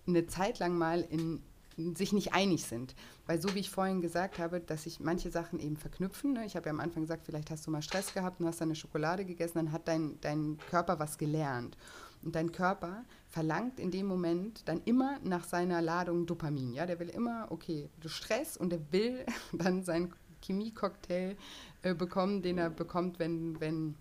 eine 0.07 0.27
Zeit 0.27 0.61
lang 0.61 0.79
mal 0.79 1.03
in, 1.03 1.43
sich 1.77 2.15
nicht 2.15 2.33
einig 2.33 2.65
sind. 2.65 2.95
Weil 3.27 3.41
so 3.41 3.55
wie 3.55 3.59
ich 3.59 3.71
vorhin 3.71 4.01
gesagt 4.01 4.39
habe, 4.39 4.61
dass 4.61 4.85
sich 4.85 4.99
manche 4.99 5.31
Sachen 5.31 5.59
eben 5.59 5.77
verknüpfen. 5.77 6.33
Ne? 6.33 6.47
Ich 6.47 6.57
habe 6.57 6.67
ja 6.67 6.73
am 6.73 6.81
Anfang 6.81 7.03
gesagt, 7.03 7.27
vielleicht 7.27 7.51
hast 7.51 7.67
du 7.67 7.71
mal 7.71 7.83
Stress 7.83 8.15
gehabt 8.15 8.41
und 8.41 8.47
hast 8.47 8.61
dann 8.61 8.69
eine 8.69 8.77
Schokolade 8.77 9.27
gegessen, 9.27 9.55
dann 9.57 9.73
hat 9.73 9.89
dein, 9.89 10.19
dein 10.23 10.59
Körper 10.71 10.99
was 10.99 11.19
gelernt. 11.19 11.77
Und 12.25 12.35
dein 12.35 12.53
Körper 12.53 13.05
verlangt 13.29 13.79
in 13.79 13.91
dem 13.91 14.07
Moment 14.07 14.67
dann 14.67 14.81
immer 14.85 15.19
nach 15.23 15.45
seiner 15.45 15.83
Ladung 15.83 16.27
Dopamin. 16.27 16.73
Ja, 16.73 16.87
der 16.87 16.99
will 16.99 17.09
immer, 17.09 17.47
okay, 17.51 17.91
du 18.01 18.09
Stress 18.09 18.57
und 18.57 18.71
der 18.71 18.81
will 18.93 19.25
dann 19.53 19.83
seinen 19.83 20.13
Chemiecocktail 20.43 21.37
äh, 21.83 21.95
bekommen, 21.95 22.43
den 22.43 22.59
er 22.59 22.71
bekommt, 22.71 23.19
wenn, 23.19 23.61
wenn, 23.61 23.95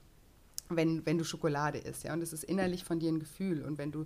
wenn, 0.69 1.05
wenn 1.05 1.17
du 1.17 1.23
Schokolade 1.23 1.77
isst. 1.77 2.03
Ja, 2.03 2.13
und 2.13 2.21
es 2.21 2.33
ist 2.33 2.43
innerlich 2.43 2.83
von 2.83 2.99
dir 2.99 3.11
ein 3.11 3.19
Gefühl. 3.19 3.63
Und 3.63 3.77
wenn 3.77 3.91
du 3.91 4.05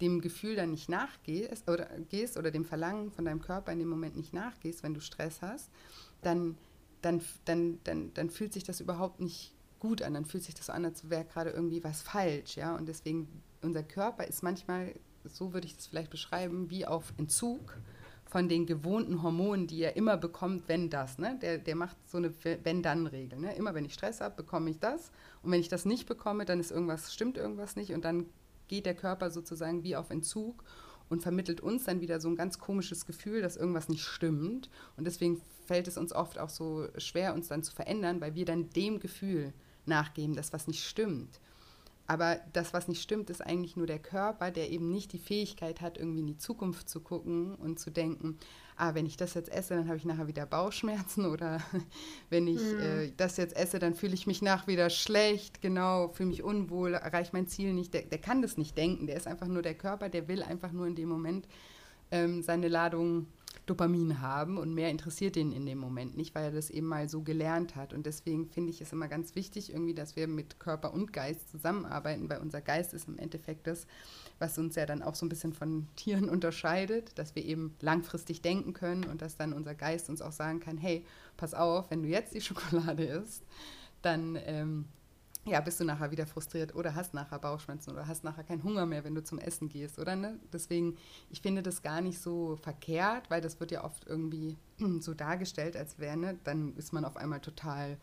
dem 0.00 0.20
Gefühl 0.20 0.56
dann 0.56 0.72
nicht 0.72 0.88
nachgehst 0.88 1.68
oder 1.68 1.88
gehst 2.10 2.36
oder 2.36 2.50
dem 2.50 2.64
Verlangen 2.64 3.10
von 3.10 3.24
deinem 3.24 3.40
Körper 3.40 3.72
in 3.72 3.78
dem 3.78 3.88
Moment 3.88 4.16
nicht 4.16 4.32
nachgehst, 4.32 4.82
wenn 4.82 4.94
du 4.94 5.00
Stress 5.00 5.40
hast, 5.42 5.70
dann, 6.22 6.56
dann, 7.02 7.22
dann, 7.44 7.78
dann, 7.84 8.12
dann 8.14 8.30
fühlt 8.30 8.52
sich 8.52 8.64
das 8.64 8.80
überhaupt 8.80 9.20
nicht 9.20 9.52
gut 9.80 10.02
an. 10.02 10.14
Dann 10.14 10.24
fühlt 10.24 10.44
sich 10.44 10.54
das 10.54 10.66
so 10.66 10.72
an, 10.72 10.84
als 10.84 11.08
wäre 11.08 11.24
gerade 11.24 11.50
irgendwie 11.50 11.82
was 11.82 12.02
falsch. 12.02 12.56
Ja? 12.56 12.76
Und 12.76 12.86
deswegen 12.86 13.28
unser 13.62 13.82
Körper 13.82 14.24
ist 14.24 14.42
manchmal, 14.42 14.94
so 15.24 15.52
würde 15.52 15.66
ich 15.66 15.76
das 15.76 15.86
vielleicht 15.86 16.10
beschreiben, 16.10 16.70
wie 16.70 16.86
auf 16.86 17.12
Entzug 17.16 17.76
von 18.24 18.48
den 18.48 18.66
gewohnten 18.66 19.22
Hormonen, 19.22 19.66
die 19.66 19.82
er 19.82 19.96
immer 19.96 20.16
bekommt, 20.16 20.68
wenn 20.68 20.90
das. 20.90 21.18
Ne? 21.18 21.38
Der, 21.40 21.58
der 21.58 21.76
macht 21.76 21.96
so 22.06 22.18
eine 22.18 22.32
Wenn-Dann-Regel. 22.42 23.38
Ne? 23.38 23.54
Immer 23.54 23.74
wenn 23.74 23.84
ich 23.84 23.94
Stress 23.94 24.20
habe, 24.20 24.36
bekomme 24.36 24.70
ich 24.70 24.78
das. 24.78 25.10
Und 25.42 25.52
wenn 25.52 25.60
ich 25.60 25.68
das 25.68 25.84
nicht 25.84 26.06
bekomme, 26.06 26.44
dann 26.44 26.60
ist 26.60 26.72
irgendwas, 26.72 27.14
stimmt 27.14 27.38
irgendwas 27.38 27.76
nicht. 27.76 27.92
Und 27.92 28.04
dann 28.04 28.26
geht 28.68 28.86
der 28.86 28.96
Körper 28.96 29.30
sozusagen 29.30 29.84
wie 29.84 29.96
auf 29.96 30.10
Entzug 30.10 30.64
und 31.08 31.22
vermittelt 31.22 31.60
uns 31.60 31.84
dann 31.84 32.00
wieder 32.00 32.20
so 32.20 32.28
ein 32.28 32.36
ganz 32.36 32.58
komisches 32.58 33.06
Gefühl, 33.06 33.42
dass 33.42 33.56
irgendwas 33.56 33.88
nicht 33.88 34.04
stimmt. 34.04 34.70
Und 34.96 35.06
deswegen 35.06 35.40
fällt 35.64 35.86
es 35.88 35.96
uns 35.96 36.12
oft 36.12 36.38
auch 36.38 36.50
so 36.50 36.88
schwer, 36.98 37.34
uns 37.34 37.48
dann 37.48 37.62
zu 37.62 37.72
verändern, 37.72 38.20
weil 38.20 38.34
wir 38.34 38.44
dann 38.44 38.70
dem 38.70 38.98
Gefühl 38.98 39.52
nachgeben, 39.84 40.34
dass 40.34 40.52
was 40.52 40.66
nicht 40.66 40.84
stimmt. 40.84 41.40
Aber 42.06 42.38
das, 42.52 42.72
was 42.72 42.88
nicht 42.88 43.02
stimmt, 43.02 43.30
ist 43.30 43.40
eigentlich 43.40 43.76
nur 43.76 43.86
der 43.86 43.98
Körper, 43.98 44.50
der 44.50 44.70
eben 44.70 44.90
nicht 44.90 45.12
die 45.12 45.18
Fähigkeit 45.18 45.80
hat, 45.80 45.98
irgendwie 45.98 46.20
in 46.20 46.26
die 46.26 46.38
Zukunft 46.38 46.88
zu 46.88 47.00
gucken 47.00 47.54
und 47.56 47.80
zu 47.80 47.90
denken, 47.90 48.38
ah, 48.76 48.94
wenn 48.94 49.06
ich 49.06 49.16
das 49.16 49.34
jetzt 49.34 49.50
esse, 49.50 49.74
dann 49.74 49.88
habe 49.88 49.96
ich 49.96 50.04
nachher 50.04 50.28
wieder 50.28 50.46
Bauchschmerzen 50.46 51.26
oder 51.32 51.60
wenn 52.30 52.46
ich 52.46 52.62
mhm. 52.62 52.80
äh, 52.80 53.12
das 53.16 53.36
jetzt 53.36 53.56
esse, 53.56 53.78
dann 53.78 53.94
fühle 53.94 54.14
ich 54.14 54.26
mich 54.26 54.40
nach 54.40 54.66
wieder 54.66 54.90
schlecht, 54.90 55.60
genau, 55.60 56.08
fühle 56.08 56.28
mich 56.28 56.42
unwohl, 56.42 56.94
erreiche 56.94 57.30
mein 57.32 57.48
Ziel 57.48 57.72
nicht. 57.72 57.92
Der, 57.92 58.02
der 58.02 58.18
kann 58.18 58.42
das 58.42 58.56
nicht 58.56 58.76
denken, 58.76 59.06
der 59.06 59.16
ist 59.16 59.26
einfach 59.26 59.48
nur 59.48 59.62
der 59.62 59.74
Körper, 59.74 60.08
der 60.08 60.28
will 60.28 60.42
einfach 60.42 60.72
nur 60.72 60.86
in 60.86 60.94
dem 60.94 61.08
Moment 61.08 61.48
ähm, 62.12 62.42
seine 62.42 62.68
Ladung 62.68 63.26
Dopamin 63.66 64.20
haben 64.20 64.58
und 64.58 64.72
mehr 64.74 64.90
interessiert 64.90 65.36
ihn 65.36 65.50
in 65.50 65.66
dem 65.66 65.78
Moment 65.78 66.16
nicht, 66.16 66.34
weil 66.36 66.44
er 66.44 66.50
das 66.52 66.70
eben 66.70 66.86
mal 66.86 67.08
so 67.08 67.22
gelernt 67.22 67.74
hat. 67.74 67.92
Und 67.92 68.06
deswegen 68.06 68.46
finde 68.48 68.70
ich 68.70 68.80
es 68.80 68.92
immer 68.92 69.08
ganz 69.08 69.34
wichtig, 69.34 69.72
irgendwie, 69.72 69.94
dass 69.94 70.14
wir 70.14 70.28
mit 70.28 70.60
Körper 70.60 70.94
und 70.94 71.12
Geist 71.12 71.50
zusammenarbeiten, 71.50 72.30
weil 72.30 72.40
unser 72.40 72.60
Geist 72.60 72.94
ist 72.94 73.08
im 73.08 73.18
Endeffekt 73.18 73.66
das, 73.66 73.88
was 74.38 74.56
uns 74.56 74.76
ja 74.76 74.86
dann 74.86 75.02
auch 75.02 75.16
so 75.16 75.26
ein 75.26 75.28
bisschen 75.28 75.52
von 75.52 75.88
Tieren 75.96 76.28
unterscheidet, 76.28 77.18
dass 77.18 77.34
wir 77.34 77.44
eben 77.44 77.74
langfristig 77.80 78.40
denken 78.40 78.72
können 78.72 79.04
und 79.04 79.20
dass 79.20 79.36
dann 79.36 79.52
unser 79.52 79.74
Geist 79.74 80.08
uns 80.08 80.22
auch 80.22 80.32
sagen 80.32 80.60
kann, 80.60 80.78
hey, 80.78 81.04
pass 81.36 81.52
auf, 81.52 81.90
wenn 81.90 82.04
du 82.04 82.08
jetzt 82.08 82.34
die 82.34 82.40
Schokolade 82.42 83.04
isst, 83.04 83.42
dann 84.02 84.38
ähm, 84.44 84.84
ja, 85.46 85.60
bist 85.60 85.78
du 85.78 85.84
nachher 85.84 86.10
wieder 86.10 86.26
frustriert 86.26 86.74
oder 86.74 86.94
hast 86.94 87.14
nachher 87.14 87.38
Bauchschmerzen 87.38 87.92
oder 87.92 88.08
hast 88.08 88.24
nachher 88.24 88.42
keinen 88.42 88.64
Hunger 88.64 88.84
mehr, 88.84 89.04
wenn 89.04 89.14
du 89.14 89.22
zum 89.22 89.38
Essen 89.38 89.68
gehst, 89.68 89.98
oder? 89.98 90.16
Ne? 90.16 90.40
Deswegen, 90.52 90.96
ich 91.30 91.40
finde 91.40 91.62
das 91.62 91.82
gar 91.82 92.00
nicht 92.00 92.20
so 92.20 92.56
verkehrt, 92.56 93.30
weil 93.30 93.40
das 93.40 93.60
wird 93.60 93.70
ja 93.70 93.84
oft 93.84 94.06
irgendwie 94.06 94.56
so 95.00 95.14
dargestellt, 95.14 95.76
als 95.76 95.98
wäre, 95.98 96.16
ne? 96.16 96.38
dann 96.42 96.74
ist 96.76 96.92
man 96.92 97.04
auf 97.04 97.16
einmal 97.16 97.40
total, 97.40 97.96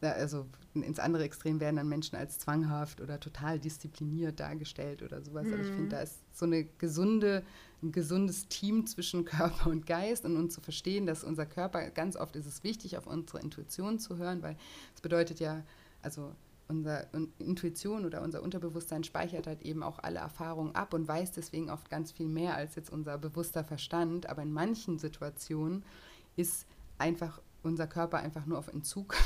also 0.00 0.46
ins 0.74 1.00
andere 1.00 1.24
Extrem 1.24 1.58
werden 1.58 1.76
dann 1.76 1.88
Menschen 1.88 2.16
als 2.16 2.38
zwanghaft 2.38 3.00
oder 3.00 3.18
total 3.18 3.58
diszipliniert 3.58 4.38
dargestellt 4.38 5.02
oder 5.02 5.20
sowas. 5.20 5.46
Mhm. 5.46 5.52
Aber 5.54 5.62
ich 5.62 5.68
finde, 5.68 5.82
mhm. 5.82 5.90
da 5.90 6.00
ist 6.00 6.20
so 6.32 6.46
eine 6.46 6.62
gesunde, 6.62 7.44
ein 7.82 7.90
gesundes 7.90 8.46
Team 8.46 8.86
zwischen 8.86 9.24
Körper 9.24 9.68
und 9.70 9.84
Geist 9.84 10.24
und 10.24 10.36
uns 10.36 10.54
zu 10.54 10.60
verstehen, 10.60 11.06
dass 11.06 11.24
unser 11.24 11.44
Körper, 11.44 11.90
ganz 11.90 12.14
oft 12.14 12.36
ist 12.36 12.46
es 12.46 12.62
wichtig, 12.62 12.96
auf 12.96 13.08
unsere 13.08 13.40
Intuition 13.40 13.98
zu 13.98 14.16
hören, 14.16 14.42
weil 14.42 14.56
es 14.94 15.00
bedeutet 15.00 15.40
ja, 15.40 15.64
also 16.02 16.36
unsere 16.68 17.08
Intuition 17.38 18.04
oder 18.04 18.22
unser 18.22 18.42
Unterbewusstsein 18.42 19.02
speichert 19.02 19.46
halt 19.46 19.62
eben 19.62 19.82
auch 19.82 19.98
alle 20.00 20.18
Erfahrungen 20.18 20.74
ab 20.74 20.92
und 20.94 21.08
weiß 21.08 21.32
deswegen 21.32 21.70
oft 21.70 21.88
ganz 21.90 22.12
viel 22.12 22.28
mehr 22.28 22.54
als 22.54 22.74
jetzt 22.74 22.90
unser 22.90 23.16
bewusster 23.18 23.64
Verstand. 23.64 24.28
Aber 24.28 24.42
in 24.42 24.52
manchen 24.52 24.98
Situationen 24.98 25.84
ist 26.36 26.66
einfach 26.98 27.40
unser 27.62 27.86
Körper 27.86 28.18
einfach 28.18 28.46
nur 28.46 28.58
auf 28.58 28.68
Entzug 28.68 29.16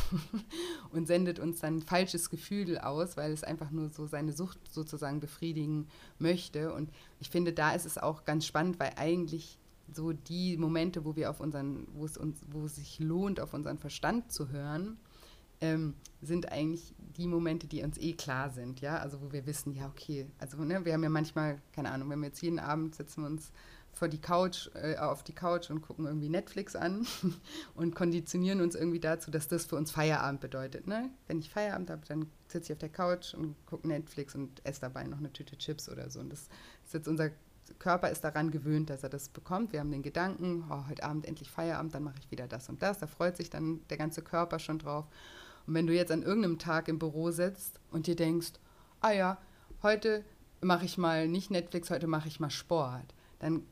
und 0.90 1.07
sendet 1.07 1.38
uns 1.38 1.61
dann 1.61 1.78
ein 1.78 1.82
falsches 1.82 2.30
Gefühl 2.30 2.78
aus, 2.78 3.16
weil 3.16 3.32
es 3.32 3.45
einfach 3.45 3.70
nur 3.70 3.90
so 3.90 4.07
seine 4.07 4.32
Sucht 4.32 4.59
sozusagen 4.72 5.20
befriedigen 5.20 5.88
möchte. 6.18 6.72
Und 6.72 6.90
ich 7.20 7.28
finde, 7.28 7.53
da 7.53 7.72
ist 7.72 7.86
es 7.86 7.99
auch 7.99 8.24
ganz 8.24 8.47
spannend, 8.47 8.80
weil 8.80 8.93
eigentlich 8.97 9.59
so 9.93 10.12
die 10.12 10.57
Momente, 10.57 11.05
wo 11.05 11.16
wir 11.16 11.28
auf 11.28 11.40
unseren, 11.40 11.86
wo 11.93 12.05
es 12.05 12.16
uns, 12.16 12.40
wo 12.51 12.64
es 12.64 12.76
sich 12.76 12.99
lohnt, 13.01 13.40
auf 13.40 13.53
unseren 13.53 13.78
Verstand 13.78 14.32
zu 14.32 14.49
hören, 14.49 14.97
ähm, 15.63 15.95
sind 16.21 16.53
eigentlich 16.53 16.95
die 17.17 17.27
Momente, 17.27 17.67
die 17.67 17.83
uns 17.83 17.97
eh 17.99 18.13
klar 18.13 18.51
sind, 18.51 18.81
ja, 18.81 18.99
also 18.99 19.21
wo 19.23 19.33
wir 19.33 19.47
wissen, 19.47 19.73
ja, 19.73 19.87
okay, 19.87 20.27
also 20.39 20.57
ne, 20.59 20.85
wir 20.85 20.93
haben 20.93 21.03
ja 21.03 21.09
manchmal, 21.09 21.61
keine 21.73 21.91
Ahnung, 21.91 22.11
wenn 22.11 22.21
wir 22.21 22.27
jetzt 22.27 22.43
jeden 22.43 22.59
Abend 22.59 22.95
setzen 22.95 23.25
uns 23.25 23.53
vor 23.93 24.09
die 24.09 24.21
Couch, 24.21 24.71
äh, 24.75 24.97
auf 24.97 25.23
die 25.23 25.35
Couch 25.35 25.71
und 25.71 25.83
gucken 25.83 26.07
irgendwie 26.07 26.31
Netflix 26.31 26.75
an 26.75 27.07
und 27.75 27.95
konditionieren 27.95 28.61
uns 28.61 28.75
irgendwie 28.75 29.01
dazu, 29.01 29.31
dass 29.31 29.49
das 29.49 29.67
für 29.67 29.77
uns 29.77 29.91
Feierabend 29.91 30.41
bedeutet. 30.41 30.87
Ne? 30.87 31.11
Wenn 31.29 31.39
ich 31.39 31.51
Feierabend 31.51 31.91
habe, 31.91 32.03
dann 32.09 32.27
sitze 32.49 32.73
ich 32.73 32.77
auf 32.77 32.79
der 32.79 32.89
Couch 32.89 33.35
und 33.35 33.55
gucke 33.67 33.87
Netflix 33.87 34.35
und 34.35 34.65
esse 34.65 34.81
dabei 34.81 35.05
noch 35.05 35.19
eine 35.19 35.33
Tüte 35.33 35.59
Chips 35.59 35.91
oder 35.91 36.09
so. 36.11 36.21
Und 36.21 36.31
das 36.31 36.49
ist 36.85 36.95
jetzt 36.95 37.09
unser 37.09 37.31
Körper 37.79 38.11
ist 38.11 38.25
daran 38.25 38.51
gewöhnt, 38.51 38.91
dass 38.91 39.03
er 39.03 39.09
das 39.09 39.29
bekommt. 39.29 39.73
Wir 39.73 39.81
haben 39.81 39.91
den 39.91 40.03
Gedanken, 40.03 40.65
oh, 40.71 40.89
heute 40.89 41.05
Abend 41.05 41.27
endlich 41.27 41.51
Feierabend, 41.51 41.95
dann 41.95 42.03
mache 42.03 42.17
ich 42.19 42.31
wieder 42.31 42.49
das 42.49 42.69
und 42.69 42.83
das. 42.83 42.99
Da 42.99 43.07
freut 43.07 43.37
sich 43.37 43.51
dann 43.51 43.81
der 43.89 43.99
ganze 43.99 44.23
Körper 44.23 44.59
schon 44.59 44.79
drauf. 44.79 45.07
Und 45.67 45.75
wenn 45.75 45.87
du 45.87 45.95
jetzt 45.95 46.13
an 46.13 46.23
irgendeinem 46.23 46.59
Tag 46.59 46.89
im 46.89 46.99
Büro 46.99 47.31
sitzt 47.31 47.81
und 47.91 48.07
dir 48.07 48.17
denkst, 48.17 48.53
ah 49.01 49.13
ja, 49.13 49.39
heute 49.83 50.25
mache 50.61 50.85
ich 50.85 50.99
mal 50.99 51.29
nicht 51.29 51.51
Netflix, 51.51 51.91
heute 51.91 52.07
mache 52.07 52.29
ich 52.29 52.41
mal 52.41 52.51
Sport, 52.51 53.15
dann 53.39 53.63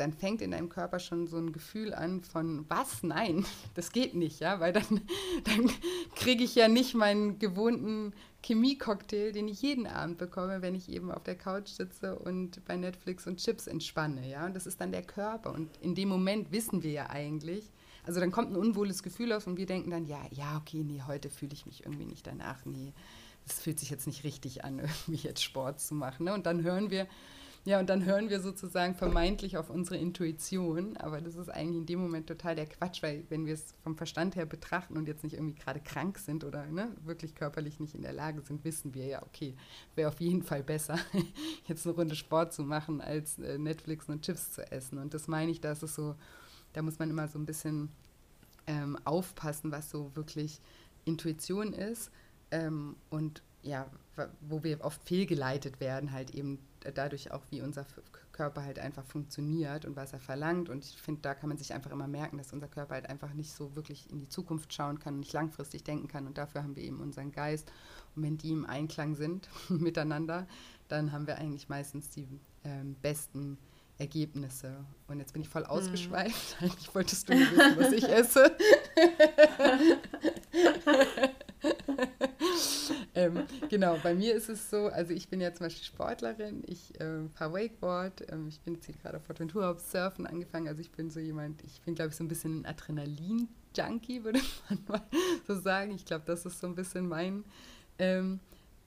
dann 0.00 0.12
fängt 0.14 0.40
in 0.40 0.52
deinem 0.52 0.70
Körper 0.70 0.98
schon 0.98 1.26
so 1.26 1.36
ein 1.36 1.52
Gefühl 1.52 1.92
an 1.92 2.22
von, 2.22 2.64
was? 2.68 3.02
Nein, 3.02 3.44
das 3.74 3.92
geht 3.92 4.14
nicht, 4.14 4.40
ja, 4.40 4.58
weil 4.58 4.72
dann, 4.72 5.02
dann 5.44 5.70
kriege 6.16 6.42
ich 6.42 6.54
ja 6.54 6.68
nicht 6.68 6.94
meinen 6.94 7.38
gewohnten 7.38 8.14
Chemie-Cocktail, 8.42 9.32
den 9.32 9.48
ich 9.48 9.60
jeden 9.60 9.86
Abend 9.86 10.16
bekomme, 10.16 10.62
wenn 10.62 10.74
ich 10.74 10.88
eben 10.88 11.10
auf 11.12 11.22
der 11.22 11.36
Couch 11.36 11.68
sitze 11.68 12.18
und 12.18 12.64
bei 12.64 12.76
Netflix 12.76 13.26
und 13.26 13.38
Chips 13.38 13.66
entspanne, 13.66 14.28
ja, 14.28 14.46
und 14.46 14.56
das 14.56 14.66
ist 14.66 14.80
dann 14.80 14.92
der 14.92 15.02
Körper 15.02 15.52
und 15.52 15.68
in 15.82 15.94
dem 15.94 16.08
Moment 16.08 16.50
wissen 16.50 16.82
wir 16.82 16.92
ja 16.92 17.10
eigentlich, 17.10 17.70
also 18.06 18.20
dann 18.20 18.30
kommt 18.30 18.50
ein 18.52 18.56
unwohles 18.56 19.02
Gefühl 19.02 19.32
auf 19.32 19.46
und 19.46 19.56
wir 19.56 19.66
denken 19.66 19.90
dann, 19.90 20.06
ja, 20.06 20.20
ja, 20.30 20.56
okay, 20.56 20.82
nee, 20.84 21.02
heute 21.06 21.30
fühle 21.30 21.52
ich 21.52 21.66
mich 21.66 21.84
irgendwie 21.84 22.06
nicht 22.06 22.26
danach, 22.26 22.64
nee, 22.64 22.92
das 23.46 23.60
fühlt 23.60 23.78
sich 23.78 23.90
jetzt 23.90 24.06
nicht 24.06 24.24
richtig 24.24 24.64
an, 24.64 24.78
irgendwie 24.78 25.26
jetzt 25.26 25.42
Sport 25.42 25.80
zu 25.80 25.94
machen, 25.94 26.24
ne? 26.24 26.34
und 26.34 26.46
dann 26.46 26.62
hören 26.62 26.90
wir, 26.90 27.06
ja, 27.66 27.78
und 27.78 27.90
dann 27.90 28.06
hören 28.06 28.30
wir 28.30 28.40
sozusagen 28.40 28.94
vermeintlich 28.94 29.58
auf 29.58 29.68
unsere 29.68 29.98
Intuition, 29.98 30.96
aber 30.96 31.20
das 31.20 31.34
ist 31.34 31.50
eigentlich 31.50 31.76
in 31.76 31.86
dem 31.86 32.00
Moment 32.00 32.26
total 32.26 32.54
der 32.56 32.64
Quatsch, 32.64 33.02
weil 33.02 33.24
wenn 33.28 33.44
wir 33.44 33.52
es 33.52 33.74
vom 33.82 33.98
Verstand 33.98 34.34
her 34.34 34.46
betrachten 34.46 34.96
und 34.96 35.06
jetzt 35.06 35.22
nicht 35.24 35.34
irgendwie 35.34 35.56
gerade 35.56 35.80
krank 35.80 36.16
sind 36.18 36.42
oder 36.42 36.64
ne, 36.66 36.88
wirklich 37.04 37.34
körperlich 37.34 37.78
nicht 37.78 37.94
in 37.94 38.00
der 38.00 38.14
Lage 38.14 38.40
sind, 38.40 38.64
wissen 38.64 38.94
wir 38.94 39.04
ja, 39.04 39.22
okay, 39.22 39.54
wäre 39.94 40.08
auf 40.08 40.20
jeden 40.20 40.42
Fall 40.42 40.62
besser, 40.62 40.98
jetzt 41.68 41.86
eine 41.86 41.94
Runde 41.94 42.14
Sport 42.14 42.54
zu 42.54 42.64
machen, 42.64 43.02
als 43.02 43.38
äh, 43.38 43.58
Netflix 43.58 44.08
und 44.08 44.22
Chips 44.22 44.52
zu 44.52 44.72
essen. 44.72 44.96
Und 44.96 45.12
das 45.12 45.28
meine 45.28 45.50
ich, 45.50 45.60
da 45.60 45.72
ist 45.72 45.82
es 45.82 45.94
so, 45.94 46.14
da 46.72 46.82
muss 46.82 46.98
man 46.98 47.10
immer 47.10 47.28
so 47.28 47.38
ein 47.38 47.46
bisschen 47.46 47.90
ähm, 48.66 48.98
aufpassen, 49.04 49.72
was 49.72 49.90
so 49.90 50.10
wirklich 50.14 50.60
Intuition 51.04 51.72
ist 51.72 52.10
ähm, 52.50 52.96
und 53.08 53.42
ja, 53.62 53.86
wo 54.40 54.62
wir 54.62 54.82
oft 54.82 55.02
fehlgeleitet 55.04 55.80
werden, 55.80 56.12
halt 56.12 56.30
eben 56.30 56.58
dadurch 56.94 57.30
auch, 57.30 57.42
wie 57.50 57.60
unser 57.60 57.84
Körper 58.32 58.64
halt 58.64 58.78
einfach 58.78 59.04
funktioniert 59.04 59.84
und 59.84 59.96
was 59.96 60.12
er 60.14 60.20
verlangt. 60.20 60.70
Und 60.70 60.84
ich 60.84 61.00
finde, 61.00 61.20
da 61.20 61.34
kann 61.34 61.50
man 61.50 61.58
sich 61.58 61.74
einfach 61.74 61.90
immer 61.90 62.08
merken, 62.08 62.38
dass 62.38 62.52
unser 62.52 62.68
Körper 62.68 62.94
halt 62.94 63.08
einfach 63.08 63.34
nicht 63.34 63.52
so 63.52 63.76
wirklich 63.76 64.10
in 64.10 64.18
die 64.18 64.28
Zukunft 64.28 64.72
schauen 64.72 64.98
kann 64.98 65.18
nicht 65.20 65.32
langfristig 65.32 65.84
denken 65.84 66.08
kann. 66.08 66.26
Und 66.26 66.38
dafür 66.38 66.62
haben 66.62 66.76
wir 66.76 66.82
eben 66.82 67.00
unseren 67.00 67.32
Geist. 67.32 67.70
Und 68.16 68.22
wenn 68.22 68.38
die 68.38 68.50
im 68.50 68.64
Einklang 68.64 69.14
sind 69.14 69.48
miteinander, 69.68 70.46
dann 70.88 71.12
haben 71.12 71.26
wir 71.26 71.36
eigentlich 71.36 71.68
meistens 71.68 72.08
die 72.08 72.26
ähm, 72.64 72.96
besten 73.02 73.58
Ergebnisse. 74.00 74.84
Und 75.08 75.18
jetzt 75.18 75.32
bin 75.32 75.42
ich 75.42 75.48
voll 75.48 75.62
mhm. 75.62 75.68
ausgeschweift. 75.68 76.60
Mhm. 76.60 76.66
Eigentlich 76.70 76.94
wolltest 76.94 77.28
du 77.28 77.32
wissen, 77.34 77.76
was 77.76 77.92
ich 77.92 78.08
esse. 78.08 78.56
ähm, 83.14 83.42
genau, 83.68 83.98
bei 84.02 84.14
mir 84.14 84.34
ist 84.34 84.48
es 84.48 84.70
so, 84.70 84.86
also 84.86 85.12
ich 85.12 85.28
bin 85.28 85.40
ja 85.40 85.52
zum 85.52 85.66
Beispiel 85.66 85.84
Sportlerin, 85.84 86.62
ich 86.66 86.98
äh, 87.00 87.28
fahre 87.28 87.52
Wakeboard, 87.52 88.32
ähm, 88.32 88.48
ich 88.48 88.60
bin 88.60 88.74
jetzt 88.74 88.86
hier 88.86 88.96
gerade 88.96 89.18
auf 89.18 89.24
Fortventura 89.24 89.70
auf 89.70 89.80
Surfen 89.80 90.26
angefangen, 90.26 90.66
also 90.68 90.80
ich 90.80 90.90
bin 90.90 91.10
so 91.10 91.20
jemand, 91.20 91.62
ich 91.64 91.82
bin 91.82 91.94
glaube 91.94 92.10
ich 92.10 92.16
so 92.16 92.24
ein 92.24 92.28
bisschen 92.28 92.62
ein 92.62 92.66
Adrenalin-Junkie, 92.66 94.24
würde 94.24 94.40
man 94.68 94.78
mal 94.88 95.02
so 95.46 95.60
sagen. 95.60 95.94
Ich 95.94 96.06
glaube, 96.06 96.24
das 96.26 96.46
ist 96.46 96.60
so 96.60 96.66
ein 96.66 96.74
bisschen 96.74 97.06
mein 97.06 97.44
ähm, 97.98 98.40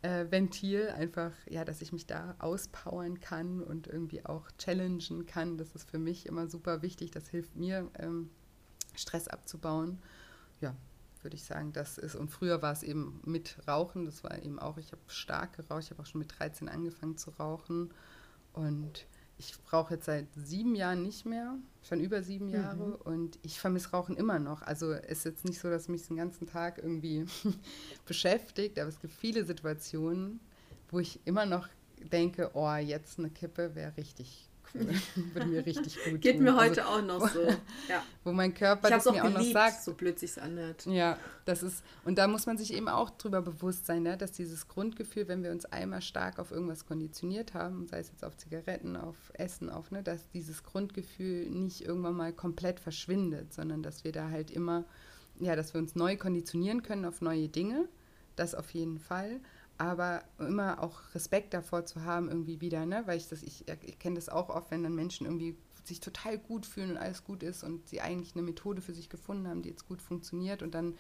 äh, 0.03 0.29
Ventil, 0.29 0.89
einfach, 0.89 1.31
ja, 1.49 1.65
dass 1.65 1.81
ich 1.81 1.91
mich 1.91 2.05
da 2.05 2.35
auspowern 2.39 3.19
kann 3.19 3.61
und 3.61 3.87
irgendwie 3.87 4.25
auch 4.25 4.51
challengen 4.57 5.25
kann. 5.25 5.57
Das 5.57 5.73
ist 5.75 5.89
für 5.89 5.97
mich 5.97 6.25
immer 6.25 6.47
super 6.47 6.81
wichtig, 6.81 7.11
das 7.11 7.29
hilft 7.29 7.55
mir, 7.55 7.89
ähm, 7.97 8.29
Stress 8.95 9.27
abzubauen. 9.27 9.99
Ja, 10.61 10.75
würde 11.21 11.35
ich 11.35 11.43
sagen, 11.43 11.71
das 11.71 11.97
ist. 11.97 12.15
Und 12.15 12.29
früher 12.29 12.61
war 12.61 12.73
es 12.73 12.83
eben 12.83 13.21
mit 13.25 13.57
Rauchen, 13.67 14.05
das 14.05 14.23
war 14.23 14.37
eben 14.43 14.59
auch, 14.59 14.77
ich 14.77 14.91
habe 14.91 15.01
stark 15.07 15.55
geraucht, 15.55 15.83
ich 15.83 15.91
habe 15.91 16.01
auch 16.01 16.05
schon 16.05 16.19
mit 16.19 16.37
13 16.37 16.69
angefangen 16.69 17.17
zu 17.17 17.31
rauchen. 17.31 17.93
Und 18.51 19.07
ich 19.37 19.55
rauche 19.71 19.95
jetzt 19.95 20.05
seit 20.05 20.27
sieben 20.35 20.75
Jahren 20.75 21.03
nicht 21.03 21.25
mehr, 21.25 21.55
schon 21.81 21.99
über 21.99 22.21
sieben 22.23 22.47
mhm. 22.47 22.53
Jahre. 22.53 22.87
Mhm. 22.87 22.95
Und 23.03 23.39
ich 23.43 23.59
vermisse 23.59 23.91
Rauchen 23.91 24.15
immer 24.15 24.39
noch. 24.39 24.61
Also 24.61 24.91
es 24.91 25.19
ist 25.19 25.25
jetzt 25.25 25.45
nicht 25.45 25.59
so, 25.59 25.69
dass 25.69 25.87
mich 25.87 26.07
den 26.07 26.17
ganzen 26.17 26.47
Tag 26.47 26.77
irgendwie 26.77 27.25
beschäftigt, 28.05 28.79
aber 28.79 28.89
es 28.89 28.99
gibt 28.99 29.13
viele 29.13 29.43
Situationen, 29.45 30.39
wo 30.89 30.99
ich 30.99 31.19
immer 31.25 31.45
noch 31.45 31.67
denke, 32.11 32.51
oh, 32.53 32.75
jetzt 32.75 33.19
eine 33.19 33.29
Kippe 33.29 33.75
wäre 33.75 33.95
richtig 33.97 34.49
Würde 35.33 35.47
mir 35.47 35.65
richtig 35.65 35.97
gut 36.03 36.21
Geht 36.21 36.37
tun. 36.37 36.45
mir 36.45 36.55
heute 36.55 36.85
also, 36.85 36.97
auch 36.97 37.01
noch 37.05 37.29
so. 37.29 37.41
Ja. 37.87 38.03
Wo 38.23 38.31
mein 38.31 38.53
Körper 38.53 38.89
das 38.89 39.05
mir 39.05 39.11
auch, 39.11 39.31
geliebt, 39.31 39.53
noch 39.53 39.61
sagt. 39.61 39.83
so 39.83 39.93
blöd 39.93 40.17
sich's 40.17 40.37
anhört. 40.37 40.85
Ja, 40.87 41.17
das 41.45 41.61
ist, 41.61 41.83
und 42.05 42.17
da 42.17 42.27
muss 42.27 42.45
man 42.45 42.57
sich 42.57 42.73
eben 42.73 42.87
auch 42.87 43.11
drüber 43.11 43.41
bewusst 43.41 43.85
sein, 43.85 44.03
ne, 44.03 44.17
dass 44.17 44.31
dieses 44.31 44.67
Grundgefühl, 44.67 45.27
wenn 45.27 45.43
wir 45.43 45.51
uns 45.51 45.65
einmal 45.65 46.01
stark 46.01 46.39
auf 46.39 46.51
irgendwas 46.51 46.85
konditioniert 46.85 47.53
haben, 47.53 47.87
sei 47.87 47.99
es 47.99 48.09
jetzt 48.09 48.25
auf 48.25 48.35
Zigaretten, 48.37 48.95
auf 48.95 49.15
Essen, 49.33 49.69
auf, 49.69 49.91
ne, 49.91 50.01
dass 50.01 50.29
dieses 50.29 50.63
Grundgefühl 50.63 51.49
nicht 51.49 51.81
irgendwann 51.81 52.15
mal 52.15 52.33
komplett 52.33 52.79
verschwindet, 52.79 53.53
sondern 53.53 53.83
dass 53.83 54.03
wir 54.03 54.11
da 54.11 54.29
halt 54.29 54.49
immer, 54.49 54.85
ja, 55.39 55.55
dass 55.55 55.73
wir 55.73 55.81
uns 55.81 55.95
neu 55.95 56.17
konditionieren 56.17 56.81
können 56.81 57.05
auf 57.05 57.21
neue 57.21 57.47
Dinge. 57.47 57.87
Das 58.35 58.55
auf 58.55 58.71
jeden 58.71 58.97
Fall 58.97 59.39
aber 59.91 60.23
immer 60.39 60.81
auch 60.81 60.99
Respekt 61.13 61.53
davor 61.53 61.85
zu 61.85 62.03
haben, 62.03 62.29
irgendwie 62.29 62.61
wieder, 62.61 62.85
ne? 62.85 63.03
Weil 63.05 63.17
ich 63.17 63.27
das, 63.27 63.43
ich, 63.43 63.65
ich 63.85 63.99
kenne 63.99 64.15
das 64.15 64.29
auch 64.29 64.49
oft, 64.49 64.71
wenn 64.71 64.83
dann 64.83 64.95
Menschen 64.95 65.25
irgendwie 65.25 65.55
sich 65.83 65.99
total 65.99 66.37
gut 66.37 66.65
fühlen 66.65 66.91
und 66.91 66.97
alles 66.97 67.23
gut 67.23 67.43
ist 67.43 67.63
und 67.63 67.87
sie 67.89 68.01
eigentlich 68.01 68.35
eine 68.35 68.43
Methode 68.43 68.81
für 68.81 68.93
sich 68.93 69.09
gefunden 69.09 69.47
haben, 69.47 69.61
die 69.61 69.69
jetzt 69.69 69.87
gut 69.87 70.01
funktioniert 70.01 70.63
und 70.63 70.73
dann 70.73 70.95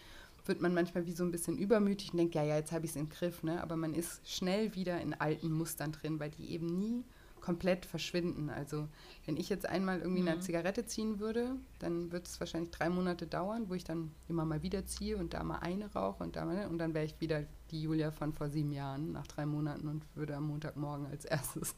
wird 0.45 0.61
man 0.61 0.73
manchmal 0.73 1.05
wie 1.05 1.13
so 1.13 1.23
ein 1.23 1.31
bisschen 1.31 1.57
übermütig 1.57 2.11
und 2.11 2.17
denkt, 2.17 2.35
ja, 2.35 2.43
ja, 2.43 2.57
jetzt 2.57 2.73
habe 2.73 2.85
ich 2.85 2.91
es 2.91 2.97
im 2.97 3.09
Griff, 3.09 3.43
ne? 3.43 3.61
Aber 3.61 3.77
man 3.77 3.93
ist 3.93 4.27
schnell 4.29 4.75
wieder 4.75 4.99
in 4.99 5.13
alten 5.13 5.51
Mustern 5.51 5.93
drin, 5.93 6.19
weil 6.19 6.31
die 6.31 6.51
eben 6.51 6.65
nie 6.65 7.05
komplett 7.43 7.85
verschwinden. 7.85 8.49
Also 8.49 8.87
wenn 9.25 9.35
ich 9.35 9.49
jetzt 9.49 9.67
einmal 9.67 9.99
irgendwie 9.99 10.21
mhm. 10.21 10.29
eine 10.29 10.39
Zigarette 10.39 10.85
ziehen 10.85 11.19
würde, 11.19 11.57
dann 11.77 12.11
wird 12.13 12.25
es 12.25 12.39
wahrscheinlich 12.39 12.71
drei 12.71 12.89
Monate 12.89 13.27
dauern, 13.27 13.65
wo 13.67 13.73
ich 13.73 13.83
dann 13.83 14.11
immer 14.29 14.45
mal 14.45 14.63
wieder 14.63 14.85
ziehe 14.85 15.17
und 15.17 15.33
da 15.33 15.43
mal 15.43 15.57
eine 15.57 15.93
rauche 15.93 16.23
und 16.23 16.37
da 16.37 16.45
mal, 16.45 16.67
und 16.67 16.77
dann 16.77 16.93
wäre 16.93 17.03
ich 17.03 17.19
wieder 17.19 17.43
die 17.69 17.81
Julia 17.81 18.11
von 18.11 18.31
vor 18.31 18.49
sieben 18.49 18.71
Jahren 18.71 19.11
nach 19.11 19.27
drei 19.27 19.45
Monaten 19.45 19.89
und 19.89 20.05
würde 20.15 20.37
am 20.37 20.47
Montagmorgen 20.47 21.05
als 21.07 21.25
erstes 21.25 21.75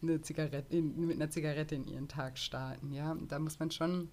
eine 0.00 0.22
Zigarette, 0.22 0.80
mit 0.80 1.16
einer 1.16 1.30
Zigarette 1.30 1.74
in 1.74 1.86
ihren 1.86 2.08
Tag 2.08 2.38
starten. 2.38 2.90
Ja, 2.90 3.14
da 3.28 3.38
muss 3.38 3.58
man 3.58 3.70
schon, 3.70 4.08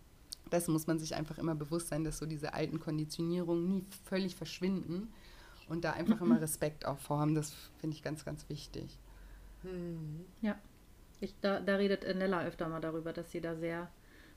das 0.49 0.67
muss 0.67 0.87
man 0.87 0.99
sich 0.99 1.15
einfach 1.15 1.37
immer 1.37 1.55
bewusst 1.55 1.87
sein, 1.87 2.03
dass 2.03 2.17
so 2.17 2.25
diese 2.25 2.53
alten 2.53 2.81
Konditionierungen 2.81 3.65
nie 3.65 3.85
völlig 4.03 4.35
verschwinden 4.35 5.07
und 5.69 5.85
da 5.85 5.93
einfach 5.93 6.19
immer 6.19 6.41
Respekt 6.41 6.85
auch 6.85 6.99
vorhaben. 6.99 7.33
Das 7.33 7.53
finde 7.79 7.95
ich 7.95 8.03
ganz, 8.03 8.25
ganz 8.25 8.49
wichtig. 8.49 8.99
Hm. 9.61 10.25
Ja. 10.41 10.59
Ich, 11.21 11.35
da, 11.39 11.59
da 11.59 11.75
redet 11.75 12.03
Nella 12.15 12.45
öfter 12.45 12.67
mal 12.67 12.81
darüber, 12.81 13.13
dass 13.13 13.31
sie 13.31 13.41
da 13.41 13.55
sehr, 13.55 13.89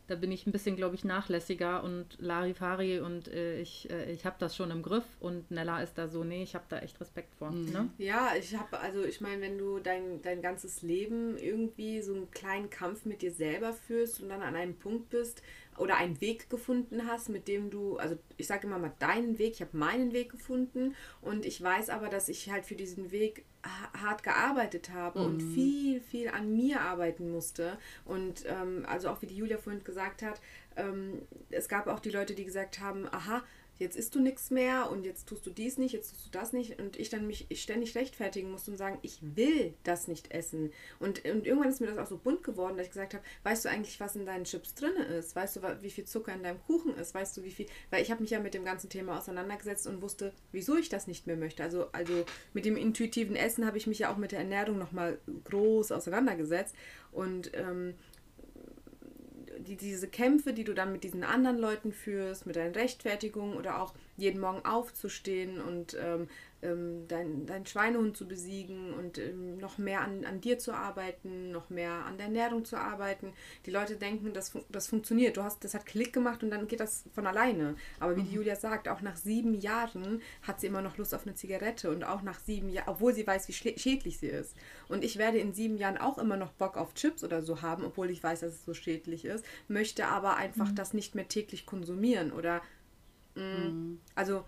da 0.07 0.15
bin 0.15 0.31
ich 0.31 0.47
ein 0.47 0.53
bisschen, 0.53 0.77
glaube 0.77 0.95
ich, 0.95 1.05
nachlässiger 1.05 1.83
und 1.83 2.07
Larifari 2.21 3.01
und 3.01 3.29
äh, 3.29 3.59
ich, 3.61 3.91
äh, 3.91 4.13
ich 4.13 4.27
habe 4.27 4.37
das 4.39 4.55
schon 4.55 4.71
im 4.71 4.83
Griff 4.83 5.05
und 5.19 5.51
Nella 5.51 5.83
ist 5.83 5.97
da 5.97 6.09
so, 6.09 6.25
nee, 6.25 6.43
ich 6.43 6.55
habe 6.55 6.67
da 6.69 6.79
echt 6.81 7.01
Respekt 7.01 7.35
vor. 7.37 7.51
Mhm. 7.51 7.73
Ne? 7.73 7.89
Ja, 7.99 8.33
ich 8.39 8.55
habe, 8.55 8.79
also 8.79 9.03
ich 9.03 9.23
meine, 9.23 9.41
wenn 9.41 9.57
du 9.57 9.79
dein, 9.79 10.21
dein 10.21 10.43
ganzes 10.43 10.83
Leben 10.83 11.39
irgendwie 11.39 12.03
so 12.03 12.15
einen 12.15 12.31
kleinen 12.31 12.69
Kampf 12.69 13.07
mit 13.07 13.23
dir 13.23 13.33
selber 13.33 13.73
führst 13.73 14.21
und 14.21 14.29
dann 14.29 14.43
an 14.43 14.55
einem 14.55 14.77
Punkt 14.77 15.09
bist, 15.09 15.43
oder 15.79 15.97
einen 15.97 16.21
Weg 16.21 16.51
gefunden 16.51 17.07
hast, 17.07 17.29
mit 17.29 17.49
dem 17.49 17.71
du, 17.71 17.97
also 17.97 18.17
ich 18.37 18.47
sage 18.47 18.67
immer 18.67 18.79
mal 18.79 18.93
deinen 18.99 19.39
Weg, 19.39 19.55
ich 19.55 19.61
habe 19.61 19.77
meinen 19.77 20.13
Weg 20.13 20.31
gefunden 20.31 20.95
und 21.21 21.45
ich 21.45 21.61
weiß 21.63 21.91
aber, 21.91 22.09
dass 22.09 22.29
ich 22.29 22.51
halt 22.51 22.65
für 22.65 22.77
diesen 22.77 23.11
Weg 23.11 23.45
hart 24.01 24.23
gearbeitet 24.23 24.91
habe 24.91 25.21
mhm. 25.21 25.27
und 25.27 25.41
viel, 25.41 26.01
viel 26.01 26.29
an 26.29 26.53
mir 26.53 26.81
arbeiten 26.81 27.31
musste. 27.31 27.79
Und 28.05 28.45
ähm, 28.47 28.85
also 28.89 29.09
auch 29.09 29.23
wie 29.23 29.27
die 29.27 29.37
Julia 29.37 29.59
vorhin 29.59 29.83
gesagt 29.85 30.23
hat, 30.23 30.41
ähm, 30.77 31.23
es 31.51 31.69
gab 31.69 31.87
auch 31.87 32.01
die 32.01 32.11
Leute, 32.11 32.35
die 32.35 32.45
gesagt 32.45 32.81
haben, 32.81 33.07
aha, 33.11 33.43
jetzt 33.79 33.97
isst 33.97 34.15
du 34.15 34.21
nichts 34.21 34.51
mehr 34.51 34.91
und 34.91 35.05
jetzt 35.05 35.29
tust 35.29 35.47
du 35.47 35.51
dies 35.51 35.79
nicht, 35.79 35.93
jetzt 35.93 36.11
tust 36.11 36.27
du 36.27 36.31
das 36.31 36.53
nicht 36.53 36.81
und 36.81 36.99
ich 36.99 37.09
dann 37.09 37.27
mich 37.27 37.47
ständig 37.53 37.95
rechtfertigen 37.95 38.51
musste 38.51 38.71
und 38.71 38.77
sagen, 38.77 38.99
ich 39.03 39.19
will 39.23 39.75
das 39.83 40.09
nicht 40.09 40.33
essen. 40.33 40.73
Und, 41.01 41.25
und 41.25 41.47
irgendwann 41.47 41.69
ist 41.69 41.81
mir 41.81 41.89
das 41.89 41.99
auch 41.99 42.07
so 42.07 42.19
bunt 42.19 42.43
geworden, 42.43 42.77
dass 42.77 42.87
ich 42.87 42.93
gesagt 42.93 43.15
habe, 43.15 43.25
weißt 43.43 43.65
du 43.65 43.69
eigentlich, 43.69 43.99
was 44.01 44.17
in 44.17 44.27
deinen 44.27 44.45
Chips 44.45 44.75
drin 44.75 44.95
ist? 44.97 45.35
Weißt 45.35 45.57
du, 45.57 45.83
wie 45.83 45.91
viel 45.91 46.05
Zucker 46.05 46.33
in 46.35 46.43
deinem 46.43 46.63
Kuchen 46.63 46.95
ist? 46.97 47.15
Weißt 47.15 47.37
du, 47.37 47.43
wie 47.43 47.51
viel, 47.51 47.67
weil 47.91 48.03
ich 48.03 48.11
habe 48.11 48.23
mich 48.23 48.31
ja 48.31 48.41
mit 48.41 48.55
dem 48.55 48.65
ganzen 48.65 48.91
Thema 48.91 49.19
auseinandergesetzt 49.19 49.87
und 49.87 50.03
wusste, 50.03 50.33
wieso 50.53 50.77
ich 50.77 50.89
das 50.89 51.07
nicht 51.07 51.27
mehr 51.27 51.37
möchte. 51.37 51.63
Also, 51.63 51.87
also 51.93 52.25
mit 52.53 52.65
dem 52.65 52.77
intuitiven 52.77 53.37
Essen 53.37 53.67
habe 53.67 53.79
ich 53.79 53.87
mich 53.87 53.99
ja 53.99 54.13
auch 54.13 54.17
mit 54.17 54.33
der 54.33 54.41
Ernährung 54.41 54.79
nochmal 54.79 55.19
groß 55.45 55.93
auseinandergesetzt 55.93 56.75
und 57.13 57.51
ähm, 57.55 57.95
die, 59.65 59.77
diese 59.77 60.09
Kämpfe, 60.09 60.53
die 60.53 60.65
du 60.65 60.75
dann 60.75 60.93
mit 60.93 61.05
diesen 61.05 61.25
anderen 61.25 61.59
Leuten 61.59 61.93
führst, 61.93 62.47
mit 62.47 62.57
deinen 62.57 62.75
Rechtfertigungen 62.75 63.57
oder 63.57 63.81
auch 63.83 63.95
jeden 64.17 64.41
Morgen 64.41 64.65
aufzustehen 64.65 65.61
und 65.61 65.97
ähm, 66.01 66.29
ähm, 66.65 67.07
deinen 67.09 67.47
dein 67.47 67.67
Schweinehund 67.67 68.17
zu 68.17 68.27
besiegen 68.27 68.95
und 68.95 69.19
ähm, 69.19 69.59
noch 69.59 69.79
mehr 69.79 70.01
an, 70.01 70.25
an 70.25 70.41
dir 70.41 70.59
zu 70.59 70.73
arbeiten, 70.73 71.51
noch 71.51 71.71
mehr 71.71 71.93
an 72.07 72.17
der 72.17 72.27
Ernährung 72.27 72.65
zu 72.65 72.77
arbeiten. 72.77 73.33
Die 73.67 73.71
Leute 73.71 73.97
denken, 73.97 74.33
das, 74.33 74.53
das 74.71 74.87
funktioniert. 74.89 75.37
Du 75.37 75.43
hast, 75.43 75.63
das 75.65 75.75
hat 75.75 75.87
Klick 75.87 76.13
gemacht 76.13 76.43
und 76.43 76.51
dann 76.51 76.67
geht 76.67 76.81
das 76.81 77.05
von 77.15 77.27
alleine. 77.27 77.77
Aber 78.01 78.17
wie 78.17 78.23
die 78.23 78.35
Julia 78.35 78.57
sagt, 78.57 78.89
auch 78.89 79.01
nach 79.03 79.17
sieben 79.17 79.55
Jahren 79.55 80.23
hat 80.43 80.61
sie 80.61 80.67
immer 80.67 80.83
noch 80.83 80.97
Lust 80.97 81.15
auf 81.15 81.27
eine 81.27 81.35
Zigarette 81.35 81.91
und 81.91 82.05
auch 82.05 82.23
nach 82.23 82.41
sieben 82.41 82.69
Jahren, 82.69 82.89
obwohl 82.89 83.15
sie 83.15 83.27
weiß, 83.27 83.49
wie 83.49 83.53
schädlich 83.53 84.19
sie 84.19 84.29
ist. 84.29 84.57
Und 84.89 85.05
ich 85.05 85.19
werde 85.19 85.39
in 85.39 85.53
sieben 85.53 85.77
Jahren 85.77 85.99
auch 85.99 86.19
immer 86.19 86.37
noch 86.37 86.53
Bock 86.53 86.77
auf 86.77 86.95
Chips 86.95 87.23
oder 87.23 87.43
so 87.43 87.63
haben, 87.63 87.85
obwohl 87.85 88.11
ich 88.11 88.23
weiß, 88.23 88.41
dass 88.41 88.55
es 88.55 88.65
so 88.65 88.75
schädlich 88.75 89.25
ist, 89.25 89.45
möchte 89.69 90.07
aber 90.07 90.37
einfach 90.37 90.71
mhm. 90.71 90.75
das 90.75 90.95
nicht 90.95 91.15
mehr 91.15 91.29
täglich 91.29 91.67
konsumieren 91.67 92.33
oder 92.33 92.63
mh, 93.35 93.43
mm, 93.43 93.65
mhm. 93.65 94.01
also 94.15 94.45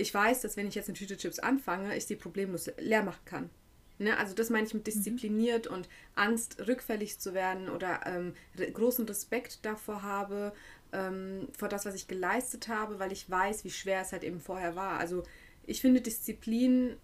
ich 0.00 0.12
weiß, 0.12 0.40
dass 0.40 0.56
wenn 0.56 0.66
ich 0.66 0.74
jetzt 0.74 0.88
eine 0.88 0.98
Tüte 0.98 1.16
Chips 1.16 1.38
anfange, 1.38 1.96
ich 1.96 2.06
sie 2.06 2.16
problemlos 2.16 2.70
leer 2.78 3.02
machen 3.02 3.24
kann. 3.24 3.50
Ne? 3.98 4.16
Also 4.16 4.34
das 4.34 4.50
meine 4.50 4.66
ich 4.66 4.74
mit 4.74 4.86
diszipliniert 4.86 5.68
mhm. 5.68 5.76
und 5.76 5.88
Angst, 6.14 6.66
rückfällig 6.66 7.18
zu 7.18 7.34
werden 7.34 7.68
oder 7.68 8.00
ähm, 8.06 8.34
großen 8.72 9.06
Respekt 9.06 9.60
davor 9.62 10.02
habe, 10.02 10.52
ähm, 10.92 11.48
vor 11.56 11.68
das, 11.68 11.84
was 11.84 11.94
ich 11.94 12.08
geleistet 12.08 12.68
habe, 12.68 12.98
weil 12.98 13.12
ich 13.12 13.28
weiß, 13.30 13.64
wie 13.64 13.70
schwer 13.70 14.00
es 14.00 14.12
halt 14.12 14.24
eben 14.24 14.40
vorher 14.40 14.74
war. 14.74 14.98
Also 14.98 15.22
ich 15.66 15.80
finde, 15.80 16.00
Disziplin 16.00 16.96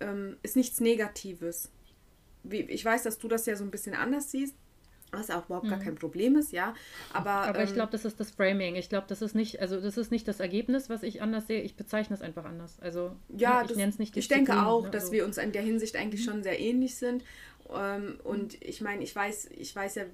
ähm, 0.00 0.36
ist 0.42 0.56
nichts 0.56 0.80
Negatives. 0.80 1.70
Wie, 2.42 2.62
ich 2.62 2.84
weiß, 2.84 3.04
dass 3.04 3.18
du 3.18 3.28
das 3.28 3.46
ja 3.46 3.56
so 3.56 3.64
ein 3.64 3.70
bisschen 3.70 3.94
anders 3.94 4.30
siehst 4.30 4.54
was 5.16 5.30
auch 5.30 5.46
überhaupt 5.46 5.66
mhm. 5.66 5.70
gar 5.70 5.78
kein 5.78 5.94
Problem 5.94 6.36
ist, 6.36 6.52
ja. 6.52 6.74
Aber, 7.12 7.30
Aber 7.30 7.62
ich 7.62 7.70
ähm, 7.70 7.76
glaube, 7.76 7.92
das 7.92 8.04
ist 8.04 8.20
das 8.20 8.30
Framing. 8.30 8.76
Ich 8.76 8.88
glaube, 8.88 9.06
das 9.08 9.22
ist 9.22 9.34
nicht, 9.34 9.60
also 9.60 9.80
das 9.80 9.96
ist 9.96 10.10
nicht 10.10 10.26
das 10.28 10.40
Ergebnis, 10.40 10.88
was 10.90 11.02
ich 11.02 11.22
anders 11.22 11.46
sehe. 11.46 11.62
Ich 11.62 11.76
bezeichne 11.76 12.14
es 12.14 12.22
einfach 12.22 12.44
anders. 12.44 12.78
Also 12.80 13.12
ja, 13.28 13.64
ich 13.64 13.76
nenne 13.76 13.90
es 13.90 13.98
nicht 13.98 14.16
Ich 14.16 14.28
denke 14.28 14.64
auch, 14.64 14.84
ne? 14.84 14.90
dass 14.90 15.04
also. 15.04 15.12
wir 15.12 15.24
uns 15.24 15.38
in 15.38 15.52
der 15.52 15.62
Hinsicht 15.62 15.96
eigentlich 15.96 16.26
mhm. 16.26 16.30
schon 16.30 16.42
sehr 16.42 16.58
ähnlich 16.60 16.96
sind. 16.96 17.24
Ähm, 17.74 18.18
und 18.24 18.62
ich 18.62 18.80
meine, 18.80 19.02
ich 19.02 19.14
weiß, 19.14 19.50
ich 19.56 19.74
weiß 19.74 19.94
ja, 19.96 20.04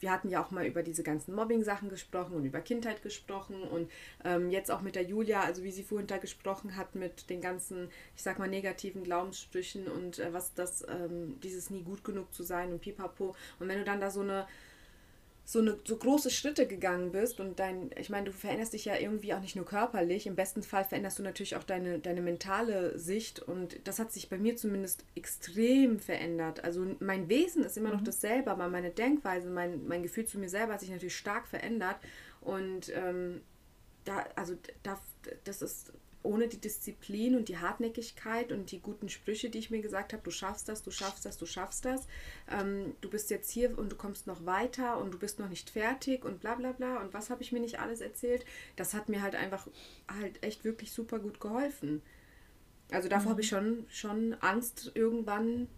wir 0.00 0.10
hatten 0.10 0.28
ja 0.28 0.42
auch 0.42 0.50
mal 0.50 0.66
über 0.66 0.82
diese 0.82 1.02
ganzen 1.02 1.34
Mobbing-Sachen 1.34 1.88
gesprochen 1.88 2.34
und 2.34 2.44
über 2.44 2.60
Kindheit 2.60 3.02
gesprochen 3.02 3.62
und 3.62 3.90
ähm, 4.24 4.50
jetzt 4.50 4.70
auch 4.70 4.80
mit 4.80 4.94
der 4.94 5.04
Julia, 5.04 5.42
also 5.42 5.62
wie 5.62 5.70
sie 5.70 5.82
vorhin 5.82 6.06
da 6.06 6.18
gesprochen 6.18 6.76
hat 6.76 6.94
mit 6.94 7.30
den 7.30 7.40
ganzen, 7.40 7.90
ich 8.16 8.22
sag 8.22 8.38
mal, 8.38 8.48
negativen 8.48 9.04
Glaubenssprüchen 9.04 9.88
und 9.88 10.18
äh, 10.18 10.32
was 10.32 10.54
das, 10.54 10.84
ähm, 10.88 11.38
dieses 11.42 11.70
nie 11.70 11.82
gut 11.82 12.04
genug 12.04 12.32
zu 12.32 12.42
sein 12.42 12.72
und 12.72 12.80
pipapo. 12.80 13.34
Und 13.58 13.68
wenn 13.68 13.78
du 13.78 13.84
dann 13.84 14.00
da 14.00 14.10
so 14.10 14.20
eine 14.20 14.46
so, 15.50 15.58
eine, 15.58 15.76
so 15.84 15.96
große 15.96 16.30
Schritte 16.30 16.68
gegangen 16.68 17.10
bist 17.10 17.40
und 17.40 17.58
dein, 17.58 17.90
ich 17.98 18.08
meine, 18.08 18.26
du 18.26 18.32
veränderst 18.32 18.72
dich 18.72 18.84
ja 18.84 18.96
irgendwie 18.96 19.34
auch 19.34 19.40
nicht 19.40 19.56
nur 19.56 19.64
körperlich, 19.64 20.28
im 20.28 20.36
besten 20.36 20.62
Fall 20.62 20.84
veränderst 20.84 21.18
du 21.18 21.24
natürlich 21.24 21.56
auch 21.56 21.64
deine, 21.64 21.98
deine 21.98 22.20
mentale 22.20 22.96
Sicht 22.96 23.40
und 23.40 23.76
das 23.82 23.98
hat 23.98 24.12
sich 24.12 24.28
bei 24.28 24.38
mir 24.38 24.54
zumindest 24.54 25.04
extrem 25.16 25.98
verändert. 25.98 26.62
Also 26.62 26.94
mein 27.00 27.28
Wesen 27.28 27.64
ist 27.64 27.76
immer 27.76 27.90
noch 27.90 28.02
mhm. 28.02 28.04
dasselbe, 28.04 28.48
aber 28.48 28.68
meine 28.68 28.90
Denkweise, 28.90 29.50
mein, 29.50 29.88
mein 29.88 30.04
Gefühl 30.04 30.24
zu 30.24 30.38
mir 30.38 30.48
selber 30.48 30.74
hat 30.74 30.80
sich 30.82 30.90
natürlich 30.90 31.16
stark 31.16 31.48
verändert 31.48 31.96
und 32.42 32.92
ähm, 32.94 33.40
da, 34.04 34.24
also 34.36 34.54
da, 34.84 35.00
das 35.42 35.62
ist 35.62 35.92
ohne 36.22 36.48
die 36.48 36.58
Disziplin 36.58 37.34
und 37.34 37.48
die 37.48 37.58
Hartnäckigkeit 37.58 38.52
und 38.52 38.70
die 38.72 38.80
guten 38.80 39.08
Sprüche, 39.08 39.48
die 39.48 39.58
ich 39.58 39.70
mir 39.70 39.80
gesagt 39.80 40.12
habe, 40.12 40.22
du 40.22 40.30
schaffst 40.30 40.68
das, 40.68 40.82
du 40.82 40.90
schaffst 40.90 41.24
das, 41.24 41.38
du 41.38 41.46
schaffst 41.46 41.84
das, 41.84 42.06
ähm, 42.50 42.94
du 43.00 43.08
bist 43.08 43.30
jetzt 43.30 43.50
hier 43.50 43.76
und 43.78 43.90
du 43.90 43.96
kommst 43.96 44.26
noch 44.26 44.44
weiter 44.44 44.98
und 44.98 45.12
du 45.12 45.18
bist 45.18 45.38
noch 45.38 45.48
nicht 45.48 45.70
fertig 45.70 46.24
und 46.24 46.40
bla 46.40 46.54
bla 46.56 46.72
bla. 46.72 47.00
Und 47.00 47.14
was 47.14 47.30
habe 47.30 47.42
ich 47.42 47.52
mir 47.52 47.60
nicht 47.60 47.80
alles 47.80 48.00
erzählt, 48.00 48.44
das 48.76 48.92
hat 48.92 49.08
mir 49.08 49.22
halt 49.22 49.34
einfach 49.34 49.66
halt 50.08 50.42
echt 50.42 50.64
wirklich 50.64 50.92
super 50.92 51.18
gut 51.18 51.40
geholfen. 51.40 52.02
Also 52.90 53.08
davor 53.08 53.26
mhm. 53.26 53.30
habe 53.30 53.40
ich 53.40 53.48
schon, 53.48 53.86
schon 53.88 54.34
Angst 54.40 54.92
irgendwann, 54.94 55.68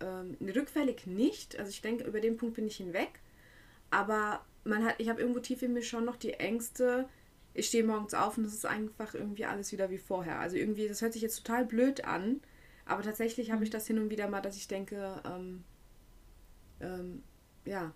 ähm, 0.00 0.36
rückfällig 0.42 1.06
nicht, 1.06 1.58
also 1.58 1.70
ich 1.70 1.80
denke, 1.80 2.04
über 2.04 2.20
den 2.20 2.36
Punkt 2.36 2.56
bin 2.56 2.66
ich 2.66 2.76
hinweg, 2.76 3.20
aber 3.90 4.44
man 4.64 4.84
hat, 4.84 4.96
ich 4.98 5.08
habe 5.08 5.20
irgendwo 5.20 5.40
tief 5.40 5.62
in 5.62 5.72
mir 5.72 5.82
schon 5.82 6.04
noch 6.04 6.16
die 6.16 6.34
Ängste, 6.34 7.08
ich 7.56 7.66
stehe 7.66 7.84
morgens 7.84 8.14
auf 8.14 8.36
und 8.36 8.44
es 8.44 8.54
ist 8.54 8.66
einfach 8.66 9.14
irgendwie 9.14 9.46
alles 9.46 9.72
wieder 9.72 9.90
wie 9.90 9.98
vorher. 9.98 10.38
Also 10.38 10.56
irgendwie, 10.56 10.88
das 10.88 11.00
hört 11.00 11.14
sich 11.14 11.22
jetzt 11.22 11.44
total 11.44 11.64
blöd 11.64 12.04
an, 12.04 12.40
aber 12.84 13.02
tatsächlich 13.02 13.50
habe 13.50 13.64
ich 13.64 13.70
mhm. 13.70 13.74
das 13.74 13.86
hin 13.86 13.98
und 13.98 14.10
wieder 14.10 14.28
mal, 14.28 14.42
dass 14.42 14.56
ich 14.56 14.68
denke, 14.68 15.20
ähm, 15.24 15.64
ähm, 16.80 17.22
ja, 17.64 17.92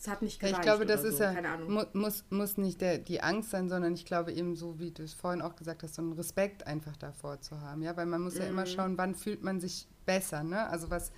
es 0.00 0.08
hat 0.08 0.22
nicht 0.22 0.40
gereicht. 0.40 0.58
Ich 0.58 0.62
glaube, 0.62 0.84
das 0.86 1.04
ist 1.04 1.18
so. 1.18 1.24
ja, 1.24 1.56
mu 1.56 1.84
muss, 1.92 2.24
muss 2.30 2.56
nicht 2.56 2.80
der, 2.80 2.98
die 2.98 3.20
Angst 3.20 3.50
sein, 3.50 3.68
sondern 3.68 3.94
ich 3.94 4.04
glaube 4.04 4.32
eben 4.32 4.54
so, 4.54 4.78
wie 4.78 4.90
du 4.90 5.02
es 5.02 5.14
vorhin 5.14 5.42
auch 5.42 5.56
gesagt 5.56 5.82
hast, 5.82 5.94
so 5.94 6.02
einen 6.02 6.12
Respekt 6.12 6.66
einfach 6.66 6.96
davor 6.96 7.40
zu 7.40 7.60
haben. 7.60 7.82
Ja, 7.82 7.96
weil 7.96 8.06
man 8.06 8.20
muss 8.20 8.34
mhm. 8.34 8.40
ja 8.40 8.46
immer 8.48 8.62
mhm. 8.62 8.66
schauen, 8.66 8.98
wann 8.98 9.14
fühlt 9.14 9.42
man 9.42 9.60
sich 9.60 9.88
besser. 10.06 10.42
Ne? 10.42 10.66
Also 10.68 10.90
was, 10.90 11.12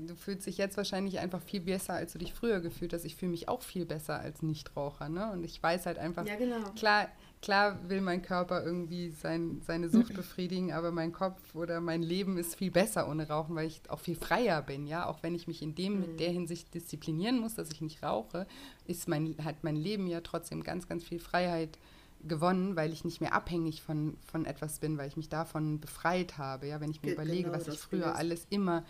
du 0.00 0.14
fühlst 0.14 0.46
dich 0.46 0.58
jetzt 0.58 0.76
wahrscheinlich 0.76 1.18
einfach 1.18 1.40
viel 1.40 1.60
besser, 1.60 1.94
als 1.94 2.12
du 2.12 2.18
dich 2.18 2.34
früher 2.34 2.60
gefühlt 2.60 2.92
hast. 2.92 3.04
Ich 3.04 3.16
fühle 3.16 3.30
mich 3.30 3.48
auch 3.48 3.62
viel 3.62 3.86
besser 3.86 4.18
als 4.18 4.42
Nichtraucher. 4.42 5.08
Ne? 5.08 5.30
Und 5.32 5.44
ich 5.44 5.62
weiß 5.62 5.86
halt 5.86 5.98
einfach, 5.98 6.26
ja, 6.26 6.36
genau. 6.36 6.70
klar, 6.76 7.08
klar 7.40 7.78
will 7.88 8.00
mein 8.00 8.22
Körper 8.22 8.64
irgendwie 8.64 9.10
sein, 9.10 9.62
seine 9.66 9.88
Sucht 9.88 10.14
befriedigen, 10.14 10.72
aber 10.72 10.92
mein 10.92 11.12
Kopf 11.12 11.54
oder 11.54 11.80
mein 11.80 12.02
Leben 12.02 12.38
ist 12.38 12.56
viel 12.56 12.70
besser 12.70 13.08
ohne 13.08 13.28
Rauchen, 13.28 13.54
weil 13.54 13.66
ich 13.66 13.80
auch 13.88 14.00
viel 14.00 14.16
freier 14.16 14.62
bin. 14.62 14.86
Ja, 14.86 15.06
auch 15.06 15.22
wenn 15.22 15.34
ich 15.34 15.46
mich 15.46 15.62
in 15.62 15.74
dem 15.74 16.00
mit 16.00 16.20
der 16.20 16.30
mhm. 16.30 16.34
Hinsicht 16.34 16.74
disziplinieren 16.74 17.38
muss, 17.38 17.54
dass 17.54 17.70
ich 17.70 17.80
nicht 17.80 18.02
rauche, 18.02 18.46
ist 18.86 19.08
mein, 19.08 19.36
hat 19.44 19.62
mein 19.62 19.76
Leben 19.76 20.06
ja 20.06 20.20
trotzdem 20.20 20.62
ganz, 20.62 20.88
ganz 20.88 21.04
viel 21.04 21.20
Freiheit 21.20 21.78
gewonnen, 22.24 22.76
weil 22.76 22.92
ich 22.92 23.04
nicht 23.04 23.20
mehr 23.20 23.34
abhängig 23.34 23.82
von, 23.82 24.16
von 24.30 24.46
etwas 24.46 24.78
bin, 24.78 24.98
weil 24.98 25.08
ich 25.08 25.16
mich 25.16 25.28
davon 25.28 25.80
befreit 25.80 26.38
habe. 26.38 26.66
Ja, 26.66 26.80
wenn 26.80 26.90
ich 26.90 27.02
mir 27.02 27.08
Ge 27.08 27.14
überlege, 27.14 27.44
genau, 27.44 27.56
was 27.56 27.68
ich 27.68 27.78
früher 27.78 28.16
alles 28.16 28.46
immer 28.50 28.84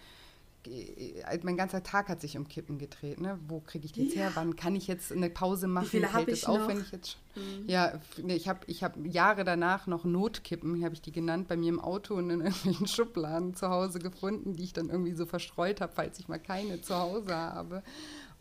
mein 1.43 1.57
ganzer 1.57 1.83
Tag 1.83 2.09
hat 2.09 2.21
sich 2.21 2.37
um 2.37 2.49
Kippen 2.49 2.79
gedreht. 2.79 3.21
Ne? 3.21 3.39
Wo 3.47 3.61
kriege 3.61 3.87
ich 3.87 3.93
die 3.93 4.05
jetzt 4.05 4.15
ja. 4.15 4.23
her? 4.23 4.33
Wann 4.35 4.57
kann 4.57 4.75
ich 4.75 4.87
jetzt 4.87 5.13
eine 5.13 5.31
Pause 5.31 5.67
machen? 5.67 5.87
Wie 5.87 5.91
viele 5.91 6.15
auf, 6.49 6.69
wenn 6.69 6.81
ich 6.81 6.93
jetzt. 6.93 7.19
Mhm. 7.35 7.69
Ja, 7.69 8.01
ich 8.27 8.49
habe 8.49 8.61
ich 8.67 8.83
hab 8.83 8.97
Jahre 9.05 9.45
danach 9.45 9.87
noch 9.87 10.05
Notkippen, 10.05 10.83
habe 10.85 10.95
ich 10.95 11.03
die 11.03 11.13
genannt, 11.13 11.49
bei 11.49 11.57
mir 11.57 11.69
im 11.69 11.81
Auto 11.81 12.15
und 12.15 12.31
in 12.31 12.41
irgendwelchen 12.43 12.87
Schubladen 12.87 13.55
zu 13.55 13.69
Hause 13.69 13.99
gefunden, 13.99 14.55
die 14.55 14.65
ich 14.65 14.73
dann 14.73 14.89
irgendwie 14.89 15.15
so 15.15 15.27
verstreut 15.27 15.81
habe, 15.81 15.93
falls 15.95 16.19
ich 16.19 16.29
mal 16.29 16.39
keine 16.39 16.81
zu 16.81 16.95
Hause 16.95 17.35
habe. 17.35 17.83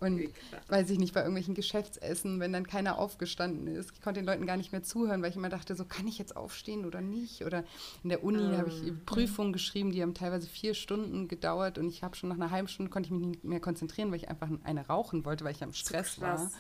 Und 0.06 0.30
weiß 0.70 0.90
ich 0.90 1.00
nicht, 1.00 1.14
bei 1.14 1.22
irgendwelchen 1.22 1.56
Geschäftsessen, 1.56 2.40
wenn 2.40 2.54
dann 2.54 2.68
keiner 2.68 2.98
aufgestanden 3.00 3.68
ist. 3.68 3.92
Ich 3.94 4.02
konnte 4.02 4.20
den 4.22 4.26
Leuten 4.26 4.46
gar 4.46 4.58
nicht 4.58 4.72
mehr 4.72 4.84
zuhören, 4.84 5.22
weil 5.22 5.32
ich 5.32 5.36
immer 5.36 5.50
dachte, 5.50 5.76
so 5.76 5.86
kann 5.86 6.08
ich 6.08 6.18
jetzt 6.18 6.36
aufstehen 6.36 6.86
oder 6.86 7.02
nicht? 7.02 7.44
Oder 7.44 7.64
in 8.04 8.10
der 8.10 8.24
Uni 8.24 8.54
ah. 8.54 8.58
habe 8.58 8.70
ich 8.70 9.06
Prüfungen 9.06 9.54
geschrieben, 9.54 9.92
die 9.92 10.02
haben 10.02 10.14
teilweise 10.14 10.48
vier 10.48 10.74
Stunden 10.74 11.28
gedauert 11.28 11.78
und 11.78 11.90
ich 11.90 12.04
habe 12.04 12.16
schon 12.16 12.30
nach 12.30 12.38
einer 12.38 12.52
halben 12.52 12.68
Stunde 12.68 12.92
konnte 12.92 13.08
ich 13.08 13.12
mich 13.12 13.28
nicht 13.28 13.44
mehr 13.44 13.60
konzentrieren, 13.60 14.12
weil 14.12 14.18
ich 14.18 14.30
einfach 14.30 14.50
eine 14.64 14.88
rauchen 14.88 15.26
wollte, 15.26 15.44
weil 15.44 15.54
ich 15.54 15.64
am 15.64 15.74
Stress 15.74 16.22
war. 16.22 16.52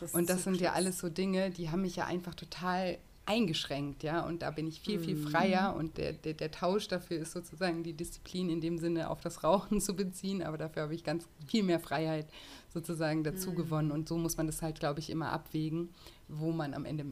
Das 0.00 0.14
und 0.14 0.28
das 0.28 0.38
so 0.38 0.44
sind 0.44 0.54
krass. 0.54 0.62
ja 0.62 0.72
alles 0.72 0.98
so 0.98 1.08
Dinge, 1.08 1.50
die 1.50 1.70
haben 1.70 1.82
mich 1.82 1.96
ja 1.96 2.06
einfach 2.06 2.34
total 2.34 2.98
eingeschränkt, 3.24 4.02
ja, 4.02 4.24
und 4.26 4.42
da 4.42 4.50
bin 4.50 4.66
ich 4.66 4.80
viel, 4.80 4.98
viel 4.98 5.14
mhm. 5.14 5.28
freier 5.28 5.76
und 5.76 5.96
der, 5.96 6.12
der, 6.12 6.34
der, 6.34 6.50
Tausch 6.50 6.88
dafür 6.88 7.18
ist 7.18 7.32
sozusagen 7.32 7.84
die 7.84 7.92
Disziplin 7.92 8.50
in 8.50 8.60
dem 8.60 8.78
Sinne 8.78 9.10
auf 9.10 9.20
das 9.20 9.44
Rauchen 9.44 9.80
zu 9.80 9.94
beziehen, 9.94 10.42
aber 10.42 10.58
dafür 10.58 10.82
habe 10.82 10.94
ich 10.94 11.04
ganz 11.04 11.28
viel 11.46 11.62
mehr 11.62 11.78
Freiheit 11.78 12.26
sozusagen 12.72 13.22
dazu 13.22 13.52
mhm. 13.52 13.56
gewonnen 13.56 13.90
und 13.92 14.08
so 14.08 14.16
muss 14.16 14.36
man 14.36 14.46
das 14.46 14.60
halt, 14.60 14.80
glaube 14.80 14.98
ich, 14.98 15.08
immer 15.08 15.30
abwägen, 15.30 15.90
wo 16.28 16.50
man 16.50 16.74
am 16.74 16.84
Ende 16.84 17.06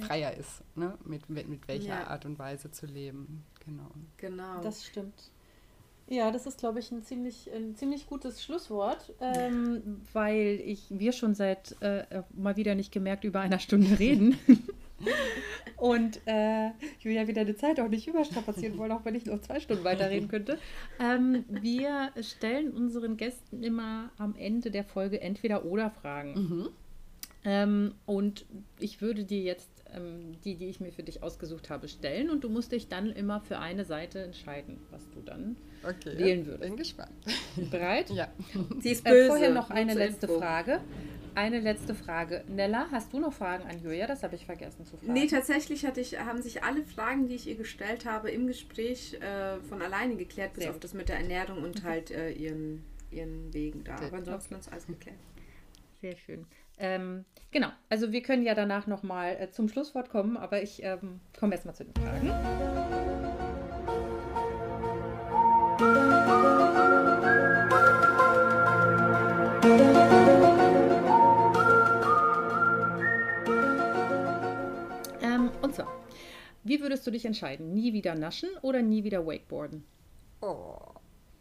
freier 0.00 0.32
ja. 0.32 0.38
ist, 0.38 0.62
ne? 0.76 0.96
mit, 1.04 1.28
mit, 1.28 1.48
mit 1.48 1.66
welcher 1.66 2.00
ja. 2.00 2.06
Art 2.06 2.24
und 2.24 2.38
Weise 2.38 2.70
zu 2.70 2.86
leben, 2.86 3.44
genau. 3.64 3.90
Genau. 4.18 4.60
Das 4.62 4.84
stimmt. 4.84 5.30
Ja, 6.10 6.30
das 6.30 6.46
ist, 6.46 6.58
glaube 6.58 6.78
ich, 6.78 6.90
ein 6.90 7.02
ziemlich, 7.02 7.50
ein 7.52 7.76
ziemlich 7.76 8.06
gutes 8.06 8.42
Schlusswort, 8.42 9.12
ähm, 9.20 10.00
weil 10.14 10.58
ich 10.64 10.86
wir 10.88 11.12
schon 11.12 11.34
seit 11.34 11.76
äh, 11.82 12.22
mal 12.32 12.56
wieder 12.56 12.74
nicht 12.74 12.92
gemerkt 12.92 13.24
über 13.24 13.40
einer 13.40 13.58
Stunde 13.58 13.98
reden. 13.98 14.38
Und 15.76 16.20
äh, 16.26 16.70
Julia 17.00 17.28
wieder 17.28 17.44
die 17.44 17.54
Zeit 17.54 17.78
auch 17.78 17.88
nicht 17.88 18.08
überstrapazieren 18.08 18.78
wollen, 18.78 18.92
auch 18.92 19.04
wenn 19.04 19.14
ich 19.14 19.26
noch 19.26 19.40
zwei 19.40 19.60
Stunden 19.60 19.84
weiterreden 19.84 20.28
könnte. 20.28 20.58
Ähm, 21.00 21.44
wir 21.48 22.10
stellen 22.20 22.72
unseren 22.72 23.16
Gästen 23.16 23.62
immer 23.62 24.10
am 24.18 24.34
Ende 24.36 24.70
der 24.70 24.84
Folge 24.84 25.20
entweder 25.20 25.64
oder 25.64 25.90
Fragen. 25.90 26.34
Mhm. 26.34 26.68
Ähm, 27.44 27.94
und 28.06 28.44
ich 28.80 29.00
würde 29.00 29.24
dir 29.24 29.40
jetzt 29.40 29.70
ähm, 29.94 30.36
die, 30.44 30.56
die 30.56 30.66
ich 30.66 30.80
mir 30.80 30.92
für 30.92 31.02
dich 31.02 31.22
ausgesucht 31.22 31.70
habe, 31.70 31.88
stellen 31.88 32.30
und 32.30 32.44
du 32.44 32.48
musst 32.48 32.72
dich 32.72 32.88
dann 32.88 33.10
immer 33.10 33.40
für 33.40 33.58
eine 33.58 33.84
Seite 33.84 34.20
entscheiden, 34.20 34.78
was 34.90 35.08
du 35.10 35.20
dann 35.24 35.56
okay, 35.82 36.18
wählen 36.18 36.46
würdest. 36.46 36.68
Bin 36.68 36.76
gespannt. 36.76 37.10
Bereit? 37.70 38.10
Ja. 38.10 38.28
Sie 38.80 38.90
ist 38.90 39.04
böse. 39.04 39.24
Äh, 39.24 39.26
vorher 39.28 39.50
noch 39.50 39.70
eine 39.70 39.94
letzte 39.94 40.26
Info. 40.26 40.40
Frage 40.40 40.80
eine 41.38 41.60
letzte 41.60 41.94
Frage. 41.94 42.44
Nella, 42.48 42.88
hast 42.90 43.12
du 43.12 43.20
noch 43.20 43.32
Fragen 43.32 43.64
an 43.64 43.80
Julia? 43.80 44.06
Das 44.06 44.24
habe 44.24 44.34
ich 44.34 44.44
vergessen 44.44 44.84
zu 44.84 44.96
fragen. 44.96 45.12
Nee, 45.12 45.28
tatsächlich 45.28 45.86
hatte 45.86 46.00
ich, 46.00 46.18
haben 46.18 46.42
sich 46.42 46.64
alle 46.64 46.84
Fragen, 46.84 47.28
die 47.28 47.36
ich 47.36 47.46
ihr 47.46 47.54
gestellt 47.54 48.04
habe, 48.04 48.30
im 48.30 48.48
Gespräch 48.48 49.14
äh, 49.14 49.60
von 49.68 49.80
alleine 49.80 50.16
geklärt, 50.16 50.54
bis 50.54 50.64
Sehr 50.64 50.72
auf 50.72 50.80
das 50.80 50.94
mit 50.94 51.08
der 51.08 51.18
Ernährung 51.18 51.62
und 51.62 51.82
mhm. 51.82 51.88
halt 51.88 52.10
äh, 52.10 52.30
ihren, 52.30 52.84
ihren 53.12 53.54
Wegen 53.54 53.84
da. 53.84 53.94
Aber 53.94 54.16
ansonsten 54.16 54.54
okay. 54.54 54.60
ist 54.60 54.72
alles 54.72 54.86
geklärt. 54.86 55.18
Sehr 56.00 56.16
schön. 56.16 56.46
Ähm, 56.78 57.24
genau, 57.50 57.68
also 57.88 58.12
wir 58.12 58.22
können 58.22 58.42
ja 58.44 58.54
danach 58.54 58.86
nochmal 58.86 59.36
äh, 59.38 59.50
zum 59.50 59.68
Schlusswort 59.68 60.10
kommen, 60.10 60.36
aber 60.36 60.62
ich 60.62 60.82
ähm, 60.82 61.20
komme 61.38 61.54
erstmal 61.54 61.74
zu 61.74 61.84
den 61.84 61.94
Fragen. 61.94 63.27
Würdest 76.64 77.06
du 77.06 77.10
dich 77.10 77.24
entscheiden? 77.24 77.72
Nie 77.74 77.92
wieder 77.92 78.14
naschen 78.14 78.50
oder 78.62 78.82
nie 78.82 79.04
wieder 79.04 79.26
Wakeboarden? 79.26 79.84
Oh, 80.40 80.76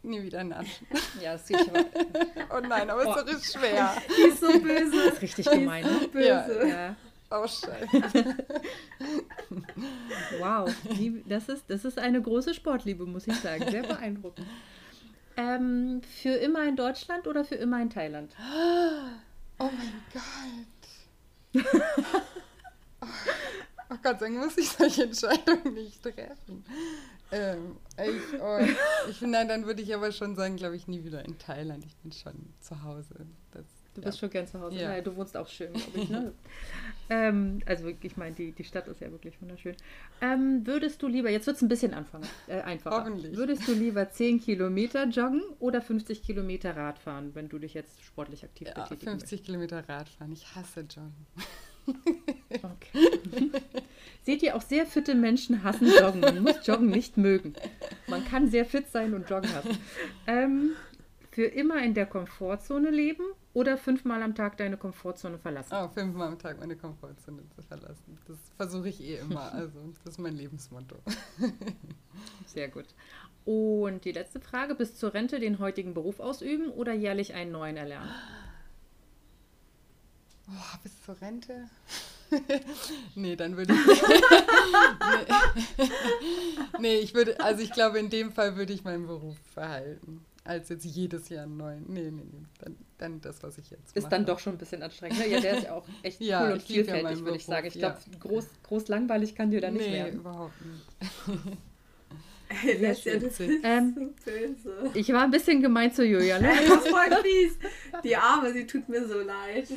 nie 0.03 0.21
wieder 0.23 0.43
naschen. 0.43 0.87
Ja, 1.21 1.33
das 1.33 1.47
sieht 1.47 1.59
aber. 1.59 1.85
Oh 2.55 2.59
nein, 2.61 2.89
aber 2.89 3.01
es 3.01 3.07
Oh. 3.07 3.19
ist 3.19 3.27
richtig 3.27 3.51
schwer. 3.61 3.97
Die 4.17 4.21
ist 4.29 4.39
so 4.39 4.47
böse. 4.59 4.91
Das 5.05 5.13
ist 5.15 5.21
richtig 5.21 5.49
gemein. 5.49 5.83
Ne? 5.83 6.07
Böse. 6.11 6.67
Ja. 6.67 6.95
Oh, 7.29 7.45
scheiße. 7.47 8.35
Wow, 10.39 10.69
die, 10.97 11.23
das, 11.27 11.49
ist, 11.49 11.69
das 11.69 11.83
ist 11.85 11.97
eine 11.99 12.21
große 12.21 12.53
Sportliebe, 12.53 13.05
muss 13.05 13.27
ich 13.27 13.35
sagen. 13.35 13.69
Sehr 13.69 13.83
beeindruckend. 13.83 14.47
Ähm, 15.35 16.01
für 16.21 16.35
immer 16.35 16.67
in 16.67 16.75
Deutschland 16.75 17.27
oder 17.27 17.43
für 17.45 17.55
immer 17.55 17.81
in 17.81 17.89
Thailand? 17.89 18.33
Oh 19.59 19.71
mein 19.75 20.03
Gott. 20.13 21.63
Oh 23.89 23.95
Gott, 24.03 24.21
dann 24.21 24.37
muss 24.37 24.57
ich 24.57 24.69
solche 24.69 25.03
Entscheidungen 25.03 25.73
nicht 25.73 26.01
treffen. 26.03 26.65
Ähm, 27.31 27.77
ich, 27.97 28.39
oh, 28.41 28.59
ich 29.09 29.17
finde, 29.17 29.37
nein, 29.37 29.47
dann 29.47 29.65
würde 29.65 29.81
ich 29.81 29.93
aber 29.93 30.11
schon 30.11 30.35
sagen, 30.35 30.55
glaube 30.55 30.75
ich, 30.75 30.87
nie 30.87 31.03
wieder 31.03 31.25
in 31.25 31.37
Thailand. 31.37 31.85
Ich 31.85 31.95
bin 31.97 32.11
schon 32.11 32.53
zu 32.59 32.83
Hause. 32.83 33.27
Das, 33.51 33.65
Du 33.97 34.03
bist 34.03 34.19
schon 34.19 34.29
gern 34.29 34.45
zu 34.45 34.61
Hause. 34.61 34.75
Ja. 34.75 34.95
Ja. 34.95 35.01
du 35.01 35.15
wohnst 35.15 35.35
auch 35.35 35.47
schön, 35.47 35.73
glaube 35.73 35.99
ich. 35.99 36.09
Ne? 36.09 36.31
ähm, 37.09 37.61
also 37.65 37.87
ich 37.87 38.15
meine, 38.15 38.35
die, 38.35 38.51
die 38.51 38.63
Stadt 38.63 38.87
ist 38.87 39.01
ja 39.01 39.11
wirklich 39.11 39.41
wunderschön. 39.41 39.75
Ähm, 40.21 40.67
würdest 40.67 41.01
du 41.01 41.07
lieber, 41.07 41.31
jetzt 41.31 41.47
wird 41.47 41.55
es 41.55 41.63
ein 41.63 41.67
bisschen 41.67 41.95
anfangen, 41.95 42.27
äh, 42.45 42.61
einfacher. 42.61 43.05
Hoffentlich. 43.05 43.35
Würdest 43.35 43.67
du 43.67 43.73
lieber 43.73 44.07
10 44.07 44.39
Kilometer 44.39 45.05
joggen 45.07 45.41
oder 45.59 45.81
50 45.81 46.21
Kilometer 46.21 46.77
Rad 46.77 46.99
fahren, 46.99 47.31
wenn 47.33 47.49
du 47.49 47.57
dich 47.57 47.73
jetzt 47.73 48.03
sportlich 48.03 48.43
aktiv 48.43 48.67
ja, 48.67 48.83
betätigen 48.83 49.19
50 49.19 49.43
Kilometer 49.43 49.89
Radfahren. 49.89 50.31
Ich 50.31 50.55
hasse 50.55 50.81
Joggen. 50.81 51.25
Okay. 51.87 53.51
Seht 54.23 54.43
ihr, 54.43 54.55
auch 54.55 54.61
sehr 54.61 54.85
fitte 54.85 55.15
Menschen 55.15 55.63
hassen 55.63 55.87
Joggen. 55.87 56.21
Man 56.21 56.43
muss 56.43 56.65
Joggen 56.65 56.89
nicht 56.89 57.17
mögen. 57.17 57.53
Man 58.07 58.25
kann 58.25 58.49
sehr 58.49 58.65
fit 58.65 58.89
sein 58.91 59.13
und 59.13 59.29
Joggen 59.29 59.53
hassen. 59.53 59.77
Ähm, 60.27 60.71
für 61.31 61.45
immer 61.45 61.83
in 61.83 61.93
der 61.93 62.07
Komfortzone 62.07 62.89
leben 62.89 63.23
oder 63.53 63.77
fünfmal 63.77 64.23
am 64.23 64.35
Tag 64.35 64.57
deine 64.57 64.75
Komfortzone 64.75 65.37
verlassen? 65.37 65.71
Oh, 65.71 65.87
fünfmal 65.87 66.29
am 66.29 66.39
Tag 66.39 66.59
meine 66.59 66.75
Komfortzone 66.75 67.43
zu 67.55 67.61
verlassen. 67.61 68.17
Das 68.27 68.37
versuche 68.57 68.89
ich 68.89 69.01
eh 69.01 69.17
immer. 69.17 69.53
Also, 69.53 69.79
das 70.03 70.13
ist 70.13 70.19
mein 70.19 70.35
Lebensmotto. 70.35 70.95
Sehr 72.47 72.69
gut. 72.69 72.85
Und 73.45 74.03
die 74.03 74.11
letzte 74.11 74.39
Frage: 74.39 74.75
Bis 74.75 74.95
zur 74.95 75.13
Rente 75.13 75.39
den 75.39 75.59
heutigen 75.59 75.93
Beruf 75.93 76.19
ausüben 76.19 76.69
oder 76.69 76.93
jährlich 76.93 77.33
einen 77.33 77.51
neuen 77.51 77.77
erlernen? 77.77 78.09
Oh, 80.49 80.77
bis 80.83 81.01
zur 81.01 81.19
Rente? 81.21 81.69
nee, 83.15 83.35
dann 83.35 83.57
würde 83.57 83.73
ich. 83.73 83.79
nee. 85.77 85.87
nee, 86.79 86.95
ich 86.97 87.13
würde, 87.13 87.39
also 87.39 87.61
ich 87.61 87.71
glaube, 87.71 87.99
in 87.99 88.09
dem 88.09 88.31
Fall 88.31 88.55
würde 88.55 88.73
ich 88.73 88.83
meinen 88.83 89.07
Beruf 89.07 89.37
verhalten. 89.53 90.25
Als 90.43 90.69
jetzt 90.69 90.85
jedes 90.85 91.27
Jahr 91.27 91.43
einen 91.43 91.57
neuen. 91.57 91.83
Nee, 91.87 92.09
nee, 92.09 92.23
nee. 92.23 92.45
Dann, 92.59 92.77
dann 92.97 93.21
das, 93.21 93.43
was 93.43 93.57
ich 93.57 93.69
jetzt 93.69 93.95
Ist 93.95 94.03
mache. 94.03 94.11
dann 94.11 94.25
doch 94.25 94.39
schon 94.39 94.53
ein 94.53 94.57
bisschen 94.57 94.81
anstrengend. 94.81 95.19
Ne? 95.19 95.27
Ja, 95.27 95.41
der 95.41 95.57
ist 95.57 95.63
ja 95.65 95.73
auch 95.73 95.85
echt 96.03 96.21
Ja, 96.21 96.43
cool 96.45 96.51
und 96.53 96.59
ja 96.59 96.65
vielfältig, 96.65 97.25
würde 97.25 97.37
ich 97.37 97.45
sagen. 97.45 97.67
Ich 97.67 97.75
ja. 97.75 97.89
glaube, 97.89 98.17
groß, 98.19 98.45
groß 98.63 98.87
langweilig 98.87 99.35
kann 99.35 99.51
dir 99.51 99.59
da 99.59 99.69
nicht 99.69 99.85
nee, 99.85 99.93
werden. 99.93 100.19
überhaupt 100.21 100.53
nicht. 100.65 101.57
Ey, 102.49 102.81
das 102.81 103.03
ja 103.03 103.17
das 103.17 103.39
ist 103.39 103.59
Ähm, 103.63 103.93
so 103.95 104.31
böse. 104.31 104.91
Ich 104.93 105.11
war 105.11 105.23
ein 105.23 105.31
bisschen 105.31 105.61
gemein 105.61 105.93
zu 105.93 106.05
Julia. 106.05 106.39
Ne? 106.39 106.49
Ey, 106.51 106.67
das 106.67 106.87
voll 106.87 107.23
fies. 107.23 107.57
Die 108.03 108.15
Arme, 108.15 108.53
sie 108.53 108.65
tut 108.65 108.87
mir 108.87 109.05
so 109.07 109.19
leid. 109.19 109.67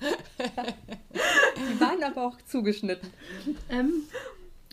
Die 0.00 1.80
waren 1.80 2.02
aber 2.02 2.26
auch 2.26 2.40
zugeschnitten. 2.42 3.10
Ähm, 3.68 4.04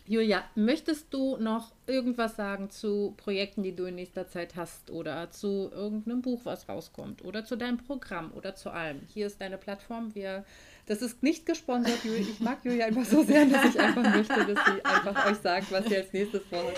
Julia, 0.10 0.46
möchtest 0.56 1.14
du 1.14 1.36
noch 1.36 1.74
irgendwas 1.86 2.38
sagen 2.38 2.70
zu 2.70 3.14
Projekten, 3.18 3.62
die 3.62 3.76
du 3.76 3.84
in 3.84 3.96
nächster 3.96 4.30
Zeit 4.30 4.56
hast 4.56 4.90
oder 4.90 5.32
zu 5.32 5.70
irgendeinem 5.74 6.22
Buch, 6.22 6.42
was 6.46 6.70
rauskommt 6.70 7.26
oder 7.26 7.44
zu 7.44 7.58
deinem 7.58 7.78
Programm 7.78 8.32
oder 8.34 8.56
zu 8.56 8.70
allem? 8.70 9.02
Hier 9.14 9.28
ist 9.28 9.42
deine 9.42 9.58
Plattform. 9.58 10.16
Wir, 10.16 10.46
das 10.86 11.02
ist 11.02 11.24
nicht 11.24 11.46
gesponsert, 11.46 12.06
Julia. 12.06 12.22
Ich 12.22 12.40
mag 12.40 12.60
Julia 12.64 12.86
einfach 12.86 13.04
so 13.04 13.22
sehr, 13.24 13.46
dass 13.48 13.66
ich 13.66 13.78
einfach 13.78 14.16
möchte, 14.16 14.46
dass 14.54 14.66
sie 14.66 14.86
einfach 14.86 15.30
euch 15.30 15.38
sagt, 15.40 15.72
was 15.74 15.86
sie 15.88 15.98
als 15.98 16.14
nächstes 16.14 16.44
vorhat. 16.46 16.78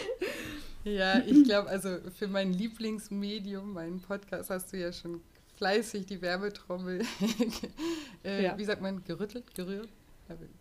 Ja, 0.83 1.19
ich 1.25 1.43
glaube, 1.43 1.69
also 1.69 1.97
für 2.17 2.27
mein 2.27 2.53
Lieblingsmedium, 2.53 3.73
meinen 3.73 3.99
Podcast, 4.01 4.49
hast 4.49 4.71
du 4.73 4.77
ja 4.77 4.91
schon 4.93 5.21
fleißig 5.57 6.05
die 6.05 6.21
Werbetrommel, 6.21 7.01
äh, 8.23 8.43
Ja. 8.43 8.57
wie 8.57 8.65
sagt 8.65 8.81
man, 8.81 9.03
gerüttelt, 9.03 9.53
gerührt? 9.55 9.89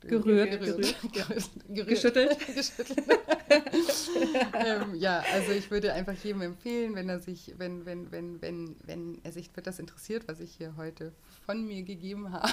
Gerührt, 0.01 0.51
gerührt, 0.51 0.61
gerührt, 0.61 0.97
gerührt. 1.69 1.89
Geschüttelt. 1.89 2.39
geschüttelt. 2.55 2.99
ähm, 4.55 4.95
ja, 4.95 5.23
also 5.35 5.53
ich 5.53 5.71
würde 5.71 5.93
einfach 5.93 6.15
jedem 6.25 6.41
empfehlen, 6.41 6.95
wenn 6.95 7.11
er 7.11 7.19
sich, 7.21 7.53
wenn, 7.59 7.85
wenn, 7.85 8.11
wenn, 8.11 8.41
wenn, 8.41 8.77
wenn 8.87 9.19
er 9.25 9.33
sich 9.33 9.51
für 9.51 9.61
das 9.61 9.79
interessiert, 9.79 10.27
was 10.27 10.41
ich 10.41 10.53
hier 10.57 10.75
heute 10.79 11.13
von 11.45 11.67
mir 11.67 11.83
gegeben 11.83 12.33
habe, 12.33 12.49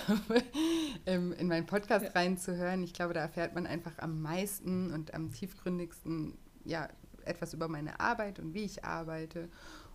ähm, 1.05 1.31
in 1.33 1.47
meinen 1.47 1.65
Podcast 1.65 2.03
Ja. 2.05 2.11
reinzuhören. 2.11 2.83
Ich 2.83 2.93
glaube, 2.93 3.13
da 3.13 3.21
erfährt 3.21 3.55
man 3.55 3.65
einfach 3.65 3.97
am 3.99 4.21
meisten 4.21 4.91
und 4.91 5.13
am 5.13 5.31
tiefgründigsten 5.31 6.33
ja, 6.65 6.89
etwas 7.27 7.53
über 7.53 7.67
meine 7.67 7.99
Arbeit 7.99 8.39
und 8.39 8.53
wie 8.53 8.63
ich 8.63 8.85
arbeite. 8.85 9.49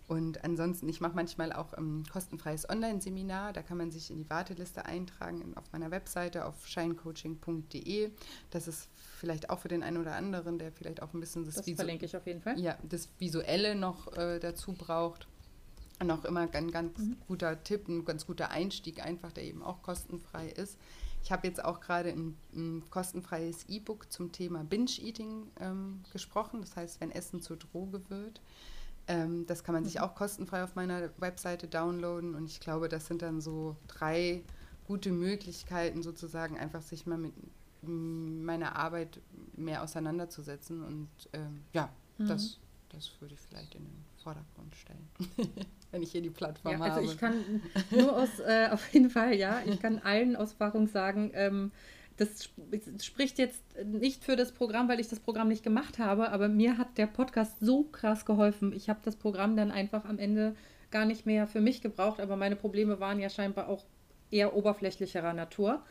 Und 0.07 0.43
ansonsten, 0.43 0.89
ich 0.89 0.99
mache 0.99 1.15
manchmal 1.15 1.53
auch 1.53 1.71
ein 1.73 2.03
kostenfreies 2.11 2.69
Online-Seminar. 2.69 3.53
Da 3.53 3.61
kann 3.61 3.77
man 3.77 3.91
sich 3.91 4.11
in 4.11 4.17
die 4.17 4.29
Warteliste 4.29 4.85
eintragen 4.85 5.41
in, 5.41 5.55
auf 5.55 5.63
meiner 5.71 5.89
Webseite 5.89 6.45
auf 6.45 6.67
shinecoaching.de. 6.67 8.11
Das 8.49 8.67
ist 8.67 8.89
vielleicht 9.19 9.49
auch 9.49 9.59
für 9.59 9.69
den 9.69 9.83
einen 9.83 9.97
oder 9.97 10.15
anderen, 10.15 10.59
der 10.59 10.73
vielleicht 10.73 11.01
auch 11.01 11.13
ein 11.13 11.21
bisschen 11.21 11.45
das, 11.45 11.55
Das 11.55 11.69
verlinke 11.69 12.05
ich 12.05 12.17
auf 12.17 12.27
jeden 12.27 12.41
Fall. 12.41 12.59
ja, 12.59 12.77
das 12.83 13.07
Visuelle 13.19 13.75
noch 13.75 14.11
äh, 14.17 14.39
dazu 14.39 14.73
braucht. 14.73 15.27
Und 16.01 16.09
auch 16.11 16.25
immer 16.25 16.49
ein 16.51 16.71
ganz 16.71 16.99
guter 17.27 17.63
Tipp, 17.63 17.87
ein 17.87 18.03
ganz 18.03 18.25
guter 18.25 18.49
Einstieg 18.49 19.05
einfach, 19.05 19.31
der 19.31 19.43
eben 19.43 19.61
auch 19.61 19.83
kostenfrei 19.83 20.47
ist. 20.49 20.77
Ich 21.23 21.31
habe 21.31 21.47
jetzt 21.47 21.63
auch 21.63 21.79
gerade 21.79 22.09
ein, 22.09 22.37
ein 22.53 22.83
kostenfreies 22.89 23.65
E-Book 23.67 24.11
zum 24.11 24.31
Thema 24.31 24.63
Binge-Eating 24.63 25.47
ähm, 25.59 26.03
gesprochen. 26.11 26.61
Das 26.61 26.75
heißt, 26.75 26.99
wenn 27.01 27.11
Essen 27.11 27.41
zur 27.41 27.57
Droge 27.57 28.01
wird. 28.09 28.41
Ähm, 29.07 29.45
das 29.45 29.63
kann 29.63 29.73
man 29.73 29.85
sich 29.85 29.99
auch 29.99 30.15
kostenfrei 30.15 30.63
auf 30.63 30.75
meiner 30.75 31.09
Webseite 31.17 31.67
downloaden. 31.67 32.35
Und 32.35 32.45
ich 32.45 32.59
glaube, 32.59 32.89
das 32.89 33.07
sind 33.07 33.21
dann 33.21 33.39
so 33.41 33.75
drei 33.87 34.43
gute 34.85 35.11
Möglichkeiten, 35.11 36.03
sozusagen 36.03 36.57
einfach 36.57 36.81
sich 36.81 37.05
mal 37.05 37.17
mit 37.17 37.33
meiner 37.83 38.75
Arbeit 38.75 39.19
mehr 39.55 39.83
auseinanderzusetzen. 39.83 40.83
Und 40.83 41.09
ähm, 41.33 41.63
ja, 41.73 41.89
Mhm. 42.21 42.27
das, 42.27 42.59
das 42.89 43.09
würde 43.19 43.33
ich 43.33 43.39
vielleicht 43.41 43.75
in 43.75 43.83
den 43.83 44.05
Vordergrund 44.23 44.75
stellen, 44.75 45.07
wenn 45.91 46.01
ich 46.03 46.11
hier 46.11 46.21
die 46.21 46.29
Plattform 46.29 46.73
Ja, 46.73 46.79
habe. 46.79 46.91
also 46.93 47.11
ich 47.11 47.17
kann 47.17 47.33
nur 47.91 48.15
aus, 48.17 48.39
äh, 48.39 48.69
auf 48.71 48.91
jeden 48.93 49.09
Fall, 49.09 49.33
ja, 49.35 49.61
ich 49.65 49.79
kann 49.81 49.99
allen 49.99 50.35
aus 50.35 50.51
Erfahrung 50.51 50.87
sagen, 50.87 51.31
ähm, 51.33 51.71
das 52.17 52.29
sp- 52.45 53.01
spricht 53.01 53.37
jetzt 53.39 53.61
nicht 53.85 54.23
für 54.23 54.35
das 54.35 54.51
Programm, 54.51 54.87
weil 54.89 54.99
ich 54.99 55.07
das 55.07 55.19
Programm 55.19 55.47
nicht 55.47 55.63
gemacht 55.63 55.97
habe, 55.99 56.29
aber 56.31 56.47
mir 56.49 56.77
hat 56.77 56.97
der 56.97 57.07
Podcast 57.07 57.57
so 57.61 57.83
krass 57.83 58.25
geholfen. 58.25 58.73
Ich 58.73 58.89
habe 58.89 58.99
das 59.03 59.15
Programm 59.15 59.55
dann 59.55 59.71
einfach 59.71 60.05
am 60.05 60.19
Ende 60.19 60.55
gar 60.91 61.05
nicht 61.05 61.25
mehr 61.25 61.47
für 61.47 61.61
mich 61.61 61.81
gebraucht, 61.81 62.19
aber 62.19 62.35
meine 62.35 62.55
Probleme 62.57 62.99
waren 62.99 63.19
ja 63.19 63.29
scheinbar 63.29 63.69
auch 63.69 63.85
eher 64.29 64.55
oberflächlicherer 64.55 65.33
Natur. 65.33 65.83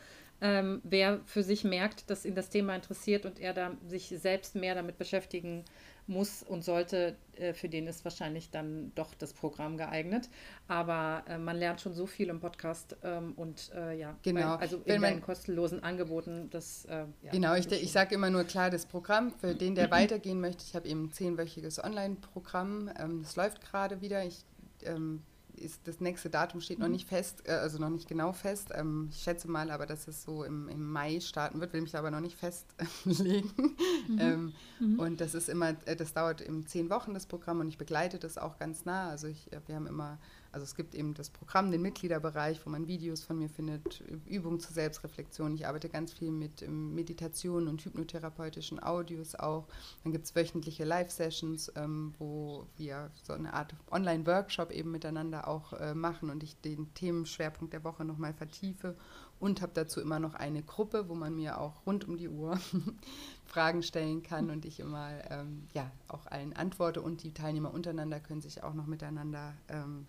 Ähm, 0.43 0.81
wer 0.85 1.21
für 1.27 1.43
sich 1.43 1.65
merkt, 1.65 2.09
dass 2.09 2.25
ihn 2.25 2.35
das 2.35 2.49
Thema 2.49 2.75
interessiert 2.75 3.27
und 3.27 3.39
er 3.41 3.53
da 3.53 3.73
sich 3.89 4.09
selbst 4.09 4.55
mehr 4.55 4.75
damit 4.75 4.97
beschäftigen 4.99 5.65
muss 6.11 6.43
und 6.43 6.63
sollte, 6.65 7.17
äh, 7.37 7.55
für 7.55 7.69
den 7.69 7.87
ist 7.87 8.05
wahrscheinlich 8.05 8.51
dann 8.51 8.93
doch 8.95 9.15
das 9.15 9.33
Programm 9.33 9.77
geeignet. 9.79 10.29
Aber 10.69 11.25
äh, 11.29 11.39
man 11.39 11.57
lernt 11.57 11.81
schon 11.81 11.95
so 11.95 12.05
viel 12.07 12.29
im 12.29 12.41
Podcast 12.41 12.97
ähm, 13.03 13.33
und 13.37 13.71
äh, 13.75 13.97
ja, 13.99 14.17
Genau. 14.23 14.57
bei, 14.57 14.63
also 14.63 14.77
in 14.79 14.83
Wenn 14.87 15.01
man- 15.01 15.11
deinen 15.13 15.23
kostenlosen 15.23 15.83
Angeboten, 15.83 16.51
das 16.51 16.85
äh, 16.87 17.05
ja, 17.23 17.31
Genau, 17.33 17.55
ich, 17.55 17.71
ich 17.71 17.93
sage 17.93 18.15
immer 18.17 18.29
nur 18.29 18.45
klar, 18.45 18.69
das 18.71 18.85
Programm, 18.87 19.31
für 19.33 19.55
den, 19.55 19.75
der 19.75 19.91
weitergehen 19.91 20.41
möchte, 20.41 20.65
ich 20.67 20.75
habe 20.75 20.87
eben 20.89 21.05
ein 21.05 21.13
zehnwöchiges 21.13 21.83
Online-Programm, 21.83 22.91
ähm, 22.99 23.23
das 23.23 23.37
läuft 23.37 23.61
gerade 23.63 24.01
wieder. 24.01 24.25
Ich, 24.25 24.45
ähm, 24.85 25.23
ist, 25.61 25.81
das 25.87 26.01
nächste 26.01 26.31
Datum 26.31 26.61
steht 26.61 26.79
noch 26.79 26.89
nicht 26.89 27.09
fest, 27.09 27.43
äh, 27.47 27.53
also 27.53 27.79
noch 27.79 27.91
nicht 27.91 28.09
genau 28.09 28.33
fest. 28.33 28.69
Ähm, 28.75 29.09
ich 29.11 29.23
schätze 29.23 29.49
mal 29.49 29.71
aber, 29.71 29.87
dass 29.87 30.09
es 30.09 30.23
so 30.23 30.45
im, 30.45 30.69
im 30.69 30.91
Mai 30.91 31.21
starten 31.21 31.61
wird, 31.61 31.73
will 31.73 31.83
mich 31.83 31.97
aber 31.97 32.11
noch 32.11 32.21
nicht 32.21 32.37
festlegen. 32.39 33.77
Ähm, 34.19 34.53
Und 34.99 35.21
das 35.21 35.35
ist 35.35 35.49
immer, 35.49 35.71
äh, 35.87 35.95
das 35.95 36.13
dauert 36.15 36.41
eben 36.41 36.67
zehn 36.67 36.91
Wochen, 36.91 37.15
das 37.15 37.27
Programm, 37.27 37.61
und 37.61 37.69
ich 37.69 37.79
begleite 37.79 38.19
das 38.19 38.39
auch 38.39 38.59
ganz 38.59 38.85
nah. 38.85 39.09
Also 39.09 39.29
ich, 39.29 39.53
äh, 39.53 39.61
wir 39.67 39.77
haben 39.77 39.87
immer, 39.87 40.19
also 40.53 40.65
es 40.65 40.75
gibt 40.75 40.95
eben 40.95 41.15
das 41.15 41.31
Programm, 41.31 41.71
den 41.71 41.83
Mitgliederbereich, 41.83 42.65
wo 42.65 42.71
man 42.71 42.87
Videos 42.87 43.23
von 43.23 43.39
mir 43.39 43.49
findet, 43.49 44.01
Übungen 44.27 44.59
zur 44.59 44.73
Selbstreflexion. 44.73 45.55
Ich 45.55 45.67
arbeite 45.67 45.89
ganz 45.89 46.13
viel 46.13 46.31
mit 46.31 46.63
ähm, 46.63 46.95
Meditation 46.95 47.69
und 47.69 47.85
hypnotherapeutischen 47.85 48.83
Audios 48.83 49.35
auch. 49.35 49.69
Dann 50.03 50.13
gibt 50.13 50.25
es 50.25 50.35
wöchentliche 50.35 50.85
Live-Sessions, 50.85 51.73
ähm, 51.77 52.15
wo 52.19 52.67
wir 52.77 53.11
so 53.23 53.33
eine 53.33 53.55
Art 53.55 53.75
Online-Workshop 53.91 54.73
eben 54.73 54.91
miteinander 54.91 55.47
auch 55.47 55.73
äh, 55.75 55.95
machen 55.95 56.31
und 56.31 56.43
ich 56.43 56.61
den 56.61 56.93
Themenschwerpunkt 56.95 57.73
der 57.73 57.85
Woche 57.85 58.05
nochmal 58.05 58.35
vertiefe 58.35 58.97
und 59.39 59.63
habe 59.63 59.73
dazu 59.75 60.01
immer 60.01 60.19
noch 60.19 60.35
eine 60.35 60.63
Gruppe, 60.63 61.09
wo 61.09 61.15
man 61.15 61.35
mir 61.35 61.59
auch 61.61 61.87
rund 61.87 62.07
um 62.07 62.19
die 62.19 62.29
Uhr 62.29 62.59
Fragen 63.47 63.83
stellen 63.83 64.23
kann 64.23 64.51
und 64.51 64.65
ich 64.65 64.81
immer 64.81 65.11
ähm, 65.31 65.67
ja, 65.73 65.91
auch 66.09 66.27
allen 66.27 66.53
antworte 66.53 67.01
und 67.01 67.23
die 67.23 67.33
Teilnehmer 67.33 67.73
untereinander 67.73 68.21
können 68.21 68.43
sich 68.43 68.63
auch 68.63 68.75
noch 68.75 68.87
miteinander 68.87 69.55
ähm, 69.69 70.07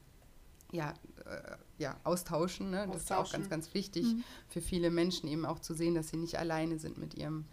ja, 0.72 0.94
äh, 1.26 1.58
ja, 1.78 2.00
austauschen. 2.04 2.70
Ne? 2.70 2.88
Das 2.92 3.04
ist 3.04 3.12
auch 3.12 3.32
ganz, 3.32 3.50
ganz 3.50 3.74
wichtig 3.74 4.06
mhm. 4.06 4.24
für 4.48 4.62
viele 4.62 4.90
Menschen 4.90 5.28
eben 5.28 5.46
auch 5.46 5.60
zu 5.60 5.74
sehen, 5.74 5.96
dass 5.96 6.10
sie 6.10 6.18
nicht 6.18 6.38
alleine 6.38 6.80
sind 6.80 6.98
mit 6.98 7.14
ihrem, 7.16 7.46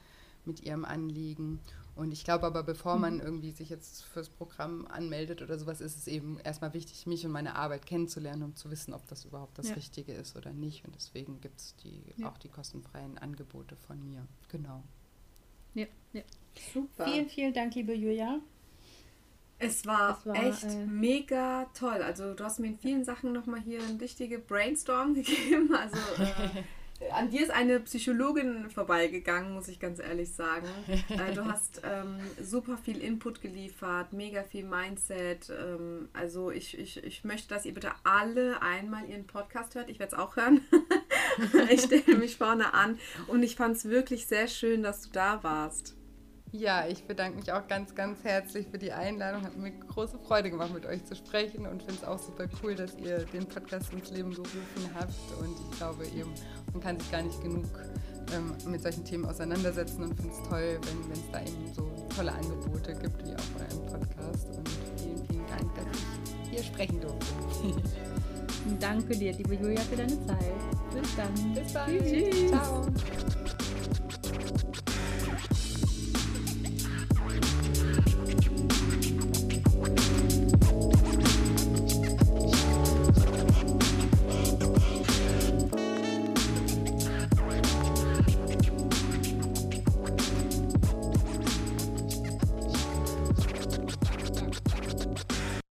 mit 0.45 0.61
ihrem 0.61 0.85
Anliegen. 0.85 1.61
Und 1.97 2.13
ich 2.13 2.23
glaube 2.25 2.47
aber, 2.47 2.63
bevor 2.63 2.97
man 2.97 3.15
mhm. 3.15 3.21
irgendwie 3.21 3.51
sich 3.51 3.71
jetzt 3.71 4.05
fürs 4.05 4.29
Programm 4.29 4.87
anmeldet 4.87 5.43
oder 5.43 5.59
sowas, 5.59 5.81
ist 5.81 5.97
es 5.97 6.07
eben 6.07 6.39
erstmal 6.39 6.73
wichtig, 6.73 7.07
mich 7.07 7.27
und 7.27 7.33
meine 7.33 7.57
Arbeit 7.57 7.87
kennenzulernen, 7.87 8.45
um 8.45 8.55
zu 8.55 8.71
wissen, 8.71 8.95
ob 8.95 9.05
das 9.09 9.25
überhaupt 9.25 9.59
das 9.59 9.71
ja. 9.71 9.75
Richtige 9.75 10.13
ist 10.13 10.37
oder 10.37 10.53
nicht. 10.53 10.85
Und 10.85 10.95
deswegen 10.95 11.41
gibt 11.41 11.59
es 11.59 11.75
die, 11.83 12.05
ja. 12.17 12.31
auch 12.31 12.39
die 12.39 12.49
kostenfreien 12.49 13.19
Angebote 13.19 13.75
von 13.75 13.99
mir. 14.09 14.25
Genau. 14.49 14.85
Ja, 15.75 15.87
ja. 16.13 16.23
Super. 16.73 17.05
Vielen, 17.07 17.29
vielen 17.29 17.53
Dank, 17.53 17.75
liebe 17.75 17.95
Julia. 17.95 18.41
Es 19.61 19.87
war, 19.87 20.19
es 20.19 20.27
war 20.27 20.37
echt 20.37 20.65
äh, 20.65 20.87
mega 20.87 21.67
toll. 21.75 22.03
Also 22.03 22.35
du 22.35 22.45
hast 22.45 22.61
mir 22.61 22.69
in 22.69 22.79
vielen 22.79 23.05
Sachen 23.05 23.33
nochmal 23.33 23.61
hier 23.61 23.83
eine 23.83 24.01
richtige 24.01 24.39
Brainstorm 24.39 25.15
gegeben. 25.15 25.75
Also 25.75 25.97
äh, 26.23 27.11
an 27.13 27.31
dir 27.31 27.43
ist 27.43 27.51
eine 27.51 27.81
Psychologin 27.81 28.71
vorbeigegangen, 28.71 29.55
muss 29.55 29.69
ich 29.69 29.81
ganz 29.81 29.99
ehrlich 29.99 30.33
sagen. 30.33 30.69
Äh, 31.09 31.35
du 31.35 31.45
hast 31.45 31.83
ähm, 31.85 32.21
super 32.41 32.77
viel 32.77 32.99
Input 32.99 33.41
geliefert, 33.41 34.13
mega 34.13 34.45
viel 34.45 34.65
Mindset. 34.65 35.51
Ähm, 35.51 36.09
also 36.13 36.51
ich, 36.53 36.79
ich, 36.79 37.03
ich 37.03 37.25
möchte, 37.25 37.49
dass 37.49 37.67
ihr 37.67 37.75
bitte 37.75 37.91
alle 38.05 38.63
einmal 38.63 39.09
ihren 39.09 39.27
Podcast 39.27 39.75
hört. 39.75 39.91
Ich 39.91 39.99
werde 39.99 40.15
es 40.15 40.19
auch 40.19 40.37
hören. 40.37 40.61
ich 41.71 41.83
stelle 41.83 42.17
mich 42.17 42.37
vorne 42.37 42.75
an 42.75 42.99
und 43.27 43.43
ich 43.43 43.57
fand 43.57 43.77
es 43.77 43.87
wirklich 43.87 44.27
sehr 44.27 44.47
schön, 44.47 44.85
dass 44.85 45.03
du 45.03 45.11
da 45.11 45.43
warst. 45.43 45.98
Ja, 46.53 46.87
ich 46.87 47.05
bedanke 47.05 47.39
mich 47.39 47.53
auch 47.53 47.67
ganz, 47.69 47.95
ganz 47.95 48.25
herzlich 48.25 48.67
für 48.71 48.79
die 48.79 48.93
Einladung. 48.93 49.43
Hat 49.43 49.57
mir 49.57 49.71
große 49.71 50.19
Freude 50.19 50.51
gemacht, 50.51 50.73
mit 50.73 50.87
euch 50.87 51.05
zu 51.05 51.15
sprechen 51.15 51.67
und 51.67 51.83
finde 51.83 52.01
es 52.01 52.05
auch 52.05 52.19
super 52.19 52.47
cool, 52.63 52.75
dass 52.75 52.97
ihr 52.97 53.19
den 53.27 53.47
Podcast 53.47 53.93
ins 53.93 54.11
Leben 54.11 54.31
gerufen 54.31 54.91
habt. 54.99 55.13
Und 55.41 55.55
ich 55.71 55.79
glaube 55.79 56.07
eben, 56.07 56.33
man 56.73 56.83
kann 56.83 56.99
sich 56.99 57.11
gar 57.11 57.23
nicht 57.23 57.41
genug 57.43 57.67
ähm, 58.35 58.55
mit 58.71 58.83
solchen 58.83 59.05
Themen 59.05 59.27
auseinandersetzen 59.27 60.03
und 60.03 60.15
finde 60.17 60.33
es 60.33 60.49
toll, 60.49 60.81
wenn 60.83 61.13
es 61.13 61.31
da 61.31 61.41
eben 61.41 61.75
so 61.75 61.91
tolle 62.15 62.33
Angebote 62.33 62.95
gibt, 62.95 63.27
wie 63.27 63.35
auch 63.35 63.61
euren 63.61 63.87
Podcast. 63.87 64.49
Und 64.57 64.69
vielen, 64.97 65.27
vielen 65.27 65.47
Dank, 65.47 65.75
dass 65.75 65.85
ich 66.45 66.51
hier 66.51 66.63
sprechen 66.63 67.01
durfte. 67.01 67.27
Danke 68.81 69.17
dir, 69.17 69.33
liebe 69.33 69.55
Julia, 69.55 69.81
für 69.83 69.97
deine 69.97 70.27
Zeit. 70.27 70.55
Bis 70.95 71.17
dann. 71.17 71.55
Bis 71.55 71.73
dann. 71.73 71.99
Tschüss. 71.99 72.49
Ciao. 72.49 72.87